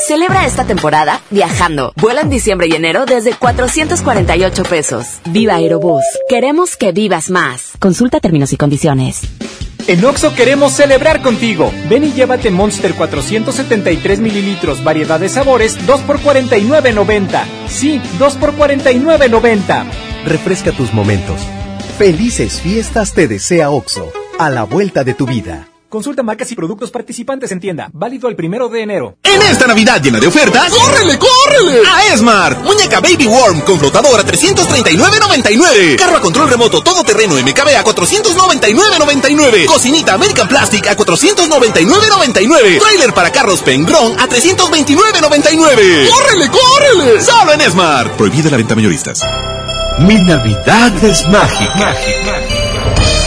Celebra 0.00 0.44
esta 0.44 0.64
temporada 0.64 1.20
viajando. 1.30 1.92
Vuela 1.94 2.22
en 2.22 2.30
diciembre 2.30 2.66
y 2.68 2.74
enero 2.74 3.04
desde 3.06 3.32
448 3.34 4.64
pesos. 4.64 5.06
Viva 5.26 5.54
Aerobús. 5.54 6.02
Queremos 6.28 6.76
que 6.76 6.90
vivas 6.90 7.30
más. 7.30 7.74
Consulta 7.78 8.18
términos 8.18 8.52
y 8.52 8.56
condiciones. 8.56 9.20
En 9.88 10.04
Oxo 10.04 10.34
queremos 10.34 10.72
celebrar 10.72 11.22
contigo. 11.22 11.72
Ven 11.88 12.04
y 12.04 12.12
llévate 12.12 12.50
Monster 12.50 12.94
473 12.94 14.20
mililitros, 14.20 14.84
variedad 14.84 15.18
de 15.18 15.28
sabores, 15.28 15.86
2 15.86 16.00
por 16.02 16.20
49.90. 16.20 17.44
Sí, 17.68 18.00
2 18.18 18.36
por 18.36 18.54
49.90. 18.54 19.84
Refresca 20.24 20.72
tus 20.72 20.92
momentos. 20.92 21.40
Felices 21.98 22.60
fiestas 22.60 23.12
te 23.12 23.28
desea 23.28 23.70
Oxo, 23.70 24.12
a 24.38 24.50
la 24.50 24.64
vuelta 24.64 25.04
de 25.04 25.14
tu 25.14 25.26
vida. 25.26 25.71
Consulta 25.92 26.22
marcas 26.22 26.50
y 26.50 26.54
productos 26.54 26.90
participantes 26.90 27.52
en 27.52 27.60
tienda. 27.60 27.90
Válido 27.92 28.26
el 28.30 28.34
primero 28.34 28.70
de 28.70 28.80
enero. 28.80 29.18
En 29.22 29.42
esta 29.42 29.66
Navidad 29.66 30.00
llena 30.02 30.18
de 30.18 30.26
ofertas, 30.26 30.70
¡córrele, 30.70 31.18
córrele! 31.18 31.82
A 31.86 32.14
Esmart. 32.14 32.64
Muñeca 32.64 33.00
Baby 33.00 33.26
Worm 33.26 33.60
con 33.60 33.78
flotador 33.78 34.18
a 34.18 34.24
339.99. 34.24 35.96
Carro 35.98 36.16
a 36.16 36.20
control 36.22 36.48
remoto 36.48 36.82
todoterreno 36.82 37.34
MKB 37.34 37.76
a 37.76 37.84
499.99. 37.84 39.66
Cocinita 39.66 40.14
American 40.14 40.48
Plastic 40.48 40.86
a 40.86 40.96
499.99. 40.96 42.80
Trailer 42.80 43.12
para 43.12 43.30
carros 43.30 43.60
Pengron 43.60 44.18
a 44.18 44.26
329.99. 44.26 46.08
¡Córrele, 46.08 46.48
córrele! 46.48 47.20
Solo 47.20 47.52
en 47.52 47.60
Esmart. 47.60 48.16
Prohibida 48.16 48.48
la 48.48 48.56
venta 48.56 48.74
mayoristas. 48.74 49.20
Mi 49.98 50.14
Navidad 50.14 51.04
es 51.04 51.28
mágica. 51.28 51.94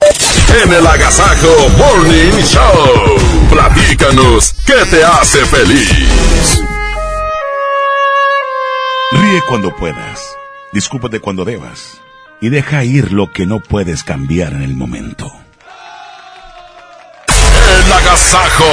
En 0.00 0.72
el 0.72 0.86
Agasajo 0.86 1.68
Morning 1.76 2.42
Show. 2.42 3.18
Platícanos 3.50 4.54
qué 4.66 4.84
te 4.90 5.04
hace 5.04 5.44
feliz. 5.46 6.60
Ríe 9.12 9.40
cuando 9.48 9.74
puedas, 9.74 10.20
discúlpate 10.72 11.20
cuando 11.20 11.44
debas 11.44 12.00
y 12.40 12.48
deja 12.48 12.84
ir 12.84 13.12
lo 13.12 13.32
que 13.32 13.46
no 13.46 13.60
puedes 13.60 14.02
cambiar 14.02 14.52
en 14.52 14.62
el 14.62 14.74
momento. 14.74 15.30
El 17.26 17.92
Agasajo. 17.92 18.64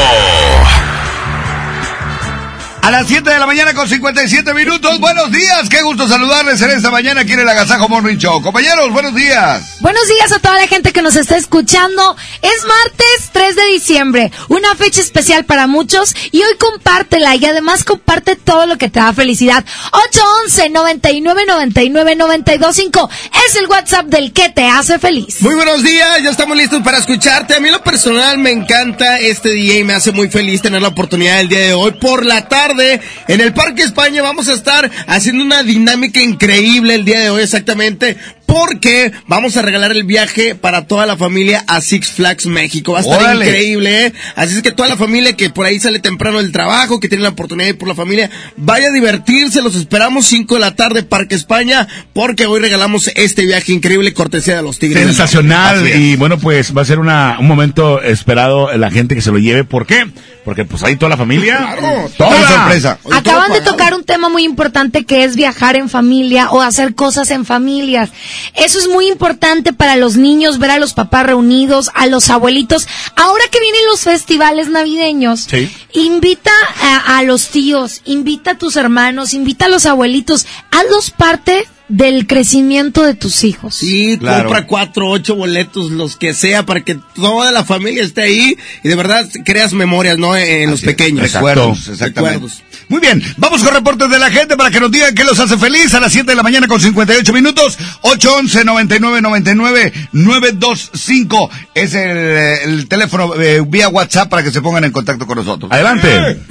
A 2.84 2.90
las 2.90 3.06
7 3.08 3.30
de 3.30 3.38
la 3.38 3.46
mañana 3.46 3.76
con 3.76 3.88
57 3.88 4.56
minutos. 4.56 5.00
Buenos 5.00 5.32
días. 5.32 5.70
Qué 5.70 5.84
gusto 5.84 6.08
saludarles 6.08 6.60
en 6.64 6.72
esta 6.72 6.90
mañana 6.90 7.22
aquí 7.22 7.34
en 7.34 7.42
el 7.42 7.48
Agasajo 7.48 7.88
Morning 7.88 8.18
Show. 8.18 8.42
Compañeros, 8.42 8.92
buenos 8.92 9.14
días. 9.14 9.78
Buenos 9.82 10.08
días 10.08 10.32
a 10.32 10.40
toda 10.40 10.56
la 10.56 10.66
gente 10.66 10.92
que 10.92 11.04
nos 11.04 11.16
está 11.16 11.38
escuchando. 11.38 12.16
Es 12.42 12.66
martes 12.66 13.30
3 13.34 13.56
de 13.56 13.66
diciembre, 13.68 14.32
una 14.48 14.74
fecha 14.74 15.00
especial 15.00 15.46
para 15.46 15.68
muchos 15.68 16.16
y 16.32 16.42
hoy 16.42 16.58
compártela 16.58 17.36
y 17.36 17.46
además 17.46 17.84
comparte 17.84 18.36
todo 18.36 18.66
lo 18.66 18.80
que 18.80 18.90
te 18.90 19.00
da 19.00 19.14
felicidad. 19.14 19.64
811 19.92 20.70
99 20.72 21.46
99 21.46 22.16
925 22.16 23.10
es 23.48 23.56
el 23.58 23.68
WhatsApp 23.68 24.08
del 24.08 24.34
que 24.34 24.50
te 24.50 24.68
hace 24.68 24.98
feliz. 24.98 25.40
Muy 25.42 25.54
buenos 25.54 25.84
días, 25.84 26.24
ya 26.24 26.32
estamos 26.32 26.58
listos 26.58 26.82
para 26.82 26.98
escucharte. 26.98 27.54
A 27.54 27.60
mí 27.60 27.68
en 27.68 27.76
lo 27.76 27.84
personal 27.84 28.40
me 28.40 28.50
encanta 28.50 29.20
este 29.20 29.50
día 29.50 29.78
y 29.78 29.84
me 29.84 29.94
hace 29.94 30.12
muy 30.12 30.30
feliz 30.32 30.64
tener 30.64 30.82
la 30.82 30.88
oportunidad 30.88 31.42
el 31.42 31.48
día 31.48 31.60
de 31.60 31.74
hoy 31.76 31.92
por 31.92 32.26
la 32.26 32.48
tarde 32.48 32.71
en 32.80 33.42
el 33.42 33.54
Parque 33.54 33.84
España 33.84 34.22
vamos 34.22 34.48
a 34.48 34.54
estar 34.54 34.90
haciendo 35.08 35.44
una 35.44 35.64
dinámica 35.64 36.22
increíble 36.22 36.96
el 36.96 37.06
día 37.06 37.20
de 37.20 37.30
hoy 37.30 37.44
exactamente 37.44 38.18
porque 38.52 39.14
vamos 39.28 39.56
a 39.56 39.62
regalar 39.62 39.92
el 39.92 40.04
viaje 40.04 40.56
para 40.56 40.86
toda 40.86 41.06
la 41.06 41.16
familia 41.16 41.64
a 41.68 41.80
Six 41.80 42.10
Flags 42.10 42.48
México. 42.48 42.92
Va 42.92 43.00
a 43.00 43.02
estar 43.02 43.22
Órale. 43.22 43.46
increíble, 43.46 44.08
¿eh? 44.08 44.14
Así 44.36 44.58
es 44.58 44.62
que 44.62 44.72
toda 44.72 44.90
la 44.90 44.98
familia 44.98 45.38
que 45.38 45.50
por 45.50 45.66
ahí 45.66 45.80
sale 45.80 46.00
temprano 46.00 46.40
del 46.40 46.52
trabajo, 46.52 47.00
que 47.00 47.08
tiene 47.08 47.24
la 47.24 47.30
oportunidad 47.30 47.68
de 47.68 47.70
ir 47.72 47.78
por 47.78 47.88
la 47.88 47.96
familia, 47.96 48.30
vaya 48.58 48.90
a 48.90 48.92
divertirse. 48.92 49.62
Los 49.62 49.76
esperamos 49.76 50.26
5 50.26 50.56
de 50.56 50.60
la 50.60 50.76
tarde, 50.76 51.04
Parque 51.04 51.36
España, 51.36 51.88
porque 52.12 52.46
hoy 52.46 52.60
regalamos 52.60 53.10
este 53.16 53.46
viaje 53.46 53.72
increíble 53.72 54.14
cortesía 54.14 54.58
de 54.58 54.64
los 54.64 54.80
Tigres. 54.80 55.06
Sensacional 55.06 55.88
y 55.88 56.18
bueno 56.18 56.38
pues 56.38 56.76
va 56.76 56.82
a 56.82 56.86
ser 56.86 57.00
una, 57.00 57.38
un 57.40 57.48
momento 57.48 58.02
esperado 58.02 58.76
la 58.78 58.92
gente 58.92 59.16
que 59.16 59.22
se 59.22 59.32
lo 59.32 59.38
lleve. 59.38 59.64
¿Por 59.64 59.86
qué? 59.86 60.08
Porque 60.44 60.66
pues 60.66 60.84
ahí 60.84 60.96
toda 60.98 61.10
la 61.10 61.18
familia. 61.18 61.78
Toda 62.18 62.36
Una 62.36 62.48
sorpresa. 62.48 63.00
Acaban 63.12 63.52
de 63.54 63.62
tocar 63.62 63.94
un 63.94 64.04
tema 64.04 64.28
muy 64.28 64.44
importante 64.44 65.06
que 65.06 65.24
es 65.24 65.36
viajar 65.36 65.76
en 65.76 65.88
familia 65.88 66.50
o 66.50 66.62
hacer 66.62 66.96
cosas 66.96 67.32
en 67.32 67.46
familias. 67.46 68.10
Eso 68.56 68.80
es 68.80 68.88
muy 68.88 69.08
importante 69.08 69.74
para 69.74 69.96
los 69.96 70.16
niños, 70.18 70.60
ver 70.60 70.72
a 70.72 70.80
los 70.80 70.94
papás 70.94 71.26
reunidos, 71.26 71.90
a 71.94 72.08
los 72.08 72.30
abuelitos. 72.30 72.88
Ahora 73.16 73.44
que 73.52 73.60
vienen 73.60 73.82
los 73.90 74.02
festivales 74.02 74.70
navideños, 74.70 75.48
Sí. 75.50 75.70
invita 75.94 76.52
a, 76.82 77.18
a 77.18 77.24
los 77.24 77.50
tíos, 77.50 78.02
invita 78.06 78.52
a 78.52 78.58
tus 78.58 78.76
hermanos, 78.76 79.34
invita 79.34 79.66
a 79.66 79.70
los 79.70 79.86
abuelitos, 79.86 80.46
hazlos 80.72 81.12
parte 81.12 81.68
del 81.88 82.26
crecimiento 82.26 83.04
de 83.04 83.16
tus 83.16 83.44
hijos. 83.44 83.76
Sí, 83.76 84.18
Claro. 84.18 84.44
compra 84.46 84.66
cuatro, 84.66 85.10
ocho 85.10 85.36
boletos, 85.36 85.92
los 85.92 86.16
que 86.16 86.34
sea, 86.34 86.66
para 86.66 86.82
que 86.86 86.98
toda 87.16 87.52
la 87.52 87.66
familia 87.66 88.02
esté 88.04 88.22
ahí 88.24 88.58
y 88.82 88.88
de 88.88 88.96
verdad 88.96 89.28
creas 89.44 89.74
memorias, 89.74 90.18
¿no? 90.18 90.38
En 90.38 90.72
los 90.72 90.82
pequeños. 90.82 91.34
Recuerdos, 91.34 91.90
exactamente. 91.90 92.36
Recuerdos. 92.40 92.64
Muy 92.92 93.00
bien, 93.00 93.24
vamos 93.38 93.64
con 93.64 93.74
reportes 93.74 94.10
de 94.10 94.20
la 94.20 94.30
gente 94.30 94.58
para 94.58 94.70
que 94.70 94.82
nos 94.82 94.92
digan 94.92 95.16
qué 95.16 95.24
los 95.24 95.40
hace 95.40 95.58
feliz 95.58 95.94
a 95.94 96.02
las 96.02 96.12
7 96.12 96.30
de 96.30 96.36
la 96.36 96.44
mañana 96.44 96.68
con 96.68 96.78
58 96.78 97.32
minutos. 97.32 97.78
811 98.02 98.66
99 98.66 99.22
99 99.22 99.94
925 100.12 101.50
es 101.74 101.94
el, 101.94 102.10
el 102.10 102.88
teléfono 102.90 103.34
eh, 103.36 103.64
vía 103.66 103.88
WhatsApp 103.88 104.28
para 104.28 104.44
que 104.44 104.52
se 104.52 104.62
pongan 104.62 104.84
en 104.84 104.92
contacto 104.92 105.26
con 105.26 105.38
nosotros. 105.38 105.72
Adelante. 105.72 106.42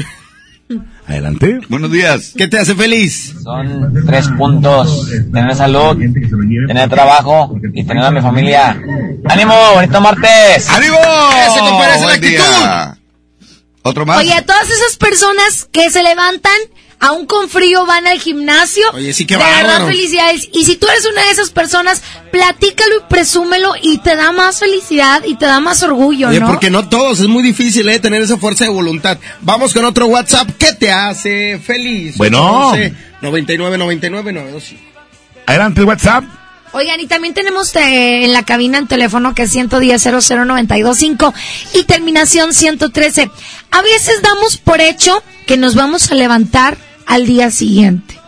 Adelante. 1.07 1.61
Buenos 1.69 1.93
días. 1.93 2.33
¿Qué 2.35 2.49
te 2.49 2.59
hace 2.59 2.75
feliz? 2.75 3.35
Son 3.43 3.93
tres 4.07 4.29
puntos. 4.29 5.11
Tener 5.31 5.55
salud, 5.55 5.99
tener 6.69 6.89
trabajo 6.89 7.55
y 7.75 7.85
tener 7.85 8.03
a 8.03 8.11
mi 8.11 8.23
familia. 8.23 8.81
¡Ánimo! 9.27 9.55
¡Bonito 9.75 10.01
martes! 10.01 10.71
¡Ánimo! 10.71 10.97
Eso, 10.97 11.59
compadre, 11.69 11.95
esa 11.97 12.01
es 12.01 12.07
la 12.07 12.13
actitud. 12.13 12.90
Día. 13.91 14.03
¿Otro 14.03 14.07
más? 14.07 14.19
Oye, 14.19 14.33
a 14.33 14.45
todas 14.45 14.69
esas 14.69 14.97
personas 14.97 15.69
que 15.73 15.91
se 15.91 16.03
levantan 16.03 16.53
aún 17.03 17.25
con 17.27 17.49
frío 17.49 17.87
van 17.87 18.07
al 18.07 18.21
gimnasio. 18.21 18.85
Oye, 18.93 19.13
sí, 19.15 19.25
qué 19.27 19.35
De 19.37 19.43
verdad, 19.43 19.63
bárbaro. 19.63 19.87
felicidades. 19.87 20.49
Y 20.53 20.65
si 20.67 20.77
tú 20.77 20.87
eres 20.87 21.07
una 21.07 21.23
de 21.25 21.31
esas 21.31 21.51
personas, 21.51 22.03
platícalo 22.31 22.97
y 22.99 23.01
presúmelo 23.09 23.73
y 23.83 23.99
te 23.99 24.17
da 24.17 24.33
más 24.33 24.59
felicidad 24.61 25.23
y 25.25 25.35
te 25.37 25.47
da 25.47 25.61
más 25.61 25.83
orgullo, 25.83 26.29
Oye, 26.29 26.41
¿no? 26.41 26.47
porque 26.47 26.71
no 26.71 26.89
todos, 26.89 27.21
es 27.21 27.27
muy 27.29 27.43
difícil 27.43 27.89
¿eh? 27.89 27.99
tener 28.01 28.23
esa 28.23 28.37
fuerza 28.37 28.65
de 28.65 28.71
voluntad. 28.71 29.19
Vamos 29.41 29.73
con 29.73 29.85
otro 29.87 30.07
WhatsApp. 30.07 30.49
¿Qué 30.59 30.75
te 30.75 30.91
hace 30.93 31.59
feliz? 31.59 32.17
Bueno. 32.19 32.69
11 32.69 32.95
99 33.23 33.79
99 33.79 34.33
925. 34.33 34.91
Adelante 35.47 35.83
WhatsApp. 35.83 36.25
Oigan, 36.73 37.01
y 37.01 37.07
también 37.07 37.35
tenemos 37.35 37.75
eh, 37.75 38.25
en 38.25 38.33
la 38.33 38.45
cabina 38.45 38.79
en 38.79 38.87
teléfono 38.87 39.35
que 39.35 39.43
es 39.43 39.51
110 39.51 40.03
00925 40.03 41.35
y 41.75 41.85
terminación 41.85 42.55
113. 42.55 43.31
A 43.71 43.83
veces 43.83 44.23
damos 44.23 44.57
por 44.57 44.81
hecho 44.81 45.23
que 45.47 45.57
nos 45.57 45.75
vamos 45.75 46.11
a 46.11 46.15
levantar 46.15 46.79
al 47.07 47.27
día 47.27 47.51
siguiente. 47.51 48.19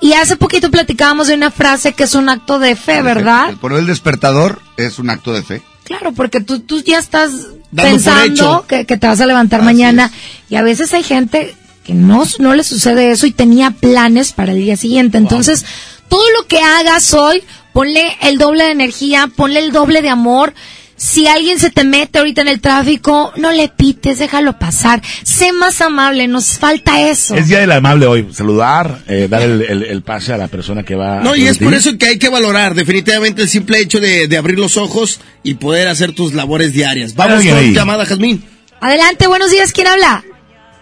Y 0.00 0.14
hace 0.14 0.36
poquito 0.36 0.70
platicábamos 0.70 1.28
de 1.28 1.34
una 1.34 1.50
frase 1.50 1.92
que 1.92 2.04
es 2.04 2.14
un 2.14 2.28
acto 2.28 2.58
de 2.58 2.76
fe, 2.76 3.00
¿verdad? 3.00 3.50
El 3.50 3.56
poner 3.56 3.78
el 3.78 3.86
despertador 3.86 4.60
es 4.76 4.98
un 4.98 5.08
acto 5.08 5.32
de 5.32 5.42
fe. 5.42 5.62
Claro, 5.84 6.12
porque 6.12 6.40
tú, 6.40 6.60
tú 6.60 6.82
ya 6.82 6.98
estás 6.98 7.30
Dando 7.70 7.90
pensando 7.90 8.66
que 8.66 8.84
te 8.84 9.06
vas 9.06 9.20
a 9.20 9.26
levantar 9.26 9.62
mañana 9.62 10.10
y 10.48 10.56
a 10.56 10.62
veces 10.62 10.92
hay 10.94 11.02
gente 11.02 11.54
que 11.84 11.94
no, 11.94 12.24
no 12.38 12.54
le 12.54 12.64
sucede 12.64 13.10
eso 13.10 13.26
y 13.26 13.32
tenía 13.32 13.70
planes 13.70 14.32
para 14.32 14.52
el 14.52 14.58
día 14.58 14.76
siguiente. 14.76 15.18
Entonces, 15.18 15.64
todo 16.08 16.24
lo 16.38 16.46
que 16.46 16.58
hagas 16.58 17.12
hoy, 17.12 17.42
ponle 17.74 18.16
el 18.22 18.38
doble 18.38 18.64
de 18.64 18.70
energía, 18.70 19.28
ponle 19.36 19.60
el 19.60 19.70
doble 19.72 20.00
de 20.00 20.08
amor. 20.08 20.54
Si 20.96 21.26
alguien 21.26 21.58
se 21.58 21.70
te 21.70 21.82
mete 21.82 22.20
ahorita 22.20 22.42
en 22.42 22.48
el 22.48 22.60
tráfico, 22.60 23.32
no 23.36 23.50
le 23.50 23.68
pites, 23.68 24.20
déjalo 24.20 24.60
pasar. 24.60 25.02
Sé 25.24 25.52
más 25.52 25.80
amable, 25.80 26.28
nos 26.28 26.56
falta 26.56 27.00
eso. 27.10 27.34
Es 27.34 27.48
día 27.48 27.58
del 27.58 27.72
amable 27.72 28.06
hoy. 28.06 28.28
Saludar, 28.32 29.00
eh, 29.08 29.26
dar 29.28 29.42
el, 29.42 29.60
el- 29.62 29.82
el 29.82 30.02
pase 30.02 30.32
a 30.32 30.36
la 30.38 30.46
persona 30.46 30.84
que 30.84 30.94
va. 30.94 31.18
No, 31.20 31.34
y 31.34 31.48
es 31.48 31.58
por 31.58 31.74
eso 31.74 31.98
que 31.98 32.06
hay 32.06 32.18
que 32.20 32.28
valorar 32.28 32.74
definitivamente 32.74 33.42
el 33.42 33.48
simple 33.48 33.80
hecho 33.80 33.98
de, 33.98 34.28
de 34.28 34.36
abrir 34.38 34.56
los 34.58 34.76
ojos 34.76 35.20
y 35.42 35.54
poder 35.54 35.88
hacer 35.88 36.14
tus 36.14 36.32
labores 36.32 36.72
diarias. 36.72 37.16
Vamos 37.16 37.44
con 37.44 37.56
ahí. 37.58 37.74
llamada, 37.74 38.06
Jazmín. 38.06 38.44
Adelante, 38.80 39.26
buenos 39.26 39.50
días, 39.50 39.72
¿quién 39.72 39.88
habla? 39.88 40.22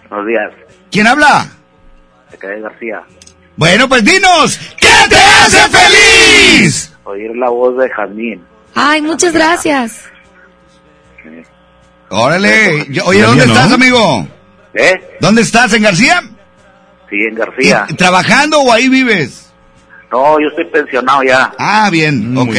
Buenos 0.09 0.27
días, 0.27 0.51
¿Quién 0.91 1.07
habla? 1.07 1.49
quedé 2.39 2.61
García. 2.61 3.01
Bueno, 3.55 3.87
pues 3.87 4.03
dinos, 4.03 4.57
¿qué 4.79 4.87
te 5.09 5.15
hace 5.15 5.69
feliz? 5.69 6.93
Oír 7.03 7.35
la 7.35 7.49
voz 7.49 7.77
de 7.77 7.89
Jazmín. 7.89 8.43
Ay, 8.75 9.01
muchas 9.01 9.33
gracias. 9.33 10.05
Órale. 12.09 12.85
Yo- 12.89 13.05
Oye, 13.05 13.21
¿dónde 13.21 13.45
estás, 13.45 13.71
amigo? 13.71 14.27
¿Eh? 14.73 15.17
¿Dónde 15.19 15.41
estás? 15.41 15.73
¿En 15.73 15.83
García? 15.83 16.21
Sí, 17.09 17.15
en 17.29 17.35
García. 17.35 17.85
¿Y- 17.89 17.93
¿Trabajando 17.93 18.59
o 18.59 18.71
ahí 18.71 18.89
vives? 18.89 19.51
No, 20.11 20.39
yo 20.39 20.47
estoy 20.49 20.65
pensionado 20.65 21.23
ya. 21.23 21.51
Ah, 21.57 21.89
bien, 21.91 22.35
ok. 22.37 22.55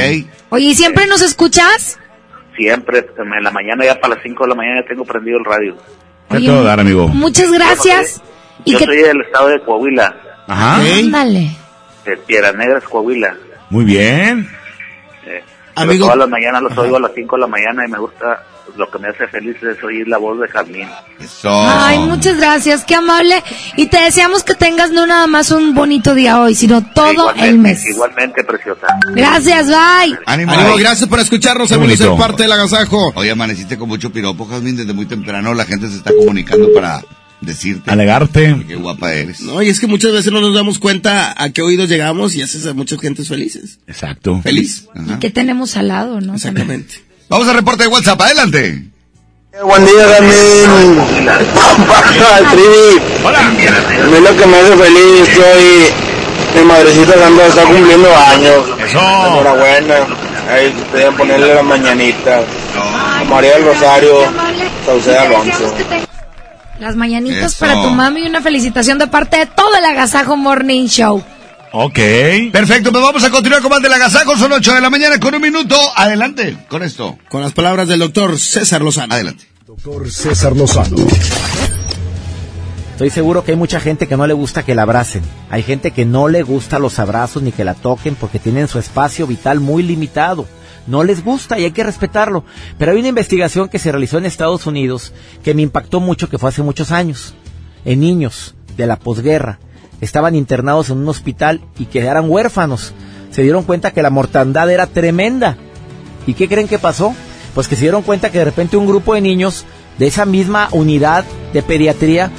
Oye, 0.51 0.65
¿y 0.67 0.75
siempre 0.75 1.07
nos 1.07 1.23
escuchas? 1.23 1.99
Siempre, 2.57 3.05
en 3.19 3.43
la 3.45 3.51
mañana 3.51 3.85
ya 3.85 4.01
para 4.01 4.15
las 4.15 4.23
5 4.25 4.45
de 4.45 4.49
la 4.51 4.55
mañana 4.55 4.81
ya 4.83 4.89
tengo 4.89 5.05
prendido 5.05 5.39
el 5.39 5.45
radio. 5.45 5.77
¿Qué 6.31 6.41
te 6.41 6.51
a 6.51 6.63
dar, 6.63 6.81
amigo? 6.81 7.09
Muchas 7.09 7.53
gracias. 7.53 8.21
¿Y 8.65 8.73
Yo 8.73 8.79
soy 8.81 8.97
del 8.97 9.21
estado 9.21 9.49
de 9.49 9.61
Coahuila, 9.61 10.17
Ajá. 10.47 10.77
Ándale. 10.77 11.57
de 12.05 12.17
Piedra 12.19 12.53
Negras, 12.53 12.85
Coahuila. 12.85 13.35
Muy 13.71 13.85
bien. 13.85 14.47
Eh, 15.27 15.43
Amigo- 15.75 16.05
Todas 16.05 16.19
las 16.19 16.29
mañanas 16.29 16.63
los 16.63 16.77
oigo 16.79 16.97
a 16.97 17.01
las 17.01 17.13
5 17.15 17.37
de 17.37 17.41
la 17.41 17.47
mañana 17.47 17.83
y 17.87 17.91
me 17.91 17.99
gusta, 17.99 18.45
lo 18.77 18.91
que 18.91 18.99
me 18.99 19.09
hace 19.09 19.27
feliz 19.27 19.57
es 19.63 19.83
oír 19.83 20.07
la 20.07 20.19
voz 20.19 20.39
de 20.39 20.47
Jazmín. 20.49 20.87
Eso. 21.19 21.49
Ay, 21.51 21.99
muchas 22.01 22.37
gracias, 22.37 22.85
qué 22.85 22.95
amable. 22.95 23.43
Y 23.77 23.87
te 23.87 23.99
deseamos 24.03 24.45
que 24.45 24.55
tengas 24.55 24.91
no 24.91 25.07
nada 25.07 25.27
más 25.27 25.51
un 25.51 25.75
bonito 25.75 26.15
día 26.15 26.39
hoy, 26.41 26.55
sino 26.55 26.85
todo 26.95 27.11
igualmente, 27.13 27.49
el 27.49 27.59
mes. 27.59 27.87
Igualmente, 27.87 28.45
preciosa. 28.45 28.87
Gracias, 29.15 29.67
bye. 29.69 30.19
Ánimo. 30.27 30.53
Ánimo, 30.53 30.77
gracias 30.77 31.09
por 31.09 31.19
escucharnos, 31.21 31.73
amigos, 31.73 31.99
de 31.99 32.11
parte 32.19 32.43
del 32.43 32.53
agasajo. 32.53 33.13
Hoy 33.15 33.31
amaneciste 33.31 33.79
con 33.79 33.89
mucho 33.89 34.13
piropo, 34.13 34.47
Jazmín, 34.47 34.77
desde 34.77 34.93
muy 34.93 35.07
temprano. 35.07 35.55
La 35.55 35.65
gente 35.65 35.89
se 35.89 35.97
está 35.97 36.13
comunicando 36.17 36.69
para 36.75 37.01
decirte 37.47 37.91
Alegarte. 37.91 38.65
qué 38.67 38.77
guapa 38.77 39.13
eres. 39.13 39.41
No, 39.41 39.63
y 39.63 39.69
es 39.69 39.81
que 39.81 39.87
muchas 39.87 40.13
veces 40.13 40.33
no 40.33 40.41
nos 40.41 40.55
damos 40.55 40.79
cuenta 40.79 41.35
a 41.37 41.51
qué 41.51 41.63
oídos 41.63 41.89
llegamos 41.89 42.35
y 42.35 42.43
haces 42.43 42.67
a 42.67 42.75
muchas 42.75 43.01
gentes 43.01 43.29
felices. 43.29 43.79
Exacto. 43.87 44.41
Feliz. 44.43 44.87
Ajá. 44.95 45.19
¿Qué 45.19 45.31
tenemos 45.31 45.77
al 45.77 45.89
lado, 45.89 46.21
no? 46.21 46.35
Exactamente. 46.35 47.03
Vamos 47.29 47.49
al 47.49 47.55
reporte 47.55 47.85
de 47.85 47.89
WhatsApp, 47.89 48.21
adelante. 48.21 48.85
Buen 49.63 49.87
día, 49.87 50.07
Gamín. 50.09 50.99
Al 51.29 52.51
Trivi. 52.51 53.01
Hola. 53.25 53.39
A 53.39 53.51
mí 53.51 54.21
lo 54.21 54.37
que 54.37 54.47
me 54.47 54.57
hace 54.57 54.77
feliz 54.77 55.21
es 55.23 55.29
que 55.29 55.41
hoy 55.41 56.61
mi 56.61 56.65
madrecita 56.65 57.13
Sandra 57.15 57.47
está 57.47 57.65
cumpliendo 57.65 58.09
años. 58.17 58.65
Eso. 58.85 58.99
Enhorabuena. 59.29 59.95
Ahí 60.51 60.75
pueden 60.91 61.15
ponerle 61.15 61.55
la 61.55 61.63
mañanita. 61.63 62.43
A 62.77 63.25
María 63.25 63.55
del 63.55 63.65
Rosario, 63.65 64.15
Sauceda 64.85 65.23
Alonso. 65.23 65.75
Las 66.79 66.97
mañanitas 66.97 67.53
Eso. 67.53 67.61
para 67.61 67.75
tu 67.83 67.91
mami 67.91 68.23
y 68.23 68.27
una 68.27 68.41
felicitación 68.41 68.99
de 68.99 69.07
parte 69.07 69.39
de 69.39 69.47
todo 69.47 69.77
el 69.77 69.85
Agasajo 69.85 70.37
Morning 70.37 70.87
Show. 70.87 71.23
Ok. 71.77 71.99
Perfecto, 72.53 72.93
pues 72.93 73.03
vamos 73.03 73.25
a 73.25 73.31
continuar 73.31 73.61
con 73.61 73.71
más 73.71 73.83
del 73.83 73.93
agasajo. 73.93 74.37
Son 74.37 74.53
8 74.53 74.75
de 74.75 74.81
la 74.81 74.91
mañana 74.91 75.19
con 75.19 75.35
un 75.35 75.43
minuto. 75.43 75.77
Adelante 75.97 76.57
con 76.69 76.85
esto. 76.85 77.19
Con 77.29 77.43
las 77.43 77.53
palabras 77.53 77.89
del 77.89 77.99
doctor 77.99 78.39
César 78.39 78.81
Lozano. 78.81 79.13
Adelante. 79.13 79.45
Doctor 79.67 80.09
César 80.09 80.55
Lozano. 80.55 80.97
Estoy 82.93 83.11
seguro 83.11 83.43
que 83.43 83.51
hay 83.51 83.57
mucha 83.57 83.81
gente 83.81 84.07
que 84.07 84.17
no 84.17 84.25
le 84.29 84.35
gusta 84.35 84.63
que 84.63 84.77
la 84.77 84.83
abracen. 84.83 85.23
Hay 85.51 85.65
gente 85.65 85.91
que 85.91 86.05
no 86.05 86.29
le 86.29 86.45
gusta 86.45 86.79
los 86.79 87.01
abrazos 87.01 87.43
ni 87.43 87.51
que 87.51 87.65
la 87.65 87.75
toquen 87.75 88.15
porque 88.15 88.39
tienen 88.39 88.69
su 88.69 88.79
espacio 88.79 89.27
vital 89.27 89.59
muy 89.59 89.83
limitado. 89.83 90.47
No 90.87 91.03
les 91.03 91.25
gusta 91.25 91.59
y 91.59 91.65
hay 91.65 91.73
que 91.73 91.85
respetarlo. 91.85 92.45
Pero 92.79 92.93
hay 92.93 92.99
una 92.99 93.09
investigación 93.09 93.69
que 93.69 93.79
se 93.79 93.91
realizó 93.91 94.19
en 94.19 94.27
Estados 94.27 94.67
Unidos 94.67 95.13
que 95.43 95.55
me 95.55 95.63
impactó 95.63 96.01
mucho, 96.01 96.29
que 96.29 96.39
fue 96.39 96.49
hace 96.49 96.63
muchos 96.63 96.91
años. 96.91 97.35
En 97.85 98.01
niños 98.01 98.55
de 98.77 98.87
la 98.87 98.97
posguerra 98.97 99.59
estaban 100.01 100.35
internados 100.35 100.91
en 100.91 100.99
un 100.99 101.09
hospital 101.09 101.61
y 101.79 101.87
quedaron 101.87 102.31
huérfanos. 102.31 102.93
Se 103.31 103.43
dieron 103.43 103.65
cuenta 103.65 103.93
que 103.93 104.03
la 104.03 104.11
mortandad 104.11 104.71
era 104.71 104.87
tremenda. 104.87 105.57
¿Y 106.27 106.35
qué 106.35 106.49
creen 106.49 106.69
que 106.69 106.79
pasó? 106.79 107.15
Pues 107.55 107.69
que 107.69 107.77
se 107.77 107.83
dieron 107.83 108.03
cuenta 108.03 108.31
que 108.31 108.39
de 108.39 108.45
repente 108.45 108.77
un 108.77 108.87
grupo 108.87 109.15
de 109.15 109.21
niños 109.21 109.65
de 109.99 110.07
esa 110.07 110.25
misma 110.25 110.69
unidad 110.73 111.25
de 111.53 111.63
pediatría 111.63 112.31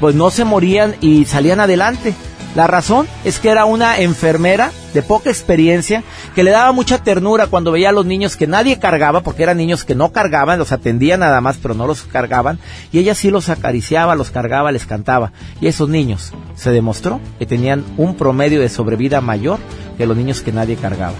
pues 0.00 0.14
no 0.14 0.30
se 0.30 0.44
morían 0.44 0.96
y 1.00 1.26
salían 1.26 1.60
adelante. 1.60 2.14
La 2.56 2.66
razón 2.66 3.06
es 3.24 3.38
que 3.38 3.48
era 3.48 3.64
una 3.64 4.00
enfermera 4.00 4.72
de 4.92 5.02
poca 5.02 5.30
experiencia 5.30 6.02
que 6.34 6.42
le 6.42 6.50
daba 6.50 6.72
mucha 6.72 6.98
ternura 6.98 7.46
cuando 7.46 7.70
veía 7.70 7.90
a 7.90 7.92
los 7.92 8.06
niños 8.06 8.36
que 8.36 8.48
nadie 8.48 8.80
cargaba, 8.80 9.20
porque 9.20 9.44
eran 9.44 9.56
niños 9.58 9.84
que 9.84 9.94
no 9.94 10.10
cargaban, 10.10 10.58
los 10.58 10.72
atendía 10.72 11.16
nada 11.16 11.40
más, 11.40 11.58
pero 11.62 11.74
no 11.74 11.86
los 11.86 12.02
cargaban, 12.02 12.58
y 12.90 12.98
ella 12.98 13.14
sí 13.14 13.30
los 13.30 13.48
acariciaba, 13.50 14.16
los 14.16 14.30
cargaba, 14.32 14.72
les 14.72 14.84
cantaba. 14.84 15.30
Y 15.60 15.68
esos 15.68 15.88
niños 15.88 16.32
se 16.56 16.72
demostró 16.72 17.20
que 17.38 17.46
tenían 17.46 17.84
un 17.96 18.16
promedio 18.16 18.60
de 18.60 18.68
sobrevida 18.68 19.20
mayor 19.20 19.60
que 19.96 20.06
los 20.06 20.16
niños 20.16 20.40
que 20.40 20.50
nadie 20.50 20.74
cargaba. 20.74 21.14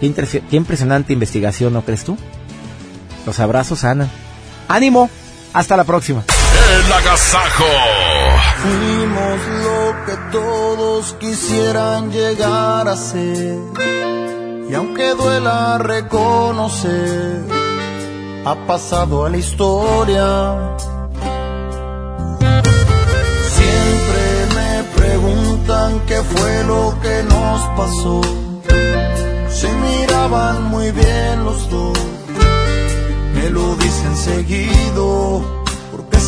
Qué, 0.00 0.06
impresi- 0.06 0.42
qué 0.48 0.54
impresionante 0.56 1.12
investigación, 1.12 1.72
¿no 1.72 1.82
crees 1.82 2.04
tú? 2.04 2.16
Los 3.26 3.40
abrazos 3.40 3.80
sanan. 3.80 4.08
¡Ánimo! 4.68 5.10
Hasta 5.52 5.76
la 5.76 5.84
próxima. 5.84 6.22
El 6.86 6.92
agasajo. 6.92 7.64
Fuimos 8.62 9.81
que 10.06 10.16
todos 10.30 11.14
quisieran 11.20 12.10
llegar 12.10 12.88
a 12.88 12.96
ser. 12.96 13.58
Y 14.68 14.74
aunque 14.74 15.14
duela 15.14 15.78
reconocer, 15.78 17.44
ha 18.44 18.54
pasado 18.66 19.26
a 19.26 19.30
la 19.30 19.36
historia. 19.36 20.76
Siempre 23.58 24.24
me 24.56 24.82
preguntan 24.96 26.00
qué 26.06 26.22
fue 26.22 26.64
lo 26.64 26.94
que 27.02 27.22
nos 27.24 27.60
pasó. 27.76 28.20
Se 29.48 29.68
miraban 29.72 30.64
muy 30.64 30.90
bien 30.90 31.44
los 31.44 31.70
dos, 31.70 31.98
me 33.34 33.50
lo 33.50 33.76
dicen 33.76 34.16
seguido 34.16 35.61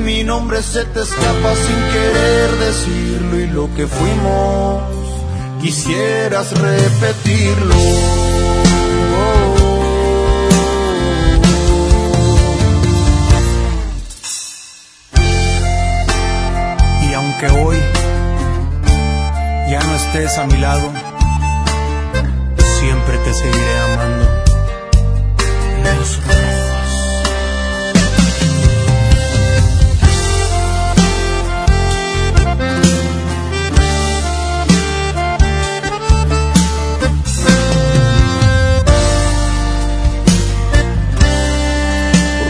mi 0.00 0.24
nombre 0.24 0.62
se 0.62 0.84
te 0.84 1.00
escapa 1.00 1.54
sin 1.54 1.80
querer 1.92 2.50
decirlo 2.66 3.40
y 3.40 3.46
lo 3.48 3.74
que 3.74 3.86
fuimos 3.86 5.07
quisieras 5.60 6.52
repetirlo. 6.58 7.74
Y 17.02 17.14
aunque 17.14 17.46
hoy 17.48 17.76
ya 19.70 19.80
no 19.84 19.94
estés 19.94 20.38
a 20.38 20.46
mi 20.46 20.58
lado, 20.58 20.90
siempre 22.80 23.18
te 23.18 23.34
seguiré 23.34 23.78
amando. 23.78 24.38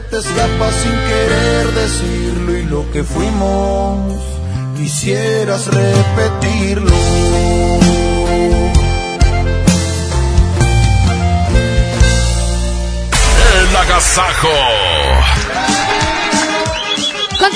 te 0.00 0.18
escapa 0.18 0.70
sin 0.72 0.92
querer 0.92 1.72
decirlo 1.74 2.56
y 2.56 2.62
lo 2.64 2.90
que 2.92 3.04
fuimos 3.04 4.22
quisieras 4.76 5.66
repetirlo. 5.66 6.96
El 13.60 13.76
agasajo. 13.76 14.48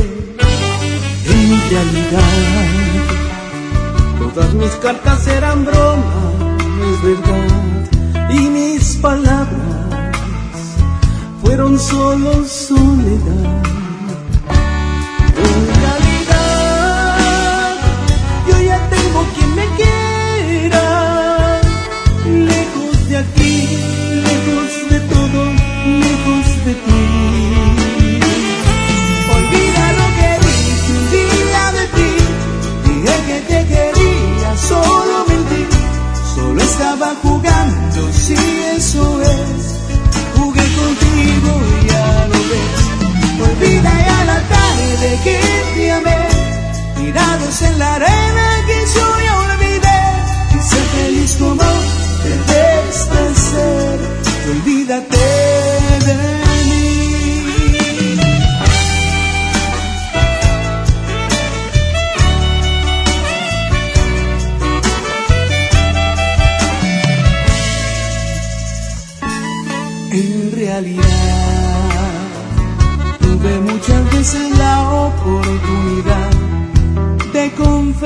En 1.37 1.71
realidad, 1.71 2.43
todas 4.19 4.53
mis 4.55 4.73
cartas 4.83 5.27
eran 5.29 5.65
broma, 5.65 6.33
es 6.91 7.03
verdad, 7.09 8.31
y 8.31 8.41
mis 8.51 8.97
palabras 8.97 9.49
fueron 11.43 11.79
solo 11.79 12.45
soledad. 12.45 13.63
En 47.61 47.79
la 47.79 47.95
arena 47.97 48.65
que 48.67 48.82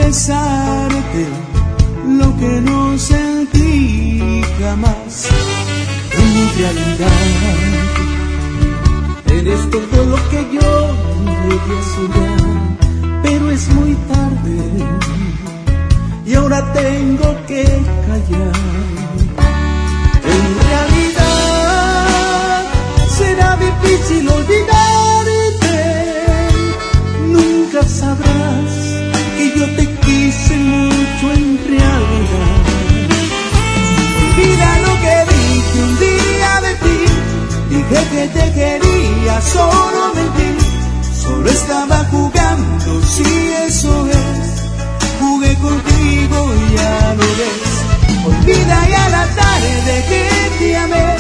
confesarte 0.06 1.26
lo 2.06 2.36
que 2.36 2.60
no 2.60 2.96
sentí 2.96 4.40
jamás. 4.60 5.28
En 6.12 6.58
realidad, 6.58 7.08
eres 9.26 9.70
todo 9.70 10.04
lo 10.04 10.16
que 10.30 10.46
yo 10.52 10.94
llegué 11.48 11.78
a 11.78 11.84
soñar, 11.94 12.44
pero 13.24 13.50
es 13.50 13.68
muy 13.70 13.94
tarde 14.12 14.58
y 16.24 16.34
ahora 16.34 16.72
tengo 16.72 17.36
que 17.48 17.64
callar. 18.06 19.05
Que 38.10 38.28
te 38.28 38.52
quería, 38.52 39.40
solo 39.40 40.14
mentí. 40.14 40.50
Solo 41.22 41.48
estaba 41.50 42.04
jugando, 42.10 43.02
si 43.02 43.24
eso 43.66 44.06
es. 44.08 44.46
Jugué 45.20 45.54
contigo 45.56 46.54
y 46.54 46.76
ya 46.76 47.14
lo 47.18 47.28
ves. 47.38 47.76
Olvida 48.26 48.88
ya 48.88 49.08
la 49.08 49.26
tarde 49.40 50.04
que 50.10 50.28
te 50.58 50.76
amé, 50.76 51.16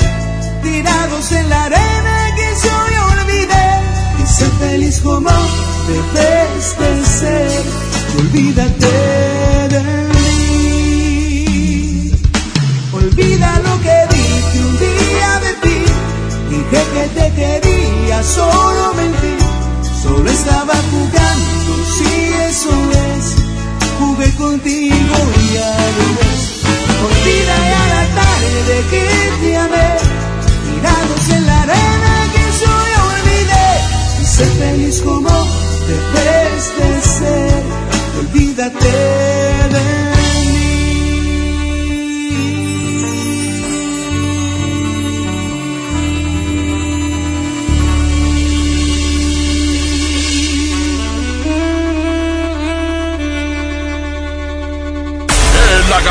tirados 0.62 1.32
en 1.32 1.48
la 1.48 1.64
arena 1.64 2.34
que 2.36 2.48
yo 2.64 2.76
olvidé. 3.14 3.68
Y 4.22 4.26
sé 4.26 4.46
feliz 4.60 5.00
como 5.00 5.30
debes 5.88 6.78
de 6.78 7.04
ser, 7.04 7.64
olvídate 8.18 9.55
te 17.14 17.32
quería, 17.32 18.22
solo 18.22 18.94
mentí. 18.94 19.36
Solo 20.02 20.30
estaba 20.30 20.74
jugando, 20.90 21.72
si 21.96 22.10
eso 22.48 22.70
es, 23.08 23.34
jugué 23.98 24.30
contigo 24.34 25.16
y 25.40 25.54
ya 25.54 25.76
lo 25.96 26.06
ves. 26.18 26.42
Olvida 27.06 27.56
ya 27.72 27.84
la 27.94 28.04
tarde 28.20 28.74
que 28.90 29.04
te 29.40 29.56
amé, 29.56 29.88
tirados 30.64 31.28
en 31.36 31.46
la 31.46 31.62
arena 31.62 32.14
que 32.32 32.44
yo 32.60 32.72
ya 32.92 33.00
olvidé. 33.14 34.22
Y 34.22 34.24
sé 34.24 34.44
feliz 34.60 35.00
como 35.02 35.30
debes 35.88 36.62
de 36.78 37.02
ser, 37.02 37.62
olvídate 38.20 38.92
de 39.74 40.15
El 55.96 56.04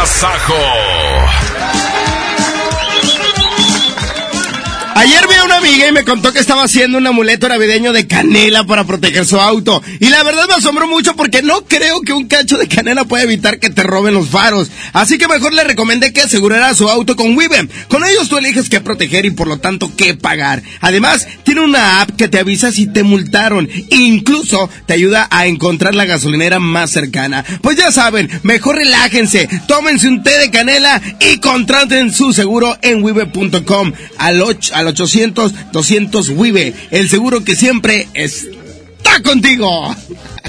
Ayer 5.06 5.28
vi 5.28 5.36
a 5.36 5.44
una 5.44 5.58
amiga 5.58 5.66
DJ 5.76 5.92
me 5.92 6.04
contó 6.06 6.32
que 6.32 6.40
estaba 6.40 6.64
haciendo 6.64 7.00
un 7.00 7.08
amuleto 7.08 7.50
navideño 7.50 7.92
de 7.92 8.06
canela 8.06 8.66
para 8.66 8.84
proteger 8.84 9.26
su 9.26 9.40
auto. 9.40 9.82
Y 10.00 10.10
la 10.10 10.24
verdad 10.24 10.48
me 10.48 10.54
asombró 10.54 10.88
mucho 10.88 11.16
porque 11.16 11.42
no 11.42 11.66
creo 11.66 12.02
que 12.02 12.14
un 12.14 12.28
cacho 12.28 12.58
de 12.58 12.68
canela 12.68 13.06
pueda 13.06 13.24
evitar 13.24 13.60
que 13.60 13.72
te 13.72 13.82
roben 13.82 14.14
los 14.14 14.30
faros. 14.30 14.70
Así 14.94 15.18
que 15.18 15.28
mejor 15.28 15.54
le 15.54 15.64
recomendé 15.64 16.14
que 16.14 16.22
asegurara 16.22 16.76
su 16.76 16.88
auto 16.88 17.16
con 17.16 17.36
Wibe. 17.36 17.68
Con 17.88 18.04
ellos 18.06 18.30
tú 18.30 18.38
eliges 18.38 18.70
qué 18.70 18.80
proteger 18.80 19.26
y 19.26 19.32
por 19.32 19.48
lo 19.48 19.58
tanto 19.58 19.92
qué 19.98 20.14
pagar. 20.14 20.62
Además, 20.82 21.28
tiene 21.44 21.62
una 21.62 22.02
app 22.02 22.12
que 22.16 22.28
te 22.28 22.40
avisa 22.40 22.72
si 22.72 22.86
te 22.86 23.02
multaron. 23.02 23.68
Incluso 23.90 24.70
te 24.86 24.94
ayuda 24.94 25.28
a 25.32 25.48
encontrar 25.48 25.96
la 25.96 26.06
gasolinera 26.06 26.60
más 26.60 26.92
cercana. 26.92 27.44
Pues 27.62 27.76
ya 27.78 27.92
saben, 27.92 28.30
mejor 28.44 28.76
relájense, 28.76 29.50
tómense 29.68 30.08
un 30.08 30.22
té 30.22 30.38
de 30.38 30.52
canela 30.52 31.02
y 31.20 31.40
contraten 31.40 32.14
su 32.14 32.34
seguro 32.34 32.78
en 32.82 33.04
wibe.com 33.04 33.94
al, 34.18 34.58
al 34.74 34.88
800-200 34.96 36.36
Wibe. 36.36 36.74
El 36.92 37.10
seguro 37.10 37.44
que 37.44 37.56
siempre 37.56 38.08
está 38.14 39.22
contigo. 39.24 39.96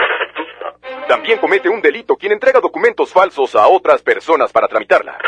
También 1.09 1.39
comete 1.39 1.69
un 1.69 1.81
delito 1.81 2.17
quien 2.17 2.33
entrega 2.33 2.61
documentos 2.61 3.13
falsos 3.13 3.55
a 3.55 3.67
otras 3.69 4.03
personas 4.03 4.53
para 4.53 4.69
tramitarla. 4.69 5.19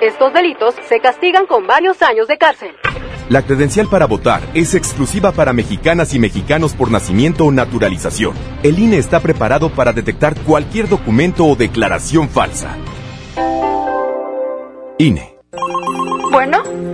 Estos 0.00 0.32
delitos 0.32 0.74
se 0.88 1.00
castigan 1.00 1.46
con 1.46 1.66
varios 1.66 2.02
años 2.02 2.28
de 2.28 2.36
cárcel. 2.36 2.76
La 3.30 3.40
credencial 3.42 3.88
para 3.88 4.06
votar 4.06 4.42
es 4.52 4.74
exclusiva 4.74 5.32
para 5.32 5.54
mexicanas 5.54 6.12
y 6.12 6.18
mexicanos 6.18 6.74
por 6.74 6.90
nacimiento 6.90 7.46
o 7.46 7.52
naturalización. 7.52 8.34
El 8.62 8.78
INE 8.78 8.98
está 8.98 9.20
preparado 9.20 9.70
para 9.70 9.94
detectar 9.94 10.38
cualquier 10.40 10.88
documento 10.88 11.46
o 11.46 11.56
declaración 11.56 12.28
falsa. 12.28 12.76
INE. 14.98 15.36
Bueno. 16.30 16.93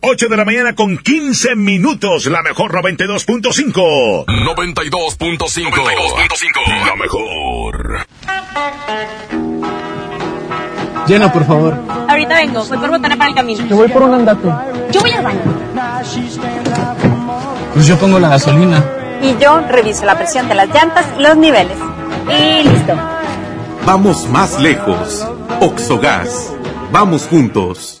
8 0.03 0.29
de 0.29 0.37
la 0.37 0.45
mañana 0.45 0.73
con 0.73 0.97
15 0.97 1.55
minutos. 1.55 2.25
La 2.25 2.41
mejor 2.41 2.73
92.5. 2.73 4.25
92.5. 4.25 6.85
La 6.87 6.95
mejor. 6.95 8.07
Llena, 11.07 11.31
por 11.31 11.45
favor. 11.45 11.77
Ahorita 12.09 12.33
vengo, 12.35 12.65
voy 12.65 12.77
por 12.79 12.89
botana 12.89 13.15
para 13.15 13.29
el 13.29 13.35
camino. 13.35 13.63
Yo 13.67 13.75
voy 13.75 13.89
por 13.89 14.01
un 14.01 14.15
andate. 14.15 14.47
Yo 14.91 15.01
voy 15.01 15.11
al 15.11 15.23
baño. 15.23 15.41
Pues 17.73 17.85
yo 17.85 17.97
pongo 17.99 18.17
la 18.17 18.29
gasolina. 18.29 18.83
Y 19.21 19.37
yo 19.37 19.61
reviso 19.61 20.03
la 20.05 20.17
presión 20.17 20.49
de 20.49 20.55
las 20.55 20.69
llantas 20.69 21.05
y 21.17 21.21
los 21.21 21.37
niveles. 21.37 21.77
Y 22.27 22.63
listo. 22.67 22.95
Vamos 23.85 24.27
más 24.29 24.59
lejos. 24.59 25.27
Oxogas. 25.59 26.51
Vamos 26.91 27.27
juntos. 27.27 28.00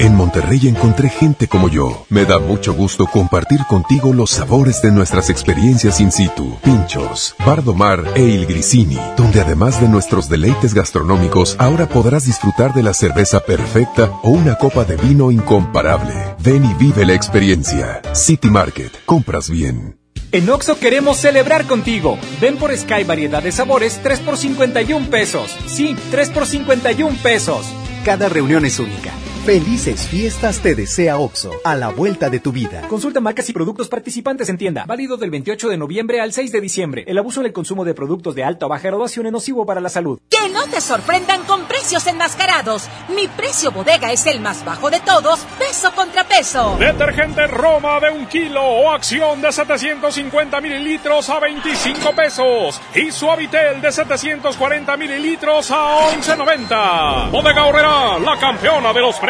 En 0.00 0.16
Monterrey 0.16 0.66
encontré 0.66 1.10
gente 1.10 1.46
como 1.46 1.68
yo. 1.68 2.06
Me 2.08 2.24
da 2.24 2.38
mucho 2.38 2.72
gusto 2.72 3.04
compartir 3.04 3.58
contigo 3.68 4.14
los 4.14 4.30
sabores 4.30 4.80
de 4.80 4.90
nuestras 4.90 5.28
experiencias 5.28 6.00
in 6.00 6.10
situ. 6.10 6.56
Pinchos, 6.64 7.34
Bardomar 7.44 8.02
e 8.14 8.22
Il 8.22 8.46
Grisini, 8.46 8.98
donde 9.18 9.42
además 9.42 9.78
de 9.78 9.88
nuestros 9.88 10.30
deleites 10.30 10.72
gastronómicos, 10.72 11.54
ahora 11.58 11.86
podrás 11.86 12.24
disfrutar 12.24 12.72
de 12.72 12.82
la 12.82 12.94
cerveza 12.94 13.40
perfecta 13.40 14.10
o 14.22 14.30
una 14.30 14.54
copa 14.54 14.86
de 14.86 14.96
vino 14.96 15.30
incomparable. 15.30 16.14
Ven 16.38 16.64
y 16.64 16.72
vive 16.82 17.04
la 17.04 17.12
experiencia. 17.12 18.00
City 18.14 18.48
Market, 18.48 19.04
compras 19.04 19.50
bien. 19.50 19.98
En 20.32 20.48
Oxo 20.48 20.78
queremos 20.78 21.18
celebrar 21.18 21.66
contigo. 21.66 22.16
Ven 22.40 22.56
por 22.56 22.74
Sky 22.74 23.04
variedad 23.04 23.42
de 23.42 23.52
sabores 23.52 24.00
3 24.02 24.20
por 24.20 24.38
51 24.38 25.10
pesos. 25.10 25.54
Sí, 25.66 25.94
3 26.10 26.30
por 26.30 26.46
51 26.46 27.18
pesos. 27.22 27.66
Cada 28.02 28.30
reunión 28.30 28.64
es 28.64 28.78
única. 28.78 29.12
Felices 29.44 30.06
fiestas 30.06 30.60
te 30.60 30.74
desea 30.74 31.16
OXO, 31.16 31.50
a 31.64 31.74
la 31.74 31.88
vuelta 31.88 32.28
de 32.28 32.40
tu 32.40 32.52
vida. 32.52 32.82
Consulta 32.88 33.20
marcas 33.20 33.48
y 33.48 33.54
productos 33.54 33.88
participantes 33.88 34.50
en 34.50 34.58
tienda. 34.58 34.84
Válido 34.86 35.16
del 35.16 35.30
28 35.30 35.70
de 35.70 35.78
noviembre 35.78 36.20
al 36.20 36.34
6 36.34 36.52
de 36.52 36.60
diciembre. 36.60 37.04
El 37.06 37.16
abuso 37.16 37.40
en 37.40 37.46
el 37.46 37.52
consumo 37.54 37.86
de 37.86 37.94
productos 37.94 38.34
de 38.34 38.44
alta 38.44 38.66
o 38.66 38.68
baja 38.68 38.88
graduación 38.88 39.24
es 39.24 39.32
nocivo 39.32 39.64
para 39.64 39.80
la 39.80 39.88
salud. 39.88 40.20
Que 40.28 40.50
no 40.50 40.64
te 40.64 40.82
sorprendan 40.82 41.42
con 41.44 41.64
precios 41.64 42.06
enmascarados. 42.06 42.86
Mi 43.16 43.28
precio 43.28 43.72
bodega 43.72 44.12
es 44.12 44.26
el 44.26 44.40
más 44.40 44.62
bajo 44.62 44.90
de 44.90 45.00
todos, 45.00 45.40
peso 45.58 45.90
contra 45.94 46.28
peso. 46.28 46.76
Detergente 46.78 47.46
Roma 47.46 47.98
de 47.98 48.10
un 48.10 48.26
kilo 48.26 48.62
o 48.62 48.90
acción 48.90 49.40
de 49.40 49.50
750 49.50 50.60
mililitros 50.60 51.30
a 51.30 51.40
25 51.40 52.12
pesos. 52.14 52.80
Y 52.94 53.10
Suavitel 53.10 53.80
de 53.80 53.90
740 53.90 54.96
mililitros 54.98 55.70
a 55.70 56.10
11.90. 56.10 57.30
Bodega 57.30 57.64
Horrera, 57.64 58.18
la 58.18 58.38
campeona 58.38 58.92
de 58.92 59.00
los 59.00 59.16
precios 59.16 59.29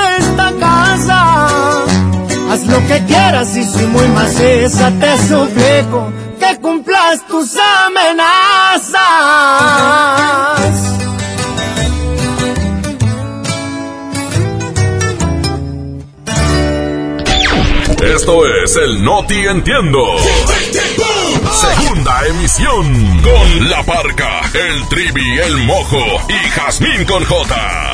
Haz 1.09 2.65
lo 2.67 2.85
que 2.87 3.05
quieras 3.05 3.55
y 3.55 3.63
soy 3.63 3.85
muy 3.87 4.07
maciza, 4.09 4.91
te 4.99 5.17
suplico 5.27 6.11
que 6.39 6.59
cumplas 6.59 7.25
tus 7.27 7.55
amenazas. 7.85 9.01
Esto 18.03 18.45
es 18.63 18.75
el 18.77 19.03
Noti 19.03 19.45
Entiendo. 19.45 20.17
Segunda 21.53 22.25
emisión 22.27 23.21
con 23.21 23.69
La 23.69 23.83
Parca, 23.83 24.41
el 24.53 24.89
Trivi, 24.89 25.39
el 25.39 25.57
Mojo 25.59 26.03
y 26.27 26.49
Jazmín 26.49 27.05
con 27.05 27.23
J. 27.23 27.93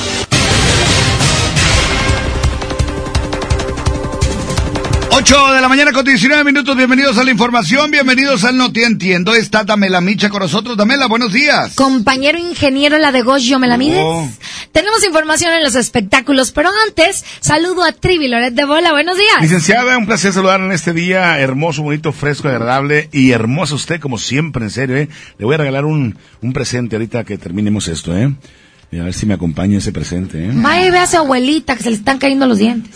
8 5.21 5.53
de 5.53 5.61
la 5.61 5.69
mañana 5.69 5.91
con 5.91 6.03
19 6.03 6.43
minutos, 6.43 6.75
bienvenidos 6.75 7.15
a 7.19 7.23
la 7.23 7.29
información, 7.29 7.91
bienvenidos 7.91 8.43
al 8.43 8.57
No 8.57 8.73
Te 8.73 8.85
Entiendo. 8.85 9.35
Está 9.35 9.63
Damela 9.63 10.01
Micha 10.01 10.29
con 10.29 10.41
nosotros. 10.41 10.75
Damela, 10.75 11.05
buenos 11.05 11.31
días. 11.31 11.75
Compañero 11.75 12.39
ingeniero, 12.39 12.97
la 12.97 13.11
de 13.11 13.21
Goyo, 13.21 13.59
¿me 13.59 13.67
la 13.67 13.77
mides? 13.77 13.99
Oh. 14.01 14.27
Tenemos 14.71 15.05
información 15.05 15.53
en 15.53 15.63
los 15.63 15.75
espectáculos, 15.75 16.51
pero 16.51 16.71
antes, 16.87 17.23
saludo 17.39 17.83
a 17.83 17.91
Trivi 17.91 18.29
Loret 18.29 18.55
de 18.55 18.65
Bola. 18.65 18.93
Buenos 18.93 19.15
días. 19.15 19.41
Licenciada, 19.41 19.95
un 19.95 20.07
placer 20.07 20.33
saludarla 20.33 20.65
en 20.65 20.71
este 20.71 20.91
día 20.91 21.39
hermoso, 21.39 21.83
bonito, 21.83 22.13
fresco, 22.13 22.47
agradable 22.47 23.07
y 23.11 23.29
hermoso 23.29 23.75
usted, 23.75 23.99
como 23.99 24.17
siempre, 24.17 24.63
en 24.63 24.71
serio, 24.71 24.97
¿eh? 24.97 25.07
Le 25.37 25.45
voy 25.45 25.53
a 25.53 25.59
regalar 25.59 25.85
un, 25.85 26.17
un 26.41 26.51
presente 26.51 26.95
ahorita 26.95 27.25
que 27.25 27.37
terminemos 27.37 27.87
esto, 27.89 28.17
¿eh? 28.17 28.33
Y 28.93 28.99
a 28.99 29.05
ver 29.05 29.13
si 29.13 29.25
me 29.25 29.33
acompaña 29.33 29.77
ese 29.77 29.93
presente, 29.93 30.43
¿eh? 30.43 30.51
Vaya 30.53 30.85
y 30.85 30.91
ve 30.91 30.99
a 30.99 31.07
su 31.07 31.15
abuelita 31.15 31.77
que 31.77 31.83
se 31.83 31.91
le 31.91 31.95
están 31.95 32.17
cayendo 32.17 32.45
los 32.45 32.57
dientes. 32.57 32.93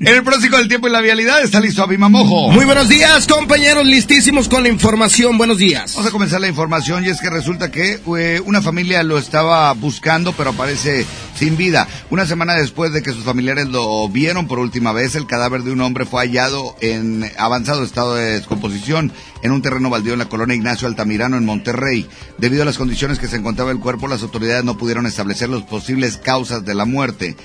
En 0.00 0.08
el 0.08 0.24
próximo 0.24 0.56
del 0.56 0.66
tiempo 0.66 0.88
y 0.88 0.90
la 0.90 1.00
vialidad 1.00 1.40
está 1.40 1.60
listo 1.60 1.84
Abima 1.84 2.08
Mojo. 2.08 2.50
Muy 2.50 2.64
buenos 2.64 2.88
días, 2.88 3.28
compañeros, 3.28 3.86
listísimos 3.86 4.48
con 4.48 4.64
la 4.64 4.70
información. 4.70 5.38
Buenos 5.38 5.58
días. 5.58 5.94
Vamos 5.94 6.08
a 6.08 6.12
comenzar 6.12 6.40
la 6.40 6.48
información 6.48 7.04
y 7.04 7.10
es 7.10 7.20
que 7.20 7.30
resulta 7.30 7.70
que 7.70 8.00
eh, 8.18 8.42
una 8.44 8.60
familia 8.60 9.04
lo 9.04 9.18
estaba 9.18 9.72
buscando 9.74 10.32
pero 10.32 10.50
aparece 10.50 11.06
sin 11.36 11.56
vida. 11.56 11.86
Una 12.10 12.26
semana 12.26 12.54
después 12.54 12.92
de 12.92 13.00
que 13.00 13.12
sus 13.12 13.22
familiares 13.22 13.68
lo 13.68 14.08
vieron 14.08 14.48
por 14.48 14.58
última 14.58 14.92
vez, 14.92 15.14
el 15.14 15.28
cadáver 15.28 15.62
de 15.62 15.70
un 15.70 15.80
hombre 15.80 16.06
fue 16.06 16.22
hallado 16.22 16.74
en 16.80 17.24
avanzado 17.38 17.84
estado 17.84 18.16
de 18.16 18.32
descomposición 18.32 19.12
en 19.42 19.52
un 19.52 19.62
terreno 19.62 19.90
baldío 19.90 20.14
en 20.14 20.18
la 20.18 20.28
colonia 20.28 20.56
Ignacio 20.56 20.88
Altamirano 20.88 21.36
en 21.36 21.44
Monterrey. 21.44 22.08
Debido 22.38 22.62
a 22.62 22.66
las 22.66 22.78
condiciones 22.78 23.20
que 23.20 23.28
se 23.28 23.36
encontraba 23.36 23.70
el 23.70 23.78
cuerpo, 23.78 24.08
las 24.08 24.22
autoridades 24.22 24.64
no 24.64 24.76
pudieron 24.76 24.87
pudieron 24.88 25.04
establecer 25.04 25.50
las 25.50 25.64
posibles 25.64 26.16
causas 26.16 26.64
de 26.64 26.74
la 26.74 26.86
muerte. 26.86 27.36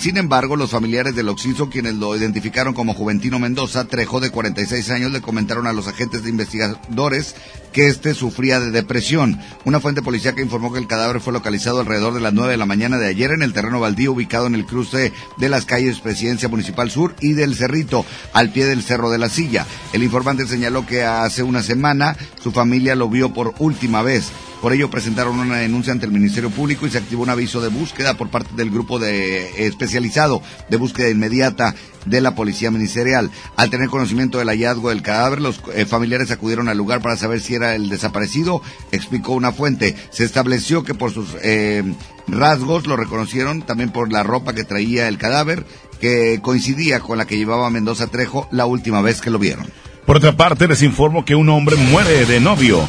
Sin 0.00 0.16
embargo, 0.16 0.56
los 0.56 0.70
familiares 0.70 1.14
del 1.14 1.28
occiso, 1.28 1.68
quienes 1.68 1.94
lo 1.94 2.16
identificaron 2.16 2.74
como 2.74 2.94
Juventino 2.94 3.38
Mendoza, 3.38 3.84
Trejo 3.84 4.20
de 4.20 4.30
46 4.30 4.90
años, 4.90 5.12
le 5.12 5.20
comentaron 5.20 5.66
a 5.66 5.72
los 5.72 5.86
agentes 5.86 6.24
de 6.24 6.30
investigadores 6.30 7.34
que 7.72 7.86
este 7.86 8.14
sufría 8.14 8.58
de 8.60 8.70
depresión. 8.70 9.40
Una 9.64 9.80
fuente 9.80 10.02
policíaca 10.02 10.42
informó 10.42 10.72
que 10.72 10.78
el 10.78 10.86
cadáver 10.86 11.20
fue 11.20 11.32
localizado 11.32 11.80
alrededor 11.80 12.14
de 12.14 12.20
las 12.20 12.32
9 12.32 12.52
de 12.52 12.56
la 12.56 12.66
mañana 12.66 12.98
de 12.98 13.08
ayer 13.08 13.30
en 13.30 13.42
el 13.42 13.52
terreno 13.52 13.80
baldío 13.80 14.12
ubicado 14.12 14.46
en 14.46 14.54
el 14.54 14.66
cruce 14.66 15.12
de 15.38 15.48
las 15.48 15.64
calles 15.66 16.00
Presidencia 16.00 16.48
Municipal 16.48 16.90
Sur 16.90 17.14
y 17.20 17.32
del 17.32 17.54
Cerrito, 17.54 18.04
al 18.32 18.50
pie 18.50 18.66
del 18.66 18.82
Cerro 18.82 19.10
de 19.10 19.18
la 19.18 19.28
Silla. 19.28 19.66
El 19.92 20.02
informante 20.02 20.46
señaló 20.46 20.86
que 20.86 21.04
hace 21.04 21.42
una 21.42 21.62
semana 21.62 22.16
su 22.42 22.50
familia 22.50 22.94
lo 22.94 23.08
vio 23.08 23.32
por 23.32 23.54
última 23.58 24.02
vez. 24.02 24.32
Por 24.62 24.72
ello 24.72 24.90
presentaron 24.90 25.40
una 25.40 25.56
denuncia 25.56 25.92
ante 25.92 26.06
el 26.06 26.12
Ministerio 26.12 26.48
Público 26.48 26.86
y 26.86 26.90
se 26.90 26.98
activó 26.98 27.24
un 27.24 27.30
aviso 27.30 27.60
de 27.60 27.68
búsqueda 27.68 28.14
por 28.14 28.28
parte 28.28 28.54
del 28.54 28.70
grupo 28.70 29.00
de 29.00 29.66
especializado 29.82 30.42
de 30.68 30.76
búsqueda 30.76 31.10
inmediata 31.10 31.74
de 32.06 32.20
la 32.20 32.34
Policía 32.34 32.70
Ministerial. 32.70 33.30
Al 33.56 33.70
tener 33.70 33.88
conocimiento 33.88 34.38
del 34.38 34.48
hallazgo 34.48 34.90
del 34.90 35.02
cadáver, 35.02 35.40
los 35.40 35.60
eh, 35.74 35.84
familiares 35.86 36.30
acudieron 36.30 36.68
al 36.68 36.78
lugar 36.78 37.02
para 37.02 37.16
saber 37.16 37.40
si 37.40 37.54
era 37.54 37.74
el 37.74 37.88
desaparecido, 37.88 38.62
explicó 38.92 39.32
una 39.32 39.52
fuente. 39.52 39.96
Se 40.10 40.24
estableció 40.24 40.84
que 40.84 40.94
por 40.94 41.12
sus 41.12 41.36
eh, 41.42 41.82
rasgos 42.28 42.86
lo 42.86 42.96
reconocieron, 42.96 43.62
también 43.62 43.90
por 43.90 44.12
la 44.12 44.22
ropa 44.22 44.54
que 44.54 44.64
traía 44.64 45.08
el 45.08 45.18
cadáver, 45.18 45.66
que 46.00 46.40
coincidía 46.42 47.00
con 47.00 47.18
la 47.18 47.26
que 47.26 47.36
llevaba 47.36 47.70
Mendoza 47.70 48.06
Trejo 48.06 48.48
la 48.50 48.66
última 48.66 49.02
vez 49.02 49.20
que 49.20 49.30
lo 49.30 49.38
vieron. 49.38 49.66
Por 50.06 50.16
otra 50.16 50.36
parte, 50.36 50.66
les 50.66 50.82
informo 50.82 51.24
que 51.24 51.36
un 51.36 51.48
hombre 51.48 51.76
muere 51.76 52.26
de 52.26 52.40
novio. 52.40 52.88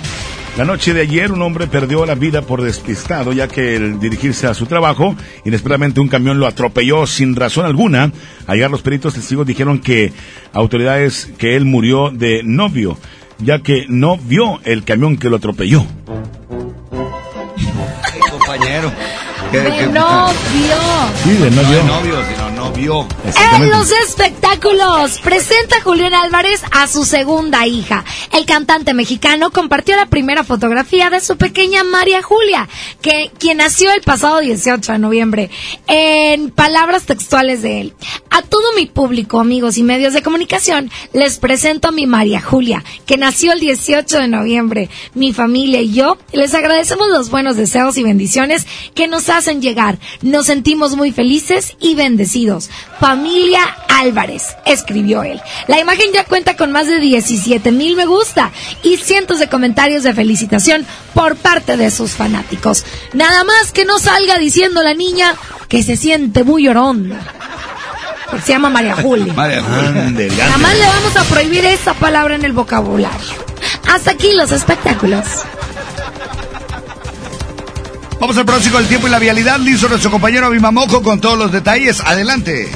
La 0.58 0.66
noche 0.66 0.94
de 0.94 1.02
ayer 1.02 1.32
un 1.32 1.42
hombre 1.42 1.66
perdió 1.66 2.06
la 2.06 2.14
vida 2.14 2.44
por 2.44 2.62
despistado 2.62 3.34
ya 3.34 3.48
que 3.48 3.76
al 3.78 4.00
dirigirse 4.00 4.46
a 4.46 4.54
su 4.54 4.68
trabajo, 4.68 5.16
inesperadamente 5.46 6.00
un 6.00 6.08
camión 6.08 6.40
lo 6.40 6.46
atropelló 6.46 7.08
sin 7.08 7.36
razón 7.36 7.66
alguna. 7.66 8.12
Ayer 8.46 8.70
los 8.70 8.84
peritos 8.84 9.16
testigos 9.16 9.48
dijeron 9.48 9.80
que 9.80 10.14
autoridades 10.54 11.32
que 11.40 11.56
él 11.56 11.66
murió 11.66 12.12
de 12.12 12.42
novio, 12.44 13.00
ya 13.40 13.60
que 13.60 13.86
no 13.90 14.18
vio 14.18 14.60
el 14.64 14.84
camión 14.84 15.18
que 15.18 15.30
lo 15.30 15.38
atropelló. 15.38 15.86
compañero. 18.30 18.92
De 19.52 19.88
novio. 19.88 20.36
Sí, 21.24 21.32
de 21.32 21.52
No 21.52 21.62
novio. 21.64 21.78
de 21.78 21.84
novio, 21.84 22.16
sino 22.32 22.43
novio. 22.64 23.06
En 23.56 23.69
los 23.69 23.92
espectáculos, 23.92 25.19
presenta 25.19 25.82
Julián 25.83 26.14
Álvarez 26.14 26.61
a 26.72 26.88
su 26.88 27.03
segunda 27.03 27.67
hija. 27.67 28.06
El 28.32 28.45
cantante 28.45 28.93
mexicano 28.93 29.51
compartió 29.51 29.98
la 29.98 30.06
primera 30.06 30.43
fotografía 30.45 31.09
de 31.09 31.19
su 31.19 31.35
pequeña 31.35 31.83
María 31.83 32.22
Julia, 32.22 32.69
que, 33.01 33.32
quien 33.38 33.58
nació 33.58 33.92
el 33.92 34.01
pasado 34.01 34.40
18 34.40 34.93
de 34.93 35.00
noviembre. 35.00 35.50
En 35.88 36.51
palabras 36.51 37.03
textuales 37.03 37.61
de 37.61 37.82
él. 37.82 37.93
A 38.30 38.42
todo 38.42 38.74
mi 38.75 38.85
público, 38.85 39.40
amigos 39.40 39.77
y 39.77 39.83
medios 39.83 40.14
de 40.14 40.24
comunicación, 40.24 40.90
les 41.11 41.40
presento 41.40 41.90
a 41.90 41.92
mi 41.92 42.08
María 42.08 42.42
Julia, 42.42 42.83
que 43.06 43.17
nació 43.17 43.51
el 43.53 43.59
18 43.59 44.19
de 44.19 44.27
noviembre. 44.27 44.90
Mi 45.16 45.33
familia 45.33 45.82
y 45.82 45.93
yo 45.93 46.17
les 46.32 46.53
agradecemos 46.53 47.09
los 47.09 47.30
buenos 47.30 47.58
deseos 47.58 47.98
y 47.98 48.03
bendiciones 48.03 48.66
que 48.95 49.08
nos 49.08 49.27
hacen 49.30 49.61
llegar. 49.61 50.00
Nos 50.22 50.45
sentimos 50.45 50.95
muy 50.95 51.11
felices 51.11 51.75
y 51.80 51.95
bendecidos. 51.95 52.53
Familia 53.00 53.78
Álvarez, 53.88 54.56
escribió 54.66 55.24
él. 55.24 55.42
La 55.68 55.80
imagen 55.80 56.12
ya 56.14 56.26
cuenta 56.26 56.56
con 56.56 56.72
más 56.72 56.88
de 56.88 57.00
17 57.00 57.72
mil 57.72 57.96
me 57.96 58.06
gusta 58.06 58.52
y 58.82 58.98
cientos 58.98 59.40
de 59.40 59.50
comentarios 59.50 60.04
de 60.04 60.14
felicitación 60.14 60.86
por 61.14 61.36
parte 61.36 61.78
de 61.78 61.92
sus 61.92 62.12
fanáticos. 62.12 62.84
Nada 63.14 63.44
más 63.44 63.72
que 63.72 63.86
no 63.86 64.00
salga 64.00 64.38
diciendo 64.38 64.82
la 64.84 64.94
niña 64.94 65.36
que 65.68 65.84
se 65.84 65.96
siente 65.96 66.44
muy 66.44 66.64
llorón. 66.64 67.14
Porque 68.30 68.46
se 68.46 68.54
llama 68.54 68.70
María 68.70 68.96
Julia. 68.96 69.34
María 69.36 69.62
Nada 69.62 70.58
más 70.58 70.78
le 70.78 70.86
vamos 70.86 71.18
a 71.18 71.24
prohibir 71.24 71.66
esa 71.66 71.94
palabra 71.94 72.36
en 72.36 72.46
el 72.46 72.54
vocabulario. 72.54 73.44
Hasta 73.88 74.12
aquí 74.12 74.34
los 74.34 74.52
espectáculos. 74.52 75.26
Vamos 78.24 78.38
al 78.38 78.45
próximo 78.45 78.77
del 78.77 78.88
tiempo 78.88 79.10
y 79.10 79.11
la 79.11 79.19
vialidad. 79.19 79.60
Listo 79.60 79.90
nuestro 79.90 80.10
compañero 80.10 80.45
Abimamojo 80.45 81.03
con 81.03 81.19
todos 81.19 81.38
los 81.38 81.52
detalles. 81.52 82.00
Adelante. 82.00 82.72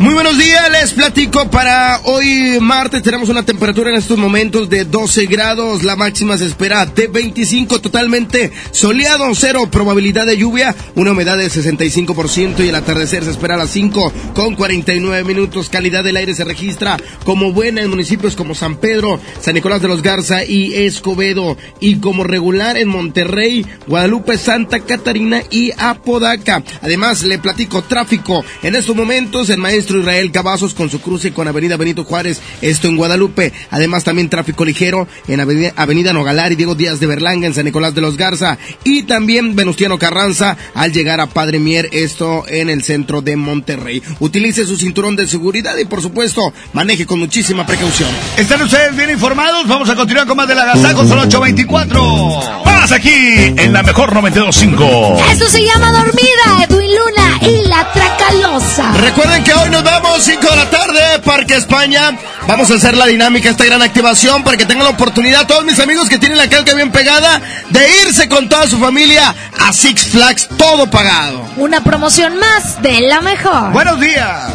Muy 0.00 0.14
buenos 0.14 0.38
días, 0.38 0.70
les 0.70 0.92
platico 0.92 1.50
para 1.50 2.00
hoy 2.04 2.58
martes 2.60 3.02
tenemos 3.02 3.30
una 3.30 3.42
temperatura 3.42 3.90
en 3.90 3.96
estos 3.96 4.16
momentos 4.16 4.70
de 4.70 4.84
12 4.84 5.26
grados, 5.26 5.82
la 5.82 5.96
máxima 5.96 6.38
se 6.38 6.46
espera 6.46 6.86
de 6.86 7.08
25 7.08 7.80
totalmente 7.80 8.52
soleado, 8.70 9.24
cero 9.34 9.68
probabilidad 9.68 10.24
de 10.24 10.36
lluvia, 10.36 10.72
una 10.94 11.10
humedad 11.10 11.36
de 11.36 11.48
65% 11.48 12.64
y 12.64 12.68
el 12.68 12.76
atardecer 12.76 13.24
se 13.24 13.32
espera 13.32 13.56
a 13.56 13.58
las 13.58 13.70
5 13.70 14.12
con 14.34 14.54
49 14.54 15.24
minutos, 15.24 15.68
calidad 15.68 16.04
del 16.04 16.16
aire 16.16 16.32
se 16.32 16.44
registra 16.44 16.96
como 17.24 17.52
buena 17.52 17.82
en 17.82 17.90
municipios 17.90 18.36
como 18.36 18.54
San 18.54 18.76
Pedro, 18.76 19.18
San 19.40 19.54
Nicolás 19.54 19.82
de 19.82 19.88
los 19.88 20.02
Garza 20.02 20.44
y 20.44 20.74
Escobedo 20.74 21.56
y 21.80 21.96
como 21.96 22.22
regular 22.22 22.76
en 22.76 22.86
Monterrey, 22.86 23.66
Guadalupe, 23.88 24.38
Santa 24.38 24.78
Catarina 24.78 25.42
y 25.50 25.72
Apodaca. 25.76 26.62
Además 26.82 27.24
le 27.24 27.40
platico 27.40 27.82
tráfico 27.82 28.44
en 28.62 28.76
estos 28.76 28.94
momentos 28.94 29.50
el 29.50 29.58
maestro 29.58 29.87
Israel 29.96 30.30
Cavazos 30.30 30.74
con 30.74 30.90
su 30.90 31.00
cruce 31.00 31.32
con 31.32 31.48
Avenida 31.48 31.76
Benito 31.76 32.04
Juárez, 32.04 32.40
esto 32.60 32.88
en 32.88 32.96
Guadalupe. 32.96 33.52
Además 33.70 34.04
también 34.04 34.28
tráfico 34.28 34.64
ligero 34.64 35.08
en 35.26 35.40
Avenida, 35.40 35.72
Avenida 35.76 36.12
Nogalar 36.12 36.52
y 36.52 36.56
Diego 36.56 36.74
Díaz 36.74 37.00
de 37.00 37.06
Berlanga 37.06 37.46
en 37.46 37.54
San 37.54 37.64
Nicolás 37.64 37.94
de 37.94 38.00
los 38.00 38.16
Garza. 38.16 38.58
Y 38.84 39.04
también 39.04 39.56
Venustiano 39.56 39.98
Carranza 39.98 40.56
al 40.74 40.92
llegar 40.92 41.20
a 41.20 41.26
Padre 41.26 41.58
Mier, 41.58 41.88
esto 41.92 42.44
en 42.48 42.68
el 42.68 42.82
centro 42.82 43.22
de 43.22 43.36
Monterrey. 43.36 44.02
Utilice 44.20 44.66
su 44.66 44.76
cinturón 44.76 45.16
de 45.16 45.26
seguridad 45.26 45.76
y 45.78 45.84
por 45.84 46.02
supuesto 46.02 46.52
maneje 46.72 47.06
con 47.06 47.18
muchísima 47.20 47.66
precaución. 47.66 48.10
¿Están 48.36 48.62
ustedes 48.62 48.96
bien 48.96 49.10
informados? 49.10 49.66
Vamos 49.66 49.88
a 49.88 49.94
continuar 49.94 50.26
con 50.26 50.36
más 50.36 50.48
de 50.48 50.54
la 50.54 50.64
Gazaco, 50.64 51.06
son 51.06 51.18
824. 51.18 52.64
Más 52.64 52.92
aquí 52.92 53.10
en 53.10 53.72
la 53.72 53.82
mejor 53.82 54.14
92.5. 54.14 55.32
Eso 55.32 55.48
se 55.48 55.64
llama 55.64 55.92
Dormida, 55.92 56.64
Edwin 56.68 56.90
Luna 56.90 57.38
y 57.42 57.68
la 57.68 57.90
Tracalosa. 57.92 58.92
Recuerden 58.92 59.44
que 59.44 59.54
hoy 59.54 59.70
nos 59.82 59.84
vamos 59.84 60.24
5 60.24 60.40
de 60.40 60.56
la 60.56 60.70
tarde, 60.70 61.00
Parque 61.24 61.54
España. 61.54 62.18
Vamos 62.46 62.70
a 62.70 62.74
hacer 62.74 62.96
la 62.96 63.06
dinámica, 63.06 63.50
esta 63.50 63.64
gran 63.64 63.82
activación, 63.82 64.42
para 64.42 64.56
que 64.56 64.66
tengan 64.66 64.84
la 64.84 64.90
oportunidad, 64.90 65.46
todos 65.46 65.64
mis 65.64 65.78
amigos 65.78 66.08
que 66.08 66.18
tienen 66.18 66.36
la 66.36 66.48
calca 66.48 66.74
bien 66.74 66.90
pegada, 66.90 67.40
de 67.70 67.86
irse 68.04 68.28
con 68.28 68.48
toda 68.48 68.66
su 68.66 68.78
familia 68.78 69.34
a 69.58 69.72
Six 69.72 70.08
Flags, 70.08 70.48
todo 70.56 70.90
pagado. 70.90 71.46
Una 71.56 71.82
promoción 71.84 72.38
más 72.38 72.82
de 72.82 73.00
la 73.02 73.20
mejor. 73.20 73.72
Buenos 73.72 74.00
días. 74.00 74.50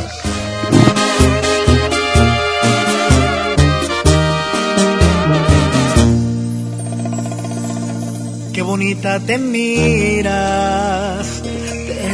Qué 8.54 8.62
bonita 8.62 9.20
te 9.20 9.40
miras, 9.40 11.42
te 11.42 11.43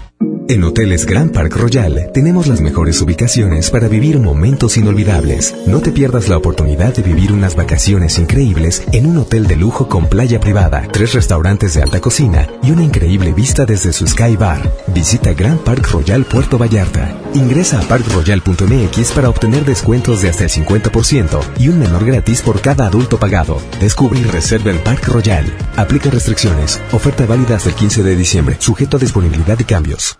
En 0.51 0.65
Hoteles 0.65 1.05
Grand 1.05 1.31
Park 1.31 1.55
Royal 1.55 2.11
tenemos 2.13 2.47
las 2.47 2.59
mejores 2.59 3.01
ubicaciones 3.01 3.71
para 3.71 3.87
vivir 3.87 4.19
momentos 4.19 4.75
inolvidables. 4.75 5.55
No 5.65 5.79
te 5.79 5.93
pierdas 5.93 6.27
la 6.27 6.35
oportunidad 6.35 6.93
de 6.93 7.03
vivir 7.03 7.31
unas 7.31 7.55
vacaciones 7.55 8.19
increíbles 8.19 8.83
en 8.91 9.05
un 9.05 9.15
hotel 9.19 9.47
de 9.47 9.55
lujo 9.55 9.87
con 9.87 10.09
playa 10.09 10.41
privada, 10.41 10.85
tres 10.91 11.13
restaurantes 11.13 11.73
de 11.73 11.83
alta 11.83 12.01
cocina 12.01 12.49
y 12.63 12.71
una 12.71 12.83
increíble 12.83 13.31
vista 13.31 13.65
desde 13.65 13.93
su 13.93 14.05
Sky 14.05 14.35
Bar. 14.35 14.69
Visita 14.93 15.31
Grand 15.31 15.61
Park 15.61 15.87
Royal 15.89 16.25
Puerto 16.25 16.57
Vallarta. 16.57 17.20
Ingresa 17.33 17.79
a 17.79 17.83
parkroyal.mx 17.83 19.11
para 19.13 19.29
obtener 19.29 19.63
descuentos 19.63 20.21
de 20.21 20.29
hasta 20.29 20.43
el 20.43 20.49
50% 20.49 21.39
y 21.59 21.69
un 21.69 21.79
menor 21.79 22.05
gratis 22.05 22.41
por 22.41 22.59
cada 22.61 22.87
adulto 22.87 23.19
pagado. 23.19 23.61
Descubre 23.79 24.19
y 24.19 24.23
reserva 24.23 24.71
el 24.71 24.79
Park 24.79 25.07
Royal. 25.07 25.45
Aplica 25.77 26.09
restricciones. 26.09 26.81
Oferta 26.91 27.25
válida 27.25 27.55
hasta 27.55 27.69
el 27.69 27.75
15 27.75 28.03
de 28.03 28.15
diciembre. 28.15 28.57
Sujeto 28.59 28.97
a 28.97 28.99
disponibilidad 28.99 29.57
y 29.59 29.63
cambios. 29.63 30.19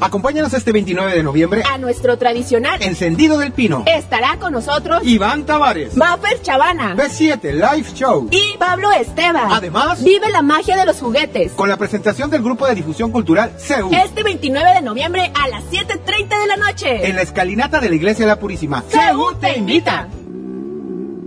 Acompáñanos 0.00 0.52
este 0.54 0.72
29 0.72 1.14
de 1.14 1.22
noviembre 1.22 1.62
a 1.70 1.78
nuestro 1.78 2.18
tradicional 2.18 2.82
Encendido 2.82 3.38
del 3.38 3.52
Pino. 3.52 3.84
Estará 3.86 4.36
con 4.38 4.52
nosotros 4.52 5.00
Iván 5.04 5.44
Tavares, 5.44 5.96
Maffer 5.96 6.42
Chavana, 6.42 6.96
B7 6.96 7.52
Live 7.52 7.88
Show 7.94 8.28
y 8.30 8.56
Pablo 8.58 8.90
Esteban. 8.92 9.50
Además, 9.50 10.02
vive 10.02 10.28
la 10.30 10.42
magia 10.42 10.76
de 10.76 10.86
los 10.86 11.00
juguetes 11.00 11.52
con 11.52 11.68
la 11.68 11.76
presentación 11.76 12.30
del 12.30 12.42
grupo 12.42 12.66
de 12.66 12.74
difusión 12.74 13.10
cultural 13.10 13.52
CEU. 13.58 13.90
Este 13.92 14.22
29 14.22 14.74
de 14.74 14.82
noviembre 14.82 15.32
a 15.34 15.48
las 15.48 15.64
7:30 15.70 16.38
de 16.40 16.46
la 16.46 16.56
noche 16.56 17.08
en 17.08 17.16
la 17.16 17.22
escalinata 17.22 17.80
de 17.80 17.88
la 17.88 17.94
Iglesia 17.94 18.24
de 18.24 18.30
la 18.30 18.38
Purísima. 18.38 18.84
CEU 18.88 19.34
te 19.40 19.56
invita. 19.56 20.08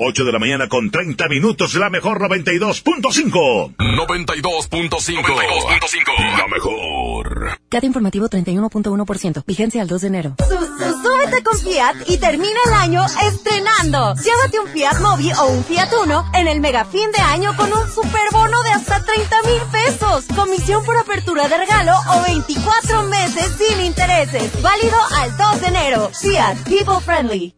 8 0.00 0.24
de 0.24 0.32
la 0.32 0.38
mañana 0.38 0.68
con 0.68 0.90
30 0.90 1.28
minutos, 1.28 1.74
la 1.74 1.90
mejor 1.90 2.20
92.5. 2.20 3.74
92.5. 3.76 6.38
La 6.38 6.46
mejor. 6.46 7.58
Cada 7.68 7.84
informativo 7.84 8.28
31.1%. 8.28 9.44
Vigencia 9.44 9.82
al 9.82 9.88
2 9.88 10.00
de 10.00 10.06
enero. 10.06 10.36
Súbete 10.38 11.42
con 11.42 11.58
Fiat 11.58 11.96
y 12.06 12.18
termina 12.18 12.60
el 12.66 12.72
año 12.74 13.04
estrenando. 13.04 14.14
Llévate 14.14 14.60
un 14.60 14.68
Fiat 14.68 15.00
Mobi 15.00 15.32
o 15.32 15.46
un 15.46 15.64
Fiat 15.64 15.90
Uno 16.04 16.30
en 16.32 16.46
el 16.46 16.60
mega 16.60 16.84
fin 16.84 17.10
de 17.10 17.20
año 17.20 17.56
con 17.56 17.72
un 17.72 17.90
superbono 17.90 18.62
de 18.62 18.70
hasta 18.70 19.04
30 19.04 19.42
mil 19.42 19.60
pesos. 19.72 20.26
Comisión 20.34 20.84
por 20.84 20.96
apertura 20.96 21.48
de 21.48 21.58
regalo 21.58 21.92
o 22.14 22.22
24 22.22 23.02
meses 23.04 23.50
sin 23.58 23.80
intereses. 23.84 24.62
Válido 24.62 24.96
al 25.16 25.36
2 25.36 25.60
de 25.60 25.66
enero. 25.66 26.10
Fiat 26.14 26.56
People 26.68 27.00
Friendly. 27.04 27.57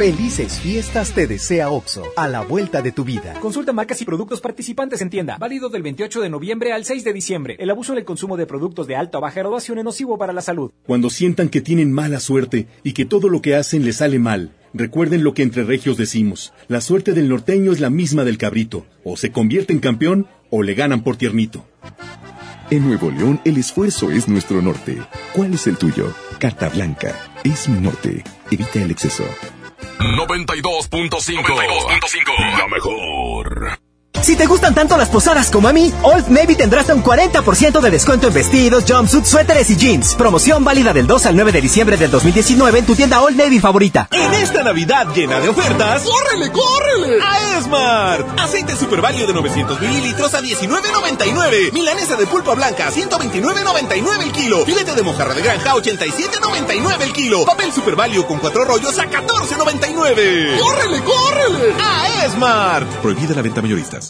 Felices 0.00 0.58
fiestas 0.60 1.12
te 1.12 1.26
desea 1.26 1.68
OXO, 1.68 2.06
a 2.16 2.26
la 2.26 2.40
vuelta 2.40 2.80
de 2.80 2.90
tu 2.90 3.04
vida. 3.04 3.34
Consulta 3.38 3.74
marcas 3.74 4.00
y 4.00 4.06
productos 4.06 4.40
participantes 4.40 5.02
en 5.02 5.10
tienda. 5.10 5.36
Válido 5.36 5.68
del 5.68 5.82
28 5.82 6.22
de 6.22 6.30
noviembre 6.30 6.72
al 6.72 6.86
6 6.86 7.04
de 7.04 7.12
diciembre. 7.12 7.56
El 7.58 7.68
abuso 7.68 7.92
en 7.92 7.98
el 7.98 8.06
consumo 8.06 8.38
de 8.38 8.46
productos 8.46 8.86
de 8.86 8.96
alta 8.96 9.18
o 9.18 9.20
baja 9.20 9.40
graduación 9.40 9.76
es 9.76 9.84
nocivo 9.84 10.16
para 10.16 10.32
la 10.32 10.40
salud. 10.40 10.72
Cuando 10.86 11.10
sientan 11.10 11.50
que 11.50 11.60
tienen 11.60 11.92
mala 11.92 12.18
suerte 12.18 12.66
y 12.82 12.94
que 12.94 13.04
todo 13.04 13.28
lo 13.28 13.42
que 13.42 13.56
hacen 13.56 13.84
les 13.84 13.96
sale 13.96 14.18
mal, 14.18 14.56
recuerden 14.72 15.22
lo 15.22 15.34
que 15.34 15.42
entre 15.42 15.64
regios 15.64 15.98
decimos. 15.98 16.54
La 16.66 16.80
suerte 16.80 17.12
del 17.12 17.28
norteño 17.28 17.70
es 17.70 17.80
la 17.80 17.90
misma 17.90 18.24
del 18.24 18.38
cabrito. 18.38 18.86
O 19.04 19.18
se 19.18 19.32
convierte 19.32 19.74
en 19.74 19.80
campeón 19.80 20.28
o 20.48 20.62
le 20.62 20.72
ganan 20.72 21.04
por 21.04 21.16
tiernito. 21.16 21.66
En 22.70 22.86
Nuevo 22.86 23.10
León 23.10 23.42
el 23.44 23.58
esfuerzo 23.58 24.10
es 24.10 24.28
nuestro 24.28 24.62
norte. 24.62 24.96
¿Cuál 25.34 25.52
es 25.52 25.66
el 25.66 25.76
tuyo? 25.76 26.10
Carta 26.38 26.70
Blanca. 26.70 27.14
Es 27.44 27.68
mi 27.68 27.80
norte. 27.80 28.24
Evita 28.50 28.82
el 28.82 28.92
exceso. 28.92 29.24
92.5. 30.00 32.58
La 32.58 32.66
mejor. 32.68 33.89
Si 34.22 34.36
te 34.36 34.44
gustan 34.46 34.74
tanto 34.74 34.96
las 34.98 35.08
posadas 35.08 35.50
como 35.50 35.68
a 35.68 35.72
mí, 35.72 35.92
Old 36.02 36.28
Navy 36.28 36.54
tendrá 36.54 36.82
hasta 36.82 36.94
un 36.94 37.02
40% 37.02 37.80
de 37.80 37.90
descuento 37.90 38.28
en 38.28 38.34
vestidos, 38.34 38.84
jumpsuits, 38.86 39.28
suéteres 39.28 39.70
y 39.70 39.76
jeans. 39.76 40.14
Promoción 40.14 40.62
válida 40.62 40.92
del 40.92 41.06
2 41.06 41.26
al 41.26 41.36
9 41.36 41.52
de 41.52 41.60
diciembre 41.62 41.96
del 41.96 42.10
2019 42.10 42.78
en 42.80 42.86
tu 42.86 42.94
tienda 42.94 43.22
Old 43.22 43.36
Navy 43.36 43.60
favorita. 43.60 44.08
En 44.10 44.34
esta 44.34 44.62
Navidad 44.62 45.06
llena 45.14 45.40
de 45.40 45.48
ofertas, 45.48 46.02
¡córrele, 46.02 46.52
córrele! 46.52 47.18
A 47.22 47.58
Esmart. 47.58 48.40
Aceite 48.40 48.76
Super 48.76 49.00
Value 49.00 49.26
de 49.26 49.32
900 49.32 49.80
mililitros 49.80 50.34
a 50.34 50.42
19.99. 50.42 51.72
Milanesa 51.72 52.16
de 52.16 52.26
pulpa 52.26 52.54
blanca 52.54 52.88
a 52.88 52.92
129.99 52.92 54.22
el 54.22 54.32
kilo. 54.32 54.64
Filete 54.66 54.94
de 54.94 55.02
mojarra 55.02 55.32
de 55.32 55.42
granja 55.42 55.72
a 55.72 55.76
87.99 55.76 57.00
el 57.00 57.12
kilo. 57.14 57.44
Papel 57.46 57.72
Super 57.72 57.96
Value 57.96 58.26
con 58.26 58.38
cuatro 58.38 58.64
rollos 58.66 58.98
a 58.98 59.06
14.99. 59.06 60.58
¡Córrele, 60.60 61.02
córrele! 61.04 61.74
A 61.82 62.24
Esmart. 62.26 62.86
Prohibida 63.00 63.34
la 63.34 63.42
venta 63.42 63.62
mayoristas. 63.62 64.09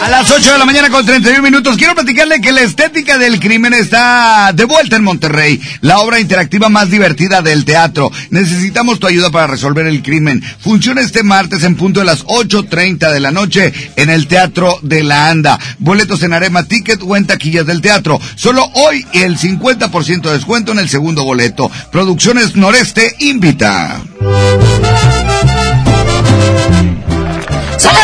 A 0.00 0.08
las 0.08 0.30
8 0.30 0.52
de 0.52 0.58
la 0.58 0.64
mañana 0.64 0.90
con 0.90 1.04
31 1.04 1.42
minutos, 1.42 1.76
quiero 1.76 1.94
platicarle 1.94 2.40
que 2.40 2.52
la 2.52 2.60
estética 2.60 3.18
del 3.18 3.40
crimen 3.40 3.74
está 3.74 4.52
de 4.54 4.64
vuelta 4.64 4.96
en 4.96 5.02
Monterrey, 5.02 5.60
la 5.80 5.98
obra 5.98 6.20
interactiva 6.20 6.68
más 6.68 6.90
divertida 6.90 7.42
del 7.42 7.64
teatro. 7.64 8.12
Necesitamos 8.30 9.00
tu 9.00 9.06
ayuda 9.06 9.30
para 9.30 9.46
resolver 9.46 9.86
el 9.86 10.02
crimen. 10.02 10.42
Funciona 10.60 11.00
este 11.00 11.22
martes 11.22 11.64
en 11.64 11.76
punto 11.76 12.00
de 12.00 12.06
las 12.06 12.24
8.30 12.26 13.12
de 13.12 13.20
la 13.20 13.32
noche 13.32 13.72
en 13.96 14.10
el 14.10 14.26
Teatro 14.28 14.78
de 14.82 15.02
la 15.02 15.30
Anda. 15.30 15.58
Boletos 15.78 16.22
en 16.22 16.34
Arema 16.34 16.64
Ticket 16.64 17.00
o 17.02 17.16
en 17.16 17.26
taquillas 17.26 17.66
del 17.66 17.80
teatro. 17.80 18.20
Solo 18.36 18.64
hoy 18.74 19.04
el 19.12 19.38
50% 19.38 20.22
de 20.22 20.32
descuento 20.32 20.72
en 20.72 20.78
el 20.78 20.88
segundo 20.88 21.24
boleto. 21.24 21.70
Producciones 21.90 22.54
Noreste 22.54 23.16
invita. 23.20 24.00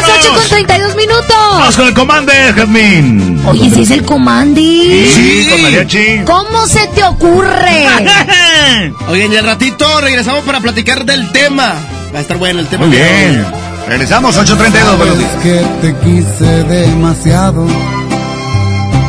Las 0.01 0.11
8 0.19 0.35
con 0.35 0.49
32 0.49 0.97
minutos. 0.97 1.27
Vamos 1.29 1.77
con 1.77 1.87
el 1.89 1.95
comande, 1.95 2.33
Jazmín. 2.57 3.43
Oye, 3.47 3.71
si 3.71 3.83
es 3.83 3.91
el 3.91 4.05
comandi. 4.05 5.07
Sí, 5.15 5.49
con 5.51 5.63
mariachi. 5.63 6.23
¿Cómo 6.25 6.67
se 6.67 6.87
te 6.89 7.05
ocurre? 7.05 7.87
Oye, 9.09 9.25
en 9.25 9.33
el 9.33 9.45
ratito 9.45 10.01
regresamos 10.01 10.45
para 10.45 10.61
platicar 10.61 11.05
del 11.05 11.31
tema. 11.33 11.75
Va 12.15 12.19
a 12.19 12.23
estar 12.23 12.37
bueno 12.39 12.61
el 12.61 12.67
tema. 12.67 12.87
Muy 12.87 12.97
bien. 12.97 13.45
Regresamos 13.89 14.37
8.32, 14.37 14.97
buenos 14.97 15.19
días. 15.19 15.31
que 15.43 15.61
te 15.83 15.95
quise 16.05 16.65
demasiado. 16.65 17.67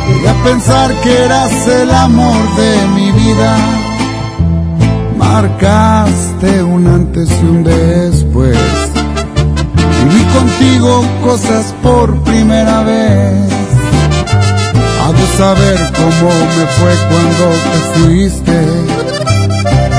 Llegué 0.08 0.28
a 0.28 0.44
pensar 0.44 0.94
que 1.00 1.16
eras 1.24 1.66
el 1.66 1.90
amor 1.90 2.56
de 2.56 2.86
mi 2.88 3.12
vida. 3.12 3.56
Marcaste 5.16 6.62
un 6.62 6.86
antes 6.86 7.30
y 7.30 7.44
un 7.44 7.64
después. 7.64 8.58
Viví 10.04 10.22
contigo 10.24 11.02
cosas 11.22 11.74
por 11.82 12.14
primera 12.24 12.82
vez. 12.82 13.48
Ha 15.00 15.12
de 15.12 15.26
saber 15.38 15.78
cómo 15.96 16.28
me 16.56 16.66
fue 16.76 16.92
cuando 17.08 17.44
te 17.64 17.78
fuiste. 17.94 18.56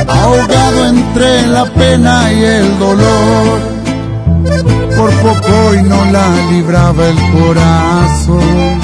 Ahogado 0.07 0.87
entre 0.89 1.47
la 1.47 1.65
pena 1.65 2.31
y 2.31 2.43
el 2.43 2.79
dolor 2.79 3.59
por 4.95 5.11
poco 5.11 5.75
y 5.75 5.81
no 5.83 6.05
la 6.11 6.27
libraba 6.51 7.07
el 7.07 7.17
corazón. 7.39 8.79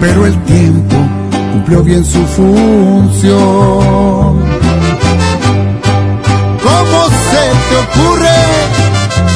Pero 0.00 0.26
el 0.26 0.38
tiempo 0.44 0.96
cumplió 1.52 1.82
bien 1.82 2.04
su 2.04 2.24
función. 2.26 3.36
¿Cómo 6.62 7.08
se 7.30 7.42
te 7.68 7.76
ocurre? 8.00 8.65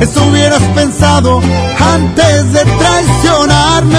Eso 0.00 0.24
hubieras 0.26 0.62
pensado 0.74 1.40
antes 1.78 2.52
de 2.52 2.64
traicionarme. 2.64 3.94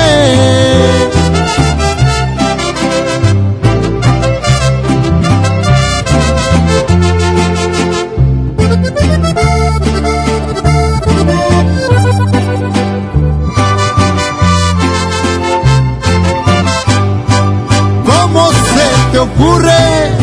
¿Cómo 18.06 18.52
se 18.52 19.12
te 19.12 19.20
ocurre? 19.20 20.16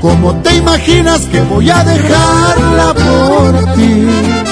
¿Cómo 0.00 0.34
te 0.42 0.56
imaginas 0.56 1.20
que 1.22 1.40
voy 1.42 1.70
a 1.70 1.84
dejarla 1.84 2.94
por 2.94 3.74
ti? 3.74 4.51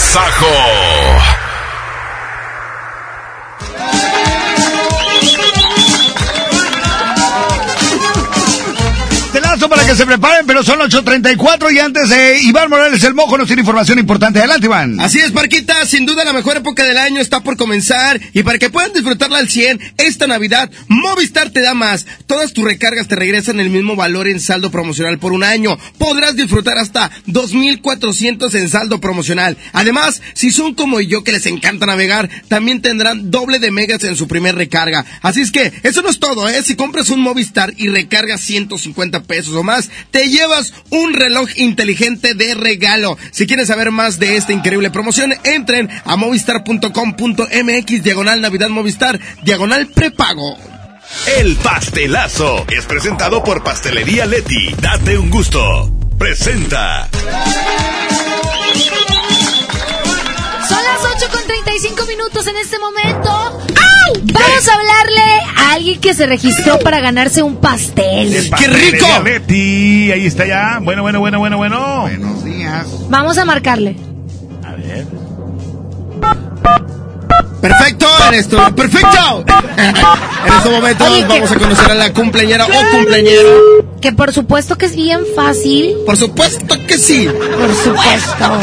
Agasajo. 0.00 0.89
Para 9.70 9.86
que 9.86 9.94
se 9.94 10.04
preparen, 10.04 10.46
pero 10.46 10.64
son 10.64 10.80
8.34 10.80 11.72
y 11.72 11.78
antes 11.78 12.08
de 12.08 12.40
Iván 12.42 12.68
Morales 12.68 13.02
el 13.04 13.14
Mojo 13.14 13.38
nos 13.38 13.46
tiene 13.46 13.60
información 13.60 14.00
importante. 14.00 14.40
Adelante, 14.40 14.66
Iván. 14.66 14.98
Así 14.98 15.20
es, 15.20 15.30
Parquita, 15.30 15.86
sin 15.86 16.04
duda 16.04 16.24
la 16.24 16.32
mejor 16.32 16.56
época 16.56 16.84
del 16.84 16.98
año 16.98 17.20
está 17.20 17.40
por 17.40 17.56
comenzar 17.56 18.20
y 18.32 18.42
para 18.42 18.58
que 18.58 18.68
puedan 18.68 18.92
disfrutarla 18.92 19.38
al 19.38 19.48
100 19.48 19.80
esta 19.98 20.26
Navidad, 20.26 20.70
Movistar 20.88 21.50
te 21.50 21.60
da 21.60 21.74
más. 21.74 22.04
Todas 22.26 22.52
tus 22.52 22.64
recargas 22.64 23.06
te 23.06 23.14
regresan 23.14 23.60
el 23.60 23.70
mismo 23.70 23.94
valor 23.94 24.26
en 24.26 24.40
saldo 24.40 24.72
promocional 24.72 25.20
por 25.20 25.32
un 25.32 25.44
año. 25.44 25.78
Podrás 25.98 26.34
disfrutar 26.34 26.76
hasta 26.76 27.10
2.400 27.28 28.52
en 28.56 28.68
saldo 28.68 29.00
promocional. 29.00 29.56
Además, 29.72 30.20
si 30.34 30.50
son 30.50 30.74
como 30.74 31.00
yo 31.00 31.22
que 31.22 31.32
les 31.32 31.46
encanta 31.46 31.86
navegar, 31.86 32.28
también 32.48 32.82
tendrán 32.82 33.30
doble 33.30 33.60
de 33.60 33.70
megas 33.70 34.02
en 34.02 34.16
su 34.16 34.26
primer 34.26 34.56
recarga. 34.56 35.06
Así 35.22 35.42
es 35.42 35.52
que, 35.52 35.72
eso 35.84 36.02
no 36.02 36.10
es 36.10 36.18
todo, 36.18 36.48
¿eh? 36.48 36.60
Si 36.64 36.74
compras 36.74 37.08
un 37.10 37.20
Movistar 37.20 37.72
y 37.76 37.88
recargas 37.88 38.40
150 38.40 39.22
pesos 39.22 39.59
más, 39.62 39.90
te 40.10 40.28
llevas 40.28 40.72
un 40.90 41.14
reloj 41.14 41.48
inteligente 41.56 42.34
de 42.34 42.54
regalo. 42.54 43.16
Si 43.30 43.46
quieres 43.46 43.68
saber 43.68 43.90
más 43.90 44.18
de 44.18 44.36
esta 44.36 44.52
increíble 44.52 44.90
promoción, 44.90 45.34
entren 45.44 45.88
a 46.04 46.16
movistar.com.mx, 46.16 48.02
diagonal 48.02 48.40
Navidad 48.40 48.68
Movistar, 48.68 49.20
diagonal 49.42 49.86
prepago. 49.88 50.56
El 51.38 51.56
pastelazo 51.56 52.64
es 52.68 52.86
presentado 52.86 53.42
por 53.42 53.62
Pastelería 53.62 54.26
Leti. 54.26 54.74
Date 54.80 55.18
un 55.18 55.28
gusto. 55.30 55.90
Presenta. 56.18 57.08
Son 60.68 60.84
las 60.84 61.00
8 61.16 61.26
con 61.32 61.42
35 61.46 62.06
minutos 62.06 62.46
en 62.46 62.56
este 62.56 62.78
momento. 62.78 63.60
¡Ay! 63.68 64.22
Vamos 64.24 64.68
a 64.68 64.74
hablarle 64.74 65.22
a 65.56 65.59
alguien 65.74 66.00
que 66.00 66.14
se 66.14 66.26
registró 66.26 66.78
para 66.78 67.00
ganarse 67.00 67.42
un 67.42 67.56
pastel. 67.56 68.48
Pastelería 68.50 69.20
Leti. 69.20 70.12
Ahí 70.12 70.26
está 70.26 70.46
ya. 70.46 70.78
Bueno, 70.82 71.02
bueno, 71.02 71.20
bueno, 71.20 71.38
bueno, 71.38 71.56
bueno. 71.56 72.00
Buenos 72.02 72.44
días. 72.44 72.86
Vamos 73.08 73.38
a 73.38 73.44
marcarle. 73.44 73.96
A 74.64 74.72
ver. 74.72 75.06
Perfecto, 77.60 78.06
en 78.28 78.34
esto, 78.34 78.74
perfecto. 78.74 79.44
en 79.76 80.52
estos 80.54 80.72
momentos 80.72 81.08
Oye, 81.10 81.20
que- 81.22 81.28
vamos 81.28 81.50
a 81.52 81.56
conocer 81.58 81.90
a 81.90 81.94
la 81.94 82.12
cumpleañera 82.12 82.64
o 82.64 82.68
cumpleañero. 82.96 83.50
Que 84.00 84.12
por 84.12 84.32
supuesto 84.32 84.78
que 84.78 84.86
es 84.86 84.96
bien 84.96 85.20
fácil. 85.36 85.94
Por 86.06 86.16
supuesto 86.16 86.74
que 86.86 86.96
sí. 86.96 87.28
Por 87.28 87.74
supuesto. 87.74 88.60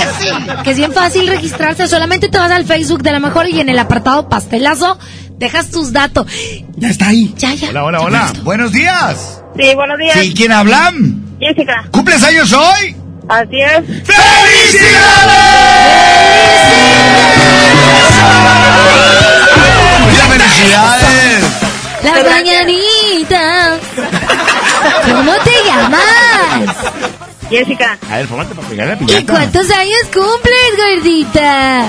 Que 0.64 0.72
es 0.72 0.78
bien 0.78 0.92
fácil 0.94 1.28
registrarse. 1.28 1.88
Solamente 1.88 2.28
te 2.28 2.40
vas 2.40 2.50
al 2.52 2.66
Facebook 2.66 3.04
de 3.04 3.12
la 3.12 3.20
mejor 3.20 3.48
y 3.48 3.60
en 3.60 3.70
el 3.70 3.78
apartado 3.78 4.30
pastelazo 4.30 4.98
dejas 5.38 5.70
tus 5.70 5.94
datos. 5.94 6.28
Ya 6.76 6.90
está 6.90 7.08
ahí. 7.10 7.34
Ya, 7.38 7.54
ya. 7.54 7.70
Hola, 7.70 7.84
hola, 7.84 8.02
hola. 8.02 8.34
Buenos 8.44 8.72
días. 8.72 9.42
Sí, 9.58 9.74
buenos 9.76 9.98
días. 9.98 10.20
Sí, 10.20 10.34
¿quién 10.36 10.52
hablan? 10.52 11.24
Jessica. 11.40 11.88
¿Cumples 11.92 12.24
años 12.24 12.52
hoy? 12.54 12.96
Así 13.30 13.60
es. 13.60 13.82
Muchas 20.02 20.28
felicidades. 20.28 21.44
Las 22.04 22.24
mañanitas. 22.30 23.80
¿Cómo 25.06 25.34
te 25.44 25.52
llamas? 25.66 26.76
Jessica. 27.50 27.98
A 28.10 28.18
ver, 28.18 28.28
fómate 28.28 28.54
para 28.56 28.68
pegar 28.68 28.88
la 28.88 28.94
¿Y 28.96 28.98
piñata. 28.98 29.34
cuántos 29.34 29.70
años 29.72 30.00
cumples, 30.14 30.96
gordita? 30.96 31.86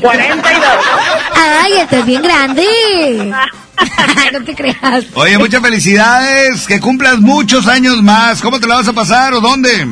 42. 0.00 0.62
Ay, 1.34 1.72
estás 1.74 2.06
bien 2.06 2.22
grande. 2.22 2.64
no 4.32 4.44
te 4.44 4.54
creas. 4.54 5.04
Oye, 5.14 5.38
muchas 5.38 5.62
felicidades, 5.62 6.66
que 6.66 6.80
cumplas 6.80 7.18
muchos 7.18 7.66
años 7.66 8.02
más. 8.02 8.40
¿Cómo 8.40 8.58
te 8.60 8.66
la 8.66 8.76
vas 8.76 8.88
a 8.88 8.92
pasar 8.92 9.34
o 9.34 9.40
dónde? 9.40 9.86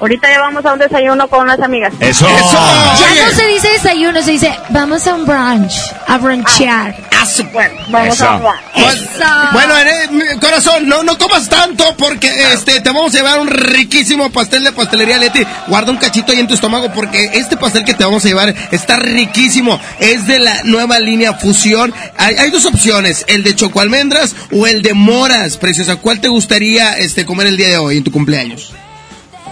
Ahorita 0.00 0.28
ya 0.30 0.40
vamos 0.40 0.64
a 0.64 0.72
un 0.72 0.78
desayuno 0.78 1.28
con 1.28 1.40
unas 1.40 1.60
amigas. 1.60 1.92
Eso. 2.00 2.28
Ya 2.28 3.26
no 3.26 3.36
se 3.36 3.46
dice 3.46 3.68
desayuno, 3.68 4.22
se 4.22 4.32
dice 4.32 4.54
vamos 4.70 5.06
a 5.06 5.14
un 5.14 5.24
brunch, 5.24 5.72
a 6.06 6.18
brunchear. 6.18 6.94
Bueno, 7.52 7.74
vamos 7.88 8.14
Eso. 8.14 8.26
a. 8.26 9.50
Bueno, 9.52 9.74
corazón, 10.40 10.88
no, 10.88 11.02
no 11.02 11.18
comas 11.18 11.48
tanto 11.48 11.96
porque 11.96 12.30
este 12.52 12.80
te 12.80 12.90
vamos 12.90 13.14
a 13.14 13.18
llevar 13.18 13.40
un 13.40 13.48
riquísimo 13.48 14.30
pastel 14.30 14.64
de 14.64 14.72
pastelería 14.72 15.18
Leti. 15.18 15.42
Guarda 15.66 15.90
un 15.90 15.98
cachito 15.98 16.32
ahí 16.32 16.40
en 16.40 16.46
tu 16.46 16.54
estómago 16.54 16.92
porque 16.92 17.30
este 17.34 17.56
pastel 17.56 17.84
que 17.84 17.94
te 17.94 18.04
vamos 18.04 18.24
a 18.24 18.28
llevar 18.28 18.54
está 18.70 18.96
riquísimo. 18.96 19.80
Es 19.98 20.26
de 20.26 20.38
la 20.38 20.62
nueva 20.64 20.98
línea 20.98 21.34
Fusión. 21.34 21.92
Hay, 22.16 22.36
hay 22.36 22.50
dos 22.50 22.64
opciones, 22.66 23.24
el 23.28 23.42
de 23.42 23.54
choco 23.54 23.80
almendras 23.80 24.36
o 24.52 24.66
el 24.66 24.82
de 24.82 24.94
moras, 24.94 25.56
preciosa. 25.56 25.96
¿Cuál 25.96 26.20
te 26.20 26.28
gustaría 26.28 26.96
este 26.96 27.26
comer 27.26 27.48
el 27.48 27.56
día 27.56 27.68
de 27.68 27.78
hoy 27.78 27.96
en 27.98 28.04
tu 28.04 28.12
cumpleaños? 28.12 28.72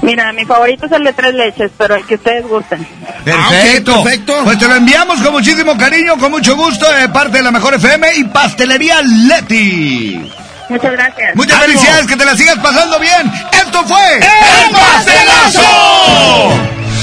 Mira, 0.05 0.33
mi 0.35 0.45
favorito 0.45 0.85
es 0.85 0.93
el 0.93 1.03
de 1.03 1.13
tres 1.15 1.35
leches, 1.35 1.71
pero 1.79 1.95
el 1.95 2.05
que 2.05 2.17
ustedes 2.17 2.47
gusten. 2.47 2.87
Perfecto. 3.25 3.93
Ah, 4.01 4.03
perfecto. 4.05 4.41
Pues 4.45 4.59
te 4.59 4.69
lo 4.69 4.75
enviamos 4.75 5.19
con 5.23 5.33
muchísimo 5.33 5.79
cariño, 5.79 6.19
con 6.19 6.31
mucho 6.31 6.55
gusto, 6.57 6.91
de 6.93 7.09
parte 7.09 7.39
de 7.39 7.43
la 7.43 7.51
Mejor 7.51 7.73
FM 7.75 8.07
y 8.17 8.25
Pastelería 8.25 9.01
Leti. 9.03 10.31
Muchas 10.69 10.93
gracias. 10.93 11.35
Muchas 11.35 11.57
Ánimo. 11.59 11.73
felicidades, 11.73 12.07
que 12.07 12.17
te 12.17 12.25
la 12.27 12.37
sigas 12.37 12.59
pasando 12.59 12.99
bien. 12.99 13.33
Esto 13.53 13.83
fue 13.85 14.17
¡El 14.17 14.71
Pastelazo! 14.73 16.51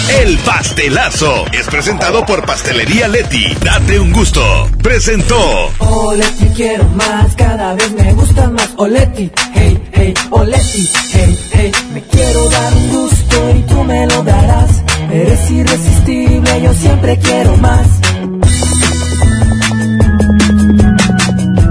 El 0.10 0.38
Pastelazo 0.40 1.46
es 1.52 1.68
presentado 1.68 2.26
por 2.26 2.46
Pastelería 2.46 3.08
Leti. 3.08 3.56
Date 3.64 4.00
un 4.00 4.12
gusto. 4.12 4.70
Presentó. 4.82 5.72
Oleti 5.80 6.46
quiero 6.56 6.84
más, 6.90 7.34
cada 7.36 7.74
vez 7.76 7.92
me 7.94 8.14
gusta 8.14 8.50
más 8.50 8.70
Oleti, 8.78 9.32
hey, 9.54 9.90
hey, 9.94 10.14
Oleti, 10.32 10.90
hey, 11.14 11.40
hey 11.54 11.72
Me 11.94 12.02
quiero 12.04 12.50
dar 12.50 12.74
un 12.74 12.90
gusto 12.90 13.56
y 13.56 13.62
tú 13.64 13.84
me 13.84 14.06
lo 14.08 14.24
darás 14.24 14.84
Eres 15.12 15.52
irresistible, 15.52 16.62
yo 16.62 16.74
siempre 16.74 17.18
quiero 17.20 17.56
más 17.58 17.88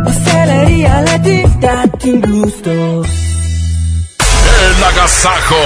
Pastelería 0.04 1.02
Leti, 1.02 1.42
date 1.60 2.12
un 2.12 2.20
gusto 2.20 3.02
El 4.60 4.84
agasajo. 4.84 5.56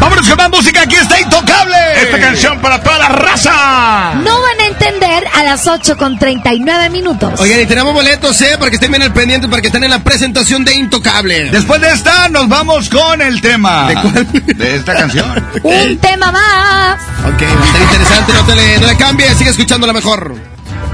Vámonos 0.00 0.28
con 0.28 0.36
más 0.36 0.50
música, 0.50 0.82
aquí 0.82 0.96
está 0.96 1.20
Intocable. 1.20 1.76
Esta 2.02 2.18
canción 2.20 2.58
para 2.60 2.82
toda 2.82 2.98
la 2.98 3.08
raza. 3.08 4.14
No 4.22 4.40
van 4.40 4.60
a 4.60 4.66
entender 4.66 5.24
a 5.34 5.42
las 5.42 5.66
8 5.66 5.96
con 5.96 6.18
39 6.18 6.90
minutos. 6.90 7.40
Oigan, 7.40 7.60
y 7.60 7.66
tenemos 7.66 7.94
boletos, 7.94 8.40
¿eh? 8.42 8.56
Para 8.58 8.70
que 8.70 8.76
estén 8.76 8.90
bien 8.90 9.02
al 9.02 9.12
pendiente, 9.12 9.48
para 9.48 9.60
que 9.62 9.68
estén 9.68 9.84
en 9.84 9.90
la 9.90 10.00
presentación 10.00 10.64
de 10.64 10.74
Intocable. 10.74 11.50
Después 11.50 11.80
de 11.80 11.88
esta, 11.88 12.28
nos 12.28 12.48
vamos 12.48 12.88
con 12.88 13.22
el 13.22 13.40
tema. 13.40 13.88
¿De 13.88 13.94
cuál? 13.94 14.26
De 14.56 14.76
esta 14.76 14.94
canción. 14.94 15.46
Un 15.62 15.98
tema 15.98 16.30
más. 16.30 17.00
Ok, 17.24 17.42
va 17.42 17.62
a 17.62 17.66
estar 17.66 17.82
interesante, 17.82 18.32
no, 18.32 18.44
te 18.44 18.54
le, 18.54 18.78
no 18.78 18.86
le 18.86 18.96
cambies, 18.96 19.36
sigue 19.36 19.50
escuchando 19.50 19.86
la 19.86 19.92
mejor. 19.92 20.34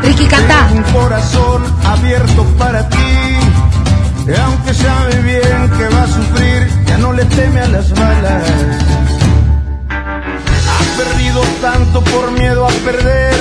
Ricky 0.03 0.27
canta. 0.27 0.69
Un 0.73 0.83
corazón 0.85 1.65
abierto 1.85 2.45
para 2.59 2.89
ti. 2.89 2.97
Y 4.27 4.35
aunque 4.41 4.73
sabe 4.75 5.17
bien 5.23 5.71
que 5.77 5.89
va 5.95 6.03
a 6.03 6.07
sufrir, 6.07 6.69
ya 6.87 6.99
no 6.99 7.13
le 7.13 7.25
teme 7.25 7.61
a 7.61 7.69
las 7.69 7.91
balas. 7.93 8.43
Por 12.01 12.33
miedo 12.33 12.67
a 12.67 12.71
perder. 12.71 13.35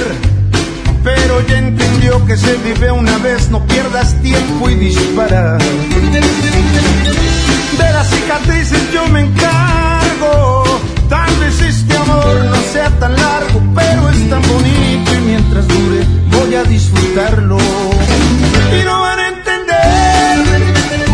Pero 1.04 1.42
ya 1.48 1.58
entendió 1.58 2.24
que 2.26 2.38
se 2.38 2.56
vive 2.58 2.92
una 2.92 3.18
vez, 3.20 3.50
no 3.50 3.66
pierdas 3.66 4.14
tiempo 4.22 4.70
y 4.70 4.76
dispara. 4.76 5.58
De 5.58 6.22
las 7.94 8.10
cicatrices 8.10 8.92
yo 8.92 9.08
me 9.08 9.22
encargo. 9.22 10.64
Tal 11.10 11.34
vez 11.38 11.62
este 11.62 11.98
amor 11.98 12.46
no 12.46 12.56
sea 12.74 12.90
tan 13.00 13.16
largo, 13.16 13.64
pero 13.74 14.10
es 14.10 14.30
tan 14.30 14.42
bonito 14.42 15.16
y 15.16 15.20
mientras 15.26 15.66
dure 15.68 16.06
voy 16.32 16.56
a 16.56 16.64
disfrutarlo. 16.64 17.58
Y 17.58 18.84
no 18.84 19.02
van 19.02 19.20
a 19.20 19.28
entender 19.30 20.46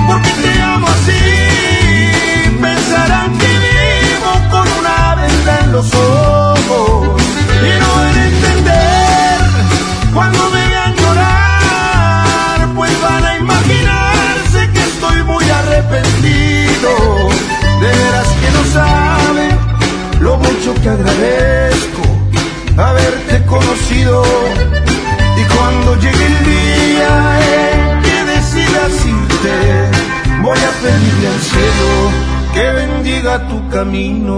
por 0.07 0.22
qué 0.22 0.32
te 0.41 0.61
amo 0.61 0.88
así. 0.88 2.57
Pensarán 2.61 3.38
que 3.38 3.48
vivo 3.48 4.32
con 4.49 4.67
una 4.80 5.16
venda 5.16 5.59
en 5.64 5.72
los 5.72 5.93
ojos. 5.93 6.26
Haberte 23.48 23.56
conocido. 23.56 24.24
Y 25.38 25.43
cuando 25.56 25.95
llegue 25.95 26.26
el 26.26 26.43
día 26.45 27.40
en 27.40 28.01
que 28.01 28.26
decidas 28.32 29.06
irte, 29.06 29.56
voy 30.42 30.58
a 30.58 30.72
pedirle 30.82 31.27
al 31.27 31.42
cielo 31.42 32.11
que 32.53 32.72
bendiga 32.72 33.48
tu 33.48 33.67
camino. 33.69 34.38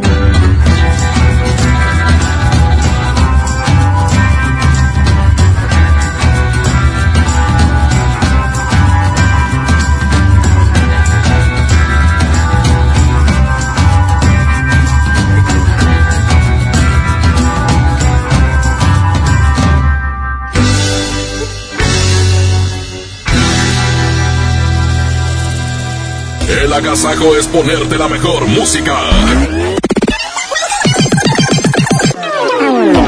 El 26.71 26.77
agasajo 26.77 27.35
es 27.35 27.47
ponerte 27.47 27.97
la 27.97 28.07
mejor 28.07 28.47
música. 28.47 28.97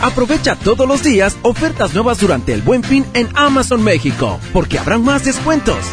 Aprovecha 0.00 0.56
todos 0.56 0.88
los 0.88 1.02
días 1.02 1.36
ofertas 1.42 1.92
nuevas 1.92 2.20
durante 2.20 2.54
el 2.54 2.62
Buen 2.62 2.82
Fin 2.82 3.04
en 3.12 3.28
Amazon 3.34 3.84
México, 3.84 4.40
porque 4.54 4.78
habrán 4.78 5.04
más 5.04 5.26
descuentos 5.26 5.84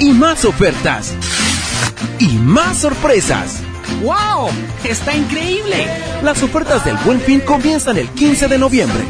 y 0.00 0.10
más 0.10 0.44
ofertas 0.44 1.14
y 2.18 2.28
más 2.28 2.80
sorpresas. 2.80 3.62
¡Wow! 4.02 4.48
¡Está 4.82 5.14
increíble! 5.14 5.76
Las 6.24 6.42
ofertas 6.42 6.84
del 6.84 6.96
Buen 7.04 7.20
Fin 7.20 7.40
comienzan 7.40 7.96
el 7.98 8.08
15 8.08 8.48
de 8.48 8.58
noviembre. 8.58 9.04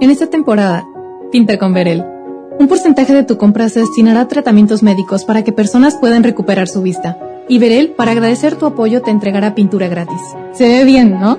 En 0.00 0.10
esta 0.10 0.26
temporada, 0.26 0.84
pinta 1.30 1.56
con 1.58 1.72
Verel. 1.72 2.04
Un 2.58 2.66
porcentaje 2.66 3.14
de 3.14 3.22
tu 3.22 3.38
compra 3.38 3.68
se 3.68 3.80
destinará 3.80 4.22
a 4.22 4.28
tratamientos 4.28 4.82
médicos 4.82 5.24
para 5.24 5.44
que 5.44 5.52
personas 5.52 5.94
puedan 5.94 6.24
recuperar 6.24 6.66
su 6.66 6.82
vista. 6.82 7.16
Y 7.48 7.60
Verel, 7.60 7.90
para 7.90 8.10
agradecer 8.10 8.56
tu 8.56 8.66
apoyo, 8.66 9.00
te 9.00 9.12
entregará 9.12 9.54
pintura 9.54 9.86
gratis. 9.86 10.20
Se 10.52 10.66
ve 10.66 10.84
bien, 10.84 11.20
¿no? 11.20 11.38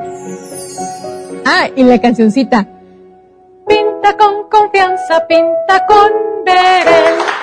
Ah, 1.46 1.68
y 1.76 1.84
la 1.84 2.00
cancioncita. 2.00 2.70
Pinta 3.68 4.18
con 4.18 4.50
confianza, 4.50 5.28
pinta 5.28 5.86
con 5.88 6.12
Verel. 6.46 7.43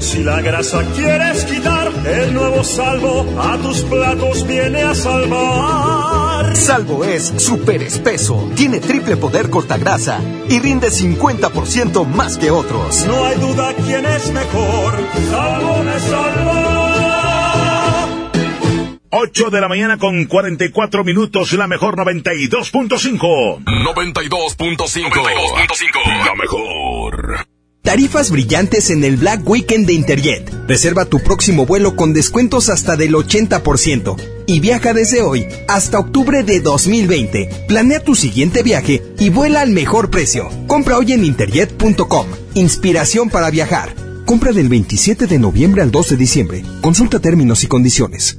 Si 0.00 0.22
la 0.22 0.40
grasa 0.40 0.84
quieres 0.94 1.44
quitar, 1.44 1.90
el 2.06 2.32
nuevo 2.32 2.62
salvo 2.62 3.26
a 3.40 3.56
tus 3.58 3.82
platos 3.82 4.46
viene 4.46 4.82
a 4.82 4.94
salvar. 4.94 6.56
Salvo 6.56 7.04
es 7.04 7.32
súper 7.36 7.82
espeso, 7.82 8.48
tiene 8.54 8.80
triple 8.80 9.16
poder 9.16 9.50
cortagrasa 9.50 10.20
y 10.48 10.60
rinde 10.60 10.88
50% 10.88 12.06
más 12.06 12.38
que 12.38 12.50
otros. 12.50 13.04
No 13.06 13.24
hay 13.24 13.36
duda 13.38 13.74
quién 13.86 14.06
es 14.06 14.32
mejor, 14.32 14.94
salvo 15.30 15.82
me 15.82 16.00
salva. 16.00 16.94
8 19.10 19.50
de 19.50 19.60
la 19.60 19.68
mañana 19.68 19.98
con 19.98 20.26
44 20.26 21.02
minutos, 21.02 21.52
la 21.54 21.66
mejor 21.66 21.96
92.5. 21.96 23.64
92.5. 23.64 26.24
La 26.24 26.34
mejor. 26.34 26.87
Tarifas 27.88 28.30
brillantes 28.30 28.90
en 28.90 29.02
el 29.02 29.16
Black 29.16 29.48
Weekend 29.48 29.86
de 29.86 29.94
Interjet. 29.94 30.52
Reserva 30.68 31.06
tu 31.06 31.20
próximo 31.20 31.64
vuelo 31.64 31.96
con 31.96 32.12
descuentos 32.12 32.68
hasta 32.68 32.96
del 32.96 33.14
80% 33.14 34.14
y 34.44 34.60
viaja 34.60 34.92
desde 34.92 35.22
hoy 35.22 35.46
hasta 35.68 35.98
octubre 35.98 36.42
de 36.42 36.60
2020. 36.60 37.48
Planea 37.66 38.04
tu 38.04 38.14
siguiente 38.14 38.62
viaje 38.62 39.02
y 39.18 39.30
vuela 39.30 39.62
al 39.62 39.70
mejor 39.70 40.10
precio. 40.10 40.50
Compra 40.66 40.98
hoy 40.98 41.12
en 41.12 41.24
interjet.com. 41.24 42.26
Inspiración 42.52 43.30
para 43.30 43.48
viajar. 43.48 43.94
Compra 44.26 44.52
del 44.52 44.68
27 44.68 45.26
de 45.26 45.38
noviembre 45.38 45.80
al 45.80 45.90
2 45.90 46.10
de 46.10 46.16
diciembre. 46.18 46.64
Consulta 46.82 47.20
términos 47.20 47.64
y 47.64 47.68
condiciones. 47.68 48.38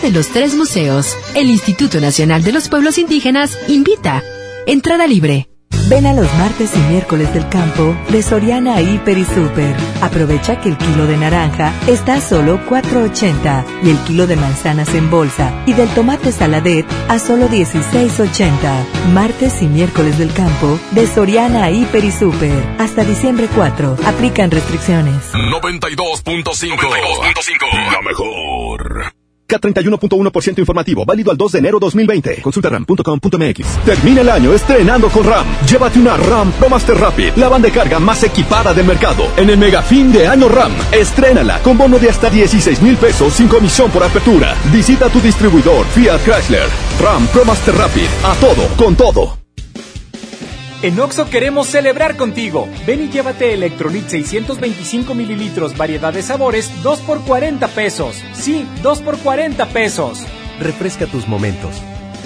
de 0.01 0.11
los 0.11 0.29
tres 0.29 0.55
museos. 0.55 1.15
El 1.35 1.49
Instituto 1.49 1.99
Nacional 1.99 2.43
de 2.43 2.51
los 2.51 2.69
Pueblos 2.69 2.97
Indígenas 2.97 3.57
invita. 3.67 4.23
Entrada 4.65 5.07
libre. 5.07 5.47
Ven 5.89 6.05
a 6.05 6.13
los 6.13 6.31
martes 6.35 6.71
y 6.75 6.79
miércoles 6.91 7.33
del 7.33 7.47
campo 7.49 7.95
de 8.09 8.21
Soriana 8.23 8.81
Hiper 8.81 9.17
y 9.17 9.25
Super. 9.25 9.75
Aprovecha 10.01 10.61
que 10.61 10.69
el 10.69 10.77
kilo 10.77 11.07
de 11.07 11.17
naranja 11.17 11.73
está 11.87 12.15
a 12.15 12.21
solo 12.21 12.59
4.80 12.67 13.65
y 13.83 13.89
el 13.89 13.97
kilo 13.99 14.27
de 14.27 14.35
manzanas 14.35 14.93
en 14.93 15.09
bolsa 15.09 15.63
y 15.65 15.73
del 15.73 15.89
tomate 15.89 16.31
saladet 16.31 16.85
a 17.09 17.19
solo 17.19 17.49
16.80. 17.49 19.11
Martes 19.13 19.61
y 19.61 19.67
miércoles 19.67 20.17
del 20.17 20.33
campo 20.33 20.79
de 20.91 21.07
Soriana 21.07 21.69
Hiper 21.71 22.05
y 22.05 22.11
Super. 22.11 22.75
Hasta 22.77 23.03
diciembre 23.03 23.49
4. 23.53 23.97
Aplican 24.05 24.51
restricciones. 24.51 25.33
92.5. 25.33 27.91
La 27.91 28.01
mejor. 28.01 29.20
K31.1% 29.51 30.59
informativo, 30.59 31.05
válido 31.05 31.31
al 31.31 31.37
2 31.37 31.51
de 31.51 31.59
enero 31.59 31.79
2020. 31.79 32.41
Consulta 32.41 32.69
ram.com.mx. 32.69 33.85
Termina 33.85 34.21
el 34.21 34.29
año 34.29 34.53
estrenando 34.53 35.09
con 35.09 35.25
RAM. 35.25 35.45
Llévate 35.69 35.99
una 35.99 36.17
RAM 36.17 36.51
Pro 36.53 36.69
Master 36.69 36.97
Rapid, 36.97 37.33
la 37.35 37.49
banda 37.49 37.67
de 37.67 37.73
carga 37.73 37.99
más 37.99 38.23
equipada 38.23 38.73
del 38.73 38.85
mercado. 38.85 39.27
En 39.37 39.49
el 39.49 39.57
mega 39.57 39.81
fin 39.81 40.11
de 40.11 40.27
año 40.27 40.47
RAM, 40.47 40.71
estrénala 40.91 41.59
con 41.61 41.77
bono 41.77 41.99
de 41.99 42.09
hasta 42.09 42.29
16 42.29 42.81
mil 42.81 42.95
pesos 42.97 43.33
sin 43.33 43.47
comisión 43.47 43.91
por 43.91 44.03
apertura. 44.03 44.55
Visita 44.71 45.09
tu 45.09 45.19
distribuidor 45.19 45.85
Fiat 45.87 46.21
Chrysler. 46.23 46.69
RAM 46.99 47.27
Pro 47.27 47.45
Master 47.45 47.75
Rapid, 47.75 48.07
a 48.23 48.33
todo, 48.35 48.67
con 48.77 48.95
todo. 48.95 49.40
En 50.83 50.99
Oxo 50.99 51.29
queremos 51.29 51.67
celebrar 51.67 52.17
contigo. 52.17 52.67
Ven 52.87 53.03
y 53.03 53.09
llévate 53.09 53.53
Electrolit 53.53 54.07
625 54.07 55.13
mililitros, 55.13 55.77
variedad 55.77 56.11
de 56.11 56.23
sabores, 56.23 56.71
2 56.81 57.01
por 57.01 57.21
40 57.21 57.67
pesos. 57.67 58.15
Sí, 58.33 58.65
2 58.81 59.01
por 59.01 59.19
40 59.19 59.63
pesos. 59.67 60.25
Refresca 60.59 61.05
tus 61.05 61.27
momentos. 61.27 61.79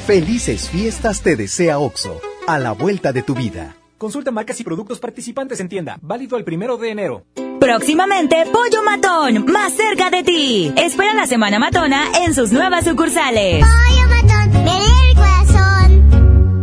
Felices 0.07 0.69
fiestas 0.69 1.21
te 1.21 1.35
desea 1.35 1.79
Oxo, 1.79 2.21
a 2.47 2.57
la 2.57 2.71
vuelta 2.71 3.11
de 3.11 3.23
tu 3.23 3.33
vida. 3.35 3.75
Consulta 3.97 4.31
marcas 4.31 4.57
y 4.61 4.63
productos 4.63 4.99
participantes 4.99 5.59
en 5.59 5.67
tienda. 5.67 5.97
Válido 6.01 6.37
el 6.37 6.45
primero 6.45 6.77
de 6.77 6.91
enero. 6.91 7.25
Próximamente, 7.59 8.45
Pollo 8.53 8.83
Matón, 8.83 9.45
más 9.51 9.73
cerca 9.73 10.09
de 10.09 10.23
ti. 10.23 10.73
Espera 10.77 11.13
la 11.13 11.27
Semana 11.27 11.59
Matona 11.59 12.05
en 12.23 12.33
sus 12.33 12.53
nuevas 12.53 12.85
sucursales. 12.85 13.65
Pollo 13.65 14.07
Matón, 14.09 14.63
me 14.63 14.77
el 14.77 15.15
corazón. 15.15 15.54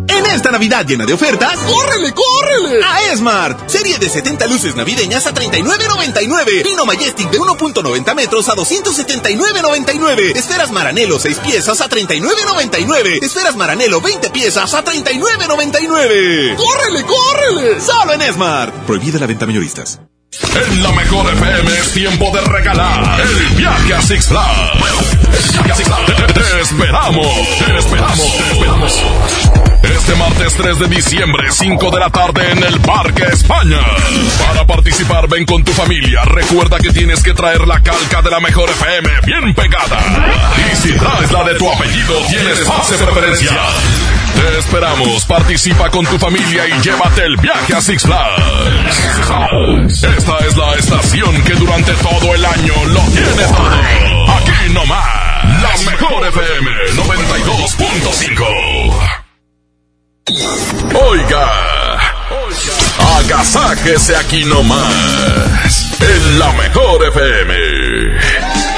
En 0.08 0.26
esta 0.26 0.50
Navidad 0.50 0.86
llena 0.86 1.05
de 1.06 1.12
ofertas, 1.12 1.58
¡córrele, 1.58 2.12
córrele! 2.12 2.84
A 2.84 3.12
Esmart. 3.12 3.68
Serie 3.68 3.98
de 3.98 4.08
70 4.08 4.47
luces 4.47 4.74
navideñas 4.74 5.26
a 5.26 5.34
39.99. 5.34 6.62
Pino 6.62 6.84
Majestic 6.84 7.31
de 7.31 7.39
1.90 7.39 8.14
metros 8.14 8.48
a 8.48 8.55
279.99. 8.55 10.36
Esferas 10.36 10.70
Maranelo 10.70 11.18
6 11.18 11.39
piezas 11.39 11.81
a 11.81 11.89
39.99. 11.89 13.22
Esferas 13.22 13.56
Maranelo 13.56 14.00
20 14.00 14.31
piezas 14.31 14.74
a 14.74 14.84
39.99. 14.84 16.56
¡Córrele, 16.56 17.05
córrele! 17.05 17.81
Solo 17.81 18.14
en 18.14 18.22
Esmart. 18.22 18.74
Prohibida 18.86 19.18
la 19.18 19.26
venta 19.26 19.47
mayoristas. 19.47 20.00
En 20.55 20.82
la 20.82 20.92
mejor 20.92 21.32
FM 21.32 21.78
es 21.78 21.92
tiempo 21.92 22.31
de 22.34 22.40
regalar 22.40 23.20
el 23.20 23.56
viaje 23.56 23.94
a 23.94 24.02
Six 24.02 24.26
Flags. 24.26 25.22
Te 25.33 26.61
esperamos, 26.61 27.27
te 27.59 27.78
esperamos, 27.78 28.36
te 28.36 28.52
esperamos. 28.52 29.02
Este 29.83 30.15
martes 30.15 30.55
3 30.55 30.78
de 30.78 30.89
diciembre, 30.89 31.49
5 31.51 31.91
de 31.91 32.01
la 32.01 32.11
tarde 32.11 32.52
en 32.52 32.62
el 32.62 32.78
Parque 32.81 33.25
España. 33.25 33.81
Para 34.47 34.65
participar, 34.67 35.28
ven 35.28 35.44
con 35.44 35.65
tu 35.65 35.73
familia. 35.73 36.23
Recuerda 36.25 36.78
que 36.78 36.91
tienes 36.91 37.23
que 37.23 37.35
traer 37.35 37.67
la 37.67 37.81
calca 37.81 38.23
de 38.23 38.31
la 38.31 38.41
mejor 38.41 38.70
FM 38.70 39.11
bien 39.25 39.55
pegada. 39.55 40.01
Y 40.57 40.77
si 40.77 40.93
traes 40.93 41.33
la 41.33 41.44
de 41.44 41.55
tu 41.57 41.70
apellido, 41.70 42.15
tienes 42.28 42.61
pase 42.61 42.97
preferencial. 42.97 43.59
Te 44.35 44.59
esperamos, 44.59 45.25
participa 45.27 45.91
con 45.91 46.07
tu 46.07 46.19
familia 46.19 46.67
y 46.69 46.81
llévate 46.81 47.25
el 47.25 47.36
viaje 47.36 47.75
a 47.75 47.81
Six 47.81 48.02
Flags. 48.02 50.02
Esta 50.02 50.39
es 50.47 50.57
la 50.57 50.75
estación 50.75 51.43
que 51.43 51.55
durante 51.55 51.93
todo 51.94 52.35
el 52.35 52.44
año 52.44 52.75
lo 52.86 53.01
tiene 53.11 53.43
todo. 53.49 54.36
Aquí 54.36 54.69
la 55.62 55.76
mejor 55.91 56.26
FM 56.26 56.70
92.5. 56.97 58.44
Oiga, 60.94 61.47
agasáquese 63.18 64.16
aquí 64.16 64.44
nomás. 64.44 65.92
En 66.00 66.39
la 66.39 66.52
mejor 66.52 67.05
FM. 67.07 68.72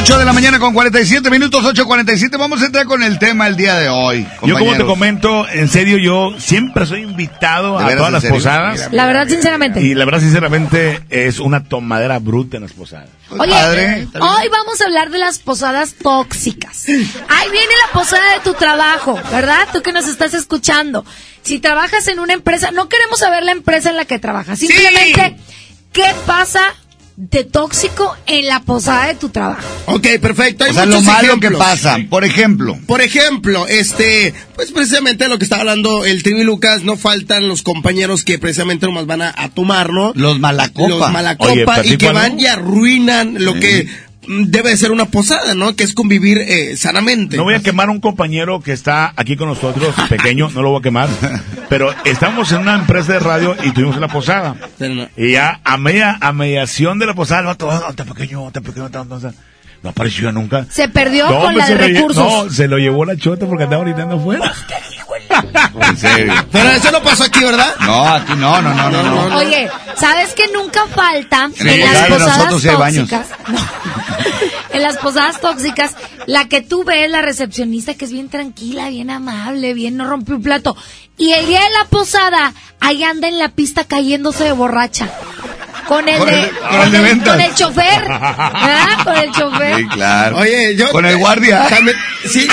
8 0.00 0.18
de 0.18 0.24
la 0.24 0.32
mañana 0.32 0.58
con 0.58 0.72
47 0.72 1.28
minutos, 1.28 1.62
8.47. 1.62 2.38
Vamos 2.38 2.62
a 2.62 2.66
entrar 2.66 2.86
con 2.86 3.02
el 3.02 3.18
tema 3.18 3.46
el 3.46 3.56
día 3.56 3.76
de 3.76 3.90
hoy. 3.90 4.26
Yo 4.42 4.58
como 4.58 4.74
te 4.74 4.84
comento, 4.86 5.46
en 5.46 5.68
serio, 5.68 5.98
yo 5.98 6.40
siempre 6.40 6.86
soy 6.86 7.02
invitado 7.02 7.78
a 7.78 7.94
todas 7.94 8.10
las 8.10 8.24
posadas. 8.24 8.88
La 8.92 9.04
verdad, 9.04 9.28
sinceramente. 9.28 9.82
Y 9.82 9.94
la 9.94 10.06
verdad, 10.06 10.20
sinceramente, 10.20 11.00
es 11.10 11.38
una 11.38 11.64
tomadera 11.64 12.18
bruta 12.18 12.56
en 12.56 12.62
las 12.62 12.72
posadas. 12.72 13.10
Oye, 13.28 13.52
hoy 13.52 14.48
vamos 14.50 14.80
a 14.80 14.84
hablar 14.86 15.10
de 15.10 15.18
las 15.18 15.38
posadas 15.38 15.92
tóxicas. 16.02 16.88
Ahí 16.88 17.50
viene 17.50 17.74
la 17.86 17.92
posada 17.92 18.36
de 18.36 18.40
tu 18.40 18.54
trabajo, 18.54 19.20
¿verdad? 19.30 19.68
Tú 19.70 19.82
que 19.82 19.92
nos 19.92 20.08
estás 20.08 20.32
escuchando. 20.32 21.04
Si 21.42 21.58
trabajas 21.58 22.08
en 22.08 22.20
una 22.20 22.32
empresa, 22.32 22.70
no 22.70 22.88
queremos 22.88 23.18
saber 23.18 23.42
la 23.42 23.52
empresa 23.52 23.90
en 23.90 23.96
la 23.96 24.06
que 24.06 24.18
trabajas. 24.18 24.60
Simplemente, 24.60 25.36
¿qué 25.92 26.06
pasa 26.24 26.74
de 27.20 27.44
tóxico 27.44 28.16
en 28.26 28.46
la 28.46 28.60
posada 28.60 29.08
de 29.08 29.14
tu 29.14 29.28
trabajo. 29.28 29.60
Ok, 29.86 30.06
perfecto. 30.22 30.64
Hay 30.64 30.70
o 30.70 30.74
sea, 30.74 30.86
lo 30.86 31.02
malo 31.02 31.38
que 31.38 31.50
pasa, 31.50 31.98
por 32.08 32.24
ejemplo. 32.24 32.78
Por 32.86 33.02
ejemplo, 33.02 33.66
este, 33.68 34.32
pues 34.56 34.72
precisamente 34.72 35.28
lo 35.28 35.36
que 35.36 35.44
estaba 35.44 35.60
hablando 35.60 36.06
el 36.06 36.22
Trivi 36.22 36.44
Lucas, 36.44 36.82
no 36.82 36.96
faltan 36.96 37.46
los 37.46 37.62
compañeros 37.62 38.24
que 38.24 38.38
precisamente 38.38 38.86
nomás 38.86 39.04
van 39.04 39.20
a, 39.20 39.50
tomar, 39.54 39.92
¿no? 39.92 40.12
Los 40.14 40.40
malacopa. 40.40 40.88
Los 40.88 41.12
malacopa 41.12 41.84
y 41.84 41.98
que 41.98 42.10
van 42.10 42.40
y 42.40 42.46
arruinan 42.46 43.44
lo 43.44 43.52
que 43.52 43.86
debe 44.26 44.76
ser 44.76 44.92
una 44.92 45.06
posada, 45.06 45.54
¿no? 45.54 45.74
Que 45.74 45.84
es 45.84 45.94
convivir 45.94 46.38
eh, 46.38 46.76
sanamente. 46.76 47.36
No 47.36 47.44
voy 47.44 47.54
a 47.54 47.60
quemar 47.60 47.88
a 47.88 47.92
un 47.92 48.00
compañero 48.00 48.60
que 48.60 48.72
está 48.72 49.12
aquí 49.16 49.36
con 49.36 49.48
nosotros, 49.48 49.94
pequeño, 50.08 50.50
no 50.50 50.62
lo 50.62 50.70
voy 50.70 50.80
a 50.80 50.82
quemar, 50.82 51.08
pero 51.68 51.94
estamos 52.04 52.52
en 52.52 52.58
una 52.58 52.74
empresa 52.74 53.14
de 53.14 53.20
radio 53.20 53.56
y 53.62 53.72
tuvimos 53.72 53.96
una 53.96 54.08
posada. 54.08 54.56
Y 55.16 55.32
ya 55.32 55.60
a 55.64 55.76
media 55.76 56.18
a 56.20 56.32
mediación 56.32 56.98
de 56.98 57.06
la 57.06 57.14
posada, 57.14 57.42
no, 57.42 57.56
todo, 57.56 57.72
no, 57.72 58.14
pequeño, 58.14 58.50
tan 58.50 58.62
pequeño, 58.62 58.90
tan, 58.90 59.08
no 59.82 59.90
apareció 59.90 60.30
nunca. 60.32 60.66
Se 60.70 60.88
perdió 60.88 61.26
con 61.26 61.56
la 61.56 61.66
de 61.66 61.74
recursos. 61.76 62.24
no, 62.24 62.50
se 62.50 62.68
lo 62.68 62.78
llevó 62.78 63.04
la 63.04 63.16
chota 63.16 63.46
porque 63.46 63.64
andaba 63.64 63.84
gritando 63.84 64.16
afuera. 64.16 64.52
en 65.88 65.96
serio. 65.96 66.34
Pero 66.50 66.70
eso 66.70 66.90
no 66.90 67.02
pasó 67.02 67.24
aquí, 67.24 67.42
¿verdad? 67.44 67.74
No, 67.80 68.08
aquí 68.08 68.32
no, 68.36 68.60
no, 68.60 68.74
no, 68.74 68.90
no. 68.90 69.36
Oye, 69.36 69.68
¿sabes 69.96 70.34
que 70.34 70.48
nunca 70.52 70.86
falta 70.86 71.50
en, 71.58 71.80
las 71.80 72.08
posadas 72.08 72.48
tóxicas? 72.48 73.26
en 74.72 74.82
las 74.82 74.96
posadas 74.98 75.40
tóxicas, 75.40 75.96
la 76.26 76.48
que 76.48 76.60
tú 76.60 76.84
ves, 76.84 77.10
la 77.10 77.22
recepcionista, 77.22 77.94
que 77.94 78.04
es 78.04 78.12
bien 78.12 78.28
tranquila, 78.28 78.90
bien 78.90 79.10
amable, 79.10 79.74
bien 79.74 79.96
no 79.96 80.08
rompe 80.08 80.32
un 80.32 80.42
plato. 80.42 80.76
Y 81.16 81.32
el 81.32 81.46
día 81.46 81.60
de 81.60 81.70
la 81.70 81.84
posada, 81.88 82.54
ahí 82.80 83.02
anda 83.02 83.28
en 83.28 83.38
la 83.38 83.50
pista 83.50 83.84
cayéndose 83.84 84.44
de 84.44 84.52
borracha. 84.52 85.10
Con 85.90 86.08
el, 86.08 86.20
de, 86.20 86.50
con, 86.70 86.94
el, 86.94 87.22
con 87.24 87.40
el 87.40 87.52
chofer. 87.52 88.04
¿Ah? 88.08 89.00
Con 89.02 89.16
el 89.16 89.32
chofer. 89.32 89.76
Sí, 89.76 89.86
claro. 89.88 90.36
Oye, 90.36 90.76
yo. 90.76 90.88
Con 90.92 91.04
el 91.04 91.16
guardia. 91.16 91.68
sí. 92.24 92.46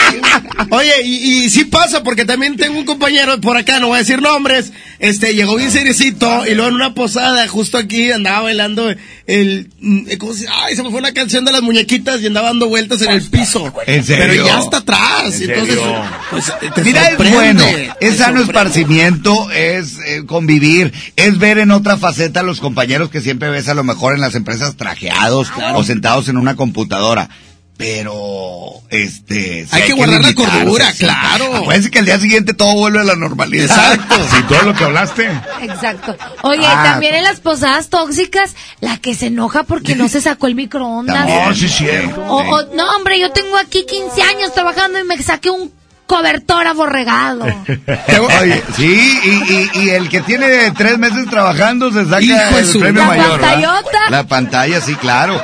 Oye, 0.72 1.04
y, 1.04 1.44
y 1.44 1.50
sí 1.52 1.66
pasa, 1.66 2.02
porque 2.02 2.26
también 2.26 2.58
tengo 2.58 2.80
un 2.80 2.86
compañero 2.86 3.40
por 3.40 3.56
acá, 3.56 3.80
no 3.80 3.90
voy 3.90 3.98
a 3.98 4.00
decir 4.00 4.24
nombres. 4.24 4.74
Este, 5.00 5.36
llegó 5.36 5.56
bien 5.56 5.70
seriecito 5.70 6.48
y 6.48 6.56
luego 6.56 6.70
en 6.70 6.76
una 6.76 6.96
posada, 6.96 7.48
justo 7.48 7.78
aquí, 7.78 8.12
andaba 8.12 8.42
bailando 8.42 8.92
el. 9.28 9.70
¿Cómo 10.18 10.34
se 10.34 10.48
Ay, 10.50 10.76
se 10.76 10.82
me 10.82 10.90
fue 10.90 11.00
una 11.00 11.14
canción 11.14 11.46
de 11.46 11.52
las 11.52 11.62
muñequitas 11.62 12.22
y 12.22 12.28
andaba 12.28 12.48
dando 12.48 12.68
vueltas 12.68 13.04
en 13.04 13.12
el 13.12 13.22
piso. 13.22 13.72
¿En 13.86 14.04
serio? 14.04 14.26
Pero 14.28 14.46
ya 14.48 14.60
está 14.60 14.78
atrás. 14.78 15.40
Entonces, 15.40 15.78
pues, 16.32 16.54
Mira, 16.84 17.10
es 17.10 17.18
bueno. 17.18 17.64
Es 18.00 18.18
sano 18.18 18.42
esparcimiento, 18.42 19.52
es 19.52 19.98
eh, 20.06 20.24
convivir, 20.26 20.92
es 21.16 21.38
ver 21.38 21.60
en 21.60 21.70
otra 21.70 21.98
faceta 21.98 22.40
a 22.40 22.44
los 22.44 22.60
compañeros 22.60 23.10
que 23.10 23.22
siempre 23.28 23.50
ves 23.50 23.68
a 23.68 23.74
lo 23.74 23.84
mejor 23.84 24.16
en 24.16 24.22
las 24.22 24.36
empresas 24.36 24.78
trajeados 24.78 25.52
o 25.76 25.84
sentados 25.84 26.30
en 26.30 26.38
una 26.38 26.56
computadora. 26.56 27.30
Pero, 27.76 28.82
este... 28.90 29.68
hay, 29.70 29.84
que, 29.84 29.94
guardar 29.94 30.22
la 30.22 30.34
cordura, 30.34 30.94
claro. 30.98 31.58
Acuérdense 31.58 31.92
que 31.92 32.00
al 32.00 32.06
día 32.06 32.18
siguiente 32.20 32.54
todo 32.54 32.74
vuelve 32.74 33.02
a 33.02 33.04
la 33.04 33.18
normalidad. 33.18 33.66
Exacto. 33.66 34.16
Si 34.38 34.44
todo 34.44 34.62
lo 34.62 34.74
que 34.74 34.84
hablaste. 34.86 35.30
Exacto. 35.62 36.16
Oye, 36.44 36.66
ah. 36.66 36.84
también 36.84 37.16
en 37.16 37.24
las 37.24 37.42
posadas 37.42 37.90
tóxicas, 37.90 38.56
la 38.80 38.98
que 38.98 39.14
se 39.14 39.28
enoja 39.28 39.64
porque 39.64 39.96
no 39.96 40.08
se 40.08 40.22
sacó 40.22 40.48
el 40.48 40.56
microondas. 40.56 41.28
No, 41.28 41.54
sí, 41.54 41.68
cierto. 41.68 42.24
O, 42.28 42.64
no, 42.76 42.96
hombre, 42.96 43.20
yo 43.20 43.30
tengo 43.32 43.58
aquí 43.58 43.86
15 43.86 44.22
años 44.22 44.54
trabajando 44.54 45.00
y 45.00 45.04
me 45.04 45.22
saqué 45.22 45.50
un 45.50 45.70
cobertor 46.08 46.66
aborregado. 46.66 47.46
Oye, 48.42 48.64
sí, 48.76 49.20
y, 49.24 49.80
y, 49.80 49.90
el 49.90 50.10
que 50.10 50.22
tiene 50.22 50.72
tres 50.72 50.98
meses 50.98 51.30
trabajando 51.30 51.92
se 51.92 52.06
saca 52.06 52.58
el 52.58 52.80
premio 52.80 53.02
la 53.04 53.08
mayor. 53.08 53.42
Pantallota. 53.42 54.10
La 54.10 54.24
pantalla, 54.24 54.82
sí, 54.82 54.96
claro. 54.96 55.42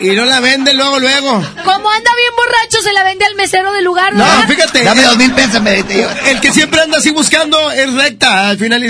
Y 0.00 0.10
no 0.10 0.24
la 0.24 0.40
vende 0.40 0.74
luego, 0.74 0.98
luego. 0.98 1.30
Como 1.64 1.90
anda 1.90 2.10
bien 2.16 2.32
borracho, 2.36 2.82
se 2.82 2.92
la 2.92 3.04
vende 3.04 3.24
al 3.24 3.34
mesero 3.36 3.72
del 3.72 3.84
lugar, 3.84 4.12
¿no? 4.14 4.24
No, 4.24 4.48
fíjate. 4.48 4.82
Dame 4.82 5.02
dos 5.02 5.16
mil 5.16 5.32
pesos, 5.32 5.62
me 5.62 5.78
El 5.78 6.40
que 6.40 6.52
siempre 6.52 6.80
anda 6.80 6.98
así 6.98 7.10
buscando 7.10 7.70
es 7.70 7.92
recta. 7.92 8.48
Al 8.48 8.58
final, 8.58 8.82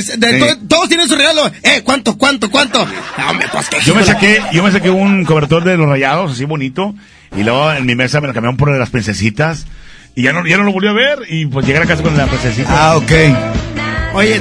todos 0.69 0.89
tienen 0.89 1.09
su 1.09 1.17
regalo. 1.17 1.51
Eh, 1.63 1.83
¿cuánto, 1.85 2.17
cuánto, 2.17 2.51
cuánto? 2.51 2.87
Pues, 3.53 3.85
yo 3.85 3.95
me 3.95 4.05
saqué, 4.05 4.43
yo 4.53 4.63
me 4.63 4.73
saqué 4.73 4.91
un 4.91 5.25
cobertor 5.25 5.65
de 5.65 5.77
los 5.77 5.89
rayados, 5.89 6.33
así 6.33 6.45
bonito. 6.45 6.95
Y 7.37 7.43
luego 7.43 7.73
en 7.73 7.87
mi 7.87 7.95
mesa 7.95 8.21
me 8.21 8.29
lo 8.29 8.35
cambiaron 8.35 8.57
por 8.57 8.77
las 8.77 8.91
princesitas. 8.91 9.67
Y 10.15 10.23
ya 10.23 10.33
no, 10.33 10.47
ya 10.47 10.57
no 10.57 10.65
lo 10.65 10.73
volví 10.73 10.89
a 10.89 10.93
ver 10.93 11.19
y 11.29 11.47
pues 11.47 11.67
llegar 11.67 11.83
a 11.83 11.87
casa 11.87 12.03
con 12.03 12.17
la 12.17 12.27
princesita. 12.27 12.69
Ah, 12.71 12.97
ok. 12.97 13.13
Oye, 14.15 14.41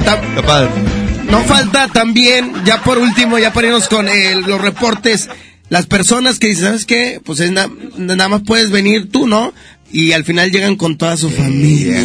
no 1.28 1.42
falta 1.42 1.88
también, 1.88 2.52
ya 2.64 2.82
por 2.82 2.98
último, 2.98 3.38
ya 3.38 3.52
para 3.52 3.66
irnos 3.66 3.88
con 3.88 4.08
eh, 4.08 4.36
los 4.46 4.60
reportes, 4.60 5.28
las 5.68 5.86
personas 5.86 6.38
que 6.38 6.46
dicen, 6.46 6.66
¿sabes 6.66 6.86
qué? 6.86 7.20
Pues 7.24 7.40
nada 7.50 8.28
más 8.28 8.42
puedes 8.46 8.70
venir 8.70 9.10
tú, 9.10 9.26
¿no? 9.26 9.52
Y 9.90 10.12
al 10.12 10.24
final 10.24 10.52
llegan 10.52 10.76
con 10.76 10.96
toda 10.96 11.16
su 11.16 11.30
familia. 11.30 12.02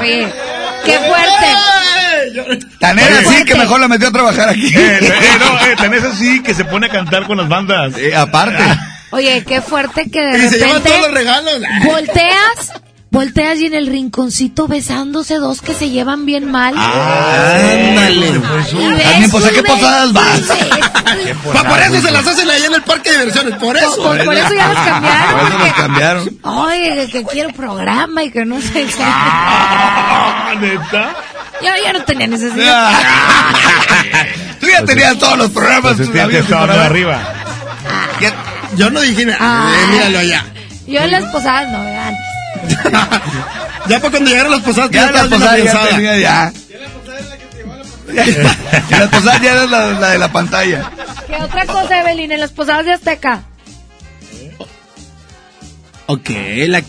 Oye, 0.00 0.28
qué 0.84 0.98
fuerte. 0.98 2.68
Tan 2.80 2.98
es 2.98 3.26
así 3.26 3.44
que 3.44 3.54
mejor 3.54 3.80
la 3.80 3.88
metió 3.88 4.08
a 4.08 4.12
trabajar 4.12 4.48
aquí. 4.48 4.66
Eh, 4.66 4.98
eh, 5.00 5.12
no, 5.38 5.66
eh, 5.66 5.76
tan 5.76 5.94
es 5.94 6.04
así 6.04 6.42
que 6.42 6.54
se 6.54 6.64
pone 6.64 6.86
a 6.86 6.90
cantar 6.90 7.26
con 7.26 7.38
las 7.38 7.48
bandas. 7.48 7.94
aparte. 8.16 8.62
Oye, 9.10 9.44
qué 9.44 9.60
fuerte 9.62 10.10
que 10.10 10.20
de 10.20 10.30
y 10.30 10.32
repente 10.32 10.58
se 10.58 10.64
llevan 10.66 10.82
todos 10.82 11.00
los 11.00 11.10
regalos. 11.12 11.54
volteas, 11.84 12.72
volteas 13.10 13.58
y 13.58 13.66
en 13.66 13.74
el 13.74 13.86
rinconcito 13.86 14.68
besándose 14.68 15.36
dos 15.36 15.62
que 15.62 15.72
se 15.74 15.88
llevan 15.90 16.26
bien 16.26 16.50
mal. 16.50 16.74
Ah, 16.76 17.56
ándale. 17.72 18.32
También, 18.32 19.30
pues, 19.30 19.44
¿a 19.46 19.50
qué 19.50 19.62
posadas 19.62 20.12
vas? 20.12 20.40
por 21.68 21.78
eso 21.80 22.00
se 22.02 22.10
las 22.10 22.26
hacen 22.26 22.50
ahí 22.50 22.62
en 22.64 22.74
el 22.74 22.82
parque 22.82 23.10
de 23.10 23.18
diversiones, 23.18 23.58
por 23.58 23.76
eso. 23.76 23.96
Por, 23.96 24.24
por 24.24 24.34
eso 24.34 24.54
ya 24.54 24.68
las 24.68 24.86
cambiaron. 24.86 25.38
Por 25.38 25.48
eso 25.48 25.58
las 25.58 25.72
cambiaron. 25.74 26.38
Oye, 26.42 27.08
que 27.10 27.24
quiero 27.24 27.50
programa 27.50 28.24
y 28.24 28.30
que 28.30 28.44
no 28.44 28.60
sé 28.60 28.84
qué. 28.84 29.02
Ah, 29.02 30.54
¿Neta? 30.60 31.16
Yo 31.62 31.70
ya 31.82 31.92
no 31.92 32.04
tenía 32.04 32.26
necesidad. 32.26 32.90
Tú 34.60 34.66
ya 34.68 34.84
tenías 34.84 35.18
todos 35.18 35.38
los 35.38 35.50
programas. 35.50 35.96
Pues 35.96 36.08
estaba 36.08 36.84
arriba. 36.84 37.20
Yo 38.76 38.90
no 38.90 39.00
dije 39.00 39.26
nada. 39.26 39.38
Ah. 39.40 39.74
Eh, 39.74 39.86
míralo 39.92 40.18
allá. 40.18 40.44
Yo 40.86 41.00
en 41.00 41.10
las 41.10 41.24
posadas 41.26 41.70
no, 41.70 41.82
vean. 41.82 42.14
ya 43.88 44.00
para 44.00 44.10
cuando 44.10 44.30
llegaron 44.30 44.52
las 44.52 44.62
posadas, 44.62 44.90
ya, 44.90 45.10
las 45.12 45.28
posadas 45.28 45.64
ya 45.64 45.88
tenía 45.88 46.18
ya. 46.18 46.52
la 48.90 49.10
posada 49.10 49.38
ya 49.40 49.52
era 49.52 49.66
la, 49.66 49.90
la, 49.92 50.10
de 50.10 50.18
la 50.18 50.32
pantalla. 50.32 50.90
¿Qué 51.26 51.36
otra 51.36 51.66
cosa, 51.66 52.00
Evelyn, 52.00 52.32
en 52.32 52.40
las 52.40 52.52
posadas 52.52 52.86
de 52.86 52.92
Azteca? 52.92 53.42
Ok, 56.06 56.30
la... 56.68 56.82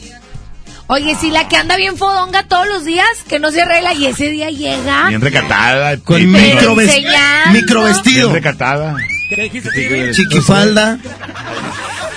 Oye, 0.88 1.16
si 1.20 1.30
la 1.30 1.48
que 1.48 1.58
anda 1.58 1.76
bien 1.76 1.98
fodonga 1.98 2.44
todos 2.44 2.68
los 2.68 2.86
días, 2.86 3.06
que 3.28 3.38
no 3.38 3.52
se 3.52 3.62
arregla 3.62 3.94
y 3.94 4.08
ese 4.08 4.30
día 4.30 4.50
llega. 4.50 5.10
Bien 5.10 5.22
recatada. 5.22 5.98
Con 5.98 6.32
micro, 6.32 6.76
micro 6.76 7.84
vestido. 7.84 8.30
Bien 8.30 8.34
recatada. 8.34 8.96
Chiquifalda. 10.12 10.98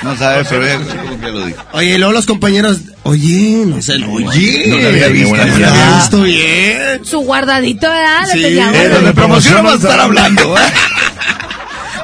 No 0.03 0.17
sabes, 0.17 0.49
pero 0.49 0.67
ya 0.67 1.31
lo 1.31 1.47
dijo. 1.47 1.63
Oye, 1.73 1.95
y 1.95 1.99
luego 1.99 2.13
los 2.13 2.27
compañeros, 2.27 2.79
oye, 3.05 3.63
no 3.67 3.81
sé, 3.81 3.95
oye, 4.05 4.65
no 4.67 4.79
lo 4.79 4.89
había 4.89 5.09
visto, 5.09 5.37
no 5.37 5.43
había 5.43 5.97
visto 5.97 6.23
bien. 6.23 7.05
Su 7.05 7.21
guardadito, 7.21 7.89
¿verdad? 7.89 8.27
Sí, 8.33 8.41
de 8.43 9.13
promoción 9.15 9.55
vamos 9.57 9.73
a 9.75 9.77
estar 9.77 10.01
hablando, 10.01 10.43
¿eh? 10.59 10.63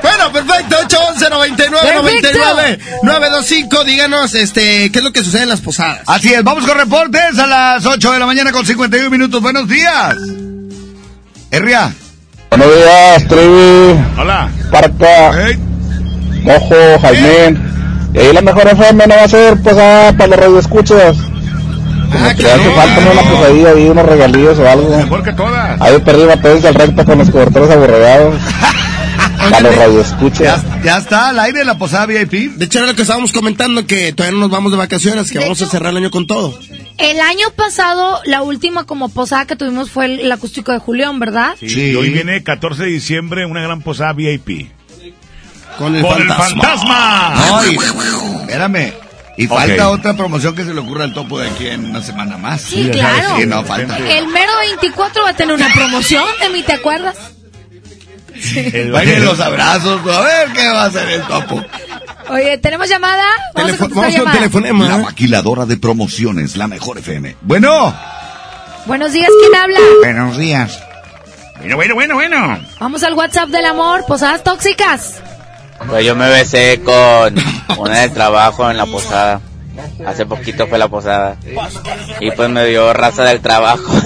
Bueno, 0.03 0.31
Bueno, 0.31 0.33
perfecto. 0.33 0.77
811 0.85 1.31
99 1.31 1.95
99 1.95 2.79
925. 3.03 3.85
Díganos, 3.85 4.35
este, 4.35 4.93
¿qué 4.93 4.99
es 4.99 5.05
lo 5.05 5.13
que 5.13 5.25
sucede 5.25 5.43
en 5.43 5.49
las 5.49 5.61
posadas? 5.61 6.03
Así 6.07 6.33
es, 6.33 6.45
vamos 6.45 6.65
con 6.65 6.77
reportes 6.77 7.37
a 7.39 7.47
las 7.47 7.85
8 7.85 8.13
de 8.13 8.19
la 8.21 8.27
mañana 8.27 8.53
con 8.53 8.65
51 8.65 9.11
minutos. 9.11 9.43
Buenos 9.43 9.69
días. 9.69 10.15
Herria. 11.51 11.93
Buenos 12.51 12.69
días, 12.77 13.29
Trivi. 13.29 14.01
Hola. 14.19 14.49
Parca. 14.71 15.31
Mojo, 16.43 16.75
Jaime. 17.03 17.59
Y 18.15 18.19
ahí 18.19 18.33
la 18.33 18.41
mejor 18.41 18.67
FM 18.69 19.07
no 19.07 19.15
va 19.15 19.25
a 19.25 19.29
ser 19.29 19.61
posada 19.63 20.13
para 20.13 20.29
los 20.29 20.39
radioescuchas. 20.39 21.17
Como 22.11 22.25
Ah, 22.25 22.35
que 22.35 22.47
hace 22.51 22.71
falta 22.71 23.01
¿no? 23.03 23.11
una 23.13 23.23
posadilla 23.31 23.71
ahí, 23.71 23.87
unos 23.89 24.07
regalillos 24.07 24.59
o 24.59 24.69
algo. 24.69 24.97
Mejor 24.97 25.23
que 25.23 25.33
todas. 25.35 25.81
Ahí 25.81 25.99
perdí 25.99 26.25
batallas 26.25 26.65
al 26.65 26.75
recto 26.75 27.05
con 27.05 27.19
los 27.19 27.31
cobertores 27.31 27.71
aborregados. 27.71 28.35
para 29.51 29.61
los 29.69 29.77
radioescuchas. 29.77 30.63
Ya, 30.65 30.83
ya 30.83 30.99
está 30.99 31.29
al 31.29 31.39
aire 31.41 31.65
la 31.65 31.79
posada 31.79 32.07
VIP. 32.07 32.53
De 32.57 32.65
hecho, 32.67 32.79
era 32.79 32.89
lo 32.89 32.95
que 32.97 33.03
estábamos 33.03 33.33
comentando, 33.33 33.87
que 33.87 34.13
todavía 34.13 34.35
no 34.39 34.41
nos 34.47 34.51
vamos 34.51 34.73
de 34.73 34.79
vacaciones, 34.79 35.31
que 35.31 35.39
vamos 35.39 35.61
a 35.63 35.67
cerrar 35.67 35.91
el 35.93 35.99
año 35.99 36.11
con 36.11 36.27
todo. 36.27 36.59
El 36.99 37.21
año 37.21 37.47
pasado, 37.55 38.21
la 38.25 38.43
última 38.43 38.85
como 38.85 39.09
posada 39.09 39.47
que 39.47 39.57
tuvimos 39.57 39.91
fue 39.91 40.07
el, 40.07 40.21
el 40.21 40.33
acústico 40.33 40.73
de 40.73 40.79
Julián, 40.79 41.19
¿verdad? 41.19 41.55
Sí. 41.59 41.67
Y 41.91 41.95
hoy 41.95 42.11
viene 42.11 42.43
14 42.43 42.83
de 42.85 42.89
diciembre 42.89 43.47
una 43.47 43.63
gran 43.63 43.83
posada 43.83 44.13
VIP. 44.13 44.71
Con 45.79 45.95
el 45.95 46.03
Con 46.03 46.21
el 46.21 46.27
fantasma. 46.29 46.63
fantasma. 46.63 47.59
Ay, 47.61 47.77
espérame. 48.41 48.93
Y 49.37 49.47
falta 49.47 49.91
otra 49.91 50.17
promoción 50.17 50.57
que 50.57 50.65
se 50.65 50.75
le 50.75 50.81
ocurra 50.81 51.05
al 51.05 51.15
topo 51.15 51.39
de 51.39 51.49
aquí 51.49 51.69
en 51.69 51.85
una 51.85 52.03
semana 52.03 52.37
más. 52.37 52.61
Sí, 52.63 52.89
claro. 52.91 53.37
Sí, 53.39 53.47
no, 53.47 53.63
falta. 53.63 53.97
El 53.97 54.27
mero 54.27 54.51
24 54.59 55.23
va 55.23 55.31
a 55.31 55.35
tener 55.37 55.55
una 55.55 55.73
promoción, 55.73 56.25
de 56.41 56.49
mí, 56.49 56.63
¿te 56.65 56.73
acuerdas? 56.73 57.17
El 58.73 58.93
Vayan 58.93 59.25
los 59.25 59.41
abrazos. 59.41 60.01
A 60.07 60.21
ver 60.21 60.53
qué 60.53 60.67
va 60.69 60.83
a 60.83 60.87
hacer 60.87 61.09
el 61.09 61.23
topo. 61.23 61.63
Oye, 62.31 62.59
¿tenemos 62.59 62.89
llamada? 62.89 63.25
Vamos 63.55 63.73
a 63.73 63.77
Telefo- 63.77 63.95
vamos 63.95 64.13
llamada. 64.13 64.37
telefonema. 64.39 64.89
La 64.89 64.99
maquiladora 64.99 65.67
de 65.67 65.77
promociones, 65.77 66.57
la 66.57 66.69
mejor 66.69 66.99
FM. 66.99 67.37
Bueno. 67.41 67.95
Buenos 68.87 69.13
días, 69.13 69.29
¿quién 69.41 69.55
habla? 69.61 69.79
Buenos 70.03 70.37
días. 70.39 70.79
Bueno, 71.59 71.77
bueno, 71.77 71.95
bueno, 71.95 72.15
bueno. 72.15 72.59
Vamos 72.79 73.03
al 73.03 73.15
WhatsApp 73.15 73.49
del 73.49 73.65
amor, 73.67 74.05
posadas 74.07 74.43
tóxicas. 74.45 75.15
Pues 75.87 76.05
yo 76.05 76.15
me 76.17 76.29
besé 76.29 76.81
con 76.85 77.35
una 77.79 77.99
del 78.01 78.13
trabajo 78.13 78.71
en 78.71 78.77
la 78.77 78.87
posada. 78.87 79.41
Hace 80.07 80.27
poquito 80.27 80.67
fue 80.67 80.79
la 80.79 80.89
posada. 80.89 81.37
Y 82.21 82.31
pues 82.33 82.49
me 82.51 82.65
dio 82.67 82.93
raza 82.93 83.25
del 83.25 83.41
trabajo. 83.41 83.93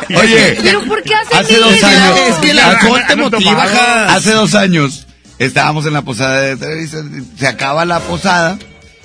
Oye, 0.16 0.58
¿Pero 0.62 0.84
por 0.84 1.02
qué 1.02 1.14
hacen 1.14 1.38
hace 1.38 1.56
dos 1.58 1.82
años. 1.82 2.20
Es 2.28 2.34
que 2.36 2.50
el 2.50 2.58
alcohol 2.58 3.00
te 3.06 3.16
motiva. 3.16 4.14
Hace 4.14 4.32
dos 4.32 4.54
años 4.54 5.06
estábamos 5.38 5.86
en 5.86 5.92
la 5.92 6.02
posada 6.02 6.40
de 6.40 6.56
Televisa. 6.56 7.04
Se 7.38 7.46
acaba 7.46 7.84
la 7.84 8.00
posada. 8.00 8.58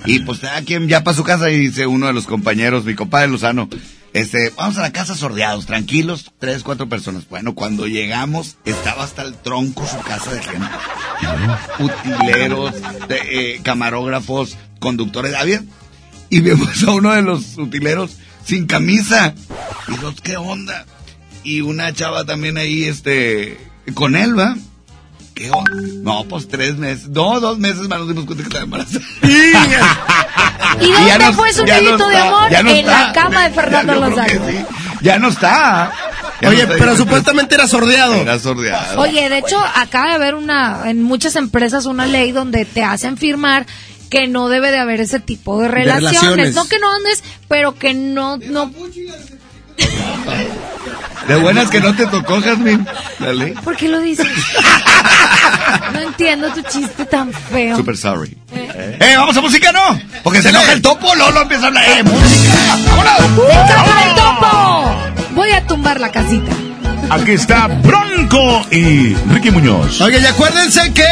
Y 0.06 0.20
pues 0.20 0.40
cada 0.40 0.62
quien 0.62 0.88
ya 0.88 1.04
para 1.04 1.18
su 1.18 1.24
casa 1.24 1.50
y 1.50 1.58
dice 1.58 1.88
uno 1.88 2.08
de 2.08 2.14
los 2.14 2.28
compañeros, 2.28 2.86
mi 2.86 2.94
compadre 2.94 3.28
Lozano, 3.28 3.68
este, 4.14 4.54
vamos 4.56 4.78
a 4.78 4.82
la 4.82 4.92
casa 4.92 5.16
sordeados, 5.16 5.66
tranquilos, 5.66 6.32
tres, 6.40 6.64
cuatro 6.64 6.88
personas. 6.88 7.28
Bueno, 7.30 7.56
cuando 7.56 7.88
llegamos, 7.88 8.58
estaba 8.66 9.04
hasta 9.04 9.24
el 9.24 9.36
tronco 9.36 9.86
su 9.86 10.00
casa 10.00 10.32
de 10.32 10.42
gente. 10.42 10.68
Utileros, 11.80 12.74
de, 13.08 13.18
eh, 13.56 13.60
camarógrafos, 13.64 14.58
conductores, 14.80 15.36
había, 15.36 15.64
y 16.30 16.40
vemos 16.40 16.84
a 16.84 16.92
uno 16.92 17.14
de 17.14 17.22
los 17.22 17.58
utileros 17.58 18.18
sin 18.48 18.66
camisa. 18.66 19.36
Y 19.88 19.96
dos, 19.98 20.16
¿qué 20.22 20.38
onda? 20.38 20.86
Y 21.44 21.62
una 21.62 21.94
chava 21.94 22.26
también 22.26 22.58
ahí, 22.58 22.84
este, 22.86 23.58
con 23.94 24.16
él, 24.16 24.38
¿va? 24.38 24.56
¿Qué 25.36 25.52
onda? 25.52 25.72
No, 26.02 26.24
pues 26.28 26.48
tres 26.48 26.78
meses, 26.78 27.10
no, 27.10 27.40
dos 27.40 27.60
meses 27.60 27.88
más 27.88 28.00
nos 28.00 28.08
dimos 28.08 28.26
cuenta 28.26 28.44
que 28.44 28.48
estaba 28.50 28.64
embarazada. 28.64 29.06
¿Y 30.82 30.88
Ya 30.90 31.00
dónde 31.18 31.26
no- 31.26 31.34
fue 31.34 31.54
su 31.54 31.66
no 31.66 31.74
dedito 31.74 32.08
de 32.08 32.18
amor? 32.18 32.50
ya 32.50 32.64
no 32.64 32.70
en 32.72 32.78
está. 32.78 33.04
la 33.08 33.14
cama 33.14 33.44
de 33.48 33.50
Fernando 33.56 33.94
Ya, 33.94 34.00
Lozano. 34.10 34.48
sí. 34.50 34.58
Ya 35.02 35.20
no 35.20 35.28
está. 35.30 35.92
Ya 36.42 36.50
Oye, 36.50 36.58
no 36.66 36.74
está. 36.74 36.78
pero 36.78 36.98
supuestamente 36.98 37.56
era 37.56 37.68
sordeado. 37.68 38.16
Era 38.16 38.40
sordeado. 38.40 39.00
Oye, 39.00 39.30
de 39.30 39.38
hecho, 39.40 39.60
acaba 39.76 40.08
de 40.10 40.16
haber 40.16 40.36
una, 40.36 40.90
en 40.90 41.02
muchas 41.04 41.36
empresas 41.36 41.86
una 41.86 42.06
ley 42.08 42.32
donde 42.32 42.66
te 42.66 42.84
hacen 42.84 43.18
firmar 43.18 43.66
que 44.10 44.28
no 44.28 44.50
debe 44.50 44.72
de 44.72 44.80
haber 44.80 45.02
ese 45.02 45.20
tipo 45.20 45.60
de 45.60 45.68
relaciones. 45.68 46.12
relaciones. 46.12 46.56
No 46.56 46.68
que 46.68 46.80
no 46.80 46.94
andes, 46.94 47.24
pero 47.48 47.76
que 47.76 47.94
no, 47.94 48.38
no. 48.38 48.72
De 51.28 51.36
buenas 51.36 51.70
que 51.70 51.82
no 51.82 51.94
te 51.96 52.06
tocó, 52.08 52.42
Jasmine. 52.42 52.86
Dale. 53.20 53.56
¿Por 53.64 53.76
qué 53.76 53.90
lo 53.90 54.00
dices? 54.00 54.28
no 55.94 56.00
entiendo 56.00 56.50
tu 56.54 56.62
chiste 56.62 57.06
tan 57.06 57.34
feo. 57.34 57.76
Super 57.76 57.98
sorry. 57.98 58.38
Eh, 58.54 59.14
vamos 59.18 59.36
a 59.36 59.42
música, 59.42 59.72
¿no? 59.72 60.00
Porque 60.24 60.42
se 60.42 60.50
enoja 60.50 60.72
el 60.72 60.82
topo, 60.82 61.14
Lolo 61.16 61.42
empieza 61.42 61.66
a 61.66 61.68
hablar. 61.68 61.84
¡Eh, 61.90 62.04
música! 62.04 62.78
¡Vámonos! 62.88 63.48
¡Venga, 63.48 64.04
el 64.06 64.16
topo! 64.16 65.36
Voy 65.36 65.52
a 65.52 65.68
tumbar 65.68 66.00
la 66.00 66.12
casita. 66.12 66.52
Aquí 67.10 67.32
está 67.32 67.68
Bronco 67.68 68.66
y 68.70 69.14
Ricky 69.32 69.50
Muñoz. 69.52 70.02
Oye, 70.02 70.20
y 70.20 70.26
acuérdense 70.26 70.92
que 70.94 71.06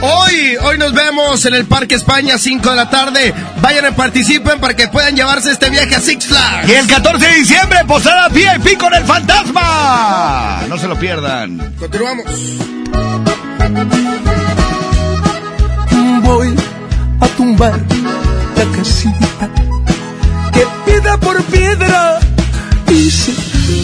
hoy, 0.00 0.56
hoy 0.62 0.78
nos 0.78 0.94
vemos 0.94 1.44
en 1.44 1.54
el 1.54 1.66
Parque 1.66 1.94
España, 1.94 2.38
5 2.38 2.70
de 2.70 2.76
la 2.76 2.88
tarde. 2.88 3.34
Vayan 3.60 3.86
y 3.86 3.94
participen 3.94 4.60
para 4.60 4.74
que 4.74 4.88
puedan 4.88 5.14
llevarse 5.14 5.50
este 5.50 5.68
viaje 5.68 5.94
a 5.94 6.00
Six 6.00 6.26
Flags. 6.26 6.68
Y 6.68 6.72
el 6.72 6.86
14 6.86 7.26
de 7.26 7.34
diciembre, 7.34 7.78
posada 7.86 8.28
VIP 8.28 8.78
con 8.78 8.94
el 8.94 9.04
fantasma. 9.04 10.62
No 10.68 10.78
se 10.78 10.88
lo 10.88 10.98
pierdan. 10.98 11.74
Continuamos. 11.78 12.24
Voy 16.22 16.54
a 17.20 17.26
tumbar 17.36 17.78
la 18.56 18.76
casita 18.78 19.50
que 20.52 20.66
piedra 20.86 21.18
por 21.18 21.42
piedra 21.44 22.20
hice 22.88 23.51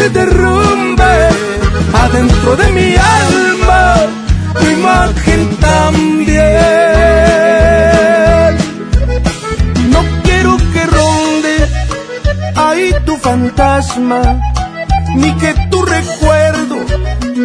Se 0.00 0.08
derrumbe 0.08 1.12
adentro 1.92 2.56
de 2.56 2.72
mi 2.72 2.94
alma 2.96 3.96
tu 4.58 4.66
imagen 4.78 5.56
también. 5.56 6.40
No 9.92 10.00
quiero 10.24 10.56
que 10.72 10.82
ronde 10.96 11.54
ahí 12.56 12.94
tu 13.04 13.14
fantasma, 13.18 14.20
ni 15.20 15.30
que 15.40 15.52
tu 15.70 15.82
recuerdo 15.82 16.76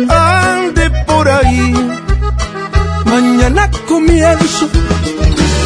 ande 0.10 0.90
por 1.10 1.28
ahí. 1.28 1.74
Mañana 3.06 3.70
comienzo 3.86 4.66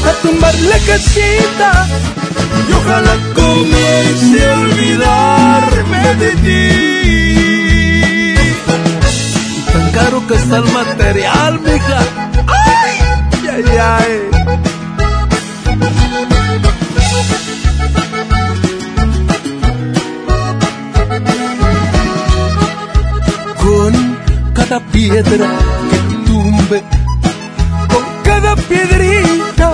a 0.10 0.12
tumbar 0.24 0.56
la 0.72 0.80
casita 0.90 1.70
y 2.68 2.72
ojalá 2.74 3.16
comience 3.36 4.50
a 4.50 4.60
olvidarme 4.60 6.16
de 6.16 6.32
ti. 6.46 6.70
Tan 9.72 9.92
caro 9.92 10.28
que 10.28 10.36
está 10.36 10.58
el 10.58 10.66
material, 10.66 11.60
mija. 11.62 12.00
Ay, 12.48 12.98
ay, 13.56 13.64
ay. 13.78 14.14
Con 23.64 23.94
cada 24.54 24.80
piedra 24.92 25.48
que 25.90 25.98
tumbe, 26.28 26.84
con 27.92 28.04
cada 28.24 28.56
piedrita 28.56 29.72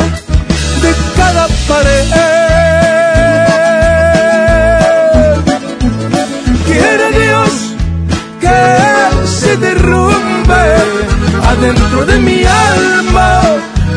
de 0.81 0.91
cada 1.15 1.47
pared. 1.67 2.44
dentro 11.65 12.05
de 12.05 12.19
mi 12.19 12.43
alma 12.43 13.41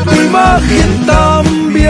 tu 0.05 0.15
imagen 0.15 1.05
también. 1.05 1.89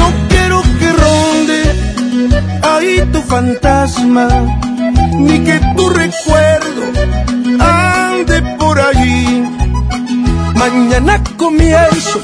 No 0.00 0.06
quiero 0.30 0.62
que 0.78 0.88
ronde 1.04 1.60
ahí 2.62 3.02
tu 3.12 3.20
fantasma, 3.22 4.28
ni 5.26 5.38
que 5.40 5.60
tu 5.76 5.84
recuerdo 5.90 6.82
ande 7.60 8.36
por 8.58 8.80
allí. 8.80 9.44
Mañana 10.54 11.22
comienzo 11.36 12.20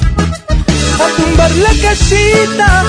a 1.03 1.07
tumbar 1.17 1.51
la 1.65 1.73
casita 1.85 2.83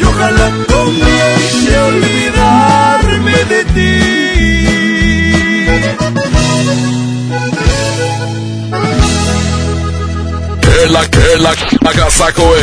y 0.00 0.04
ojalá 0.04 0.48
comience 0.74 1.76
a 1.76 1.84
olvidarme 1.92 3.36
de 3.52 3.64
ti. 3.74 4.27
La 10.90 11.00
la 11.40 11.52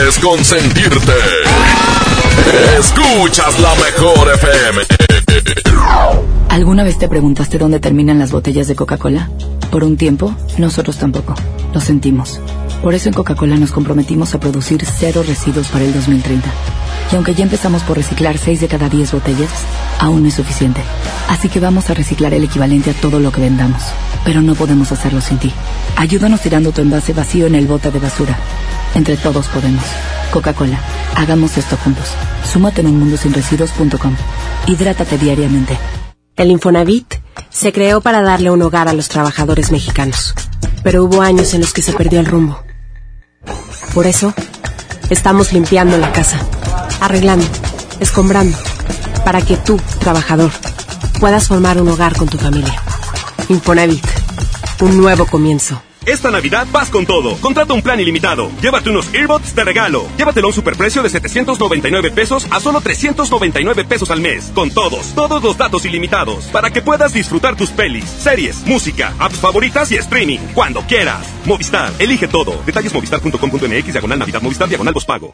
es 0.08 0.20
consentirte. 0.20 1.14
Escuchas 2.80 3.60
la 3.60 3.76
mejor 3.76 4.34
FM. 4.34 4.82
¿Alguna 6.50 6.84
vez 6.84 6.98
te 6.98 7.08
preguntaste 7.08 7.58
dónde 7.58 7.80
terminan 7.80 8.20
las 8.20 8.32
botellas 8.32 8.68
de 8.68 8.76
Coca-Cola? 8.76 9.30
Por 9.72 9.84
un 9.84 9.98
tiempo, 9.98 10.36
nosotros 10.58 10.98
tampoco. 10.98 11.36
Lo 11.74 11.80
sentimos. 11.80 12.40
Por 12.82 12.94
eso 12.94 13.10
en 13.10 13.14
Coca-Cola 13.14 13.58
nos 13.58 13.72
comprometimos 13.72 14.34
a 14.36 14.40
producir 14.40 14.86
cero 14.86 15.24
residuos 15.28 15.68
para 15.68 15.86
el 15.86 15.94
2030. 15.94 16.50
Y 17.12 17.16
aunque 17.16 17.36
ya 17.36 17.44
empezamos 17.44 17.84
por 17.84 17.98
reciclar 17.98 18.38
6 18.38 18.62
de 18.62 18.68
cada 18.68 18.90
10 18.90 19.12
botellas, 19.12 19.50
aún 20.00 20.24
no 20.24 20.28
es 20.28 20.34
suficiente. 20.34 20.82
Así 21.30 21.50
que 21.50 21.60
vamos 21.60 21.90
a 21.90 21.94
reciclar 21.94 22.34
el 22.34 22.44
equivalente 22.44 22.92
a 22.92 22.94
todo 22.94 23.20
lo 23.20 23.32
que 23.32 23.42
vendamos. 23.42 23.84
Pero 24.24 24.42
no 24.42 24.56
podemos 24.56 24.92
hacerlo 24.92 25.22
sin 25.22 25.38
ti. 25.38 25.52
Ayúdanos 25.98 26.42
tirando 26.42 26.72
tu 26.72 26.82
envase 26.82 27.14
vacío 27.14 27.46
en 27.48 27.56
el 27.56 27.68
bote 27.68 27.92
de 27.92 28.00
basura. 28.00 28.38
Entre 28.96 29.18
todos 29.18 29.48
podemos. 29.48 29.84
Coca-Cola, 30.32 30.80
hagamos 31.16 31.58
esto 31.58 31.78
juntos. 31.78 32.10
Súmate 32.52 32.82
en 32.82 32.88
unmundosinresiduos.com. 32.88 34.16
Hidrátate 34.68 35.18
diariamente. 35.18 35.78
El 36.36 36.52
Infonavit 36.52 37.16
se 37.50 37.72
creó 37.72 38.02
para 38.02 38.22
darle 38.22 38.52
un 38.52 38.62
hogar 38.62 38.90
a 38.90 38.94
los 38.94 39.08
trabajadores 39.08 39.72
mexicanos. 39.72 40.34
Pero 40.84 41.06
hubo 41.06 41.22
años 41.22 41.54
en 41.54 41.62
los 41.62 41.72
que 41.72 41.82
se 41.82 41.94
perdió 41.94 42.20
el 42.20 42.26
rumbo. 42.26 42.62
Por 43.94 44.08
eso, 44.08 44.34
estamos 45.10 45.54
limpiando 45.54 45.98
la 45.98 46.12
casa, 46.12 46.40
arreglando, 47.00 47.46
escombrando, 48.00 48.58
para 49.24 49.42
que 49.42 49.58
tú, 49.58 49.80
trabajador, 50.00 50.52
puedas 51.20 51.48
formar 51.48 51.82
un 51.82 51.90
hogar 51.90 52.16
con 52.16 52.28
tu 52.28 52.38
familia. 52.38 52.76
Infonavit, 53.50 54.06
un 54.82 54.98
nuevo 54.98 55.26
comienzo. 55.26 55.82
Esta 56.06 56.30
Navidad 56.30 56.68
vas 56.72 56.90
con 56.90 57.06
todo. 57.06 57.36
Contrata 57.38 57.74
un 57.74 57.82
plan 57.82 58.00
ilimitado. 58.00 58.52
Llévate 58.62 58.92
unos 58.92 59.12
earbuds 59.14 59.56
de 59.56 59.64
regalo. 59.64 60.06
Llévatelo 60.18 60.48
a 60.48 60.50
un 60.50 60.54
superprecio 60.54 61.02
de 61.02 61.10
799 61.10 62.12
pesos 62.12 62.46
a 62.52 62.60
solo 62.60 62.80
399 62.80 63.86
pesos 63.86 64.12
al 64.12 64.22
mes. 64.22 64.52
Con 64.54 64.70
todos, 64.70 65.16
todos 65.16 65.42
los 65.42 65.58
datos 65.58 65.84
ilimitados. 65.86 66.46
Para 66.46 66.70
que 66.70 66.84
puedas 66.84 67.14
disfrutar 67.14 67.56
tus 67.56 67.72
pelis, 67.72 68.06
series, 68.06 68.66
música, 68.68 69.14
apps 69.18 69.38
favoritas 69.38 69.92
y 69.92 69.96
streaming. 69.96 70.40
Cuando 70.54 70.82
quieras. 70.82 71.26
Movistar, 71.46 71.92
elige 71.98 72.28
todo. 72.28 72.62
Detalles 72.66 72.94
movistar.com.mx, 72.94 73.92
diagonal 73.92 74.20
Navidad, 74.20 74.42
Movistar, 74.42 74.70
diagonal 74.70 74.94
pago. 75.08 75.34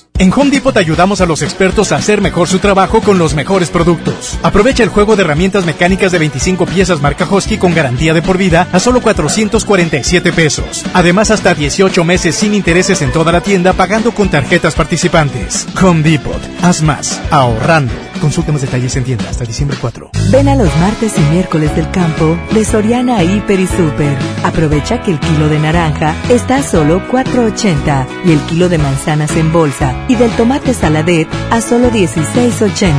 En 0.21 0.31
Home 0.33 0.51
Depot 0.51 0.77
ayudamos 0.77 1.19
a 1.21 1.25
los 1.25 1.41
expertos 1.41 1.91
a 1.91 1.95
hacer 1.95 2.21
mejor 2.21 2.47
su 2.47 2.59
trabajo 2.59 3.01
con 3.01 3.17
los 3.17 3.33
mejores 3.33 3.71
productos. 3.71 4.37
Aprovecha 4.43 4.83
el 4.83 4.89
juego 4.89 5.15
de 5.15 5.23
herramientas 5.23 5.65
mecánicas 5.65 6.11
de 6.11 6.19
25 6.19 6.67
piezas 6.67 7.01
marca 7.01 7.25
Husky 7.27 7.57
con 7.57 7.73
garantía 7.73 8.13
de 8.13 8.21
por 8.21 8.37
vida 8.37 8.67
a 8.71 8.79
solo 8.79 9.01
447 9.01 10.31
pesos. 10.31 10.85
Además, 10.93 11.31
hasta 11.31 11.55
18 11.55 12.03
meses 12.03 12.35
sin 12.35 12.53
intereses 12.53 13.01
en 13.01 13.11
toda 13.11 13.31
la 13.31 13.41
tienda 13.41 13.73
pagando 13.73 14.11
con 14.11 14.29
tarjetas 14.29 14.75
participantes. 14.75 15.65
Home 15.81 16.03
Depot. 16.03 16.39
Haz 16.61 16.83
más. 16.83 17.19
Ahorrando. 17.31 17.91
Consulta 18.21 18.51
más 18.51 18.61
detalles 18.61 18.95
en 18.97 19.03
tienda 19.03 19.27
hasta 19.27 19.45
diciembre 19.45 19.75
4. 19.81 20.11
Ven 20.29 20.47
a 20.47 20.55
los 20.55 20.69
martes 20.77 21.17
y 21.17 21.21
miércoles 21.33 21.75
del 21.75 21.89
campo 21.89 22.37
de 22.51 22.63
Soriana 22.63 23.23
Hiper 23.23 23.59
y 23.59 23.65
Super. 23.65 24.15
Aprovecha 24.43 25.01
que 25.01 25.09
el 25.09 25.19
kilo 25.19 25.49
de 25.49 25.57
naranja 25.57 26.13
está 26.29 26.57
a 26.57 26.63
solo 26.63 27.01
4.80 27.09 28.05
y 28.25 28.31
el 28.33 28.39
kilo 28.41 28.69
de 28.69 28.77
manzanas 28.77 29.35
en 29.35 29.51
bolsa 29.51 29.95
y 30.11 30.15
del 30.15 30.31
tomate 30.31 30.73
saladet 30.73 31.29
a 31.51 31.61
solo 31.61 31.89
16.80. 31.89 32.91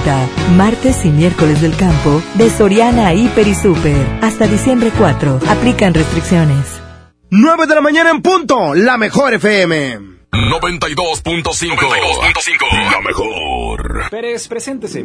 Martes 0.56 1.04
y 1.04 1.10
miércoles 1.10 1.60
del 1.60 1.76
campo 1.76 2.22
de 2.34 2.48
Soriana 2.48 3.12
Hiper 3.12 3.46
y 3.46 3.54
Super. 3.54 3.94
Hasta 4.22 4.46
diciembre 4.46 4.90
4. 4.96 5.40
Aplican 5.48 5.92
restricciones. 5.92 6.80
9 7.28 7.66
de 7.66 7.74
la 7.74 7.82
mañana 7.82 8.10
en 8.10 8.22
punto. 8.22 8.74
La 8.74 8.96
mejor 8.96 9.34
FM. 9.34 9.98
92.5. 10.32 12.90
La 12.90 13.00
mejor. 13.02 14.08
Pérez, 14.10 14.48
preséntese. 14.48 15.04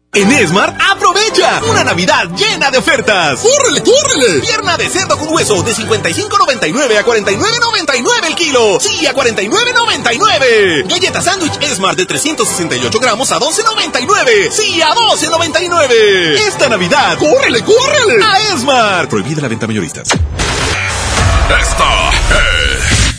En 0.13 0.29
Esmart, 0.29 0.75
aprovecha 0.91 1.61
una 1.69 1.85
Navidad 1.85 2.25
llena 2.35 2.69
de 2.69 2.79
ofertas. 2.79 3.39
¡Córrele, 3.39 3.81
córrele! 3.81 4.41
Pierna 4.41 4.75
de 4.75 4.89
cerdo 4.89 5.17
con 5.17 5.33
hueso 5.33 5.63
de 5.63 5.73
55.99 5.73 6.97
a 6.97 7.05
49.99 7.05 8.25
el 8.27 8.35
kilo. 8.35 8.77
Sí, 8.81 9.07
a 9.07 9.13
49.99. 9.13 10.85
Galleta 10.89 11.21
sándwich 11.21 11.53
Esmart 11.61 11.97
de 11.97 12.05
368 12.05 12.99
gramos 12.99 13.31
a 13.31 13.39
12.99. 13.39 14.51
Sí, 14.51 14.81
a 14.81 14.93
12.99. 14.93 16.39
Esta 16.45 16.67
Navidad, 16.67 17.17
¡Córrele, 17.17 17.63
córrele! 17.63 18.21
a 18.21 18.37
Esmart. 18.53 19.09
Prohibida 19.09 19.41
la 19.43 19.47
venta 19.47 19.65
mayoristas. 19.65 20.09
Esta 20.09 22.09
es 22.09 23.15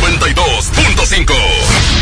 92.5. 0.00 1.95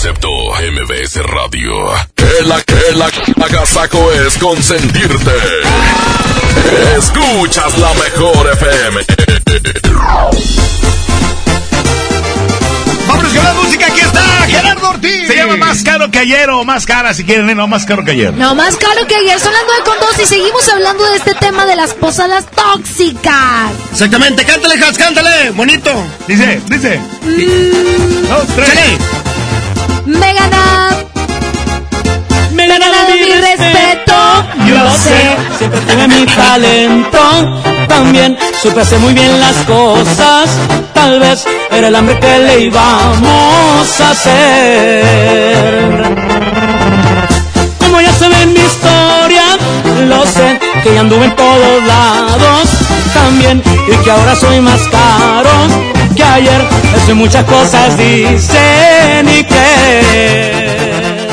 Concepto 0.00 0.28
MBS 0.30 1.16
Radio. 1.24 1.74
Que 2.14 2.44
la 2.44 2.62
que 2.62 2.92
la 2.94 3.10
agasaco 3.44 4.12
es 4.12 4.38
consentirte. 4.38 5.32
Escuchas 6.96 7.76
la 7.78 7.92
mejor 7.94 8.48
FM. 8.52 9.00
Gerardo 14.46 14.88
Ortiz. 14.88 15.26
Se 15.26 15.34
llama 15.34 15.56
Más 15.56 15.82
Caro 15.82 16.12
que 16.12 16.20
Ayer 16.20 16.48
o 16.50 16.64
Más 16.64 16.86
Cara, 16.86 17.12
si 17.12 17.24
quieren, 17.24 17.56
no, 17.56 17.66
Más 17.66 17.84
Caro 17.84 18.04
que 18.04 18.12
Ayer. 18.12 18.32
No, 18.34 18.54
Más 18.54 18.76
Caro 18.76 19.04
que 19.04 19.16
Ayer. 19.16 19.40
Son 19.40 19.52
las 19.52 19.62
9 19.66 19.82
con 19.84 19.98
2 19.98 20.20
y 20.22 20.26
seguimos 20.26 20.68
hablando 20.68 21.04
de 21.10 21.16
este 21.16 21.34
tema 21.34 21.66
de 21.66 21.74
las 21.74 21.94
posadas 21.94 22.46
tóxicas. 22.52 23.72
Exactamente. 23.90 24.44
Cántale, 24.44 24.74
Has, 24.84 24.96
cántale. 24.96 25.50
Bonito. 25.50 25.90
Dice, 26.28 26.60
dice. 26.68 27.00
Mm. 27.24 28.28
Dos, 28.28 28.46
tres. 28.54 29.27
Me 30.08 30.32
gana. 30.32 30.88
Me 32.52 32.66
gana 32.66 32.86
mi 33.12 33.30
respeto. 33.30 34.14
Yo 34.66 34.90
sé, 34.96 35.36
siempre 35.58 35.80
tuve 35.82 36.08
mi 36.08 36.24
talento. 36.24 37.20
También 37.86 38.38
supe 38.62 38.80
hacer 38.80 38.98
muy 39.00 39.12
bien 39.12 39.38
las 39.38 39.56
cosas. 39.66 40.48
Tal 40.94 41.20
vez 41.20 41.44
era 41.70 41.88
el 41.88 41.94
hambre 41.94 42.18
que 42.18 42.38
le 42.38 42.60
íbamos 42.60 44.00
a 44.00 44.10
hacer. 44.12 46.02
Como 47.78 48.00
ya 48.00 48.12
saben 48.14 48.54
mi 48.54 48.60
historia, 48.60 49.58
lo 50.06 50.24
sé, 50.24 50.58
que 50.82 50.94
ya 50.94 51.00
anduve 51.00 51.26
en 51.26 51.36
todos 51.36 51.84
lados. 51.84 52.66
También, 53.12 53.62
y 53.86 53.96
que 54.02 54.10
ahora 54.10 54.34
soy 54.36 54.58
más 54.62 54.80
caro 54.88 55.97
que 56.18 56.24
ayer. 56.24 56.68
Eso 56.96 57.10
y 57.12 57.14
muchas 57.14 57.44
cosas 57.44 57.96
dicen 57.96 59.28
y 59.28 59.44
creen. 59.44 61.28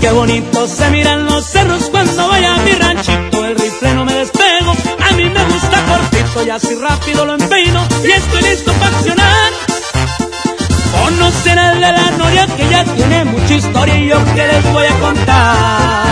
Qué 0.00 0.10
bonito 0.10 0.68
se 0.68 0.90
miran 0.90 1.24
los 1.26 1.46
cerros 1.46 1.84
cuando 1.90 2.28
vaya 2.28 2.54
a 2.54 2.58
mi 2.58 2.72
ranchito. 2.72 3.44
El 3.46 3.56
rifle 3.58 3.94
no 3.94 4.04
me 4.04 4.14
despego, 4.14 4.72
a 5.08 5.12
mí 5.14 5.24
me 5.24 5.44
gusta 5.44 5.84
cortito 5.86 6.44
y 6.44 6.50
así 6.50 6.74
rápido 6.74 7.24
lo 7.24 7.34
empeino 7.34 7.86
y 8.04 8.10
estoy 8.10 8.42
listo 8.42 8.72
para 8.74 8.96
accionar. 8.96 9.52
Conocer 11.02 11.58
al 11.58 11.80
de 11.80 11.92
la 11.92 12.10
noria 12.18 12.46
que 12.56 12.68
ya 12.68 12.84
tiene 12.84 13.24
mucha 13.24 13.54
historia 13.54 13.98
y 13.98 14.08
yo 14.08 14.18
que 14.34 14.46
les 14.46 14.72
voy 14.72 14.86
a 14.86 15.00
contar. 15.00 16.11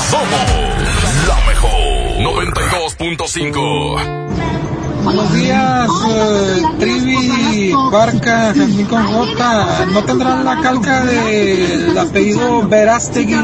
Somos 0.00 0.28
la 1.26 1.36
mejor. 1.46 1.70
92.5. 2.18 3.98
Buenos 5.04 5.32
días, 5.32 5.88
eh, 6.10 6.62
Trivi, 6.78 7.72
Barca, 7.90 8.52
Jazmín 8.54 8.84
con 8.86 9.02
J. 9.06 9.86
¿No 9.92 10.04
tendrán 10.04 10.44
la 10.44 10.60
calca 10.60 11.02
del 11.04 11.96
apellido 11.96 12.68
Verástegui? 12.68 13.36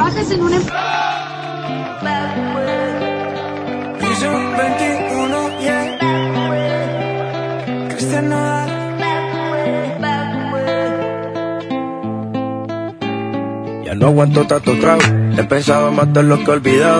No 14.03 14.09
aguanto 14.09 14.45
tanto 14.49 14.77
trago. 14.81 15.01
He 15.39 15.45
pensado 15.45 15.89
en 15.89 15.95
matar 15.95 16.25
lo 16.25 16.37
que 16.41 16.47
he 16.47 16.55
olvidado. 16.55 16.99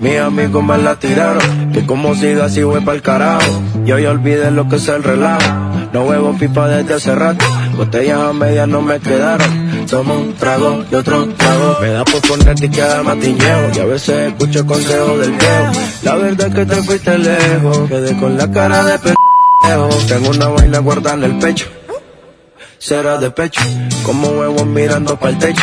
Mis 0.00 0.18
amigos 0.18 0.64
me 0.64 0.76
la 0.76 0.96
tiraron. 0.96 1.70
Que 1.72 1.86
como 1.86 2.16
siga 2.16 2.46
así 2.46 2.64
voy 2.64 2.80
pa'l 2.80 3.00
carajo. 3.00 3.62
Y 3.86 3.92
hoy 3.92 4.06
olvidé 4.06 4.50
lo 4.50 4.68
que 4.68 4.74
es 4.74 4.88
el 4.88 5.04
relajo. 5.04 5.48
No 5.92 6.02
huevo 6.02 6.36
pipa 6.36 6.66
desde 6.66 6.94
hace 6.94 7.14
rato. 7.14 7.44
Botellas 7.76 8.18
a 8.18 8.32
medias 8.32 8.66
no 8.66 8.82
me 8.82 8.98
quedaron. 8.98 9.86
Tomo 9.88 10.18
un 10.18 10.34
trago 10.34 10.84
y 10.90 10.94
otro 10.96 11.28
trago. 11.28 11.76
Me 11.80 11.90
da 11.90 12.04
por 12.04 12.20
ponerte 12.22 12.66
y 12.66 12.70
queda 12.70 13.04
matiñeo. 13.04 13.70
Y 13.76 13.78
a 13.78 13.84
veces 13.84 14.32
escucho 14.32 14.66
consejos 14.66 15.20
del 15.20 15.30
viejo. 15.30 15.72
La 16.02 16.16
verdad 16.16 16.48
es 16.48 16.54
que 16.56 16.66
te 16.66 16.82
fuiste 16.82 17.18
lejos. 17.18 17.88
Quedé 17.88 18.18
con 18.18 18.36
la 18.36 18.50
cara 18.50 18.82
de 18.84 18.98
pendejo. 18.98 20.06
Tengo 20.08 20.30
una 20.30 20.48
vaina 20.48 20.80
guardada 20.80 21.14
en 21.18 21.22
el 21.22 21.38
pecho. 21.38 21.66
Será 22.78 23.18
de 23.18 23.30
pecho. 23.30 23.60
Como 24.04 24.26
huevos 24.30 24.66
mirando 24.66 25.16
para 25.16 25.30
el 25.34 25.38
techo. 25.38 25.62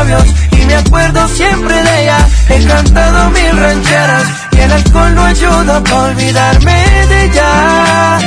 labios 0.00 0.24
y 0.52 0.66
me 0.66 0.74
acuerdo 0.76 1.28
siempre 1.28 1.74
de 1.74 2.02
ella. 2.02 2.18
He 2.48 2.64
cantado 2.64 3.30
mil 3.30 3.56
rancheras 3.56 4.24
y 4.52 4.60
el 4.60 4.72
alcohol 4.72 5.14
no 5.14 5.24
ayuda 5.24 5.82
para 5.84 6.02
olvidarme 6.02 6.84
de 7.08 7.24
ella. 7.24 8.18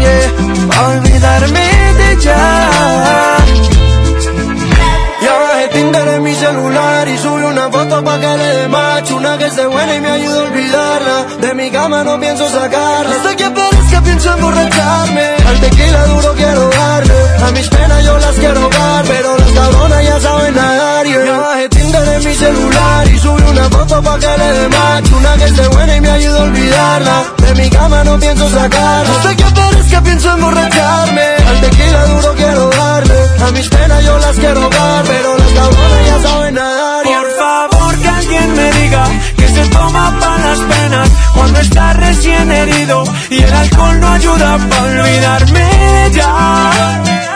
Yeah. 0.00 0.68
pa' 0.68 0.88
olvidarme 0.88 1.66
de 1.98 2.12
ella. 2.12 2.36
Ya 5.22 5.32
bajé 5.32 5.68
Tinder 5.72 6.08
en 6.08 6.22
mi 6.22 6.34
celular 6.34 7.08
y 7.08 7.18
subí 7.18 7.42
una 7.42 7.70
foto 7.70 8.04
pa' 8.04 8.20
que 8.20 8.36
le 8.36 8.48
dé 8.58 8.68
macho 8.68 9.16
Una 9.16 9.38
que 9.38 9.46
esté 9.46 9.66
buena 9.66 9.94
y 9.96 10.00
me 10.00 10.10
ayude 10.10 10.38
a 10.38 10.42
olvidarla 10.42 11.26
De 11.40 11.54
mi 11.54 11.70
cama 11.70 12.04
no 12.04 12.20
pienso 12.20 12.48
sacarla 12.48 13.16
Hasta 13.16 13.34
que 13.34 13.44
aparezca 13.44 14.02
pienso 14.02 14.34
emborracharme 14.34 15.26
Al 15.48 15.60
tequila 15.60 16.06
duro 16.06 16.34
quiero 16.34 16.68
darle 16.68 17.14
A 17.44 17.50
mis 17.50 17.68
penas 17.68 18.04
yo 18.04 18.18
las 18.18 18.36
quiero 18.36 18.68
dar 18.68 19.04
Pero 19.06 19.36
las 19.38 19.45
cabronas 19.66 20.04
ya 20.04 20.20
saben 20.20 20.54
nadar 20.54 21.06
yeah. 21.06 21.24
Ya 21.24 21.38
bajé 21.38 21.68
Tinder 21.68 22.08
en 22.08 22.24
mi 22.24 22.34
celular 22.34 23.08
y 23.08 23.18
subí 23.18 23.42
una 23.42 23.64
foto 23.70 24.02
pa' 24.02 24.18
que 24.18 24.32
le 24.40 24.48
dé 24.58 24.68
macho 24.68 25.16
Una 25.16 25.36
que 25.36 25.44
esté 25.44 25.68
buena 25.68 25.96
y 25.96 26.00
me 26.00 26.10
ayude 26.10 26.38
a 26.38 26.42
olvidarla. 26.42 27.16
De 27.38 27.54
mi 27.54 27.70
cama 27.70 28.04
no 28.04 28.18
pienso 28.18 28.48
sacarla. 28.50 29.12
Hasta 29.16 29.36
que 29.36 29.44
aparezca 29.44 30.02
pienso 30.02 30.30
emborracharme. 30.32 31.26
Al 31.48 31.60
tequila 31.60 32.06
duro 32.06 32.34
quiero 32.34 32.70
darle. 32.70 33.18
A 33.46 33.50
mis 33.52 33.68
penas 33.68 34.04
yo 34.04 34.18
las 34.18 34.36
quiero 34.36 34.68
dar 34.70 35.04
Pero 35.04 35.38
las 35.38 35.52
cabronas 35.52 36.06
ya 36.06 36.28
saben 36.28 36.54
nadar 36.54 37.02
Por 37.04 37.30
favor 37.38 37.98
que 38.02 38.08
alguien 38.08 38.54
me 38.56 38.72
diga 38.72 39.04
Que 39.36 39.48
se 39.48 39.68
toma 39.68 40.18
para 40.20 40.38
las 40.48 40.58
penas 40.58 41.10
Cuando 41.34 41.60
está 41.60 41.92
recién 41.92 42.50
herido 42.50 43.04
Y 43.30 43.42
el 43.42 43.52
alcohol 43.52 44.00
no 44.00 44.08
ayuda 44.08 44.58
para 44.70 45.02
olvidarme 45.02 46.10
ya 46.12 47.35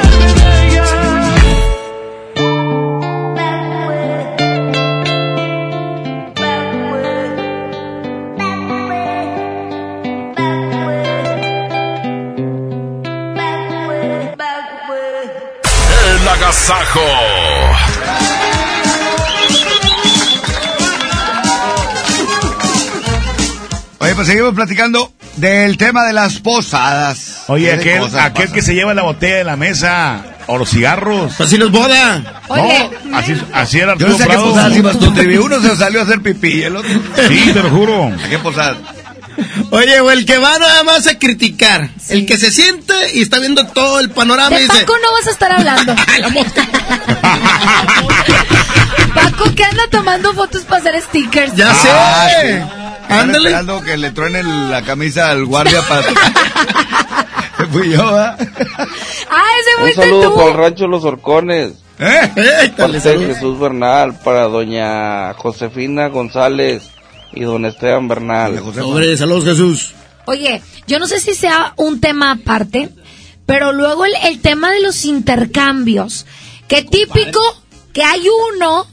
Agasajo. 16.51 16.99
Oye, 23.99 24.15
pues 24.15 24.27
seguimos 24.27 24.53
platicando 24.53 25.13
del 25.37 25.77
tema 25.77 26.03
de 26.05 26.13
las 26.13 26.39
posadas. 26.39 27.43
Oye, 27.47 27.77
¿Qué 27.79 28.01
aquel, 28.19 28.51
que 28.51 28.61
se 28.61 28.73
lleva 28.73 28.93
la 28.93 29.03
botella 29.03 29.37
de 29.37 29.43
la 29.43 29.55
mesa 29.55 30.25
o 30.47 30.57
los 30.57 30.69
cigarros. 30.69 31.39
Así 31.39 31.57
nos 31.57 31.71
boda. 31.71 32.43
No, 32.49 33.17
así, 33.17 33.41
así 33.53 33.79
era 33.79 33.95
Yo 33.95 34.09
no 34.09 34.17
sé 34.17 34.23
a 34.23 34.27
qué 34.27 34.35
posadas 34.35 34.77
ibas 34.77 34.99
tú. 34.99 35.13
Uno 35.43 35.61
se 35.61 35.75
salió 35.77 36.01
a 36.01 36.03
hacer 36.03 36.21
pipí 36.21 36.49
y 36.49 36.63
el 36.63 36.75
otro... 36.75 36.89
Sí, 37.27 37.51
te 37.53 37.63
lo 37.63 37.69
juro. 37.69 38.07
¿A 38.07 38.29
qué 38.29 38.39
posadas? 38.39 38.77
Oye, 39.71 39.99
o 40.01 40.11
el 40.11 40.25
que 40.25 40.37
va 40.37 40.57
nada 40.59 40.83
más 40.83 41.07
a 41.07 41.17
criticar. 41.17 41.89
El 42.09 42.25
que 42.25 42.37
se 42.37 42.51
siente 42.51 42.93
y 43.13 43.21
está 43.21 43.39
viendo 43.39 43.65
todo 43.67 43.99
el 43.99 44.09
panorama 44.11 44.57
y 44.57 44.63
De 44.63 44.67
dice... 44.67 44.79
Paco 44.81 44.93
no 45.01 45.11
vas 45.13 45.27
a 45.27 45.31
estar 45.31 45.51
hablando. 45.51 45.95
Paco 49.15 49.55
que 49.55 49.63
anda 49.63 49.83
tomando 49.89 50.33
fotos 50.33 50.63
para 50.63 50.81
hacer 50.81 51.01
stickers. 51.01 51.55
Ya 51.55 51.73
sé. 51.73 51.89
Ah, 51.91 52.27
sí. 52.29 52.47
Ándale. 53.09 53.49
esperando 53.49 53.81
que 53.81 53.97
le 53.97 54.11
truenen 54.11 54.69
la 54.71 54.83
camisa 54.83 55.29
al 55.29 55.45
guardia 55.45 55.81
para... 55.87 56.03
Fui 57.71 57.91
yo, 57.91 58.05
¿verdad? 58.05 58.37
Ah, 59.29 59.43
ese 59.59 59.75
Un 59.77 59.81
fuiste 59.81 60.01
saludo 60.01 60.31
tú. 60.31 60.35
para 60.35 60.47
el 60.49 60.57
rancho 60.57 60.87
Los 60.87 61.03
Horcones. 61.03 61.73
¿Eh? 61.99 62.31
De 62.35 63.27
Jesús 63.27 63.59
Bernal, 63.59 64.15
para 64.23 64.43
doña 64.43 65.33
Josefina 65.35 66.07
González 66.07 66.89
y 67.33 67.41
don 67.41 67.65
Esteban 67.65 68.07
Bernal. 68.07 68.57
Hombre, 68.59 69.15
saludos 69.17 69.45
Jesús. 69.45 69.93
Oye, 70.25 70.61
yo 70.87 70.99
no 70.99 71.07
sé 71.07 71.19
si 71.19 71.33
sea 71.33 71.73
un 71.77 71.99
tema 71.99 72.31
aparte, 72.31 72.89
pero 73.45 73.73
luego 73.73 74.05
el, 74.05 74.13
el 74.23 74.39
tema 74.39 74.71
de 74.71 74.81
los 74.81 75.05
intercambios. 75.05 76.25
Que 76.67 76.83
típico 76.83 77.39
que 77.93 78.03
hay 78.03 78.21
uno 78.55 78.87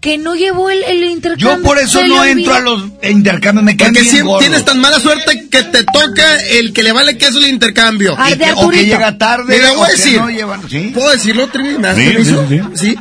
que 0.00 0.18
no 0.18 0.34
llevó 0.34 0.68
el, 0.68 0.82
el 0.82 1.02
intercambio. 1.04 1.56
Yo 1.56 1.62
por 1.62 1.78
eso 1.78 2.04
no 2.06 2.22
entro 2.24 2.52
a 2.54 2.60
los 2.60 2.84
intercambios, 3.02 3.64
me 3.64 3.74
Porque 3.74 4.04
si 4.04 4.20
tienes 4.38 4.62
tan 4.66 4.78
mala 4.78 5.00
suerte 5.00 5.48
que 5.48 5.62
te 5.62 5.82
toca 5.84 6.36
el 6.50 6.74
que 6.74 6.82
le 6.82 6.92
vale 6.92 7.16
queso 7.16 7.38
el 7.38 7.46
intercambio. 7.46 8.14
Y 8.30 8.36
que- 8.36 8.52
o 8.54 8.68
que 8.68 8.84
llega 8.84 9.16
tarde, 9.16 9.56
Mira, 9.56 9.72
voy 9.72 9.80
a 9.80 9.82
o 9.84 9.86
que 9.86 9.92
decir. 9.92 10.20
no 10.20 10.28
llevan- 10.30 10.68
¿sí? 10.68 10.90
¿Puedo 10.92 11.10
decirlo, 11.10 11.46
Trivi? 11.48 11.78
¿Me 11.78 11.88
das 11.88 11.96
Sí, 11.96 12.04
permiso? 12.04 12.46
sí, 12.48 12.60
Sí. 12.74 12.98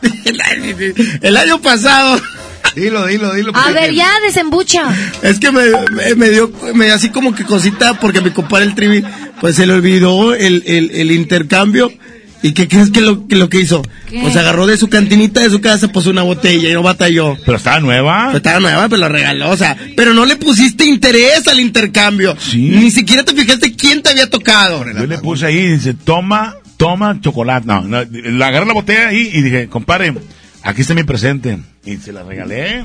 El 0.24 0.40
año, 0.40 0.76
el 1.22 1.36
año 1.36 1.60
pasado, 1.60 2.20
Dilo, 2.78 3.06
dilo, 3.06 3.34
dilo. 3.34 3.52
A 3.54 3.72
ver, 3.72 3.92
ya, 3.92 4.08
desembucha. 4.24 4.84
es 5.22 5.38
que 5.38 5.50
me, 5.50 5.62
me, 5.90 6.14
me 6.14 6.30
dio 6.30 6.50
me 6.74 6.86
dio 6.86 6.94
así 6.94 7.10
como 7.10 7.34
que 7.34 7.44
cosita 7.44 7.94
porque 8.00 8.20
mi 8.20 8.30
compadre 8.30 8.66
el 8.66 8.74
Trivi, 8.74 9.02
pues 9.40 9.56
se 9.56 9.66
le 9.66 9.74
olvidó 9.74 10.34
el, 10.34 10.62
el, 10.66 10.90
el 10.92 11.10
intercambio. 11.12 11.92
¿Y 12.40 12.52
qué 12.52 12.68
crees 12.68 12.90
que 12.90 13.00
lo, 13.00 13.26
que 13.26 13.34
lo 13.34 13.48
que 13.48 13.60
hizo? 13.60 13.82
¿Qué? 14.08 14.20
Pues 14.20 14.36
agarró 14.36 14.66
de 14.66 14.76
su 14.76 14.88
cantinita 14.88 15.40
de 15.40 15.50
su 15.50 15.60
casa, 15.60 15.88
puso 15.88 16.10
una 16.10 16.22
botella 16.22 16.68
y 16.68 16.72
no 16.72 16.84
batalló. 16.84 17.36
Pero 17.44 17.56
estaba 17.56 17.80
nueva. 17.80 18.26
Pues 18.26 18.36
estaba 18.36 18.60
nueva, 18.60 18.88
pero 18.88 19.00
la 19.00 19.08
regaló, 19.08 19.50
o 19.50 19.56
sea, 19.56 19.76
pero 19.96 20.14
no 20.14 20.24
le 20.24 20.36
pusiste 20.36 20.84
interés 20.84 21.48
al 21.48 21.58
intercambio. 21.58 22.36
Sí. 22.38 22.70
Ni 22.70 22.92
siquiera 22.92 23.24
te 23.24 23.34
fijaste 23.34 23.74
quién 23.74 24.02
te 24.02 24.10
había 24.10 24.30
tocado. 24.30 24.84
Yo 24.84 25.06
le 25.06 25.18
puse 25.18 25.46
ahí 25.46 25.58
y 25.58 25.70
dice, 25.72 25.94
toma, 25.94 26.56
toma 26.76 27.20
chocolate. 27.20 27.66
No, 27.66 27.82
no, 27.82 28.04
le 28.04 28.44
agarré 28.44 28.66
la 28.66 28.74
botella 28.74 29.08
ahí 29.08 29.30
y 29.32 29.42
dije, 29.42 29.68
compadre, 29.68 30.14
aquí 30.62 30.82
está 30.82 30.94
mi 30.94 31.04
presente. 31.04 31.58
Y 31.84 31.96
se 31.98 32.12
la 32.12 32.22
regalé. 32.22 32.84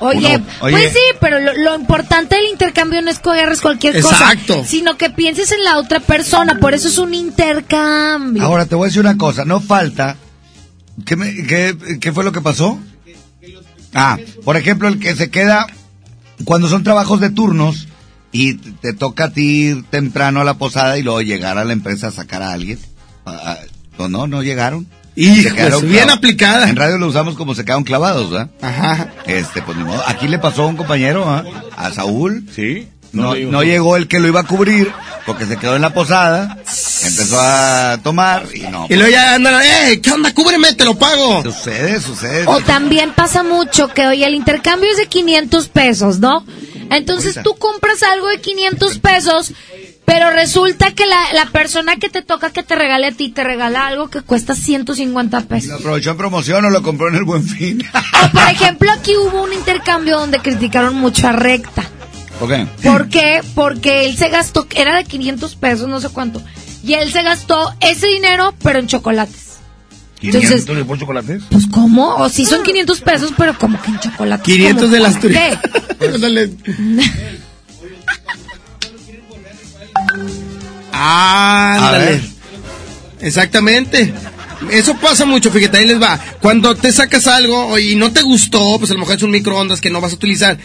Oye, 0.00 0.36
Uno- 0.36 0.46
oye. 0.60 0.76
pues 0.76 0.92
sí, 0.92 0.98
pero 1.20 1.40
lo, 1.40 1.52
lo 1.54 1.74
importante 1.74 2.36
del 2.36 2.46
intercambio 2.46 3.02
no 3.02 3.10
es 3.10 3.18
que 3.18 3.30
agarres 3.30 3.60
cualquier 3.60 3.96
Exacto. 3.96 4.58
cosa, 4.58 4.68
sino 4.68 4.96
que 4.96 5.10
pienses 5.10 5.50
en 5.50 5.64
la 5.64 5.76
otra 5.78 5.98
persona, 5.98 6.58
por 6.60 6.72
eso 6.72 6.86
es 6.86 6.98
un 6.98 7.14
intercambio. 7.14 8.42
Ahora 8.44 8.66
te 8.66 8.76
voy 8.76 8.84
a 8.86 8.88
decir 8.88 9.00
una 9.00 9.18
cosa, 9.18 9.44
no 9.44 9.60
falta. 9.60 10.16
¿Qué, 11.04 11.16
me- 11.16 11.34
qué, 11.46 11.76
qué 12.00 12.12
fue 12.12 12.22
lo 12.22 12.30
que 12.32 12.40
pasó? 12.40 12.78
Ah, 13.94 14.18
por 14.44 14.56
ejemplo, 14.56 14.86
el 14.88 15.00
que 15.00 15.16
se 15.16 15.30
queda 15.30 15.66
cuando 16.44 16.68
son 16.68 16.84
trabajos 16.84 17.18
de 17.20 17.30
turnos 17.30 17.88
y 18.30 18.54
te 18.54 18.92
toca 18.92 19.24
a 19.24 19.30
ti 19.32 19.62
ir 19.70 19.84
temprano 19.90 20.40
a 20.40 20.44
la 20.44 20.54
posada 20.54 20.96
y 20.98 21.02
luego 21.02 21.22
llegar 21.22 21.58
a 21.58 21.64
la 21.64 21.72
empresa 21.72 22.08
a 22.08 22.12
sacar 22.12 22.42
a 22.42 22.52
alguien. 22.52 22.78
Ah, 23.26 23.40
ah, 23.44 23.58
¿O 23.96 24.08
no? 24.08 24.26
¿No 24.28 24.42
llegaron? 24.44 24.86
Quedaron 25.18 25.88
bien 25.88 26.10
aplicada. 26.10 26.68
En 26.68 26.76
radio 26.76 26.98
lo 26.98 27.08
usamos 27.08 27.34
como 27.34 27.54
se 27.54 27.64
quedaron 27.64 27.84
clavados, 27.84 28.30
¿verdad? 28.30 28.50
Ajá. 28.62 29.08
Este, 29.26 29.62
pues 29.62 29.76
ni 29.76 29.84
modo. 29.84 30.02
Aquí 30.06 30.28
le 30.28 30.38
pasó 30.38 30.62
a 30.62 30.66
un 30.66 30.76
compañero, 30.76 31.28
¿ah? 31.28 31.44
a 31.76 31.90
Saúl. 31.90 32.44
Sí. 32.54 32.88
No, 33.12 33.34
no 33.34 33.62
llegó 33.62 33.96
el 33.96 34.06
que 34.06 34.20
lo 34.20 34.28
iba 34.28 34.40
a 34.40 34.44
cubrir 34.44 34.92
porque 35.28 35.46
se 35.46 35.56
quedó 35.56 35.76
en 35.76 35.82
la 35.82 35.92
posada, 35.92 36.56
empezó 36.58 37.38
a 37.38 37.98
tomar 38.02 38.44
y 38.54 38.60
no. 38.62 38.86
Y 38.88 38.94
luego 38.94 39.10
ya 39.10 39.34
andan, 39.34 39.60
¡eh! 39.62 40.00
¿Qué 40.00 40.10
onda? 40.10 40.32
Cúbreme, 40.32 40.72
te 40.72 40.84
lo 40.84 40.94
pago. 40.94 41.42
Sucede, 41.42 42.00
sucede. 42.00 42.44
O 42.46 42.60
también 42.60 43.12
pasa 43.12 43.42
mucho 43.42 43.88
que, 43.88 44.06
oye, 44.06 44.26
el 44.26 44.34
intercambio 44.34 44.90
es 44.90 44.96
de 44.96 45.06
500 45.06 45.68
pesos, 45.68 46.18
¿no? 46.18 46.44
Entonces 46.90 47.38
tú 47.42 47.54
compras 47.56 48.02
algo 48.02 48.28
de 48.28 48.40
500 48.40 48.98
pesos, 48.98 49.52
pero 50.04 50.30
resulta 50.30 50.94
que 50.94 51.06
la, 51.06 51.32
la 51.34 51.46
persona 51.46 51.96
que 51.96 52.08
te 52.08 52.22
toca 52.22 52.50
que 52.50 52.62
te 52.62 52.74
regale 52.74 53.08
a 53.08 53.12
ti 53.12 53.28
te 53.30 53.44
regala 53.44 53.86
algo 53.86 54.08
que 54.08 54.22
cuesta 54.22 54.54
150 54.54 55.40
Lo 55.40 55.46
pesos. 55.46 55.72
aprovechó 55.80 56.10
en 56.12 56.16
promoción 56.16 56.64
o 56.64 56.70
lo 56.70 56.82
compró 56.82 57.08
en 57.08 57.16
el 57.16 57.24
buen 57.24 57.44
fin. 57.44 57.82
O 58.24 58.30
por 58.30 58.42
ejemplo, 58.50 58.90
aquí 58.92 59.14
hubo 59.16 59.42
un 59.42 59.52
intercambio 59.52 60.18
donde 60.18 60.38
criticaron 60.40 60.94
mucho 60.94 61.28
a 61.28 61.32
Recta. 61.32 61.84
¿Por 62.40 62.48
qué? 62.48 62.66
¿Por 62.82 63.08
qué? 63.08 63.40
Porque 63.54 64.06
él 64.06 64.16
se 64.16 64.28
gastó, 64.28 64.66
era 64.74 64.96
de 64.96 65.04
500 65.04 65.56
pesos, 65.56 65.88
no 65.88 66.00
sé 66.00 66.08
cuánto. 66.10 66.40
Y 66.84 66.94
él 66.94 67.12
se 67.12 67.22
gastó 67.22 67.74
ese 67.80 68.06
dinero, 68.06 68.54
pero 68.62 68.78
en 68.78 68.86
chocolates. 68.86 69.47
Entonces- 70.22 70.66
¿500 70.66 70.84
por 70.86 70.98
chocolates? 70.98 71.42
Pues, 71.50 71.66
¿cómo? 71.70 72.16
O 72.16 72.28
sí 72.28 72.44
son 72.44 72.62
500 72.62 73.00
pesos, 73.00 73.32
pero 73.36 73.56
como 73.58 73.80
que 73.80 73.90
en 73.90 74.00
chocolates. 74.00 74.44
500 74.44 74.82
¿Cómo? 74.82 74.92
de 74.94 75.00
las 75.00 75.12
¿Por 75.14 75.20
tuyas. 75.22 75.58
Ándale. 80.92 82.20
Exactamente. 83.20 84.12
Eso 84.70 84.96
pasa 84.96 85.24
mucho, 85.24 85.50
fíjate, 85.50 85.78
ahí 85.78 85.86
les 85.86 86.02
va. 86.02 86.18
Cuando 86.40 86.74
te 86.74 86.90
sacas 86.92 87.26
algo 87.28 87.78
y 87.78 87.94
no 87.94 88.12
te 88.12 88.22
gustó, 88.22 88.78
pues 88.78 88.90
a 88.90 88.94
lo 88.94 89.00
mejor 89.00 89.16
es 89.16 89.22
un 89.22 89.30
microondas 89.30 89.80
que 89.80 89.90
no 89.90 90.00
vas 90.00 90.12
a 90.12 90.16
utilizar. 90.16 90.58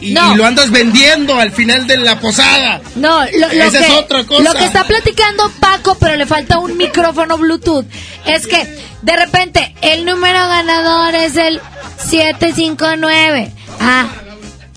Y, 0.00 0.12
No. 0.14 0.32
y 0.34 0.36
lo 0.36 0.46
andas 0.46 0.70
vendiendo 0.70 1.38
al 1.38 1.52
final 1.52 1.86
de 1.86 1.98
la 1.98 2.18
posada. 2.20 2.80
No, 2.96 3.20
lo, 3.24 3.38
lo 3.52 3.64
Esa 3.64 3.78
que, 3.78 3.84
es 3.86 3.90
otra 3.92 4.24
cosa. 4.24 4.42
lo 4.42 4.52
que 4.54 4.64
está 4.64 4.84
platicando 4.84 5.50
Paco, 5.60 5.96
pero 6.00 6.16
le 6.16 6.26
falta 6.26 6.58
un 6.58 6.76
micrófono 6.76 7.36
Bluetooth, 7.38 7.84
es 8.26 8.46
que 8.46 8.66
de 9.02 9.16
repente 9.16 9.74
el 9.82 10.04
número 10.04 10.38
ganador 10.48 11.14
es 11.14 11.36
el 11.36 11.60
759. 12.08 13.52
Ah, 13.80 14.06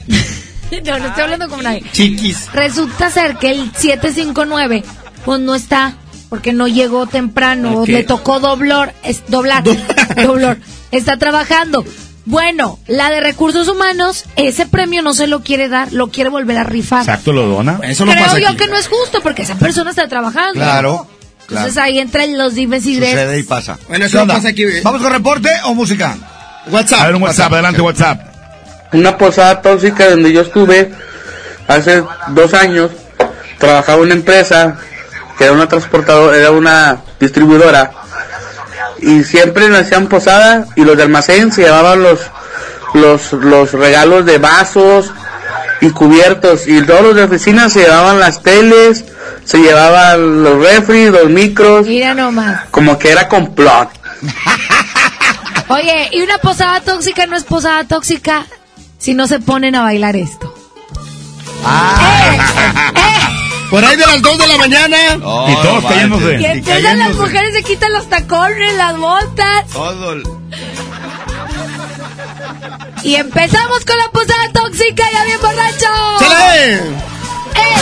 no, 0.86 1.00
no 1.00 1.08
estoy 1.08 1.24
hablando 1.24 1.48
con 1.50 1.64
nadie. 1.64 1.84
Chiquis. 1.92 2.52
Resulta 2.54 3.10
ser 3.10 3.38
que 3.38 3.52
el 3.52 3.72
759, 3.76 4.84
pues 5.26 5.40
no 5.40 5.56
está, 5.56 5.96
porque 6.30 6.52
no 6.54 6.68
llegó 6.68 7.06
temprano, 7.08 7.82
Ok. 7.82 7.88
le 7.88 8.04
tocó 8.04 8.40
doblor, 8.40 8.94
es, 9.04 9.24
doblar, 9.28 9.64
doblor, 10.24 10.58
está 10.92 11.18
trabajando. 11.18 11.86
Bueno, 12.26 12.80
la 12.88 13.10
de 13.10 13.20
recursos 13.20 13.68
humanos, 13.68 14.26
ese 14.38 14.66
premio 14.66 15.02
no 15.02 15.14
se 15.14 15.28
lo 15.28 15.42
quiere 15.42 15.68
dar, 15.68 15.92
lo 15.92 16.08
quiere 16.08 16.30
volver 16.30 16.58
a 16.58 16.64
rifar. 16.64 17.02
Exacto, 17.02 17.34
lo 17.34 17.46
dona. 17.48 17.80
Creo 17.80 18.38
yo 18.38 18.56
que 18.58 18.68
no 18.68 18.78
es 18.78 18.88
justo, 18.88 19.22
porque 19.22 19.42
esa 19.42 19.56
persona 19.56 19.90
está 19.90 20.08
trabajando. 20.08 20.54
Claro, 20.54 21.08
Entonces 21.42 21.74
claro. 21.74 21.88
ahí 21.88 22.00
entra 22.00 22.26
los 22.28 22.56
dimes 22.56 22.86
y. 22.86 22.96
Sucede 22.96 23.40
y 23.40 23.44
pasa. 23.44 23.78
Bueno, 23.90 24.06
eso 24.06 24.26
pasa 24.26 24.50
aquí. 24.50 24.64
¿Vamos 24.84 25.02
con 25.02 25.12
reporte 25.12 25.50
o 25.66 25.74
música? 25.74 26.18
WhatsApp. 26.68 27.02
A 27.02 27.06
ver, 27.08 27.16
un 27.16 27.24
WhatsApp, 27.24 27.54
adelante, 27.54 27.82
WhatsApp. 27.82 28.22
Una 28.94 29.18
posada 29.18 29.62
tóxica 29.62 30.10
donde 30.10 30.32
yo 30.32 30.42
estuve 30.42 30.92
hace 31.68 32.04
dos 32.30 32.54
años, 32.54 32.92
trabajaba 33.58 33.98
en 33.98 34.04
una 34.06 34.14
empresa 34.14 34.78
que 35.38 35.46
era 35.46 35.54
una 35.54 35.68
transportadora, 35.68 36.38
era 36.38 36.52
una 36.52 37.02
distribuidora 37.20 37.92
y 39.04 39.24
siempre 39.24 39.70
nos 39.70 39.82
hacían 39.82 40.08
posada 40.08 40.66
y 40.76 40.84
los 40.84 40.98
de 40.98 41.04
almacén 41.04 41.52
se 41.52 41.64
llevaban 41.64 42.02
los 42.04 42.20
los 42.94 43.34
los 43.34 43.72
regalos 43.74 44.26
de 44.26 44.38
vasos 44.38 45.12
y 45.82 45.90
cubiertos 45.90 46.68
y 46.68 46.82
todos 46.86 47.02
los 47.02 47.16
de 47.16 47.24
oficina 47.24 47.70
se 47.70 47.82
llevaban 47.82 48.20
las 48.20 48.42
teles, 48.42 49.04
se 49.44 49.58
llevaban 49.58 50.44
los 50.44 50.60
refris, 50.60 51.10
los 51.12 51.30
micros, 51.30 51.88
Mira 51.88 52.14
nomás. 52.14 52.62
como 52.72 52.98
que 52.98 53.12
era 53.12 53.28
complot. 53.28 53.90
Oye, 55.68 56.10
y 56.12 56.22
una 56.22 56.38
posada 56.38 56.80
tóxica 56.82 57.26
no 57.26 57.36
es 57.36 57.44
posada 57.44 57.84
tóxica 57.86 58.46
si 59.00 59.14
no 59.14 59.28
se 59.28 59.40
ponen 59.40 59.76
a 59.76 59.82
bailar 59.82 60.16
esto. 60.16 60.54
Por 63.74 63.84
ahí 63.84 63.96
de 63.98 64.06
las 64.06 64.22
2 64.22 64.38
de 64.38 64.46
la 64.48 64.58
mañana. 64.58 64.98
y 65.16 65.20
todos 65.20 65.84
Y 65.84 65.88
cayéndose. 65.88 66.36
empiezan 66.52 67.00
las 67.00 67.16
mujeres, 67.16 67.56
se 67.56 67.64
quitan 67.64 67.92
los 67.92 68.08
tacones, 68.08 68.76
las 68.76 68.96
botas. 69.00 69.68
Todo. 69.74 70.12
el- 70.14 70.24
Y 73.02 73.16
empezamos 73.16 73.84
con 73.84 73.98
la 73.98 74.10
posada 74.12 74.48
tóxica, 74.54 75.04
ya 75.12 75.24
bien 75.26 75.40
borracho. 75.42 75.88
¡Chale! 76.20 76.74
¡Eh, 76.76 76.82
eh, 77.56 77.76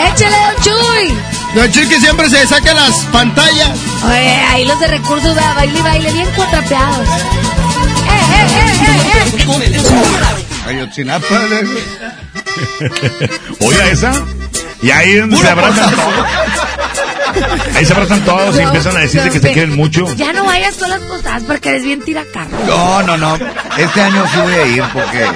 eh! 0.00 0.08
¡Échale, 0.12 0.36
don 0.36 0.64
Chuy! 0.64 1.18
Don 1.54 1.70
Chuy 1.72 1.86
que 1.88 2.00
siempre 2.00 2.28
se 2.28 2.44
saca 2.48 2.74
las 2.74 2.96
pantallas. 3.12 3.70
Oye, 4.04 4.34
ahí 4.50 4.64
los 4.64 4.80
de 4.80 4.88
recursos 4.88 5.32
de 5.32 5.40
baile 5.40 5.78
y 5.78 5.82
baile, 5.82 6.10
bien 6.12 6.26
cuatrapeados. 6.34 7.06
¡Eh, 7.08 8.20
eh, 8.34 8.46
eh, 8.50 8.72
eh, 8.82 9.38
eh! 9.44 10.44
Ayotzinapa. 10.68 11.26
Oiga 13.60 13.90
esa. 13.90 14.12
Y 14.82 14.90
ahí 14.90 15.16
donde 15.16 15.36
se 15.36 15.48
abrazan 15.48 15.94
todos. 15.94 16.26
Ahí 17.74 17.84
se 17.84 17.92
abrazan 17.92 18.24
todos 18.24 18.54
y 18.54 18.58
No, 18.58 18.64
empiezan 18.64 18.96
a 18.96 19.00
decirse 19.00 19.26
no, 19.26 19.32
que 19.32 19.40
se 19.40 19.52
quieren 19.52 19.76
mucho. 19.76 20.06
Ya 20.16 20.32
no 20.32 20.44
vayas 20.44 20.76
con 20.76 20.90
las 20.90 21.00
posadas 21.00 21.42
porque 21.44 21.68
eres 21.70 21.84
bien 21.84 22.00
tiracarro. 22.00 22.58
No, 22.66 23.02
no, 23.02 23.16
no. 23.16 23.38
Este 23.76 24.00
año 24.00 24.24
sí 24.32 24.38
voy 24.40 24.54
a 24.54 24.66
ir 24.66 24.84
porque. 24.92 25.26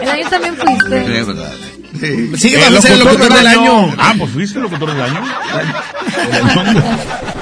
El 0.00 0.10
año 0.10 0.28
también 0.28 0.56
fuiste. 0.56 1.04
Sí, 1.04 1.26
verdad. 1.26 1.52
Sigue, 2.00 2.56
vamos 2.58 2.78
a 2.78 2.82
ser 2.82 2.92
el 2.92 2.98
locutor 3.00 3.34
del 3.34 3.46
año. 3.46 3.94
Ah, 3.98 4.14
pues 4.18 4.30
fuiste 4.30 4.58
el 4.58 4.62
locutor 4.62 4.92
del 4.92 5.02
año. 5.02 5.22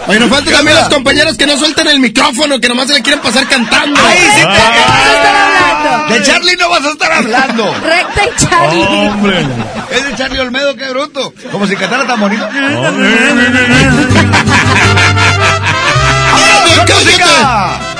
Oye, 0.06 0.18
nos 0.18 0.28
faltan 0.28 0.54
también 0.54 0.76
los 0.76 0.88
compañeros 0.88 1.36
que 1.36 1.46
no 1.46 1.56
sueltan 1.56 1.86
el 1.88 2.00
micrófono, 2.00 2.60
que 2.60 2.68
nomás 2.68 2.88
se 2.88 2.94
le 2.94 3.02
quieren 3.02 3.20
pasar 3.20 3.46
cantando. 3.46 4.00
¡Ay, 4.04 4.18
sí! 4.34 4.40
hablando? 4.42 6.14
De 6.14 6.22
Charlie 6.22 6.56
no 6.56 6.68
vas 6.68 6.84
a 6.84 6.90
estar 6.90 7.12
hablando. 7.12 7.74
Recta 7.74 8.24
y 8.24 8.30
Charlie. 8.36 8.82
Hombre. 8.82 9.46
Es 9.90 10.04
de 10.06 10.16
Charlie 10.16 10.40
Olmedo, 10.40 10.74
qué 10.76 10.90
bruto. 10.90 11.32
Como 11.52 11.66
si 11.66 11.76
cantara 11.76 12.06
tan 12.06 12.18
bonito. 12.20 12.48
¡Vámonos 16.32 16.78
con 16.78 17.04
música! 17.04 17.99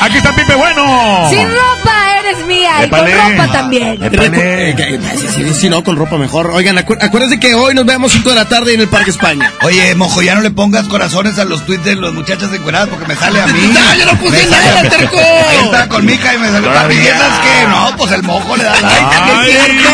Aquí 0.00 0.16
está 0.16 0.34
Pipe 0.34 0.54
Bueno. 0.54 1.28
Sin 1.30 1.48
ropa 1.48 2.18
eres 2.20 2.46
mía 2.46 2.84
y 2.86 2.88
con 2.90 3.00
ropa 3.00 3.52
también. 3.52 4.02
Épale. 4.02 4.74
Que- 4.76 5.00
Sí, 5.20 5.26
sí, 5.34 5.54
sí, 5.54 5.68
no, 5.70 5.82
con 5.84 5.96
ropa 5.96 6.16
mejor. 6.16 6.50
Oigan, 6.52 6.76
acu- 6.76 6.96
acuérdense 7.00 7.38
que 7.38 7.54
hoy 7.54 7.74
nos 7.74 7.84
vemos 7.86 8.12
5 8.12 8.30
de 8.30 8.34
la 8.36 8.48
tarde 8.48 8.74
en 8.74 8.80
el 8.80 8.88
Parque 8.88 9.10
España. 9.10 9.52
Oye, 9.62 9.94
mojo, 9.94 10.22
ya 10.22 10.34
no 10.34 10.40
le 10.40 10.50
pongas 10.50 10.86
corazones 10.88 11.38
a 11.38 11.44
los 11.44 11.64
tweets 11.66 11.84
de 11.84 11.94
los 11.96 12.12
muchachas 12.14 12.52
encueradas 12.52 12.88
porque 12.88 13.06
me 13.06 13.16
sale 13.16 13.40
a 13.40 13.46
mí. 13.46 13.60
No, 13.80 13.94
yo 13.98 14.06
no 14.06 14.18
puse 14.18 14.46
nada, 14.46 14.82
terco. 14.88 15.16
Ahí 15.18 15.64
está 15.64 15.88
con 15.88 16.04
Mica 16.04 16.34
y 16.34 16.38
me 16.38 16.48
sale. 16.50 16.94
¿Y 16.94 16.98
esas 17.06 17.38
qué? 17.40 17.66
No, 17.68 17.96
pues 17.96 18.12
el 18.12 18.22
mojo 18.22 18.56
le 18.56 18.64
da 18.64 18.80
like. 18.80 19.16
Ay. 19.16 19.50
¿qué 19.52 19.56
es 19.58 19.62
cierto? 19.64 19.90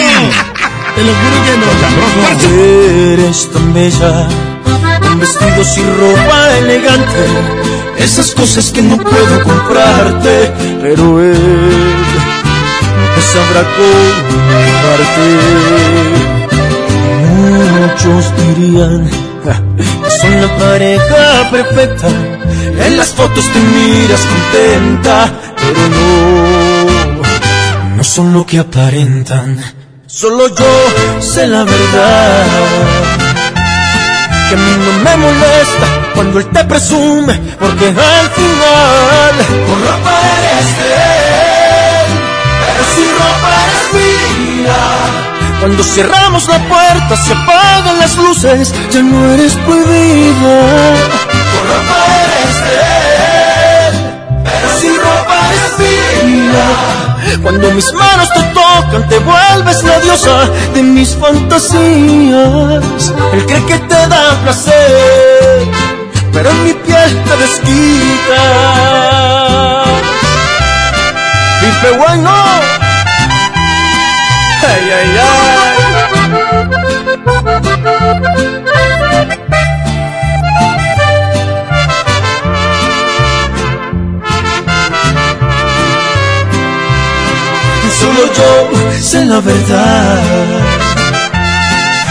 Te 0.94 1.02
lo 1.02 1.12
juro 1.14 1.44
que 1.44 1.56
no. 1.58 3.12
Eres 3.12 3.52
tan 3.52 3.74
bella, 3.74 4.28
con 5.00 5.20
vestidos 5.20 5.78
y 5.78 5.82
ropa 5.82 6.58
elegante, 6.58 7.26
esas 7.98 8.34
cosas 8.34 8.70
que 8.70 8.82
no 8.82 8.96
puedo 8.96 9.42
comprarte, 9.42 10.52
pero 10.82 11.22
él 11.22 11.36
te 13.14 13.22
sabrá 13.22 13.62
comprarte. 13.76 15.26
Muchos 17.80 18.32
dirían 18.36 19.10
que 19.42 19.52
son 20.10 20.40
la 20.40 20.48
pareja 20.58 21.50
perfecta, 21.50 22.08
en 22.86 22.96
las 22.96 23.08
fotos 23.08 23.44
te 23.52 23.58
miras 23.58 24.24
contenta, 24.26 25.32
pero 25.56 25.88
no, 25.88 27.96
no 27.96 28.04
son 28.04 28.32
lo 28.32 28.46
que 28.46 28.58
aparentan. 28.58 29.58
Solo 30.06 30.48
yo 30.48 30.86
sé 31.20 31.46
la 31.46 31.64
verdad. 31.64 32.46
Que 34.48 34.54
a 34.54 34.58
mí 34.58 34.76
no 34.78 34.92
me 35.04 35.16
molesta 35.16 36.05
cuando 36.16 36.40
él 36.40 36.46
te 36.46 36.64
presume, 36.64 37.34
porque 37.60 37.86
al 37.88 38.28
final 38.30 39.34
con 39.66 39.78
ropa 39.86 40.14
eres 40.38 40.68
de 40.78 40.90
él, 41.94 42.08
pero 42.62 42.82
sin 42.94 43.10
ropa 43.20 43.50
eres 43.66 43.86
mía. 43.94 44.80
Cuando 45.60 45.84
cerramos 45.84 46.48
la 46.48 46.58
puerta, 46.68 47.16
se 47.16 47.32
apagan 47.32 47.98
las 48.00 48.16
luces, 48.16 48.74
ya 48.90 49.02
no 49.02 49.30
eres 49.34 49.52
prohibida. 49.66 50.56
Con 51.52 51.64
ropa 51.70 51.98
eres 52.24 52.56
de 52.64 52.74
él, 53.86 53.94
pero 54.42 54.68
sin 54.80 54.96
ropa 54.96 55.36
eres 55.52 56.24
mía. 56.24 56.66
Cuando 57.42 57.70
mis 57.72 57.92
manos 57.92 58.28
te 58.30 58.42
tocan, 58.54 59.08
te 59.08 59.18
vuelves 59.18 59.82
la 59.84 60.00
diosa 60.00 60.48
de 60.74 60.82
mis 60.82 61.14
fantasías. 61.14 62.82
Él 63.34 63.46
cree 63.46 63.64
que 63.66 63.78
te 63.78 64.06
da 64.08 64.40
placer, 64.42 65.66
pero 66.36 66.50
en 66.50 66.64
mi 66.64 66.74
piel 66.74 67.22
te 67.24 67.36
desquita. 67.38 68.42
Pipe 71.60 71.90
bueno. 71.96 72.30
Ay, 74.68 74.84
ay, 74.98 75.18
ay. 75.18 75.76
Solo 87.98 88.22
yo 88.36 88.50
sé 89.00 89.24
la 89.24 89.40
verdad. 89.40 90.22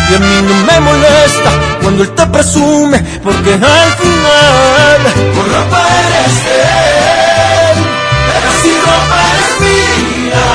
Y 0.09 0.15
a 0.15 0.19
mí 0.19 0.41
no 0.47 0.55
me 0.65 0.79
molesta 0.79 1.64
cuando 1.85 2.01
él 2.01 2.09
te 2.15 2.25
presume, 2.25 2.97
porque 3.23 3.53
al 3.53 3.59
final 3.59 5.01
con 5.35 5.45
ropa 5.53 5.81
eres 6.01 6.35
de 6.45 6.57
él, 6.63 7.77
pero 8.27 8.49
sin 8.63 8.77
ropa 8.81 9.17
eres 9.29 9.53
mía. 9.61 10.45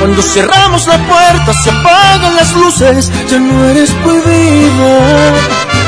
Cuando 0.00 0.20
cerramos 0.20 0.84
la 0.88 0.98
puerta, 0.98 1.52
se 1.62 1.70
apagan 1.70 2.34
las 2.34 2.52
luces, 2.54 3.08
ya 3.30 3.38
no 3.38 3.68
eres 3.68 3.92
prohibida. 4.02 4.94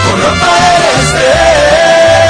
Con 0.04 0.16
ropa 0.22 0.52
eres 0.78 1.08
de 1.18 1.26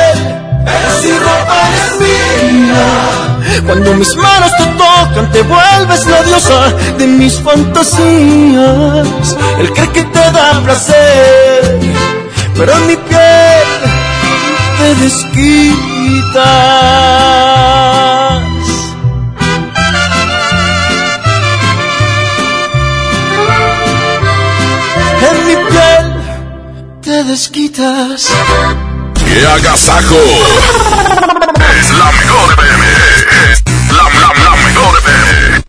él, 0.09 0.19
pero 0.65 0.89
sin 1.03 1.17
ropa 1.21 1.57
eres 1.69 1.93
mía. 2.01 3.21
Cuando 3.67 3.95
mis 3.95 4.15
manos 4.17 4.53
te 4.57 4.65
tocan, 4.65 5.31
te 5.31 5.43
vuelves 5.43 6.07
la 6.07 6.23
diosa 6.23 6.73
de 6.97 7.07
mis 7.07 7.39
fantasías. 7.39 9.07
Él 9.59 9.73
cree 9.75 9.91
que 9.91 10.05
te 10.05 10.19
da 10.19 10.61
placer, 10.65 11.81
pero 12.61 12.75
en 12.75 12.87
mi 12.89 12.97
piel 12.97 13.69
te 14.77 14.95
desquitas. 14.97 16.45
En 25.31 25.37
mi 25.47 25.57
piel 25.71 26.07
te 27.01 27.25
desquitas. 27.25 28.29
¡Qué 29.25 29.47
agasajo! 29.47 30.19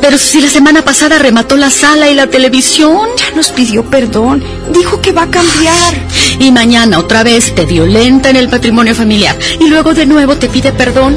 Pero 0.00 0.16
si 0.16 0.40
la 0.40 0.48
semana 0.48 0.82
pasada 0.82 1.18
remató 1.18 1.56
la 1.56 1.68
sala 1.68 2.08
y 2.08 2.14
la 2.14 2.28
televisión. 2.28 3.08
Ya 3.16 3.34
nos 3.34 3.50
pidió 3.50 3.82
perdón. 3.84 4.44
Dijo 4.72 5.00
que 5.00 5.10
va 5.10 5.22
a 5.22 5.30
cambiar. 5.30 6.06
Y 6.38 6.52
mañana 6.52 7.00
otra 7.00 7.24
vez 7.24 7.52
te 7.52 7.66
violenta 7.66 8.30
en 8.30 8.36
el 8.36 8.48
patrimonio 8.48 8.94
familiar. 8.94 9.36
Y 9.58 9.66
luego 9.66 9.92
de 9.92 10.06
nuevo 10.06 10.36
te 10.36 10.48
pide 10.48 10.70
perdón. 10.70 11.16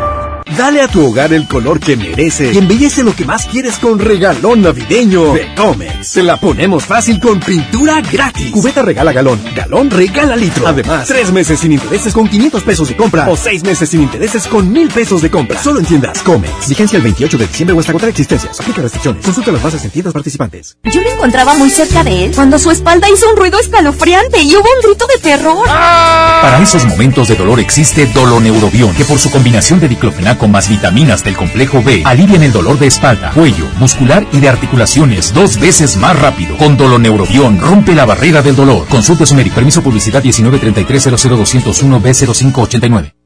Dale 0.57 0.81
a 0.81 0.87
tu 0.87 1.05
hogar 1.05 1.33
el 1.33 1.47
color 1.47 1.79
que 1.79 1.95
merece 1.95 2.51
y 2.53 2.57
embellece 2.57 3.03
lo 3.03 3.15
que 3.15 3.25
más 3.25 3.45
quieres 3.45 3.77
con 3.77 3.99
regalón 3.99 4.61
navideño 4.61 5.33
de 5.33 5.53
Comex. 5.55 6.07
Se 6.07 6.23
la 6.23 6.37
ponemos 6.37 6.83
fácil 6.83 7.19
con 7.19 7.39
pintura 7.39 8.01
gratis. 8.01 8.51
Cubeta 8.51 8.81
regala 8.81 9.13
galón, 9.13 9.39
galón 9.55 9.89
regala 9.89 10.35
litro. 10.35 10.67
Además, 10.67 11.07
tres 11.07 11.31
meses 11.31 11.59
sin 11.59 11.71
intereses 11.71 12.13
con 12.13 12.27
500 12.27 12.63
pesos 12.63 12.89
de 12.89 12.95
compra 12.95 13.29
o 13.29 13.37
seis 13.37 13.63
meses 13.63 13.89
sin 13.89 14.01
intereses 14.01 14.47
con 14.47 14.71
mil 14.71 14.89
pesos 14.89 15.21
de 15.21 15.29
compra. 15.29 15.61
Solo 15.61 15.79
entiendas 15.79 16.21
Comex. 16.23 16.67
Vigencia 16.67 16.97
el 16.97 17.03
28 17.03 17.37
de 17.37 17.47
diciembre 17.47 17.75
o 17.75 17.79
hasta 17.79 17.91
agotar 17.91 18.09
existencias. 18.09 18.59
Aplica 18.59 18.81
restricciones. 18.81 19.23
Consulta 19.23 19.51
las 19.51 19.63
bases 19.63 19.83
en 19.85 19.91
tiendas 19.91 20.13
participantes. 20.13 20.77
Yo 20.83 21.01
me 21.01 21.11
encontraba 21.11 21.53
muy 21.55 21.69
cerca 21.69 22.03
de 22.03 22.25
él 22.25 22.31
cuando 22.35 22.59
su 22.59 22.71
espalda 22.71 23.07
hizo 23.09 23.29
un 23.29 23.37
ruido 23.37 23.59
escalofriante 23.59 24.41
y 24.41 24.55
hubo 24.55 24.59
un 24.59 24.81
grito 24.83 25.05
de 25.07 25.21
terror. 25.21 25.65
Para 25.65 26.59
esos 26.61 26.85
momentos 26.85 27.27
de 27.27 27.35
dolor 27.35 27.59
existe 27.59 28.05
Doloneurobión, 28.07 28.93
que 28.95 29.05
por 29.05 29.19
su 29.19 29.29
combinación 29.29 29.79
de 29.79 29.87
diclofenaco 30.41 30.47
más 30.47 30.69
vitaminas 30.69 31.23
del 31.23 31.35
complejo 31.35 31.81
B 31.83 32.01
alivian 32.05 32.43
el 32.43 32.51
dolor 32.51 32.79
de 32.79 32.87
espalda, 32.87 33.31
cuello, 33.31 33.67
muscular 33.79 34.25
y 34.31 34.39
de 34.39 34.49
articulaciones 34.49 35.33
dos 35.33 35.59
veces 35.59 35.97
más 35.97 36.17
rápido. 36.19 36.57
Con 36.57 36.77
Doloneurobión 36.77 37.59
rompe 37.59 37.93
la 37.95 38.05
barrera 38.05 38.41
del 38.41 38.55
dolor. 38.55 38.87
Consulta 38.87 39.25
su 39.25 39.35
médico. 39.35 39.55
Permiso 39.55 39.81
publicidad 39.81 40.23
193300201 40.23 42.01
B0589. 42.01 43.20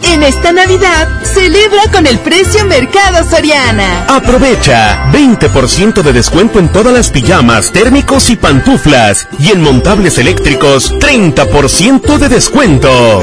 En 0.00 0.22
esta 0.22 0.52
Navidad, 0.52 1.08
celebra 1.22 1.82
con 1.92 2.06
el 2.06 2.18
precio 2.18 2.64
Mercado 2.66 3.28
Soriana. 3.28 4.04
Aprovecha 4.08 5.10
20% 5.12 6.02
de 6.02 6.12
descuento 6.12 6.58
en 6.58 6.70
todas 6.70 6.92
las 6.92 7.10
pijamas, 7.10 7.72
térmicos 7.72 8.30
y 8.30 8.36
pantuflas. 8.36 9.28
Y 9.38 9.50
en 9.50 9.62
montables 9.62 10.18
eléctricos, 10.18 10.92
30% 10.98 12.18
de 12.18 12.28
descuento. 12.28 13.22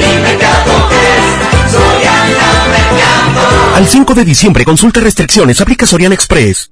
Al 3.75 3.87
5 3.87 4.13
de 4.13 4.25
diciembre, 4.25 4.65
consulta 4.65 4.99
restricciones, 4.99 5.61
aplica 5.61 5.85
Soriana 5.85 6.15
Express. 6.15 6.71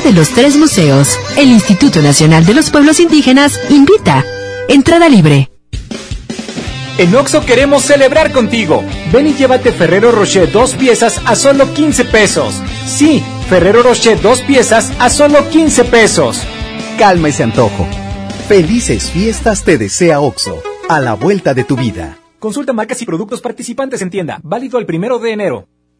de 0.00 0.12
los 0.12 0.30
tres 0.30 0.56
museos. 0.56 1.18
El 1.36 1.48
Instituto 1.48 2.00
Nacional 2.02 2.46
de 2.46 2.54
los 2.54 2.70
Pueblos 2.70 3.00
Indígenas 3.00 3.60
invita. 3.68 4.24
Entrada 4.68 5.08
libre. 5.08 5.50
En 6.98 7.14
Oxo 7.14 7.44
queremos 7.44 7.82
celebrar 7.82 8.32
contigo. 8.32 8.84
Ven 9.12 9.26
y 9.26 9.34
llévate 9.34 9.72
Ferrero 9.72 10.12
Rocher 10.12 10.50
dos 10.52 10.74
piezas 10.74 11.20
a 11.24 11.34
solo 11.34 11.72
15 11.72 12.04
pesos. 12.04 12.60
Sí, 12.86 13.22
Ferrero 13.48 13.82
Rocher 13.82 14.20
dos 14.20 14.40
piezas 14.40 14.92
a 14.98 15.08
solo 15.08 15.48
15 15.48 15.84
pesos. 15.84 16.42
Calma 16.98 17.28
ese 17.28 17.42
antojo. 17.42 17.86
Felices 18.48 19.10
fiestas 19.10 19.64
te 19.64 19.78
desea 19.78 20.20
Oxo. 20.20 20.62
A 20.88 21.00
la 21.00 21.14
vuelta 21.14 21.54
de 21.54 21.64
tu 21.64 21.76
vida. 21.76 22.18
Consulta 22.38 22.72
marcas 22.72 23.00
y 23.00 23.06
productos 23.06 23.40
participantes 23.40 24.02
en 24.02 24.10
tienda. 24.10 24.40
Válido 24.42 24.78
el 24.78 24.86
primero 24.86 25.18
de 25.18 25.32
enero. 25.32 25.68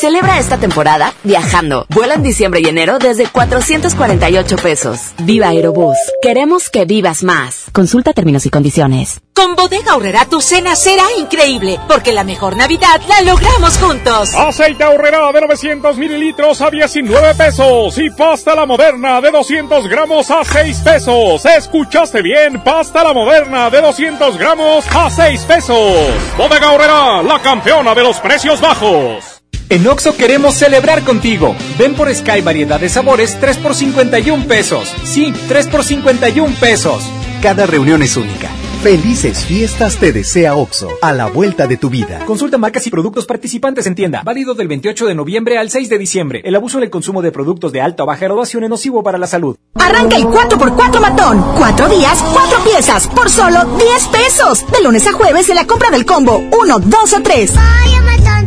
Celebra 0.00 0.38
esta 0.38 0.56
temporada 0.56 1.12
viajando. 1.24 1.84
Vuela 1.90 2.14
en 2.14 2.22
diciembre 2.22 2.62
y 2.64 2.66
enero 2.66 2.98
desde 2.98 3.26
448 3.26 4.56
pesos. 4.56 4.98
Viva 5.18 5.48
Aerobús. 5.48 5.98
Queremos 6.22 6.70
que 6.70 6.86
vivas 6.86 7.22
más. 7.22 7.66
Consulta 7.72 8.14
términos 8.14 8.46
y 8.46 8.50
condiciones. 8.50 9.20
Con 9.34 9.56
Bodega 9.56 9.92
Aurrera 9.92 10.24
tu 10.24 10.40
cena 10.40 10.74
será 10.74 11.04
increíble, 11.18 11.78
porque 11.86 12.12
la 12.12 12.24
mejor 12.24 12.56
Navidad 12.56 12.98
la 13.08 13.20
logramos 13.20 13.76
juntos. 13.76 14.34
Aceite 14.34 14.84
Aurrera 14.84 15.30
de 15.32 15.42
900 15.42 15.98
mililitros 15.98 16.62
a 16.62 16.70
19 16.70 17.34
pesos 17.34 17.98
y 17.98 18.08
pasta 18.08 18.54
la 18.54 18.64
moderna 18.64 19.20
de 19.20 19.30
200 19.30 19.86
gramos 19.86 20.30
a 20.30 20.42
6 20.44 20.78
pesos. 20.78 21.44
¿Escuchaste 21.44 22.22
bien? 22.22 22.64
Pasta 22.64 23.04
la 23.04 23.12
moderna 23.12 23.68
de 23.68 23.82
200 23.82 24.38
gramos 24.38 24.86
a 24.94 25.10
6 25.10 25.42
pesos. 25.42 26.08
Bodega 26.38 26.68
Aurrera, 26.68 27.22
la 27.22 27.38
campeona 27.42 27.94
de 27.94 28.02
los 28.02 28.18
precios 28.18 28.62
bajos. 28.62 29.39
En 29.70 29.86
Oxo 29.86 30.16
queremos 30.16 30.56
celebrar 30.56 31.04
contigo. 31.04 31.54
Ven 31.78 31.94
por 31.94 32.12
Sky 32.12 32.40
variedad 32.40 32.80
de 32.80 32.88
sabores 32.88 33.38
3 33.38 33.58
por 33.58 33.76
51 33.76 34.48
pesos. 34.48 34.92
Sí, 35.04 35.32
3 35.46 35.68
por 35.68 35.84
51 35.84 36.56
pesos. 36.58 37.04
Cada 37.40 37.66
reunión 37.66 38.02
es 38.02 38.16
única. 38.16 38.48
Felices 38.82 39.44
fiestas 39.44 39.98
te 39.98 40.12
desea 40.12 40.56
Oxo. 40.56 40.88
A 41.02 41.12
la 41.12 41.26
vuelta 41.26 41.68
de 41.68 41.76
tu 41.76 41.88
vida. 41.88 42.24
Consulta 42.26 42.58
marcas 42.58 42.84
y 42.88 42.90
productos 42.90 43.26
participantes 43.26 43.86
en 43.86 43.94
tienda. 43.94 44.22
Válido 44.24 44.54
del 44.54 44.66
28 44.66 45.06
de 45.06 45.14
noviembre 45.14 45.56
al 45.56 45.70
6 45.70 45.88
de 45.88 45.98
diciembre. 45.98 46.40
El 46.44 46.56
abuso 46.56 46.78
en 46.78 46.84
el 46.84 46.90
consumo 46.90 47.22
de 47.22 47.30
productos 47.30 47.70
de 47.70 47.80
alta 47.80 48.02
o 48.02 48.06
baja 48.06 48.24
graduación 48.24 48.64
es 48.64 48.70
nocivo 48.70 49.04
para 49.04 49.18
la 49.18 49.28
salud. 49.28 49.56
Arranca 49.76 50.16
el 50.16 50.24
4x4 50.24 51.00
matón. 51.00 51.44
4 51.56 51.88
días, 51.90 52.24
4 52.32 52.64
piezas. 52.64 53.06
Por 53.06 53.30
solo 53.30 53.64
10 53.76 54.08
pesos. 54.08 54.66
De 54.72 54.82
lunes 54.82 55.06
a 55.06 55.12
jueves 55.12 55.48
en 55.48 55.54
la 55.54 55.66
compra 55.68 55.90
del 55.90 56.04
combo 56.04 56.42
1, 56.60 56.78
2 56.80 57.12
o 57.12 57.22
3. 57.22 57.54
Vaya 57.54 58.00
matón, 58.00 58.46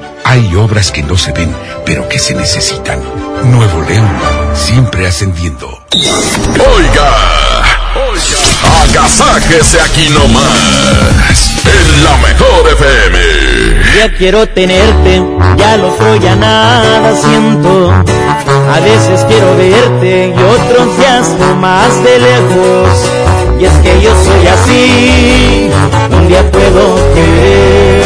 Hay 0.31 0.55
obras 0.55 0.93
que 0.93 1.03
no 1.03 1.17
se 1.17 1.33
ven, 1.33 1.53
pero 1.85 2.07
que 2.07 2.17
se 2.17 2.33
necesitan. 2.33 3.01
Nuevo 3.43 3.81
León, 3.81 4.07
siempre 4.53 5.05
ascendiendo. 5.05 5.67
Oiga, 5.93 7.11
oiga, 8.09 8.39
agasáquese 8.81 9.81
aquí 9.81 10.07
nomás, 10.07 11.51
en 11.65 12.03
la 12.05 12.15
mejor 12.25 12.65
FM. 12.65 13.17
Ya 13.97 14.17
quiero 14.17 14.47
tenerte, 14.47 15.21
ya 15.57 15.75
lo 15.75 15.97
soy, 15.97 16.19
ya 16.21 16.37
nada 16.37 17.13
siento. 17.13 17.91
A 17.91 18.79
veces 18.79 19.25
quiero 19.27 19.57
verte 19.57 20.33
y 20.33 20.43
otros 20.43 20.97
días 20.97 21.27
más 21.59 22.01
de 22.05 22.19
lejos. 22.19 22.89
Y 23.59 23.65
es 23.65 23.73
que 23.83 24.01
yo 24.01 24.11
soy 24.23 24.47
así, 24.47 25.69
un 26.09 26.27
día 26.29 26.49
puedo 26.49 26.95
querer, 27.13 28.05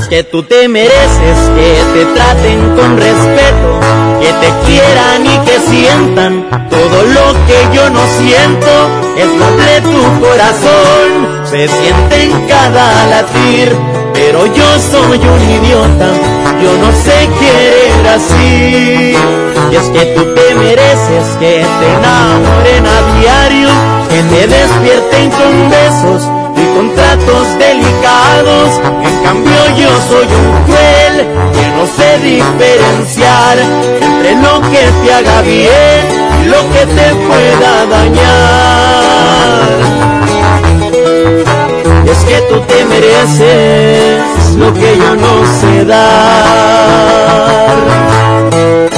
Es 0.00 0.08
que 0.08 0.22
tú 0.22 0.42
te 0.44 0.68
mereces 0.68 1.38
que 1.56 1.82
te 1.92 2.04
traten 2.14 2.76
con 2.76 2.96
respeto, 2.96 3.80
que 4.20 4.32
te 4.32 4.52
quieran 4.66 5.26
y 5.26 5.38
que 5.44 5.58
sientan 5.60 6.48
todo 6.70 7.02
lo 7.02 7.32
que 7.46 7.76
yo 7.76 7.90
no 7.90 8.00
siento. 8.18 8.70
Es 9.16 9.26
noble 9.26 9.80
tu 9.82 10.20
corazón, 10.20 11.46
se 11.50 11.66
siente 11.66 12.22
en 12.22 12.46
cada 12.46 13.06
latir, 13.06 13.76
pero 14.14 14.46
yo 14.46 14.78
soy 14.90 15.18
un 15.18 15.50
idiota, 15.50 16.10
yo 16.62 16.72
no 16.78 16.92
sé 16.92 17.28
querer 17.40 18.08
así. 18.14 19.16
Y 19.70 19.76
es 19.76 19.88
que 19.90 20.06
tú 20.14 20.24
te 20.34 20.54
mereces 20.54 21.36
que 21.40 21.64
te 21.80 21.92
enamoren 21.94 22.86
a 22.86 23.20
diario, 23.20 23.68
que 24.08 24.22
te 24.22 24.46
despierten 24.46 25.30
con 25.30 25.70
besos 25.70 26.37
y 26.78 26.80
con 26.80 26.94
tratos 26.94 27.58
delicados. 27.58 28.80
En 29.02 29.22
cambio 29.24 29.60
yo 29.76 29.90
soy 30.08 30.26
un 30.26 30.64
cruel 30.64 31.14
que 31.52 31.64
no 31.76 31.84
sé 31.86 32.08
diferenciar 32.22 33.58
entre 33.58 34.36
lo 34.36 34.60
que 34.70 34.84
te 35.02 35.08
haga 35.12 35.42
bien 35.42 36.02
y 36.40 36.44
lo 36.46 36.60
que 36.72 36.86
te 36.86 37.14
pueda 37.26 37.86
dañar. 37.86 39.68
Y 42.04 42.08
es 42.10 42.18
que 42.24 42.40
tú 42.48 42.60
te 42.60 42.84
mereces 42.84 44.54
lo 44.56 44.72
que 44.72 44.96
yo 44.96 45.16
no 45.16 45.46
sé 45.60 45.84
Y 48.96 48.97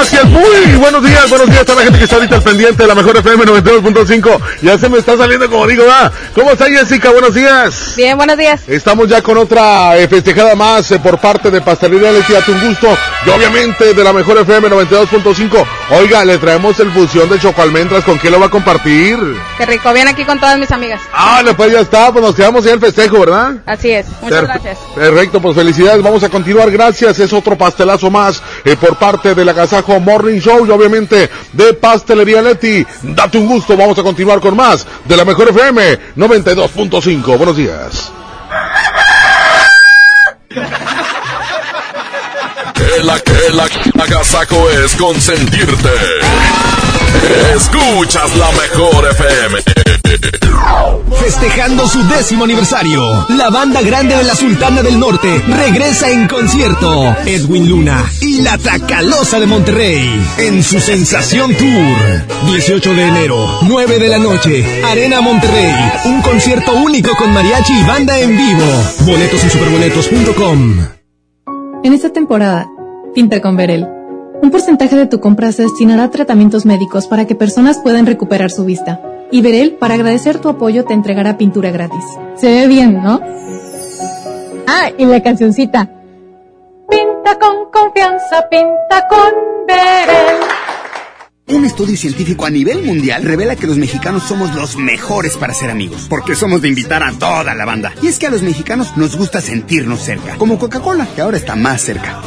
Buenos 0.00 1.02
días, 1.02 1.28
buenos 1.28 1.46
días 1.50 1.60
a 1.60 1.64
toda 1.66 1.80
la 1.80 1.82
gente 1.82 1.98
que 1.98 2.04
está 2.04 2.16
ahorita 2.16 2.36
al 2.36 2.42
pendiente 2.42 2.82
de 2.82 2.88
la 2.88 2.94
mejor 2.94 3.18
FM 3.18 3.44
92.5. 3.44 4.40
Ya 4.62 4.78
se 4.78 4.88
me 4.88 4.96
está 4.96 5.14
saliendo 5.14 5.50
como 5.50 5.66
digo, 5.66 5.84
va. 5.86 6.10
¿Cómo 6.34 6.52
está 6.52 6.70
Jessica? 6.70 7.10
Buenos 7.10 7.34
días. 7.34 7.92
Bien, 7.98 8.16
buenos 8.16 8.38
días. 8.38 8.62
Estamos 8.66 9.08
ya 9.08 9.20
con 9.20 9.36
otra 9.36 9.98
eh, 9.98 10.08
festejada 10.08 10.54
más 10.54 10.90
eh, 10.90 10.98
por 10.98 11.18
parte 11.18 11.50
de 11.50 11.60
Pastelería 11.60 12.12
Leti 12.12 12.32
tu 12.46 12.58
gusto 12.66 12.96
y 13.26 13.28
obviamente 13.28 13.92
de 13.92 14.02
la 14.02 14.14
mejor 14.14 14.38
FM 14.38 14.70
92.5. 14.70 15.66
Oiga, 15.90 16.24
le 16.24 16.38
traemos 16.38 16.80
el 16.80 16.90
fusión 16.92 17.28
de 17.28 17.38
chocoalmendras, 17.38 18.02
¿con 18.02 18.18
qué 18.18 18.30
lo 18.30 18.40
va 18.40 18.46
a 18.46 18.50
compartir? 18.50 19.18
Qué 19.58 19.66
rico, 19.66 19.92
bien 19.92 20.08
aquí 20.08 20.24
con 20.24 20.40
todas 20.40 20.58
mis 20.58 20.70
amigas. 20.70 21.02
Ah, 21.12 21.42
pues 21.54 21.72
ya 21.72 21.80
está, 21.80 22.10
pues 22.10 22.24
nos 22.24 22.34
quedamos 22.34 22.64
en 22.64 22.72
el 22.72 22.80
festejo, 22.80 23.20
¿verdad? 23.20 23.56
Así 23.66 23.90
es, 23.90 24.06
muchas 24.22 24.44
gracias. 24.44 24.78
Perfecto, 24.94 25.42
pues 25.42 25.54
felicidades. 25.54 26.02
Vamos 26.02 26.22
a 26.22 26.30
continuar. 26.30 26.70
Gracias. 26.70 27.18
Es 27.18 27.34
otro 27.34 27.58
pastelazo 27.58 28.10
más 28.10 28.42
eh, 28.64 28.76
por 28.76 28.96
parte 28.96 29.34
del 29.34 29.48
Agasajo 29.48 29.89
Morning 29.98 30.38
Show 30.38 30.66
y 30.66 30.70
obviamente 30.70 31.28
de 31.52 31.74
Pastelería 31.74 32.42
Leti. 32.42 32.86
Date 33.02 33.38
un 33.38 33.48
gusto. 33.48 33.76
Vamos 33.76 33.98
a 33.98 34.02
continuar 34.02 34.40
con 34.40 34.54
más 34.54 34.86
de 35.06 35.16
la 35.16 35.24
mejor 35.24 35.48
FM 35.48 35.98
92.5. 36.16 37.36
Buenos 37.36 37.56
días. 37.56 38.12
El, 42.96 43.08
el 43.08 44.00
agasajo 44.00 44.68
es 44.70 44.94
consentirte. 44.96 45.90
Escuchas 47.54 48.36
la 48.36 48.50
mejor 48.52 49.06
FM. 49.10 49.58
festejando 51.20 51.86
su 51.86 52.02
décimo 52.08 52.44
aniversario. 52.44 53.26
La 53.28 53.50
banda 53.50 53.82
grande 53.82 54.16
de 54.16 54.24
la 54.24 54.34
Sultana 54.34 54.82
del 54.82 54.98
Norte 54.98 55.42
regresa 55.46 56.10
en 56.10 56.26
concierto. 56.26 57.14
Edwin 57.26 57.68
Luna 57.68 58.04
y 58.20 58.42
la 58.42 58.58
Tacalosa 58.58 59.38
de 59.38 59.46
Monterrey 59.46 60.20
en 60.38 60.62
su 60.62 60.80
Sensación 60.80 61.54
Tour. 61.54 62.26
18 62.46 62.94
de 62.94 63.02
enero, 63.02 63.58
9 63.62 63.98
de 63.98 64.08
la 64.08 64.18
noche, 64.18 64.82
Arena 64.84 65.20
Monterrey. 65.20 65.74
Un 66.06 66.22
concierto 66.22 66.72
único 66.72 67.14
con 67.16 67.32
mariachi 67.32 67.72
y 67.72 67.84
banda 67.84 68.18
en 68.18 68.36
vivo. 68.36 68.66
Boletos 69.00 69.44
en 69.44 69.50
superboletos.com. 69.50 70.86
En 71.82 71.94
esta 71.94 72.12
temporada, 72.12 72.68
pinta 73.14 73.40
con 73.40 73.56
Verel. 73.56 73.86
Un 74.42 74.50
porcentaje 74.50 74.96
de 74.96 75.06
tu 75.06 75.20
compra 75.20 75.52
se 75.52 75.62
destinará 75.62 76.04
a 76.04 76.10
tratamientos 76.10 76.64
médicos 76.64 77.06
para 77.06 77.26
que 77.26 77.34
personas 77.34 77.78
puedan 77.78 78.06
recuperar 78.06 78.50
su 78.50 78.64
vista. 78.64 79.00
Y 79.30 79.42
Verel, 79.42 79.72
para 79.72 79.94
agradecer 79.94 80.38
tu 80.38 80.48
apoyo, 80.48 80.84
te 80.84 80.94
entregará 80.94 81.36
pintura 81.36 81.70
gratis. 81.70 82.04
Se 82.36 82.48
ve 82.48 82.66
bien, 82.66 83.02
¿no? 83.02 83.20
Ah, 84.66 84.90
y 84.96 85.04
la 85.04 85.22
cancioncita. 85.22 85.90
Pinta 86.88 87.38
con 87.38 87.70
confianza, 87.72 88.48
pinta 88.50 89.06
con 89.08 89.66
Verel. 89.66 90.40
Un 91.48 91.64
estudio 91.64 91.96
científico 91.96 92.46
a 92.46 92.50
nivel 92.50 92.84
mundial 92.84 93.24
revela 93.24 93.56
que 93.56 93.66
los 93.66 93.76
mexicanos 93.76 94.22
somos 94.22 94.54
los 94.54 94.76
mejores 94.76 95.36
para 95.36 95.52
ser 95.52 95.70
amigos, 95.70 96.06
porque 96.08 96.36
somos 96.36 96.62
de 96.62 96.68
invitar 96.68 97.02
a 97.02 97.12
toda 97.12 97.54
la 97.54 97.64
banda. 97.64 97.92
Y 98.02 98.06
es 98.06 98.20
que 98.20 98.28
a 98.28 98.30
los 98.30 98.42
mexicanos 98.42 98.96
nos 98.96 99.16
gusta 99.16 99.40
sentirnos 99.40 100.00
cerca, 100.00 100.36
como 100.36 100.58
Coca-Cola, 100.58 101.08
que 101.14 101.20
ahora 101.20 101.36
está 101.36 101.56
más 101.56 101.82
cerca. 101.82 102.22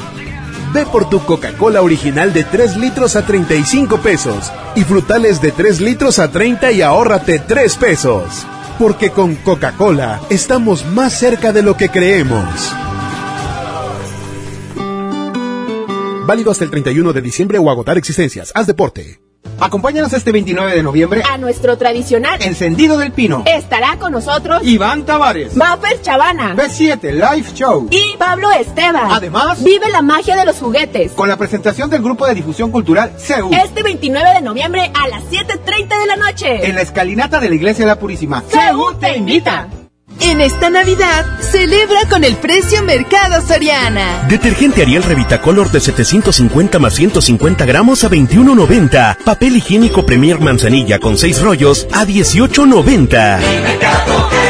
Ve 0.74 0.88
por 0.88 1.08
tu 1.08 1.24
Coca-Cola 1.24 1.84
original 1.84 2.34
de 2.34 2.44
3 2.44 2.78
litros 2.78 3.16
a 3.16 3.26
35 3.26 4.00
pesos 4.00 4.52
y 4.76 4.84
frutales 4.84 5.40
de 5.40 5.52
3 5.52 5.82
litros 5.82 6.18
a 6.18 6.32
30 6.32 6.72
y 6.72 6.82
ahórrate 6.82 7.38
3 7.38 7.76
pesos. 7.78 8.46
Porque 8.80 9.12
con 9.12 9.36
Coca-Cola 9.36 10.22
estamos 10.32 10.84
más 10.88 11.14
cerca 11.14 11.54
de 11.54 11.62
lo 11.62 11.78
que 11.78 11.90
creemos. 11.90 12.74
Válido 16.26 16.50
hasta 16.50 16.64
el 16.64 16.72
31 16.72 17.14
de 17.14 17.22
diciembre 17.22 17.60
o 17.60 17.70
agotar 17.70 18.00
existencias. 18.00 18.52
Haz 18.56 18.66
deporte. 18.66 19.20
Acompáñanos 19.64 20.12
este 20.12 20.34
29 20.34 20.76
de 20.76 20.84
noviembre 20.84 21.24
a 21.30 21.38
nuestro 21.38 21.78
tradicional 21.78 22.38
Encendido 22.42 22.98
del 22.98 23.14
Pino. 23.14 23.44
Estará 23.46 23.98
con 23.98 24.12
nosotros 24.12 24.62
Iván 24.64 25.06
Tavares, 25.06 25.56
Maffer 25.56 26.02
Chavana, 26.02 26.54
B7 26.54 27.12
Live 27.14 27.48
Show 27.54 27.88
y 27.90 28.18
Pablo 28.18 28.52
Esteban. 28.52 29.10
Además, 29.10 29.64
vive 29.64 29.90
la 29.90 30.02
magia 30.02 30.36
de 30.36 30.46
los 30.46 30.58
juguetes 30.58 31.14
con 31.14 31.30
la 31.30 31.38
presentación 31.38 31.90
del 31.90 32.02
grupo 32.02 32.28
de 32.28 32.34
difusión 32.34 32.72
cultural 32.72 33.14
CEU. 33.18 33.52
Este 33.54 33.84
29 33.84 34.34
de 34.34 34.42
noviembre 34.42 34.92
a 34.94 35.08
las 35.08 35.24
7:30 35.32 35.98
de 35.98 36.06
la 36.08 36.16
noche 36.18 36.68
en 36.68 36.76
la 36.76 36.82
escalinata 36.82 37.40
de 37.40 37.48
la 37.50 37.56
Iglesia 37.56 37.86
de 37.86 37.92
la 37.92 38.00
Purísima. 38.00 38.44
CEU 38.50 38.96
te 39.00 39.16
invita. 39.16 39.70
En 40.26 40.40
esta 40.40 40.70
Navidad, 40.70 41.26
celebra 41.42 42.00
con 42.10 42.24
el 42.24 42.38
precio 42.38 42.82
Mercado 42.82 43.46
Soriana. 43.46 44.26
Detergente 44.30 44.82
Ariel 44.82 45.04
Revitacolor 45.04 45.70
de 45.70 45.82
750 45.82 46.80
más 46.80 46.94
150 46.94 47.66
gramos 47.66 48.06
a 48.06 48.10
21.90. 48.10 49.18
Papel 49.18 49.58
higiénico 49.58 50.06
Premier 50.06 50.40
Manzanilla 50.40 51.00
con 51.00 51.18
6 51.18 51.42
rollos 51.42 51.88
a 51.92 52.06
18.90. 52.06 54.43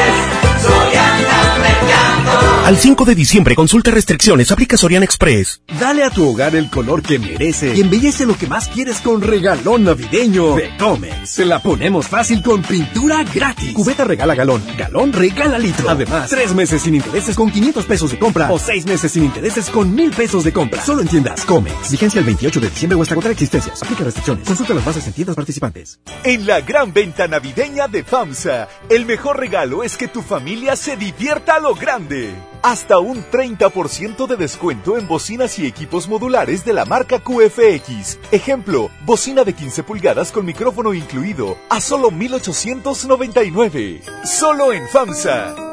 Al 2.63 2.77
5 2.77 3.03
de 3.03 3.13
diciembre, 3.13 3.55
consulta 3.55 3.91
restricciones, 3.91 4.49
aplica 4.49 4.77
Sorian 4.77 5.03
Express. 5.03 5.59
Dale 5.81 6.01
a 6.05 6.09
tu 6.09 6.29
hogar 6.29 6.55
el 6.55 6.69
color 6.69 7.01
que 7.01 7.19
merece 7.19 7.75
y 7.75 7.81
embellece 7.81 8.25
lo 8.25 8.37
que 8.37 8.47
más 8.47 8.69
quieres 8.69 9.01
con 9.01 9.21
regalón 9.21 9.83
navideño 9.83 10.55
de 10.55 10.71
Comex. 10.77 11.29
Se 11.29 11.43
la 11.43 11.59
ponemos 11.59 12.07
fácil 12.07 12.41
con 12.41 12.61
pintura 12.61 13.25
gratis. 13.25 13.73
Cubeta 13.73 14.05
regala 14.05 14.33
galón, 14.33 14.63
galón 14.77 15.11
regala 15.11 15.59
litro. 15.59 15.89
Además, 15.89 16.29
tres 16.29 16.55
meses 16.55 16.83
sin 16.83 16.95
intereses 16.95 17.35
con 17.35 17.51
500 17.51 17.85
pesos 17.85 18.11
de 18.11 18.19
compra 18.19 18.49
o 18.49 18.57
seis 18.57 18.85
meses 18.85 19.11
sin 19.11 19.25
intereses 19.25 19.69
con 19.69 19.93
1000 19.93 20.11
pesos 20.11 20.45
de 20.45 20.53
compra. 20.53 20.81
Solo 20.81 21.01
en 21.01 21.09
tiendas 21.09 21.43
Comex. 21.43 21.91
Vigencia 21.91 22.19
el 22.19 22.25
28 22.25 22.61
de 22.61 22.69
diciembre 22.69 22.97
o 22.97 23.01
hasta 23.01 23.13
agotar 23.13 23.33
existencias. 23.33 23.83
Aplica 23.83 24.05
restricciones. 24.05 24.47
Consulta 24.47 24.73
las 24.73 24.85
bases 24.85 25.05
en 25.05 25.11
tiendas 25.11 25.35
participantes. 25.35 25.99
En 26.23 26.47
la 26.47 26.61
gran 26.61 26.93
venta 26.93 27.27
navideña 27.27 27.89
de 27.89 28.05
FAMSA, 28.05 28.69
el 28.89 29.05
mejor 29.05 29.37
regalo 29.37 29.83
es 29.83 29.97
que 29.97 30.07
tu 30.07 30.21
familia 30.21 30.77
se 30.77 30.95
divierta 30.95 31.55
a 31.55 31.59
lo 31.59 31.75
grande. 31.75 32.52
Hasta 32.63 32.97
un 32.97 33.17
30% 33.29 34.25
de 34.25 34.37
descuento 34.37 34.97
en 34.97 35.05
bocinas 35.05 35.59
y 35.59 35.67
equipos 35.67 36.07
modulares 36.07 36.63
de 36.63 36.71
la 36.71 36.85
marca 36.85 37.19
QFX. 37.19 38.19
Ejemplo, 38.31 38.89
bocina 39.05 39.43
de 39.43 39.51
15 39.51 39.83
pulgadas 39.83 40.31
con 40.31 40.45
micrófono 40.45 40.93
incluido 40.93 41.57
a 41.69 41.81
solo 41.81 42.09
1899. 42.09 44.01
Solo 44.23 44.71
en 44.71 44.87
FAMSA. 44.87 45.72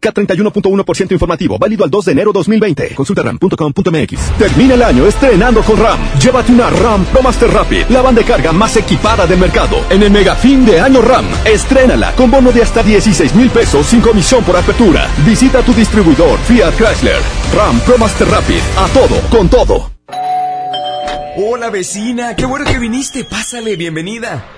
K31.1% 0.00 1.12
informativo, 1.12 1.58
válido 1.58 1.84
al 1.84 1.90
2 1.90 2.04
de 2.06 2.12
enero 2.12 2.32
2020. 2.32 2.94
Consulta 2.94 3.22
ram.com.mx. 3.22 4.38
Termina 4.38 4.74
el 4.74 4.82
año 4.82 5.06
estrenando 5.06 5.62
con 5.62 5.76
RAM. 5.78 5.98
Llévate 6.20 6.52
una 6.52 6.70
RAM 6.70 7.04
Pro 7.06 7.22
Master 7.22 7.50
Rapid, 7.50 7.86
la 7.90 8.02
banda 8.02 8.20
de 8.20 8.26
carga 8.26 8.52
más 8.52 8.76
equipada 8.76 9.26
del 9.26 9.38
mercado. 9.38 9.84
En 9.90 10.02
el 10.02 10.10
mega 10.10 10.34
fin 10.34 10.64
de 10.64 10.80
año 10.80 11.02
RAM, 11.02 11.26
estrénala 11.44 12.12
con 12.14 12.30
bono 12.30 12.52
de 12.52 12.62
hasta 12.62 12.82
16 12.82 13.34
mil 13.34 13.50
pesos 13.50 13.86
sin 13.86 14.00
comisión 14.00 14.44
por 14.44 14.56
apertura. 14.56 15.08
Visita 15.24 15.62
tu 15.62 15.72
distribuidor 15.72 16.38
Fiat 16.40 16.74
Chrysler. 16.76 17.20
RAM 17.54 17.80
Pro 17.80 17.98
Master 17.98 18.28
Rapid, 18.28 18.60
a 18.76 18.88
todo, 18.88 19.20
con 19.30 19.48
todo. 19.48 19.90
Hola 21.40 21.70
vecina, 21.70 22.34
qué 22.34 22.46
bueno 22.46 22.64
que 22.64 22.78
viniste. 22.78 23.24
Pásale, 23.24 23.76
bienvenida. 23.76 24.57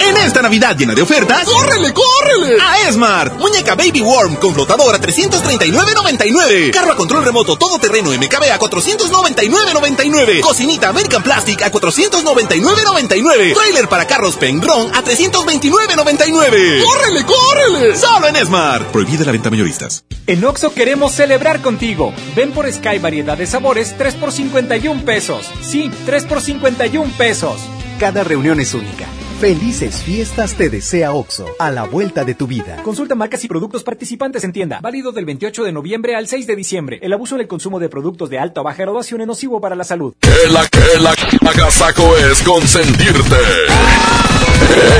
En 0.00 0.16
esta 0.16 0.40
Navidad 0.40 0.76
llena 0.76 0.94
de 0.94 1.02
ofertas, 1.02 1.44
¡córrele, 1.44 1.92
córrele! 1.92 2.56
A 2.60 2.88
Esmart. 2.88 3.38
Muñeca 3.38 3.74
Baby 3.74 4.00
Worm 4.00 4.36
con 4.36 4.54
flotador 4.54 4.94
a 4.94 5.00
339.99. 5.00 6.70
Carro 6.72 6.92
a 6.92 6.96
control 6.96 7.24
remoto 7.24 7.56
todoterreno 7.56 8.10
MKB 8.10 8.50
a 8.50 8.58
499.99. 8.58 10.40
Cocinita 10.40 10.88
American 10.88 11.22
Plastic 11.22 11.62
a 11.62 11.70
499.99. 11.70 13.54
Trailer 13.54 13.88
para 13.88 14.06
carros 14.06 14.36
Pengron 14.36 14.90
a 14.94 15.04
329.99. 15.04 16.82
¡Córrele, 16.82 17.24
córrele! 17.26 17.96
Solo 17.96 18.28
en 18.28 18.36
Esmart. 18.36 18.86
Prohibida 18.90 19.24
la 19.26 19.32
venta 19.32 19.50
mayoristas. 19.50 20.04
En 20.26 20.44
Oxo 20.44 20.72
queremos 20.72 21.12
celebrar 21.12 21.60
contigo. 21.60 22.14
Ven 22.34 22.52
por 22.52 22.72
Sky 22.72 22.98
variedad 22.98 23.36
de 23.36 23.46
sabores 23.46 23.94
3 23.98 24.14
por 24.14 24.32
51 24.32 25.04
pesos. 25.04 25.46
Sí, 25.62 25.90
3 26.06 26.24
por 26.24 26.40
51 26.40 27.12
pesos. 27.18 27.60
Cada 27.98 28.24
reunión 28.24 28.60
es 28.60 28.72
única. 28.72 29.06
Felices 29.40 30.02
fiestas 30.02 30.54
te 30.54 30.68
desea 30.68 31.12
OXO, 31.12 31.46
a 31.58 31.70
la 31.70 31.84
vuelta 31.84 32.26
de 32.26 32.34
tu 32.34 32.46
vida. 32.46 32.76
Consulta 32.82 33.14
marcas 33.14 33.42
y 33.42 33.48
productos 33.48 33.82
participantes 33.82 34.44
en 34.44 34.52
tienda. 34.52 34.80
Válido 34.82 35.12
del 35.12 35.24
28 35.24 35.64
de 35.64 35.72
noviembre 35.72 36.14
al 36.14 36.28
6 36.28 36.46
de 36.46 36.56
diciembre. 36.56 36.98
El 37.00 37.10
abuso 37.14 37.36
en 37.36 37.40
el 37.40 37.48
consumo 37.48 37.78
de 37.80 37.88
productos 37.88 38.28
de 38.28 38.38
alta 38.38 38.60
o 38.60 38.64
baja 38.64 38.82
graduación 38.82 39.22
es 39.22 39.26
nocivo 39.26 39.58
para 39.58 39.74
la 39.76 39.84
salud. 39.84 40.12
Que 40.20 40.52
la 40.52 40.68
que 40.68 41.00
la 41.00 41.14
agasaco 41.50 42.18
es 42.18 42.42
consentirte. 42.42 43.36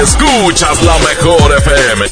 Escuchas 0.01 0.83
la 0.85 0.97
mejor 1.01 1.59
FM. 1.59 2.07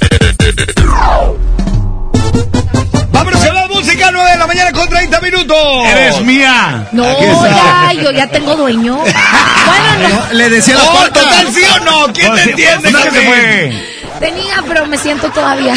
Vámonos 3.18 3.42
a 3.42 3.52
la 3.52 3.66
música, 3.66 4.10
9 4.12 4.30
de 4.30 4.38
la 4.38 4.46
mañana 4.46 4.72
con 4.72 4.88
30 4.88 5.20
minutos. 5.20 5.56
Eres 5.86 6.20
mía. 6.22 6.88
No, 6.92 7.04
ya, 7.44 7.92
yo 7.94 8.12
ya 8.12 8.28
tengo 8.28 8.54
dueño. 8.54 8.96
bueno, 8.96 10.08
no. 10.08 10.32
Le 10.34 10.48
decía 10.48 10.76
la 10.76 10.84
oh, 10.84 11.04
total 11.06 11.48
sí 11.52 11.62
o 11.64 11.84
no. 11.84 12.12
¿Quién 12.12 12.28
no, 12.28 12.34
te 12.34 12.42
entiende? 12.50 12.92
Que. 13.10 13.98
Tenía, 14.20 14.62
pero 14.68 14.86
me 14.86 14.96
siento 14.98 15.30
todavía. 15.30 15.74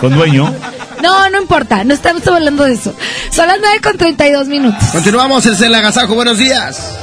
¿Con 0.00 0.14
dueño? 0.14 0.54
No, 1.02 1.30
no 1.30 1.40
importa, 1.40 1.82
no 1.82 1.94
estamos 1.94 2.24
hablando 2.28 2.62
de 2.62 2.74
eso. 2.74 2.94
Son 3.30 3.48
las 3.48 3.58
9 3.60 3.80
con 3.82 3.98
32 3.98 4.46
minutos. 4.46 4.84
Continuamos, 4.92 5.44
es 5.46 5.60
el 5.62 5.74
agasajo, 5.74 6.14
buenos 6.14 6.38
días. 6.38 6.96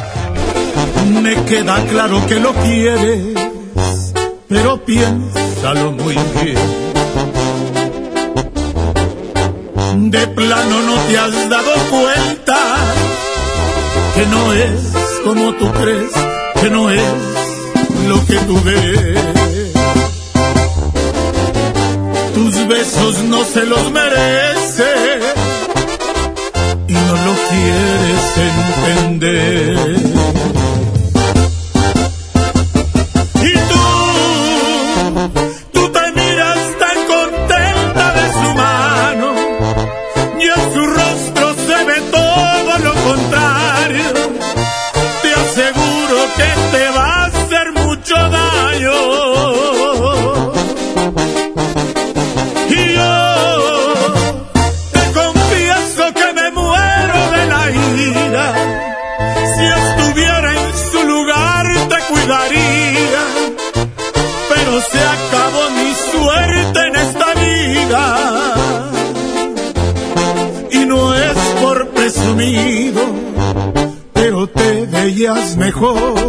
Me 1.21 1.35
queda 1.43 1.83
claro 1.85 2.25
que 2.27 2.35
lo 2.35 2.53
quieres, 2.53 3.35
pero 4.47 4.85
piénsalo 4.85 5.91
muy 5.91 6.17
bien 6.41 6.88
de 10.07 10.27
plano 10.27 10.81
no 10.81 10.95
te 11.07 11.17
has 11.17 11.49
dado 11.49 11.71
cuenta 11.91 12.57
que 14.15 14.25
no 14.27 14.53
es 14.53 14.79
como 15.25 15.53
tú 15.55 15.69
crees, 15.73 16.11
que 16.61 16.69
no 16.69 16.89
es 16.89 17.03
lo 18.07 18.25
que 18.25 18.35
tú 18.47 18.61
ves. 18.63 19.19
Tus 22.33 22.67
besos 22.67 23.23
no 23.23 23.43
se 23.43 23.65
los 23.65 23.91
merece 23.91 25.19
y 26.87 26.93
no 26.93 27.15
lo 27.25 27.33
quieres 27.49 28.37
entender. 28.87 29.95
pero 74.13 74.47
te 74.47 74.85
veías 74.85 75.57
mejor. 75.57 76.28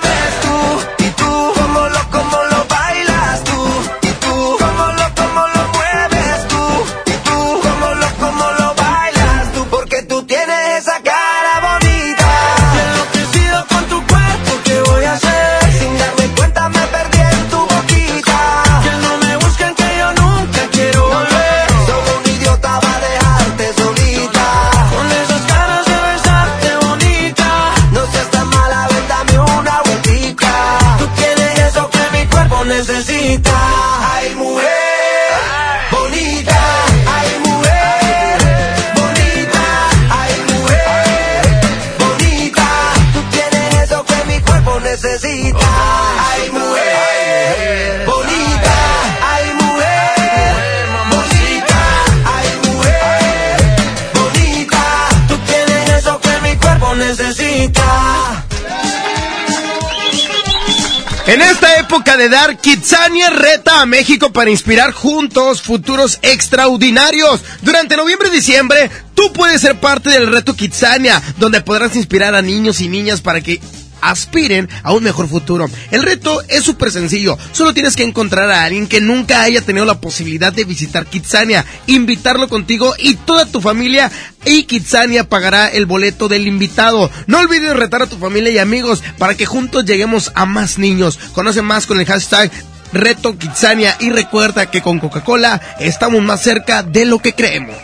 Época 61.91 62.15
de 62.15 62.29
dar, 62.29 62.55
Kitsania 62.55 63.29
reta 63.31 63.81
a 63.81 63.85
México 63.85 64.31
para 64.31 64.49
inspirar 64.49 64.93
juntos 64.93 65.61
futuros 65.61 66.19
extraordinarios. 66.21 67.41
Durante 67.63 67.97
noviembre 67.97 68.29
y 68.29 68.31
diciembre, 68.31 68.89
tú 69.13 69.33
puedes 69.33 69.59
ser 69.59 69.77
parte 69.77 70.09
del 70.09 70.31
reto 70.31 70.55
Kitsania, 70.55 71.21
donde 71.37 71.59
podrás 71.59 71.97
inspirar 71.97 72.33
a 72.33 72.41
niños 72.41 72.79
y 72.79 72.87
niñas 72.87 73.19
para 73.19 73.41
que 73.41 73.59
aspiren 74.01 74.69
a 74.83 74.93
un 74.93 75.03
mejor 75.03 75.27
futuro. 75.27 75.69
El 75.91 76.03
reto 76.03 76.41
es 76.47 76.63
súper 76.63 76.91
sencillo, 76.91 77.37
solo 77.51 77.73
tienes 77.73 77.95
que 77.95 78.03
encontrar 78.03 78.49
a 78.49 78.63
alguien 78.63 78.87
que 78.87 79.01
nunca 79.01 79.41
haya 79.41 79.61
tenido 79.61 79.85
la 79.85 80.01
posibilidad 80.01 80.51
de 80.51 80.65
visitar 80.65 81.05
Kitsania, 81.05 81.65
invitarlo 81.87 82.47
contigo 82.49 82.93
y 82.97 83.15
toda 83.15 83.45
tu 83.45 83.61
familia 83.61 84.11
y 84.45 84.63
Kitsania 84.63 85.29
pagará 85.29 85.67
el 85.67 85.85
boleto 85.85 86.27
del 86.27 86.47
invitado. 86.47 87.09
No 87.27 87.39
olvides 87.39 87.75
retar 87.75 88.01
a 88.01 88.07
tu 88.07 88.17
familia 88.17 88.51
y 88.51 88.57
amigos 88.57 89.03
para 89.17 89.35
que 89.35 89.45
juntos 89.45 89.85
lleguemos 89.85 90.31
a 90.35 90.45
más 90.45 90.77
niños. 90.77 91.19
Conoce 91.33 91.61
más 91.61 91.85
con 91.85 91.99
el 91.99 92.05
hashtag 92.05 92.51
Reto 92.93 93.37
Kitsania 93.37 93.95
y 93.99 94.09
recuerda 94.09 94.69
que 94.69 94.81
con 94.81 94.99
Coca-Cola 94.99 95.61
estamos 95.79 96.21
más 96.21 96.41
cerca 96.41 96.83
de 96.83 97.05
lo 97.05 97.19
que 97.19 97.33
creemos. 97.33 97.75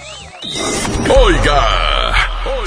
Oiga, 1.09 2.36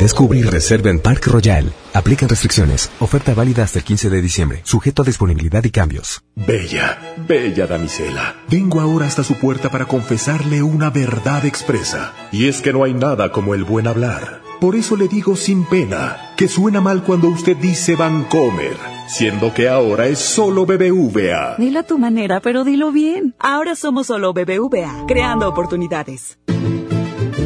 Descubre 0.00 0.38
y 0.38 0.42
reserva 0.42 0.88
en 0.88 0.98
Park 0.98 1.26
Royal. 1.26 1.70
Aplican 1.92 2.26
restricciones. 2.26 2.90
Oferta 3.00 3.34
válida 3.34 3.64
hasta 3.64 3.80
el 3.80 3.84
15 3.84 4.08
de 4.08 4.22
diciembre. 4.22 4.60
Sujeto 4.64 5.02
a 5.02 5.04
disponibilidad 5.04 5.62
y 5.62 5.70
cambios. 5.70 6.22
Bella, 6.34 6.98
bella 7.28 7.66
damisela. 7.66 8.34
Vengo 8.48 8.80
ahora 8.80 9.06
hasta 9.06 9.22
su 9.22 9.34
puerta 9.34 9.68
para 9.70 9.84
confesarle 9.84 10.62
una 10.62 10.88
verdad 10.88 11.44
expresa. 11.44 12.14
Y 12.32 12.48
es 12.48 12.62
que 12.62 12.72
no 12.72 12.84
hay 12.84 12.94
nada 12.94 13.30
como 13.30 13.54
el 13.54 13.64
buen 13.64 13.86
hablar. 13.86 14.40
Por 14.58 14.74
eso 14.74 14.96
le 14.96 15.06
digo 15.06 15.36
sin 15.36 15.66
pena 15.66 16.32
que 16.38 16.48
suena 16.48 16.80
mal 16.80 17.02
cuando 17.02 17.28
usted 17.28 17.58
dice 17.58 17.94
Vancomer, 17.94 18.76
siendo 19.06 19.52
que 19.52 19.68
ahora 19.68 20.06
es 20.06 20.18
solo 20.18 20.64
BBVA. 20.64 21.56
Dilo 21.58 21.80
a 21.80 21.82
tu 21.82 21.98
manera, 21.98 22.40
pero 22.40 22.64
dilo 22.64 22.90
bien. 22.90 23.34
Ahora 23.38 23.74
somos 23.74 24.06
solo 24.06 24.32
BBVA, 24.32 25.04
creando 25.06 25.46
oportunidades. 25.46 26.38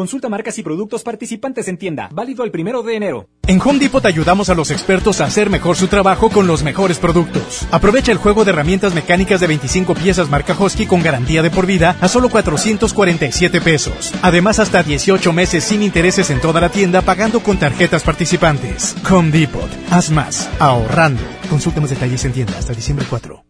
Consulta 0.00 0.30
marcas 0.30 0.56
y 0.56 0.62
productos 0.62 1.02
participantes 1.02 1.68
en 1.68 1.76
tienda. 1.76 2.08
Válido 2.10 2.42
el 2.42 2.50
primero 2.50 2.82
de 2.82 2.96
enero. 2.96 3.28
En 3.46 3.60
Home 3.60 3.78
Depot 3.78 4.02
ayudamos 4.06 4.48
a 4.48 4.54
los 4.54 4.70
expertos 4.70 5.20
a 5.20 5.26
hacer 5.26 5.50
mejor 5.50 5.76
su 5.76 5.88
trabajo 5.88 6.30
con 6.30 6.46
los 6.46 6.62
mejores 6.62 6.98
productos. 6.98 7.66
Aprovecha 7.70 8.10
el 8.10 8.16
juego 8.16 8.46
de 8.46 8.52
herramientas 8.52 8.94
mecánicas 8.94 9.40
de 9.40 9.48
25 9.48 9.94
piezas 9.94 10.30
marca 10.30 10.56
Husky 10.58 10.86
con 10.86 11.02
garantía 11.02 11.42
de 11.42 11.50
por 11.50 11.66
vida 11.66 11.96
a 12.00 12.08
solo 12.08 12.30
447 12.30 13.60
pesos. 13.60 14.14
Además, 14.22 14.58
hasta 14.58 14.82
18 14.82 15.34
meses 15.34 15.64
sin 15.64 15.82
intereses 15.82 16.30
en 16.30 16.40
toda 16.40 16.62
la 16.62 16.70
tienda 16.70 17.02
pagando 17.02 17.40
con 17.40 17.58
tarjetas 17.58 18.02
participantes. 18.02 18.96
Home 19.10 19.30
Depot. 19.30 19.70
Haz 19.90 20.10
más. 20.10 20.48
Ahorrando. 20.60 21.20
Consulta 21.50 21.82
más 21.82 21.90
detalles 21.90 22.24
en 22.24 22.32
tienda 22.32 22.56
hasta 22.56 22.72
diciembre 22.72 23.04
4. 23.06 23.49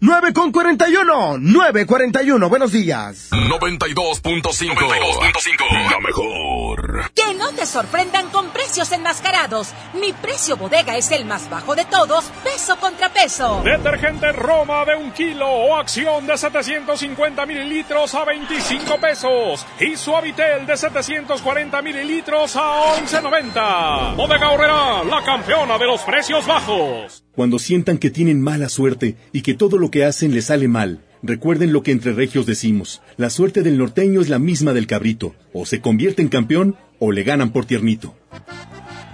9 0.00 0.32
con 0.32 0.52
41, 0.52 1.38
941, 1.38 2.48
buenos 2.48 2.70
días. 2.70 3.30
92.5. 3.32 5.90
La 5.90 5.98
mejor. 5.98 7.10
Que 7.12 7.34
no 7.34 7.50
te 7.50 7.66
sorprendan 7.66 8.30
con 8.30 8.50
precios 8.50 8.92
enmascarados. 8.92 9.74
Mi 9.94 10.12
precio 10.12 10.56
bodega 10.56 10.96
es 10.96 11.10
el 11.10 11.24
más 11.24 11.50
bajo 11.50 11.74
de 11.74 11.84
todos, 11.84 12.26
peso 12.44 12.78
contra 12.78 13.12
peso. 13.12 13.60
Detergente 13.64 14.30
Roma 14.30 14.84
de 14.84 14.94
un 14.94 15.10
kilo 15.10 15.48
o 15.48 15.76
acción 15.76 16.28
de 16.28 16.38
750 16.38 17.44
mililitros 17.46 18.14
a 18.14 18.24
25 18.24 19.00
pesos. 19.00 19.66
Y 19.80 19.96
Suavitel 19.96 20.64
de 20.64 20.76
740 20.76 21.82
mililitros 21.82 22.54
a 22.54 22.94
11.90. 23.00 24.14
Bodega 24.14 24.50
Horrera, 24.50 25.02
la 25.02 25.24
campeona 25.24 25.76
de 25.76 25.86
los 25.86 26.02
precios 26.02 26.46
bajos. 26.46 27.24
Cuando 27.38 27.60
sientan 27.60 27.98
que 27.98 28.10
tienen 28.10 28.42
mala 28.42 28.68
suerte 28.68 29.14
y 29.32 29.42
que 29.42 29.54
todo 29.54 29.78
lo 29.78 29.92
que 29.92 30.04
hacen 30.04 30.34
les 30.34 30.46
sale 30.46 30.66
mal, 30.66 31.04
recuerden 31.22 31.72
lo 31.72 31.84
que 31.84 31.92
entre 31.92 32.12
regios 32.12 32.46
decimos. 32.46 33.00
La 33.16 33.30
suerte 33.30 33.62
del 33.62 33.78
norteño 33.78 34.20
es 34.20 34.28
la 34.28 34.40
misma 34.40 34.72
del 34.72 34.88
cabrito. 34.88 35.36
O 35.52 35.64
se 35.64 35.80
convierte 35.80 36.20
en 36.20 36.30
campeón 36.30 36.74
o 36.98 37.12
le 37.12 37.22
ganan 37.22 37.52
por 37.52 37.64
tiernito. 37.64 38.16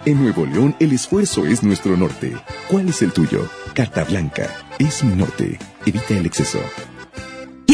En 0.07 0.23
Nuevo 0.23 0.47
León 0.47 0.75
el 0.81 0.93
esfuerzo 0.93 1.45
es 1.45 1.63
nuestro 1.63 1.99
norte. 1.99 2.33
¿Cuál 2.71 2.89
es 2.89 3.03
el 3.03 3.13
tuyo? 3.13 3.47
Carta 3.75 4.05
Blanca. 4.05 4.49
Es 4.79 5.05
mi 5.05 5.15
norte. 5.15 5.59
Evita 5.85 6.17
el 6.17 6.25
exceso. 6.25 6.61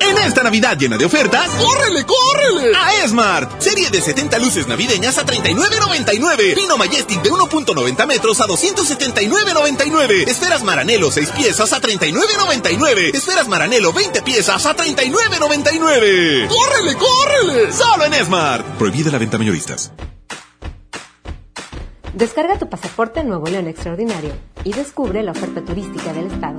En 0.00 0.18
esta 0.18 0.42
Navidad 0.42 0.76
llena 0.78 0.96
de 0.96 1.04
ofertas, 1.04 1.48
¡córrele, 1.50 2.04
córrele! 2.04 2.76
A 2.76 3.04
Esmart. 3.04 3.60
Serie 3.60 3.90
de 3.90 4.00
70 4.00 4.38
luces 4.38 4.66
navideñas 4.66 5.18
a 5.18 5.24
39.99. 5.24 6.54
Pino 6.54 6.76
Majestic 6.76 7.22
de 7.22 7.30
1.90 7.30 8.06
metros 8.06 8.40
a 8.40 8.44
279.99. 8.46 10.28
Esferas 10.28 10.62
Maranelo 10.62 11.10
6 11.10 11.30
piezas 11.30 11.72
a 11.72 11.80
39.99. 11.80 13.14
Esferas 13.14 13.48
Maranelo 13.48 13.92
20 13.92 14.22
piezas 14.22 14.66
a 14.66 14.76
39.99. 14.76 16.48
¡Córrele, 16.48 16.96
córrele! 16.96 17.72
Solo 17.72 18.04
en 18.04 18.14
Esmart. 18.14 18.66
Prohibida 18.78 19.10
la 19.10 19.18
venta 19.18 19.38
mayoristas. 19.38 19.92
Descarga 22.16 22.58
tu 22.58 22.68
pasaporte 22.68 23.22
Nuevo 23.24 23.46
León 23.46 23.66
Extraordinario 23.68 24.32
y 24.64 24.72
descubre 24.72 25.22
la 25.22 25.32
oferta 25.32 25.62
turística 25.62 26.14
del 26.14 26.28
estado. 26.28 26.58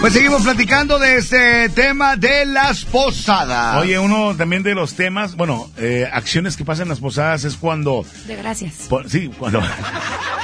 Pues 0.00 0.12
seguimos 0.12 0.42
platicando 0.42 1.00
de 1.00 1.16
este 1.16 1.68
tema 1.70 2.14
de 2.16 2.46
las 2.46 2.84
posadas. 2.84 3.78
Oye, 3.78 3.98
uno 3.98 4.36
también 4.36 4.62
de 4.62 4.76
los 4.76 4.94
temas, 4.94 5.34
bueno, 5.34 5.68
eh, 5.76 6.08
acciones 6.12 6.56
que 6.56 6.64
pasan 6.64 6.84
en 6.84 6.90
las 6.90 7.00
posadas 7.00 7.42
es 7.42 7.56
cuando... 7.56 8.06
De 8.26 8.36
gracias. 8.36 8.88
sí, 9.08 9.28
cuando, 9.36 9.60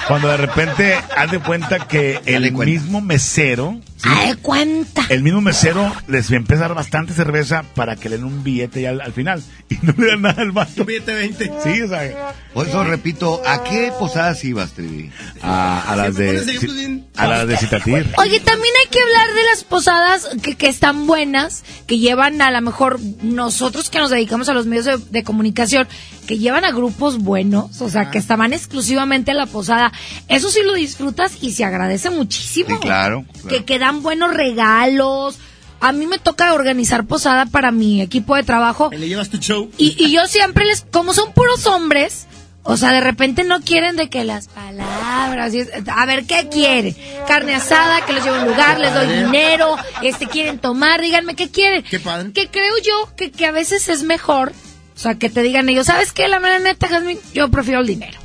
cuando 0.09 0.29
de 0.29 0.37
repente 0.37 0.95
haz 1.17 1.31
de 1.31 1.39
cuenta 1.39 1.87
que 1.87 2.21
el 2.25 2.53
mismo 2.53 3.01
mesero... 3.01 3.81
¿sí? 3.97 4.09
Ay, 4.11 4.35
cuenta. 4.41 5.05
El 5.09 5.23
mismo 5.23 5.41
mesero 5.41 5.93
les 6.07 6.31
empieza 6.31 6.65
a 6.65 6.69
dar 6.69 6.77
bastante 6.77 7.13
cerveza 7.13 7.65
para 7.75 7.97
que 7.97 8.09
le 8.09 8.17
den 8.17 8.25
un 8.25 8.43
billete 8.43 8.83
ya 8.83 8.91
al, 8.91 9.01
al 9.01 9.13
final. 9.13 9.43
Y 9.71 9.77
no 9.83 9.93
le 9.99 10.07
dan 10.07 10.23
nada 10.23 10.41
al 10.43 10.53
vato. 10.53 10.85
billete 10.87 11.13
20. 11.13 11.53
Sí, 11.63 11.83
o 11.83 11.89
sea... 11.89 12.35
Por 12.55 12.67
eso 12.67 12.83
repito, 12.83 13.43
¿a 13.47 13.63
qué 13.63 13.93
posadas 13.99 14.43
ibas, 14.45 14.73
Trivi? 14.73 15.11
A, 15.43 15.93
a 15.93 15.95
las 15.95 16.17
de... 16.17 17.05
A 17.17 17.27
las 17.27 17.47
de 17.47 17.57
Citatir. 17.59 18.11
Oye, 18.17 18.41
también 18.41 18.75
hay 18.83 18.91
que 18.91 19.01
hablar 19.01 19.35
de 19.35 19.45
las 19.45 19.65
posadas 19.65 20.29
que, 20.43 20.57
que 20.57 20.69
están 20.69 21.07
buenas, 21.07 21.63
que 21.87 21.99
llevan 21.99 22.41
a 22.41 22.51
lo 22.51 22.61
mejor 22.63 22.99
nosotros 23.23 23.91
que 23.91 23.99
nos 23.99 24.11
dedicamos 24.11 24.49
a 24.49 24.55
los 24.55 24.67
medios 24.67 24.87
de, 24.87 24.97
de 24.99 25.23
comunicación, 25.23 25.87
que 26.27 26.39
llevan 26.39 26.65
a 26.65 26.73
grupos 26.73 27.19
buenos, 27.19 27.81
o 27.81 27.89
sea, 27.89 28.11
que 28.11 28.19
estaban 28.19 28.53
exclusivamente 28.53 29.31
en 29.31 29.37
la 29.37 29.47
posada. 29.47 29.93
Eso 30.29 30.51
sí 30.51 30.61
lo 30.63 30.75
disfrutas 30.75 31.39
y 31.41 31.53
se 31.53 31.65
agradece 31.65 32.11
muchísimo. 32.11 32.71
Sí, 32.71 32.77
claro. 32.81 33.25
Que, 33.49 33.65
que 33.65 33.79
dan 33.79 34.03
buenos 34.03 34.35
regalos. 34.35 35.39
A 35.81 35.93
mí 35.93 36.07
me 36.07 36.19
toca 36.19 36.55
organizar 36.55 37.07
posada 37.07 37.47
para 37.47 37.71
mi 37.71 38.03
equipo 38.03 38.35
de 38.35 38.43
trabajo. 38.43 38.91
Le 38.93 39.09
llevas 39.09 39.31
tu 39.31 39.39
show. 39.39 39.71
Y, 39.79 39.95
y 40.03 40.11
yo 40.11 40.27
siempre 40.27 40.65
les, 40.65 40.85
como 40.91 41.15
son 41.15 41.33
puros 41.33 41.67
hombres, 41.67 42.27
o 42.71 42.77
sea, 42.77 42.93
de 42.93 43.01
repente 43.01 43.45
no 43.45 43.63
quieren 43.63 43.97
de 43.97 44.11
que 44.11 44.25
las 44.25 44.49
palabras, 44.49 45.55
a 45.87 46.07
ver, 46.07 46.27
¿qué 46.27 46.49
quieren? 46.51 46.95
Carne 47.27 47.55
asada, 47.55 48.05
que 48.05 48.13
les 48.13 48.25
llevo 48.25 48.37
a 48.37 48.41
un 48.41 48.49
lugar, 48.49 48.79
les 48.79 48.93
doy 48.93 49.07
dinero, 49.07 49.75
este, 50.03 50.27
quieren 50.27 50.59
tomar, 50.59 51.01
díganme, 51.01 51.35
¿qué 51.35 51.49
quieren? 51.49 51.83
Qué 51.83 51.99
padre. 51.99 52.33
Que 52.33 52.49
creo 52.49 52.75
yo 52.85 53.15
que, 53.17 53.31
que 53.31 53.47
a 53.47 53.53
veces 53.53 53.89
es 53.89 54.03
mejor, 54.03 54.53
o 54.95 54.99
sea, 54.99 55.15
que 55.15 55.31
te 55.31 55.41
digan 55.41 55.69
ellos, 55.71 55.87
¿sabes 55.87 56.13
qué? 56.13 56.29
La 56.29 56.41
mera 56.41 56.59
neta, 56.59 56.89
Jasmine, 56.89 57.21
yo 57.33 57.49
prefiero 57.49 57.81
el 57.81 57.87
dinero. 57.87 58.19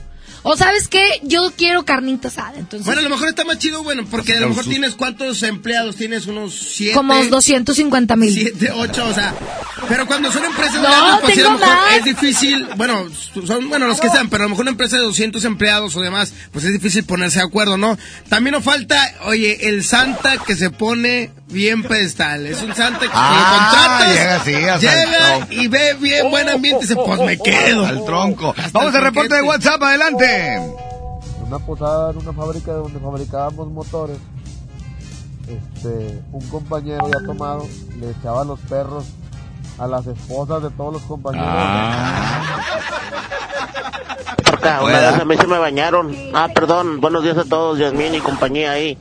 O 0.46 0.58
¿sabes 0.58 0.88
qué? 0.90 1.02
Yo 1.24 1.52
quiero 1.58 1.86
carnita 1.86 2.28
asada, 2.28 2.54
entonces... 2.58 2.86
Bueno, 2.86 3.00
a 3.00 3.04
lo 3.04 3.10
mejor 3.10 3.30
está 3.30 3.46
más 3.46 3.60
chido, 3.60 3.82
bueno, 3.84 4.04
porque 4.10 4.34
a 4.34 4.42
lo 4.42 4.50
mejor 4.50 4.66
tienes 4.66 4.96
cuántos 4.96 5.42
empleados, 5.44 5.96
tienes 5.96 6.28
unos 6.28 6.54
siete. 6.54 6.94
como 6.96 7.16
250 7.24 8.16
mil. 8.18 8.34
Siete, 8.34 8.70
ocho, 8.76 9.06
o 9.08 9.14
sea, 9.14 9.34
pero 9.88 10.06
cuando 10.06 10.32
son 10.32 10.44
empresas 10.44 10.76
No, 10.76 10.82
grandes, 10.82 11.20
pues 11.22 11.34
sí, 11.36 11.40
a 11.40 11.44
lo 11.46 11.52
mejor 11.52 11.68
más. 11.68 11.96
es 11.98 12.04
difícil, 12.04 12.68
bueno, 12.76 13.08
son, 13.48 13.70
bueno, 13.70 13.88
los 13.88 14.02
que 14.02 14.10
sean, 14.10 14.30
pero 14.30 14.44
a 14.44 14.46
lo 14.46 14.50
mejor 14.50 14.64
una 14.64 14.72
empresa 14.72 14.98
de 14.98 15.04
200 15.04 15.44
empleados 15.46 15.96
o 15.96 16.02
demás, 16.02 16.34
pues 16.52 16.66
es 16.66 16.74
difícil 16.74 17.06
ponerse 17.06 17.40
de 17.40 17.46
acuerdo, 17.46 17.78
¿no? 17.78 17.98
También 18.28 18.54
nos 18.54 18.64
falta, 18.66 18.98
oye, 19.26 19.70
el 19.70 19.84
Santa 19.84 20.38
que 20.46 20.56
se 20.56 20.70
pone 20.70 21.32
bien 21.54 21.84
pedestal, 21.84 22.46
es 22.48 22.62
un 22.62 22.74
Santa 22.76 23.00
que 23.00 23.08
Ah, 23.14 23.32
lo 23.32 23.58
contratas, 23.58 24.14
llega 24.46 24.76
así, 24.76 24.86
llega 24.86 25.48
y 25.52 25.68
ve 25.68 25.94
bien 26.00 26.30
buen 26.30 26.50
ambiente 26.50 26.84
y 26.84 26.88
dice, 26.88 27.00
pues 27.06 27.20
me 27.22 27.38
quedo. 27.38 27.86
Al 27.86 28.04
tronco. 28.06 28.54
Hasta 28.58 28.78
Vamos 28.78 28.94
al 28.96 29.04
reporte 29.04 29.36
de. 29.36 29.42
WhatsApp, 29.44 29.82
adelante. 29.84 30.60
una 31.48 31.60
posada 31.60 32.12
en 32.12 32.18
una 32.18 32.34
fábrica 32.34 32.72
donde 32.74 33.00
fabricábamos 33.00 33.68
motores, 33.70 34.18
este, 35.48 36.22
un 36.32 36.48
compañero 36.50 37.08
ya 37.08 37.20
tomado 37.26 37.68
le 38.00 38.10
echaba 38.12 38.44
los 38.44 38.60
perros 38.62 39.06
a 39.78 39.88
las 39.88 40.06
esposas 40.08 40.64
de 40.64 40.70
todos 40.72 40.94
los 40.94 41.02
compañeros. 41.04 41.48
Una 44.64 45.00
vez 45.00 45.20
a 45.20 45.26
mí 45.26 45.36
se 45.38 45.48
me 45.48 45.58
bañaron. 45.58 46.16
Ah, 46.34 46.48
perdón, 46.54 47.02
buenos 47.02 47.24
días 47.24 47.38
a 47.38 47.44
todos, 47.44 47.78
Yasmín 47.78 48.16
y 48.16 48.20
compañía 48.20 48.72
ahí. 48.72 48.98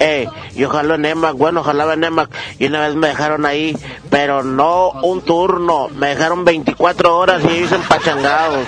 Eh, 0.00 0.26
yo 0.54 0.70
jalo 0.70 0.94
en 0.94 1.04
EMAC, 1.04 1.34
bueno, 1.34 1.62
jalaba 1.62 1.94
en 1.94 2.04
EMAC 2.04 2.30
y 2.58 2.66
una 2.66 2.86
vez 2.86 2.94
me 2.94 3.08
dejaron 3.08 3.44
ahí, 3.44 3.76
pero 4.10 4.42
no 4.42 4.90
un 5.02 5.20
turno, 5.22 5.88
me 5.88 6.08
dejaron 6.08 6.46
24 6.46 7.16
horas 7.16 7.42
y 7.44 7.58
ellos 7.58 7.72
empachangados. 7.72 8.66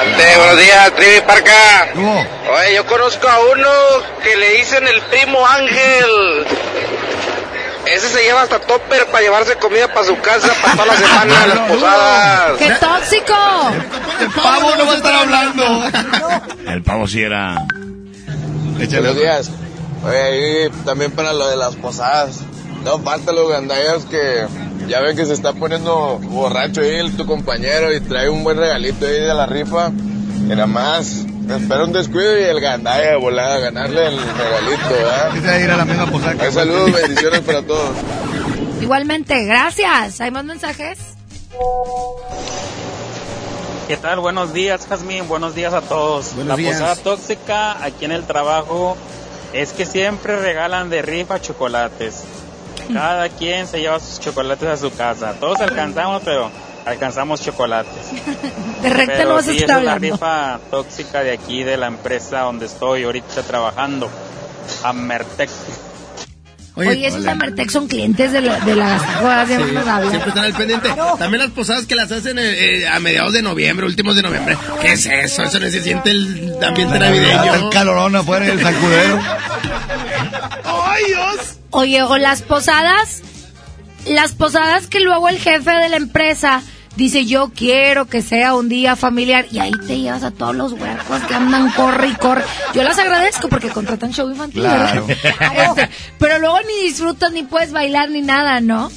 Ante, 0.00 0.36
buenos 0.36 0.58
días, 0.58 0.92
Trivi 0.96 1.20
Parca. 1.20 1.88
Oye, 1.94 2.74
yo 2.74 2.86
conozco 2.86 3.28
a 3.28 3.38
uno 3.52 3.68
que 4.22 4.36
le 4.36 4.50
dicen 4.56 4.86
el 4.88 5.00
primo 5.02 5.46
Ángel. 5.46 6.46
Ese 7.86 8.08
se 8.08 8.22
lleva 8.22 8.42
hasta 8.42 8.58
topper 8.60 9.06
para 9.06 9.22
llevarse 9.22 9.56
comida 9.56 9.92
para 9.92 10.06
su 10.06 10.18
casa 10.20 10.52
para 10.62 10.74
toda 10.74 10.86
la 10.86 10.96
semana 10.96 11.42
en 11.44 11.48
las 11.50 11.58
posadas. 11.70 12.58
¡Qué 12.58 12.70
tóxico! 12.80 13.34
El 14.20 14.30
pavo 14.30 14.76
no 14.76 14.86
va 14.86 14.92
a 14.92 14.96
estar 14.96 15.14
hablando. 15.14 15.64
El 16.66 16.82
pavo 16.82 17.06
sí 17.06 17.22
era... 17.22 17.66
Buenos 18.76 19.16
días. 19.16 19.50
Oye, 20.04 20.22
ahí 20.22 20.70
también 20.84 21.12
para 21.12 21.32
lo 21.32 21.48
de 21.48 21.56
las 21.56 21.76
posadas. 21.76 22.40
No 22.84 22.98
falta 22.98 23.32
los 23.32 23.48
gandallas 23.48 24.04
que 24.04 24.46
ya 24.88 25.00
ven 25.00 25.16
que 25.16 25.24
se 25.24 25.32
está 25.32 25.52
poniendo 25.52 26.18
borracho 26.22 26.80
ahí 26.80 27.10
tu 27.12 27.24
compañero 27.26 27.94
y 27.94 28.00
trae 28.00 28.28
un 28.28 28.44
buen 28.44 28.58
regalito 28.58 29.06
ahí 29.06 29.12
de 29.12 29.34
la 29.34 29.46
rifa. 29.46 29.88
Y 29.88 30.48
nada 30.48 30.66
más 30.66 31.24
espera 31.48 31.84
un 31.84 31.92
descuido 31.92 32.38
y 32.38 32.44
el 32.44 32.60
gandalla 32.60 33.10
de 33.10 33.16
volada 33.16 33.56
a 33.56 33.58
ganarle 33.58 34.06
el 34.06 34.18
regalito, 34.18 34.88
¿verdad? 34.90 35.60
ir 35.60 35.70
a 35.70 35.76
la 35.76 35.84
misma 35.84 36.50
saludos, 36.50 36.92
bendiciones 36.92 37.40
para 37.40 37.62
todos. 37.62 37.96
Igualmente, 38.80 39.44
gracias. 39.44 40.20
¿Hay 40.20 40.30
más 40.30 40.44
mensajes? 40.44 40.98
¿Qué 43.88 43.96
tal? 43.98 44.20
Buenos 44.20 44.52
días, 44.52 44.86
Jazmín. 44.86 45.28
Buenos 45.28 45.54
días 45.54 45.74
a 45.74 45.82
todos. 45.82 46.34
Buenos 46.34 46.48
la 46.48 46.56
días. 46.56 46.78
posada 46.78 46.96
tóxica 46.96 47.84
aquí 47.84 48.06
en 48.06 48.12
el 48.12 48.24
trabajo 48.24 48.96
es 49.52 49.72
que 49.72 49.84
siempre 49.86 50.40
regalan 50.40 50.90
de 50.90 51.02
rifa 51.02 51.40
chocolates. 51.40 52.24
Cada 52.92 53.28
quien 53.28 53.66
se 53.66 53.80
lleva 53.80 54.00
sus 54.00 54.20
chocolates 54.20 54.68
a 54.68 54.76
su 54.76 54.90
casa. 54.94 55.34
Todos 55.38 55.60
alcanzamos, 55.60 56.22
pero 56.24 56.50
alcanzamos 56.86 57.40
chocolates. 57.42 57.92
De 58.82 58.90
recta 58.90 59.14
pero 59.16 59.28
no 59.30 59.34
vas 59.36 59.48
a 59.48 59.52
sí, 59.52 59.58
estar 59.58 59.70
esa 59.70 59.78
es 59.78 59.84
la 59.84 59.92
hablando. 59.92 60.14
rifa 60.16 60.60
tóxica 60.70 61.20
de 61.22 61.32
aquí, 61.32 61.62
de 61.62 61.76
la 61.76 61.86
empresa 61.86 62.40
donde 62.40 62.66
estoy 62.66 63.04
ahorita 63.04 63.42
trabajando. 63.42 64.10
Amertec. 64.82 65.48
Oye, 66.76 67.06
esos 67.06 67.24
Amertec 67.26 67.70
son 67.70 67.86
clientes 67.86 68.32
de 68.32 68.40
la, 68.40 68.58
de 68.60 68.74
la 68.74 68.88
Gastajoa, 68.88 69.46
Sí, 69.46 69.54
siempre 69.54 70.28
están 70.28 70.44
al 70.44 70.54
pendiente. 70.54 70.88
También 71.18 71.42
las 71.44 71.50
posadas 71.52 71.86
que 71.86 71.94
las 71.94 72.10
hacen 72.10 72.36
eh, 72.38 72.80
eh, 72.82 72.88
a 72.88 72.98
mediados 72.98 73.32
de 73.32 73.42
noviembre, 73.42 73.86
últimos 73.86 74.16
de 74.16 74.22
noviembre. 74.22 74.58
¿Qué 74.80 74.92
es 74.92 75.06
eso? 75.06 75.44
Eso 75.44 75.60
no 75.60 75.70
se 75.70 75.82
siente 75.82 76.10
el 76.10 76.56
ambiente 76.62 76.98
navideño. 76.98 77.54
El 77.54 77.70
calorón 77.70 78.16
afuera 78.16 78.46
del 78.46 78.60
sacudero. 78.60 79.20
¡Ay, 80.64 81.04
Dios! 81.06 81.58
Oye, 81.70 82.02
o 82.02 82.18
las 82.18 82.42
posadas 82.42 83.22
las 84.06 84.32
posadas 84.32 84.86
que 84.86 85.00
luego 85.00 85.28
el 85.28 85.38
jefe 85.38 85.70
de 85.70 85.88
la 85.88 85.96
empresa 85.96 86.62
dice 86.96 87.24
yo 87.26 87.50
quiero 87.54 88.06
que 88.06 88.22
sea 88.22 88.54
un 88.54 88.68
día 88.68 88.94
familiar 88.94 89.46
y 89.50 89.58
ahí 89.58 89.72
te 89.86 89.98
llevas 89.98 90.22
a 90.22 90.30
todos 90.30 90.54
los 90.54 90.72
huecos 90.72 91.22
que 91.26 91.34
andan 91.34 91.70
corre 91.72 92.08
y 92.08 92.14
corre. 92.14 92.44
Yo 92.74 92.82
las 92.84 92.98
agradezco 92.98 93.48
porque 93.48 93.68
contratan 93.68 94.12
show 94.12 94.28
infantil, 94.30 94.62
Claro. 94.62 95.06
¿verdad? 95.06 95.68
Este, 95.76 95.90
pero 96.18 96.38
luego 96.38 96.58
ni 96.62 96.86
disfrutas 96.88 97.32
ni 97.32 97.42
puedes 97.42 97.72
bailar 97.72 98.10
ni 98.10 98.20
nada, 98.22 98.60
¿no? 98.60 98.90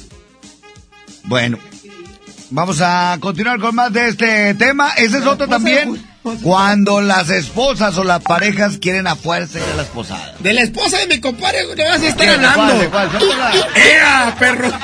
Bueno, 1.24 1.58
vamos 2.50 2.80
a 2.80 3.16
continuar 3.20 3.58
con 3.60 3.74
más 3.74 3.92
de 3.92 4.08
este 4.08 4.54
tema. 4.54 4.90
Ese 4.96 5.18
es 5.18 5.26
otro 5.26 5.48
también. 5.48 6.00
Cuando 6.42 7.00
las 7.00 7.30
esposas 7.30 7.96
o 7.96 8.04
las 8.04 8.22
parejas 8.22 8.78
quieren 8.78 9.06
a 9.06 9.16
fuerza 9.16 9.58
ir 9.58 9.64
a 9.72 9.76
las 9.76 9.86
posadas. 9.86 10.32
De 10.40 10.52
la 10.52 10.62
esposa 10.62 10.98
de 10.98 11.06
mi 11.06 11.20
compadre 11.20 11.60
no 11.64 11.84
vas 11.84 12.02
a 12.02 12.08
estar 12.08 12.26
¿Quién? 12.26 12.40
¿De 12.40 12.46
hablando. 12.46 12.84
¡Ea, 13.74 14.36
perro! 14.38 14.68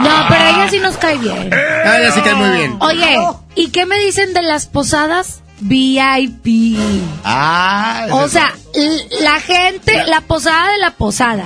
No, 0.00 0.26
pero 0.28 0.40
ella 0.48 0.68
sí 0.70 0.78
nos 0.78 0.96
cae 0.96 1.18
bien. 1.18 1.50
Ah, 1.52 1.98
ella 1.98 2.12
sí 2.12 2.20
cae 2.22 2.34
muy 2.34 2.50
bien. 2.50 2.76
Oye, 2.80 3.18
¿y 3.54 3.68
qué 3.68 3.84
me 3.84 3.98
dicen 3.98 4.32
de 4.32 4.42
las 4.42 4.66
posadas 4.66 5.42
VIP? 5.60 6.78
Ah, 7.24 8.06
O 8.12 8.28
sea, 8.28 8.52
la 9.20 9.40
gente, 9.40 10.04
la 10.06 10.20
posada 10.22 10.72
de 10.72 10.78
la 10.78 10.90
posada. 10.92 11.44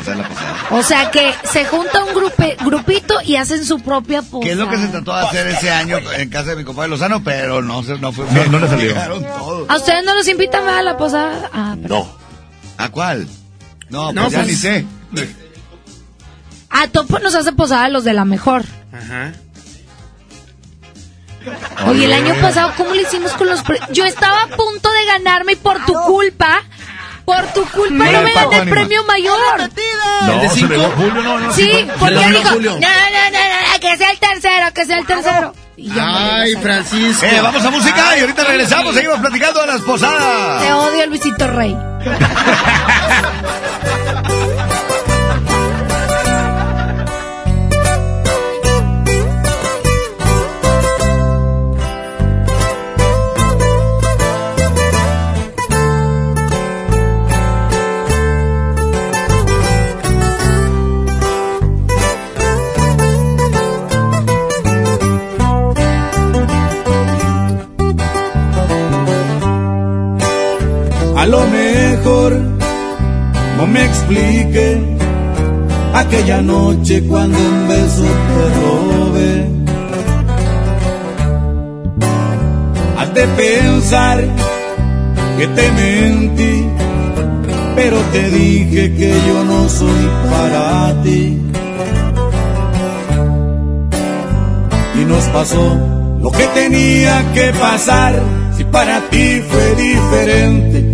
O 0.70 0.83
sea, 0.83 1.10
que 1.10 1.33
se 1.52 1.65
junta 1.65 2.05
un 2.05 2.15
grupe, 2.15 2.57
grupito 2.65 3.15
y 3.25 3.36
hacen 3.36 3.65
su 3.65 3.81
propia 3.81 4.23
posada. 4.23 4.43
Que 4.44 4.51
es 4.52 4.57
lo 4.57 4.68
que 4.68 4.76
se 4.78 4.89
trató 4.89 5.15
de 5.15 5.20
hacer 5.26 5.47
ese 5.49 5.70
año 5.70 5.99
en 6.17 6.31
casa 6.31 6.51
de 6.51 6.57
mi 6.57 6.65
compadre 6.65 6.91
Lozano, 6.91 7.23
pero 7.25 7.60
no, 7.62 7.83
se, 7.83 7.99
no 7.99 8.12
fue. 8.12 8.26
No, 8.33 8.44
no 8.47 8.59
le 8.60 8.68
salió. 8.68 8.94
Todos. 9.39 9.68
¿A 9.70 9.76
ustedes 9.76 10.05
no 10.05 10.15
los 10.15 10.28
invitan 10.28 10.68
a 10.68 10.83
la 10.83 10.97
posada? 10.97 11.51
Ah, 11.52 11.76
No. 11.78 12.07
¿A 12.76 12.89
cuál? 12.89 13.28
No, 13.91 14.05
pues 14.05 14.15
No, 14.15 14.28
ya 14.31 14.39
pues- 14.39 14.47
ni 14.49 14.55
sé. 14.55 14.84
a 16.70 16.89
Topo 16.89 17.18
nos 17.20 17.34
hace 17.34 17.52
posada 17.52 17.89
los 17.89 18.05
de 18.05 18.12
la 18.15 18.25
mejor. 18.25 18.65
Ajá. 18.93 19.33
Oye, 21.86 22.05
el 22.06 22.12
año 22.12 22.34
pasado, 22.40 22.73
¿cómo 22.76 22.94
le 22.94 23.02
hicimos 23.02 23.32
con 23.32 23.48
los... 23.48 23.62
pre- 23.62 23.81
Yo 23.90 24.05
estaba 24.05 24.42
a 24.42 24.47
punto 24.48 24.90
de 24.92 25.05
ganarme 25.06 25.52
y 25.52 25.56
por 25.56 25.84
tu 25.84 25.92
culpa, 25.92 26.62
por 27.24 27.42
tu 27.52 27.64
culpa 27.66 28.05
no 28.10 28.23
me 28.23 28.32
gané 28.32 28.58
el 28.60 28.68
premio 28.70 29.05
mayor. 29.05 29.70
No, 30.26 30.48
Julio, 30.50 31.23
no, 31.23 31.39
no. 31.40 31.52
Sí, 31.52 31.86
porque 31.98 32.14
dijo, 32.16 32.31
no, 32.44 32.50
Julio. 32.50 32.70
no, 32.73 32.78
no, 32.78 33.31
no, 33.32 33.73
no, 33.73 33.81
que 33.81 33.97
sea 33.97 34.10
el 34.10 34.18
tercero, 34.18 34.66
que 34.74 34.86
sea 34.86 34.98
el 34.98 35.06
tercero. 35.06 35.55
Ay, 35.76 36.50
iba 36.52 36.60
a 36.60 36.62
Francisco. 36.62 37.26
Eh, 37.26 37.40
vamos 37.42 37.64
a 37.64 37.70
música 37.70 38.16
y 38.16 38.20
ahorita 38.20 38.44
regresamos, 38.44 38.94
seguimos 38.94 39.18
platicando 39.18 39.60
de 39.62 39.66
las 39.66 39.76
Te 39.81 39.82
posadas. 39.82 40.73
odio, 40.73 41.06
Luisito 41.06 41.48
Rey. 41.48 41.76
A 71.25 71.27
lo 71.27 71.41
mejor 71.47 72.39
no 73.57 73.67
me 73.67 73.83
explique 73.83 74.78
aquella 75.94 76.43
noche 76.43 77.03
cuando 77.09 77.39
un 77.39 77.67
beso 77.67 78.05
te 78.28 78.44
robé. 78.61 79.47
Has 82.99 83.15
de 83.15 83.27
pensar 83.43 84.23
que 85.39 85.47
te 85.47 85.73
mentí, 85.73 86.69
pero 87.75 87.97
te 88.12 88.28
dije 88.28 88.94
que 88.94 89.15
yo 89.27 89.44
no 89.44 89.67
soy 89.70 90.11
para 90.31 91.03
ti. 91.03 91.41
Y 95.01 95.05
nos 95.07 95.25
pasó 95.28 95.78
lo 96.20 96.31
que 96.31 96.47
tenía 96.49 97.33
que 97.33 97.51
pasar. 97.59 98.12
Si 98.59 98.65
para 98.65 99.01
ti 99.09 99.41
fue 99.49 99.75
diferente, 99.75 100.93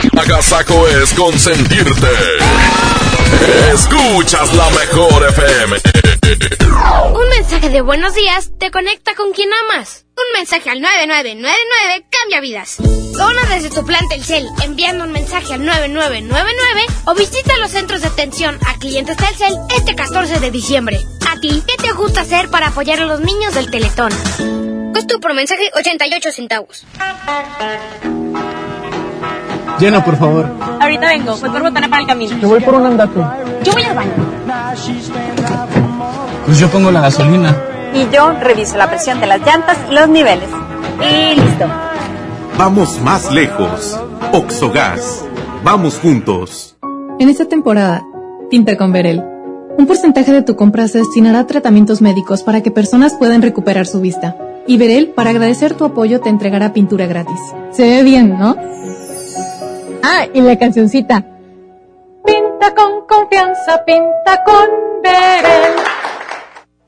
agasaco 0.21 0.87
es 0.87 1.13
consentirte. 1.13 2.07
Escuchas 3.73 4.53
la 4.53 4.69
mejor 4.69 5.27
FM. 5.29 5.77
Un 7.13 7.29
mensaje 7.29 7.69
de 7.69 7.81
buenos 7.81 8.13
días 8.13 8.51
te 8.59 8.69
conecta 8.69 9.15
con 9.15 9.31
quien 9.31 9.49
amas. 9.65 10.05
Un 10.15 10.39
mensaje 10.39 10.69
al 10.69 10.79
9999 10.79 12.05
cambia 12.09 12.39
vidas. 12.39 12.75
Dona 12.77 13.41
desde 13.49 13.71
tu 13.71 13.83
plan 13.83 14.07
Telcel 14.09 14.47
enviando 14.63 15.05
un 15.05 15.11
mensaje 15.11 15.55
al 15.55 15.65
9999 15.65 16.81
o 17.05 17.15
visita 17.15 17.57
los 17.57 17.71
centros 17.71 18.01
de 18.01 18.07
atención 18.07 18.59
a 18.67 18.77
clientes 18.77 19.17
Telcel 19.17 19.55
este 19.75 19.95
14 19.95 20.39
de 20.39 20.51
diciembre. 20.51 20.99
¿A 21.29 21.39
ti 21.39 21.63
qué 21.65 21.77
te 21.77 21.93
gusta 21.93 22.21
hacer 22.21 22.49
para 22.49 22.67
apoyar 22.67 22.99
a 22.99 23.05
los 23.05 23.21
niños 23.21 23.55
del 23.55 23.71
Teletón? 23.71 24.11
Costo 24.93 25.19
por 25.19 25.33
mensaje 25.33 25.71
88 25.73 26.31
centavos. 26.31 26.85
Llena, 29.81 30.05
por 30.05 30.15
favor. 30.15 30.47
Ahorita 30.79 31.07
vengo, 31.07 31.35
voy 31.37 31.49
por 31.49 31.63
botana 31.63 31.89
para 31.89 32.03
el 32.03 32.07
camino. 32.07 32.37
Yo 32.39 32.49
voy 32.49 32.59
por 32.59 32.75
un 32.75 32.85
andate. 32.85 33.19
Yo 33.63 33.73
voy 33.73 33.81
al 33.81 33.95
baño. 33.95 34.11
Pues 36.45 36.59
yo 36.59 36.69
pongo 36.69 36.91
la 36.91 37.01
gasolina. 37.01 37.57
Y 37.91 38.07
yo 38.13 38.31
reviso 38.39 38.77
la 38.77 38.87
presión 38.87 39.19
de 39.19 39.25
las 39.25 39.39
llantas 39.43 39.79
y 39.89 39.93
los 39.95 40.07
niveles. 40.07 40.49
Y 40.99 41.33
listo. 41.33 41.65
Vamos 42.59 43.01
más 43.01 43.31
lejos. 43.31 43.99
Oxogas. 44.31 45.25
Vamos 45.63 45.97
juntos. 45.97 46.75
En 47.17 47.27
esta 47.29 47.45
temporada, 47.45 48.03
pinta 48.51 48.77
con 48.77 48.91
Verel. 48.91 49.23
Un 49.79 49.87
porcentaje 49.87 50.31
de 50.31 50.43
tu 50.43 50.55
compra 50.55 50.87
se 50.89 50.99
destinará 50.99 51.39
a 51.39 51.47
tratamientos 51.47 52.03
médicos 52.03 52.43
para 52.43 52.61
que 52.61 52.69
personas 52.69 53.15
puedan 53.15 53.41
recuperar 53.41 53.87
su 53.87 53.99
vista. 53.99 54.35
Y 54.67 54.77
Verel, 54.77 55.07
para 55.09 55.31
agradecer 55.31 55.73
tu 55.73 55.85
apoyo, 55.85 56.21
te 56.21 56.29
entregará 56.29 56.71
pintura 56.71 57.07
gratis. 57.07 57.39
Se 57.71 57.81
ve 57.81 58.03
bien, 58.03 58.37
¿no? 58.37 58.55
Ah, 60.03 60.27
y 60.33 60.41
la 60.41 60.57
cancioncita. 60.57 61.25
Pinta 62.25 62.75
con 62.75 63.05
confianza, 63.07 63.83
pinta 63.85 64.43
con 64.45 65.01
Verel. 65.03 65.75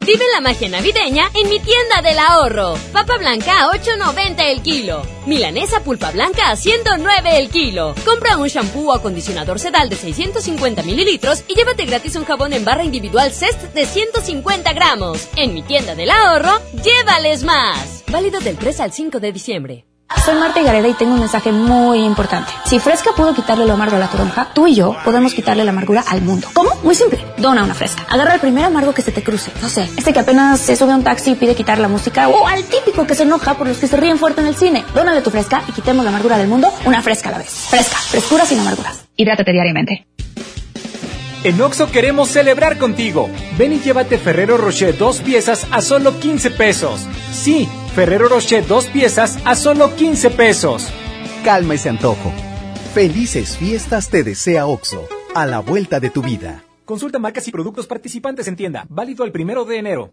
Vive 0.06 0.26
la 0.34 0.42
magia 0.42 0.68
navideña 0.68 1.30
en 1.34 1.50
mi 1.50 1.60
tienda 1.60 2.02
del 2.04 2.20
ahorro. 2.20 2.74
Papa 2.92 3.18
blanca 3.18 3.64
a 3.64 3.72
8.90 3.72 4.36
el 4.52 4.62
kilo. 4.62 5.02
Milanesa 5.26 5.80
pulpa 5.82 6.12
blanca 6.12 6.50
a 6.50 6.58
109 6.58 7.38
el 7.38 7.50
kilo. 7.50 7.96
Compra 8.04 8.36
un 8.36 8.48
shampoo 8.48 8.90
o 8.90 8.94
acondicionador 8.94 9.60
sedal 9.60 9.88
de 9.90 9.96
650 9.96 10.84
mililitros 10.84 11.46
y 11.48 11.56
llévate 11.56 11.86
gratis 11.86 12.18
un 12.18 12.26
jabón 12.26 12.52
en 12.52 12.66
barra 12.66 12.84
individual 12.84 13.32
CEST 13.32 13.74
de 13.74 13.86
150 13.86 14.74
gramos. 14.74 15.30
En 15.38 15.54
mi 15.54 15.62
tienda 15.62 15.96
del 15.96 16.12
ahorro, 16.12 16.60
llévales 16.84 17.44
más. 17.46 18.04
Válido 18.08 18.42
del 18.42 18.58
3 18.58 18.82
al 18.82 18.92
5 18.92 19.22
de 19.22 19.32
diciembre. 19.32 19.86
Soy 20.26 20.36
Marta 20.36 20.62
Gareda 20.62 20.88
y 20.88 20.94
tengo 20.94 21.14
un 21.14 21.20
mensaje 21.20 21.52
muy 21.52 22.00
importante. 22.00 22.52
Si 22.66 22.80
Fresca 22.80 23.12
pudo 23.16 23.34
quitarle 23.34 23.66
lo 23.66 23.74
amargo 23.74 23.98
a 23.98 24.00
la 24.00 24.08
toronja, 24.08 24.50
tú 24.54 24.68
y 24.68 24.76
yo 24.76 24.96
podemos 25.04 25.34
quitarle 25.34 25.66
la 25.66 25.72
amargura 25.72 26.04
al 26.08 26.22
mundo. 26.22 26.48
¿Cómo? 26.54 26.70
Muy 26.84 26.96
simple. 26.96 27.20
Dona 27.38 27.64
una 27.64 27.74
Fresca. 27.74 28.06
Agarra 28.10 28.36
el 28.36 28.40
primer 28.40 28.64
amargo 28.66 28.94
que 28.94 29.02
se 29.02 29.12
te 29.12 29.22
cruce. 29.22 29.52
No 29.62 29.68
sé, 29.68 29.84
este 29.98 30.14
que 30.14 30.20
apenas 30.20 30.62
se 30.62 30.76
sube 30.78 30.94
a 30.94 30.96
un 30.96 31.04
taxi 31.04 31.32
y 31.32 31.36
pide 31.36 31.56
quitar 31.56 31.78
la 31.78 31.90
música 31.90 32.30
o 32.30 32.48
al 32.48 32.64
típico 32.64 33.06
que 33.06 33.16
se 33.16 33.24
enoja 33.24 33.56
por 33.56 33.68
los 33.68 33.78
que 33.78 33.88
se 33.88 33.98
ríen 33.98 34.18
fuerte 34.18 34.42
en 34.42 34.48
el 34.48 34.56
cine. 34.56 34.86
Dónale 34.96 35.22
tu 35.22 35.30
Fresca 35.30 35.62
y 35.68 35.72
quitemos 35.74 36.06
la 36.06 36.10
amargura 36.10 36.38
del 36.38 36.48
mundo 36.48 36.72
una 36.86 37.02
Fresca 37.02 37.30
a 37.30 37.34
la 37.34 37.38
vez. 37.40 37.50
Fresca. 37.70 37.98
Frescura 37.98 38.46
sin 38.46 38.60
amarguras. 38.60 39.06
Hidrátate 39.18 39.52
diariamente. 39.52 40.08
En 41.44 41.62
Oxo 41.62 41.92
queremos 41.92 42.30
celebrar 42.30 42.78
contigo. 42.78 43.30
Ven 43.58 43.74
y 43.74 43.80
llévate 43.82 44.18
Ferrero 44.18 44.56
Rocher 44.58 44.98
dos 44.98 45.20
piezas 45.20 45.68
a 45.72 45.82
solo 45.82 46.18
15 46.18 46.52
pesos. 46.52 47.02
Sí, 47.34 47.68
Ferrero 47.96 48.28
Rocher 48.28 48.66
dos 48.66 48.88
piezas 48.88 49.38
a 49.46 49.56
solo 49.56 49.96
15 49.96 50.32
pesos. 50.32 50.92
Calma 51.44 51.76
ese 51.76 51.90
antojo. 51.90 52.34
Felices 52.96 53.56
fiestas 53.56 54.10
te 54.10 54.24
desea 54.24 54.66
Oxo, 54.66 55.08
a 55.36 55.46
la 55.46 55.60
vuelta 55.60 56.00
de 56.00 56.10
tu 56.10 56.24
vida. 56.24 56.64
Consulta 56.86 57.20
marcas 57.20 57.48
y 57.48 57.52
productos 57.52 57.86
participantes 57.86 58.48
en 58.48 58.56
tienda. 58.56 58.88
Válido 58.90 59.24
el 59.26 59.32
primero 59.32 59.64
de 59.64 59.78
enero. 59.78 60.12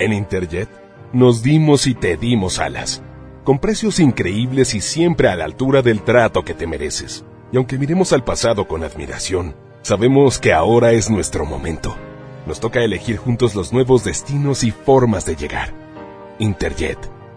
En 0.00 0.12
Interjet 0.12 0.68
nos 1.12 1.44
dimos 1.44 1.86
y 1.86 1.94
te 1.94 2.16
dimos 2.16 2.58
alas. 2.58 3.00
Con 3.44 3.60
precios 3.60 4.00
increíbles 4.00 4.74
y 4.74 4.80
siempre 4.80 5.28
a 5.28 5.36
la 5.36 5.44
altura 5.44 5.82
del 5.82 6.02
trato 6.02 6.42
que 6.42 6.54
te 6.54 6.66
mereces. 6.66 7.24
Y 7.52 7.58
aunque 7.58 7.78
miremos 7.78 8.12
al 8.12 8.24
pasado 8.24 8.66
con 8.66 8.82
admiración, 8.82 9.54
sabemos 9.82 10.40
que 10.40 10.52
ahora 10.52 10.90
es 10.90 11.08
nuestro 11.08 11.46
momento. 11.46 11.96
Nos 12.48 12.58
toca 12.58 12.82
elegir 12.82 13.18
juntos 13.18 13.54
los 13.54 13.72
nuevos 13.72 14.02
destinos 14.02 14.64
y 14.64 14.72
formas 14.72 15.24
de 15.26 15.36
llegar. 15.36 15.72
Interjet 16.40 17.19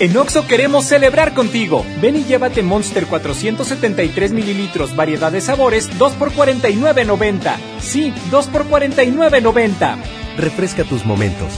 En 0.00 0.16
Oxo 0.16 0.46
queremos 0.48 0.86
celebrar 0.86 1.34
contigo. 1.34 1.84
Ven 2.00 2.16
y 2.16 2.24
llévate 2.24 2.62
Monster 2.62 3.06
473 3.06 4.32
mililitros, 4.32 4.96
variedad 4.96 5.30
de 5.30 5.40
sabores, 5.40 5.98
2 5.98 6.12
por 6.14 6.32
49.90. 6.32 7.56
Sí, 7.80 8.12
2 8.30 8.46
por 8.48 8.66
49.90. 8.66 9.96
Refresca 10.36 10.84
tus 10.84 11.04
momentos. 11.04 11.52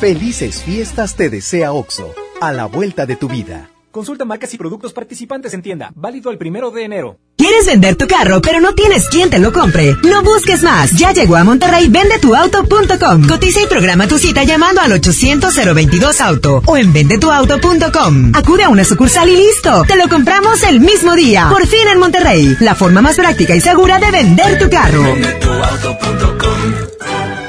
Felices 0.00 0.62
fiestas 0.62 1.14
te 1.14 1.28
desea 1.28 1.72
Oxo, 1.72 2.14
a 2.40 2.52
la 2.52 2.66
vuelta 2.66 3.06
de 3.06 3.16
tu 3.16 3.28
vida. 3.28 3.73
Consulta 3.94 4.24
marcas 4.24 4.52
y 4.52 4.58
productos 4.58 4.92
participantes 4.92 5.54
en 5.54 5.62
tienda. 5.62 5.92
Válido 5.94 6.32
el 6.32 6.36
primero 6.36 6.72
de 6.72 6.82
enero. 6.82 7.20
¿Quieres 7.36 7.64
vender 7.66 7.94
tu 7.94 8.08
carro, 8.08 8.42
pero 8.42 8.60
no 8.60 8.74
tienes 8.74 9.08
quien 9.08 9.30
te 9.30 9.38
lo 9.38 9.52
compre? 9.52 9.94
No 10.02 10.20
busques 10.24 10.64
más. 10.64 10.90
Ya 10.98 11.12
llegó 11.12 11.36
a 11.36 11.44
Monterrey 11.44 11.86
vendetuauto.com. 11.88 13.28
Cotiza 13.28 13.62
y 13.62 13.66
programa 13.66 14.08
tu 14.08 14.18
cita 14.18 14.42
llamando 14.42 14.80
al 14.80 14.90
800-022 15.00 16.20
Auto 16.22 16.60
o 16.66 16.76
en 16.76 16.92
vendetuauto.com. 16.92 18.32
Acude 18.34 18.64
a 18.64 18.68
una 18.68 18.84
sucursal 18.84 19.28
y 19.28 19.36
listo. 19.36 19.84
Te 19.84 19.94
lo 19.94 20.08
compramos 20.08 20.64
el 20.64 20.80
mismo 20.80 21.14
día. 21.14 21.48
Por 21.48 21.64
fin 21.64 21.86
en 21.86 22.00
Monterrey. 22.00 22.56
La 22.58 22.74
forma 22.74 23.00
más 23.00 23.14
práctica 23.14 23.54
y 23.54 23.60
segura 23.60 24.00
de 24.00 24.10
vender 24.10 24.58
tu 24.58 24.68
carro. 24.68 25.04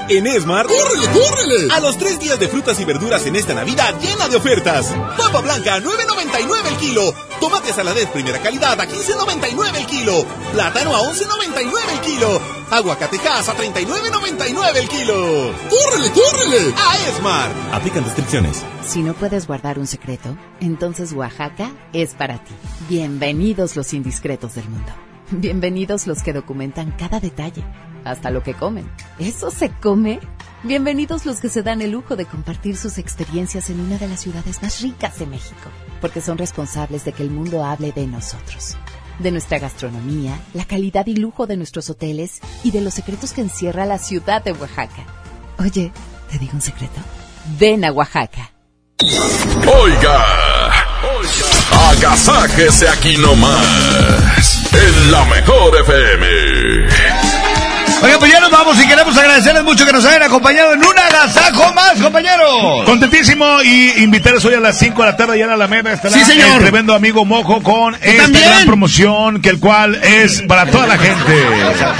En 0.07 0.27
Esmar, 0.27 0.67
¡córrele, 0.67 1.07
córrele! 1.07 1.73
A 1.73 1.79
los 1.79 1.97
tres 1.97 2.19
días 2.19 2.39
de 2.39 2.47
frutas 2.47 2.79
y 2.79 2.85
verduras 2.85 3.25
en 3.25 3.35
esta 3.35 3.55
Navidad 3.55 3.95
llena 3.99 4.27
de 4.29 4.35
ofertas. 4.35 4.93
Papa 5.17 5.41
blanca, 5.41 5.79
9.99 5.79 6.67
el 6.67 6.77
kilo. 6.77 7.13
Tomate 7.39 7.73
saladet 7.73 8.11
primera 8.11 8.39
calidad 8.39 8.79
a 8.79 8.85
15.99 8.85 9.75
el 9.75 9.85
kilo. 9.87 10.23
Plátano 10.53 10.95
a 10.95 10.99
11.99 10.99 11.93
el 11.93 11.99
kilo. 12.01 12.41
Aguacatejas 12.69 13.49
a 13.49 13.55
39.99 13.55 14.75
el 14.75 14.87
kilo. 14.89 15.53
¡Córrele, 15.69 16.11
córrele! 16.11 16.73
A 16.77 17.09
Esmar. 17.09 17.51
Aplican 17.73 18.03
restricciones. 18.03 18.63
Si 18.87 19.01
no 19.01 19.15
puedes 19.15 19.47
guardar 19.47 19.79
un 19.79 19.87
secreto, 19.87 20.37
entonces 20.59 21.13
Oaxaca 21.13 21.71
es 21.93 22.13
para 22.13 22.43
ti. 22.43 22.53
Bienvenidos 22.87 23.75
los 23.75 23.91
indiscretos 23.93 24.53
del 24.53 24.69
mundo. 24.69 24.91
Bienvenidos 25.31 26.05
los 26.05 26.21
que 26.21 26.33
documentan 26.33 26.91
cada 26.91 27.19
detalle, 27.19 27.63
hasta 28.05 28.31
lo 28.31 28.43
que 28.43 28.53
comen. 28.53 28.89
¿Eso 29.19 29.51
se 29.51 29.69
come? 29.69 30.19
Bienvenidos 30.63 31.25
los 31.25 31.41
que 31.41 31.49
se 31.49 31.61
dan 31.61 31.81
el 31.81 31.91
lujo 31.91 32.15
de 32.15 32.25
compartir 32.25 32.77
sus 32.77 32.97
experiencias 32.97 33.69
en 33.69 33.79
una 33.79 33.97
de 33.97 34.07
las 34.07 34.21
ciudades 34.21 34.61
más 34.63 34.81
ricas 34.81 35.19
de 35.19 35.25
México, 35.25 35.69
porque 36.01 36.21
son 36.21 36.37
responsables 36.37 37.03
de 37.03 37.11
que 37.11 37.23
el 37.23 37.29
mundo 37.29 37.63
hable 37.63 37.91
de 37.91 38.07
nosotros, 38.07 38.77
de 39.19 39.31
nuestra 39.31 39.59
gastronomía, 39.59 40.39
la 40.53 40.65
calidad 40.65 41.05
y 41.07 41.15
lujo 41.15 41.45
de 41.45 41.57
nuestros 41.57 41.89
hoteles 41.89 42.39
y 42.63 42.71
de 42.71 42.81
los 42.81 42.93
secretos 42.93 43.33
que 43.33 43.41
encierra 43.41 43.85
la 43.85 43.99
ciudad 43.99 44.43
de 44.43 44.53
Oaxaca. 44.53 45.05
Oye, 45.59 45.91
¿te 46.31 46.39
digo 46.39 46.53
un 46.53 46.61
secreto? 46.61 46.99
Ven 47.59 47.85
a 47.85 47.91
Oaxaca. 47.91 48.51
Oiga, 49.83 50.25
agasáquese 51.91 52.89
aquí 52.89 53.17
nomás, 53.17 54.73
en 54.73 55.11
la 55.11 55.25
mejor 55.25 55.79
FM. 55.81 56.54
Oiga, 58.01 58.19
pues 58.19 58.31
ya 58.31 58.39
nos 58.39 58.51
vamos 58.51 58.81
y 58.83 58.87
queremos 58.87 59.17
agradecerles 59.17 59.63
mucho 59.63 59.85
que 59.85 59.91
nos 59.93 60.05
hayan 60.05 60.23
acompañado 60.23 60.73
en 60.73 60.79
un 60.85 60.99
agasajo 60.99 61.73
más, 61.73 61.93
compañeros. 62.01 62.85
Contentísimo 62.85 63.61
y 63.63 64.03
invitarles 64.03 64.43
hoy 64.45 64.53
a 64.53 64.59
las 64.59 64.77
5 64.77 65.01
de 65.01 65.11
la 65.11 65.17
tarde 65.17 65.39
ya 65.39 65.45
a 65.51 65.57
la 65.57 65.67
mera 65.67 65.93
estará 65.93 66.13
Sí, 66.13 66.23
señor. 66.23 66.47
el 66.53 66.59
tremendo 66.59 66.93
amigo 66.93 67.25
Mojo 67.25 67.61
con 67.63 67.95
esta 68.01 68.23
también. 68.23 68.45
gran 68.45 68.65
promoción 68.65 69.41
que 69.41 69.49
el 69.49 69.59
cual 69.59 69.95
es 69.95 70.41
para 70.47 70.65
toda 70.69 70.87
la 70.87 70.97
gente. 70.97 71.45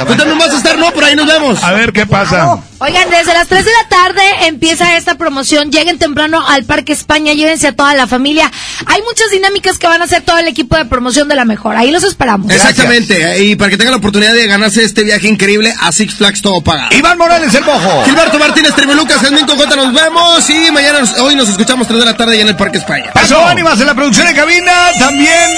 Tú 0.07 0.15
también 0.15 0.37
vas 0.37 0.51
a 0.53 0.57
estar, 0.57 0.77
¿no? 0.77 0.91
Por 0.91 1.03
ahí 1.03 1.15
nos 1.15 1.25
vemos. 1.27 1.63
A 1.63 1.71
ver 1.71 1.91
qué 1.93 2.05
pasa. 2.05 2.57
Oigan, 2.79 3.09
desde 3.09 3.33
las 3.33 3.47
3 3.47 3.63
de 3.63 3.71
la 3.71 3.87
tarde 3.87 4.21
empieza 4.47 4.97
esta 4.97 5.15
promoción. 5.15 5.71
Lleguen 5.71 5.97
temprano 5.97 6.45
al 6.45 6.65
Parque 6.65 6.91
España, 6.91 7.33
llévense 7.33 7.67
a 7.67 7.71
toda 7.71 7.95
la 7.95 8.05
familia. 8.05 8.51
Hay 8.85 9.01
muchas 9.01 9.31
dinámicas 9.31 9.77
que 9.77 9.87
van 9.87 10.01
a 10.01 10.05
hacer 10.05 10.23
todo 10.23 10.37
el 10.39 10.47
equipo 10.47 10.75
de 10.75 10.83
promoción 10.85 11.29
de 11.29 11.35
la 11.35 11.45
mejor. 11.45 11.77
Ahí 11.77 11.91
los 11.91 12.03
esperamos. 12.03 12.51
Exactamente, 12.51 13.43
y 13.43 13.55
para 13.55 13.69
que 13.69 13.77
tengan 13.77 13.91
la 13.91 13.97
oportunidad 13.97 14.33
de 14.33 14.45
ganarse 14.47 14.83
este 14.83 15.03
viaje 15.03 15.27
increíble 15.27 15.73
a 15.79 15.91
Six 15.93 16.15
Flags 16.15 16.41
todo 16.41 16.61
pagado. 16.61 16.93
Iván 16.93 17.17
Morales, 17.17 17.53
el 17.53 17.63
mojo. 17.63 18.03
Gilberto 18.05 18.39
Martínez, 18.39 18.75
Trimelucas, 18.75 19.17
Jasmine 19.19 19.47
Cojota, 19.47 19.75
nos 19.77 19.93
vemos 19.93 20.49
y 20.49 20.71
mañana, 20.71 20.99
hoy 21.21 21.35
nos 21.35 21.47
escuchamos 21.47 21.87
3 21.87 21.99
de 21.99 22.05
la 22.05 22.17
tarde 22.17 22.35
ya 22.35 22.41
en 22.41 22.49
el 22.49 22.57
Parque 22.57 22.77
España. 22.77 23.11
Paso 23.13 23.39
Ánimas 23.45 23.79
en 23.79 23.87
la 23.87 23.95
producción 23.95 24.27
de 24.27 24.33
cabina, 24.33 24.89
también 24.99 25.49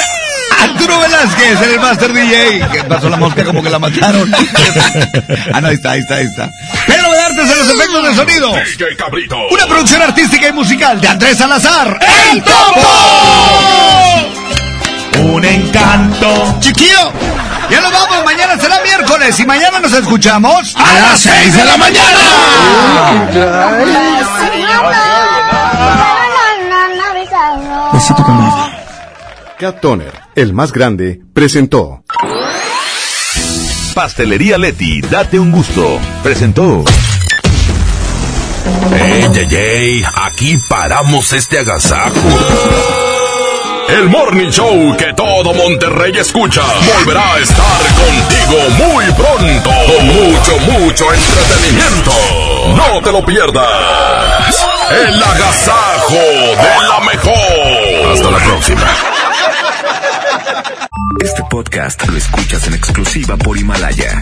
Arturo 0.60 1.00
Velázquez 1.00 1.62
el 1.62 1.80
Master 1.80 2.14
DJ. 2.14 2.68
Que 2.72 2.84
pasó 2.84 3.10
la 3.10 3.18
mosca 3.18 3.44
como 3.44 3.62
que 3.62 3.70
la 3.70 3.80
mataron. 3.80 4.32
ah, 5.54 5.62
no, 5.62 5.68
ahí 5.68 5.76
está, 5.76 5.92
ahí 5.92 6.00
está, 6.00 6.16
ahí 6.16 6.26
está. 6.26 6.52
Pedro 6.86 7.07
Vedartes 7.28 7.52
en 7.52 7.58
los 7.60 7.70
efectos 7.70 8.04
de 8.04 8.16
sonido. 8.16 8.54
DJ 8.54 8.96
Cabrito. 8.96 9.38
Una 9.52 9.66
producción 9.66 10.02
artística 10.02 10.48
y 10.48 10.54
musical 10.54 11.02
de 11.02 11.08
Andrés 11.08 11.38
Salazar. 11.38 12.00
¡El 12.32 12.44
Topo! 12.44 12.82
Un 15.20 15.44
encanto. 15.44 16.58
Chiquillo. 16.60 17.12
Ya 17.70 17.82
nos 17.82 17.92
vamos, 17.92 18.24
mañana 18.24 18.58
será 18.60 18.82
miércoles 18.82 19.38
y 19.40 19.46
mañana 19.46 19.80
nos 19.80 19.92
escuchamos 19.92 20.74
a 20.78 20.94
las 20.94 21.20
6 21.20 21.56
de 21.56 21.66
la 21.66 21.78
mañana. 21.78 22.20
Besito 27.92 28.24
con. 28.24 28.38
Cat 29.60 29.82
Toner, 29.82 30.14
el 30.36 30.54
más 30.54 30.72
grande, 30.72 31.20
presentó. 31.34 32.04
Pastelería 33.96 34.58
Leti, 34.60 35.02
date 35.02 35.40
un 35.40 35.52
gusto. 35.52 36.00
Presentó. 36.22 36.86
¡Ey, 38.94 39.30
ey, 39.36 39.56
ey! 39.56 40.04
Aquí 40.24 40.58
paramos 40.68 41.34
este 41.34 41.60
agasajo. 41.60 42.14
El 43.90 44.10
Morning 44.10 44.50
Show 44.50 44.98
que 44.98 45.14
todo 45.14 45.54
Monterrey 45.54 46.12
escucha 46.18 46.62
volverá 46.94 47.34
a 47.36 47.40
estar 47.40 47.82
contigo 47.96 48.86
muy 48.86 49.06
pronto 49.14 49.70
con 49.70 50.08
mucho, 50.08 50.60
mucho 50.60 51.06
entretenimiento. 51.14 52.12
No 52.76 53.02
te 53.02 53.12
lo 53.14 53.26
pierdas. 53.26 54.68
El 54.92 55.24
agasajo 55.24 56.16
de 56.16 56.88
la 56.88 57.00
mejor. 57.00 58.14
Hasta 58.14 58.32
la 58.32 58.38
próxima. 58.40 58.88
Este 61.24 61.44
podcast 61.50 62.06
lo 62.08 62.18
escuchas 62.18 62.68
en 62.68 62.74
exclusiva 62.74 63.38
por 63.38 63.58
Himalaya. 63.58 64.22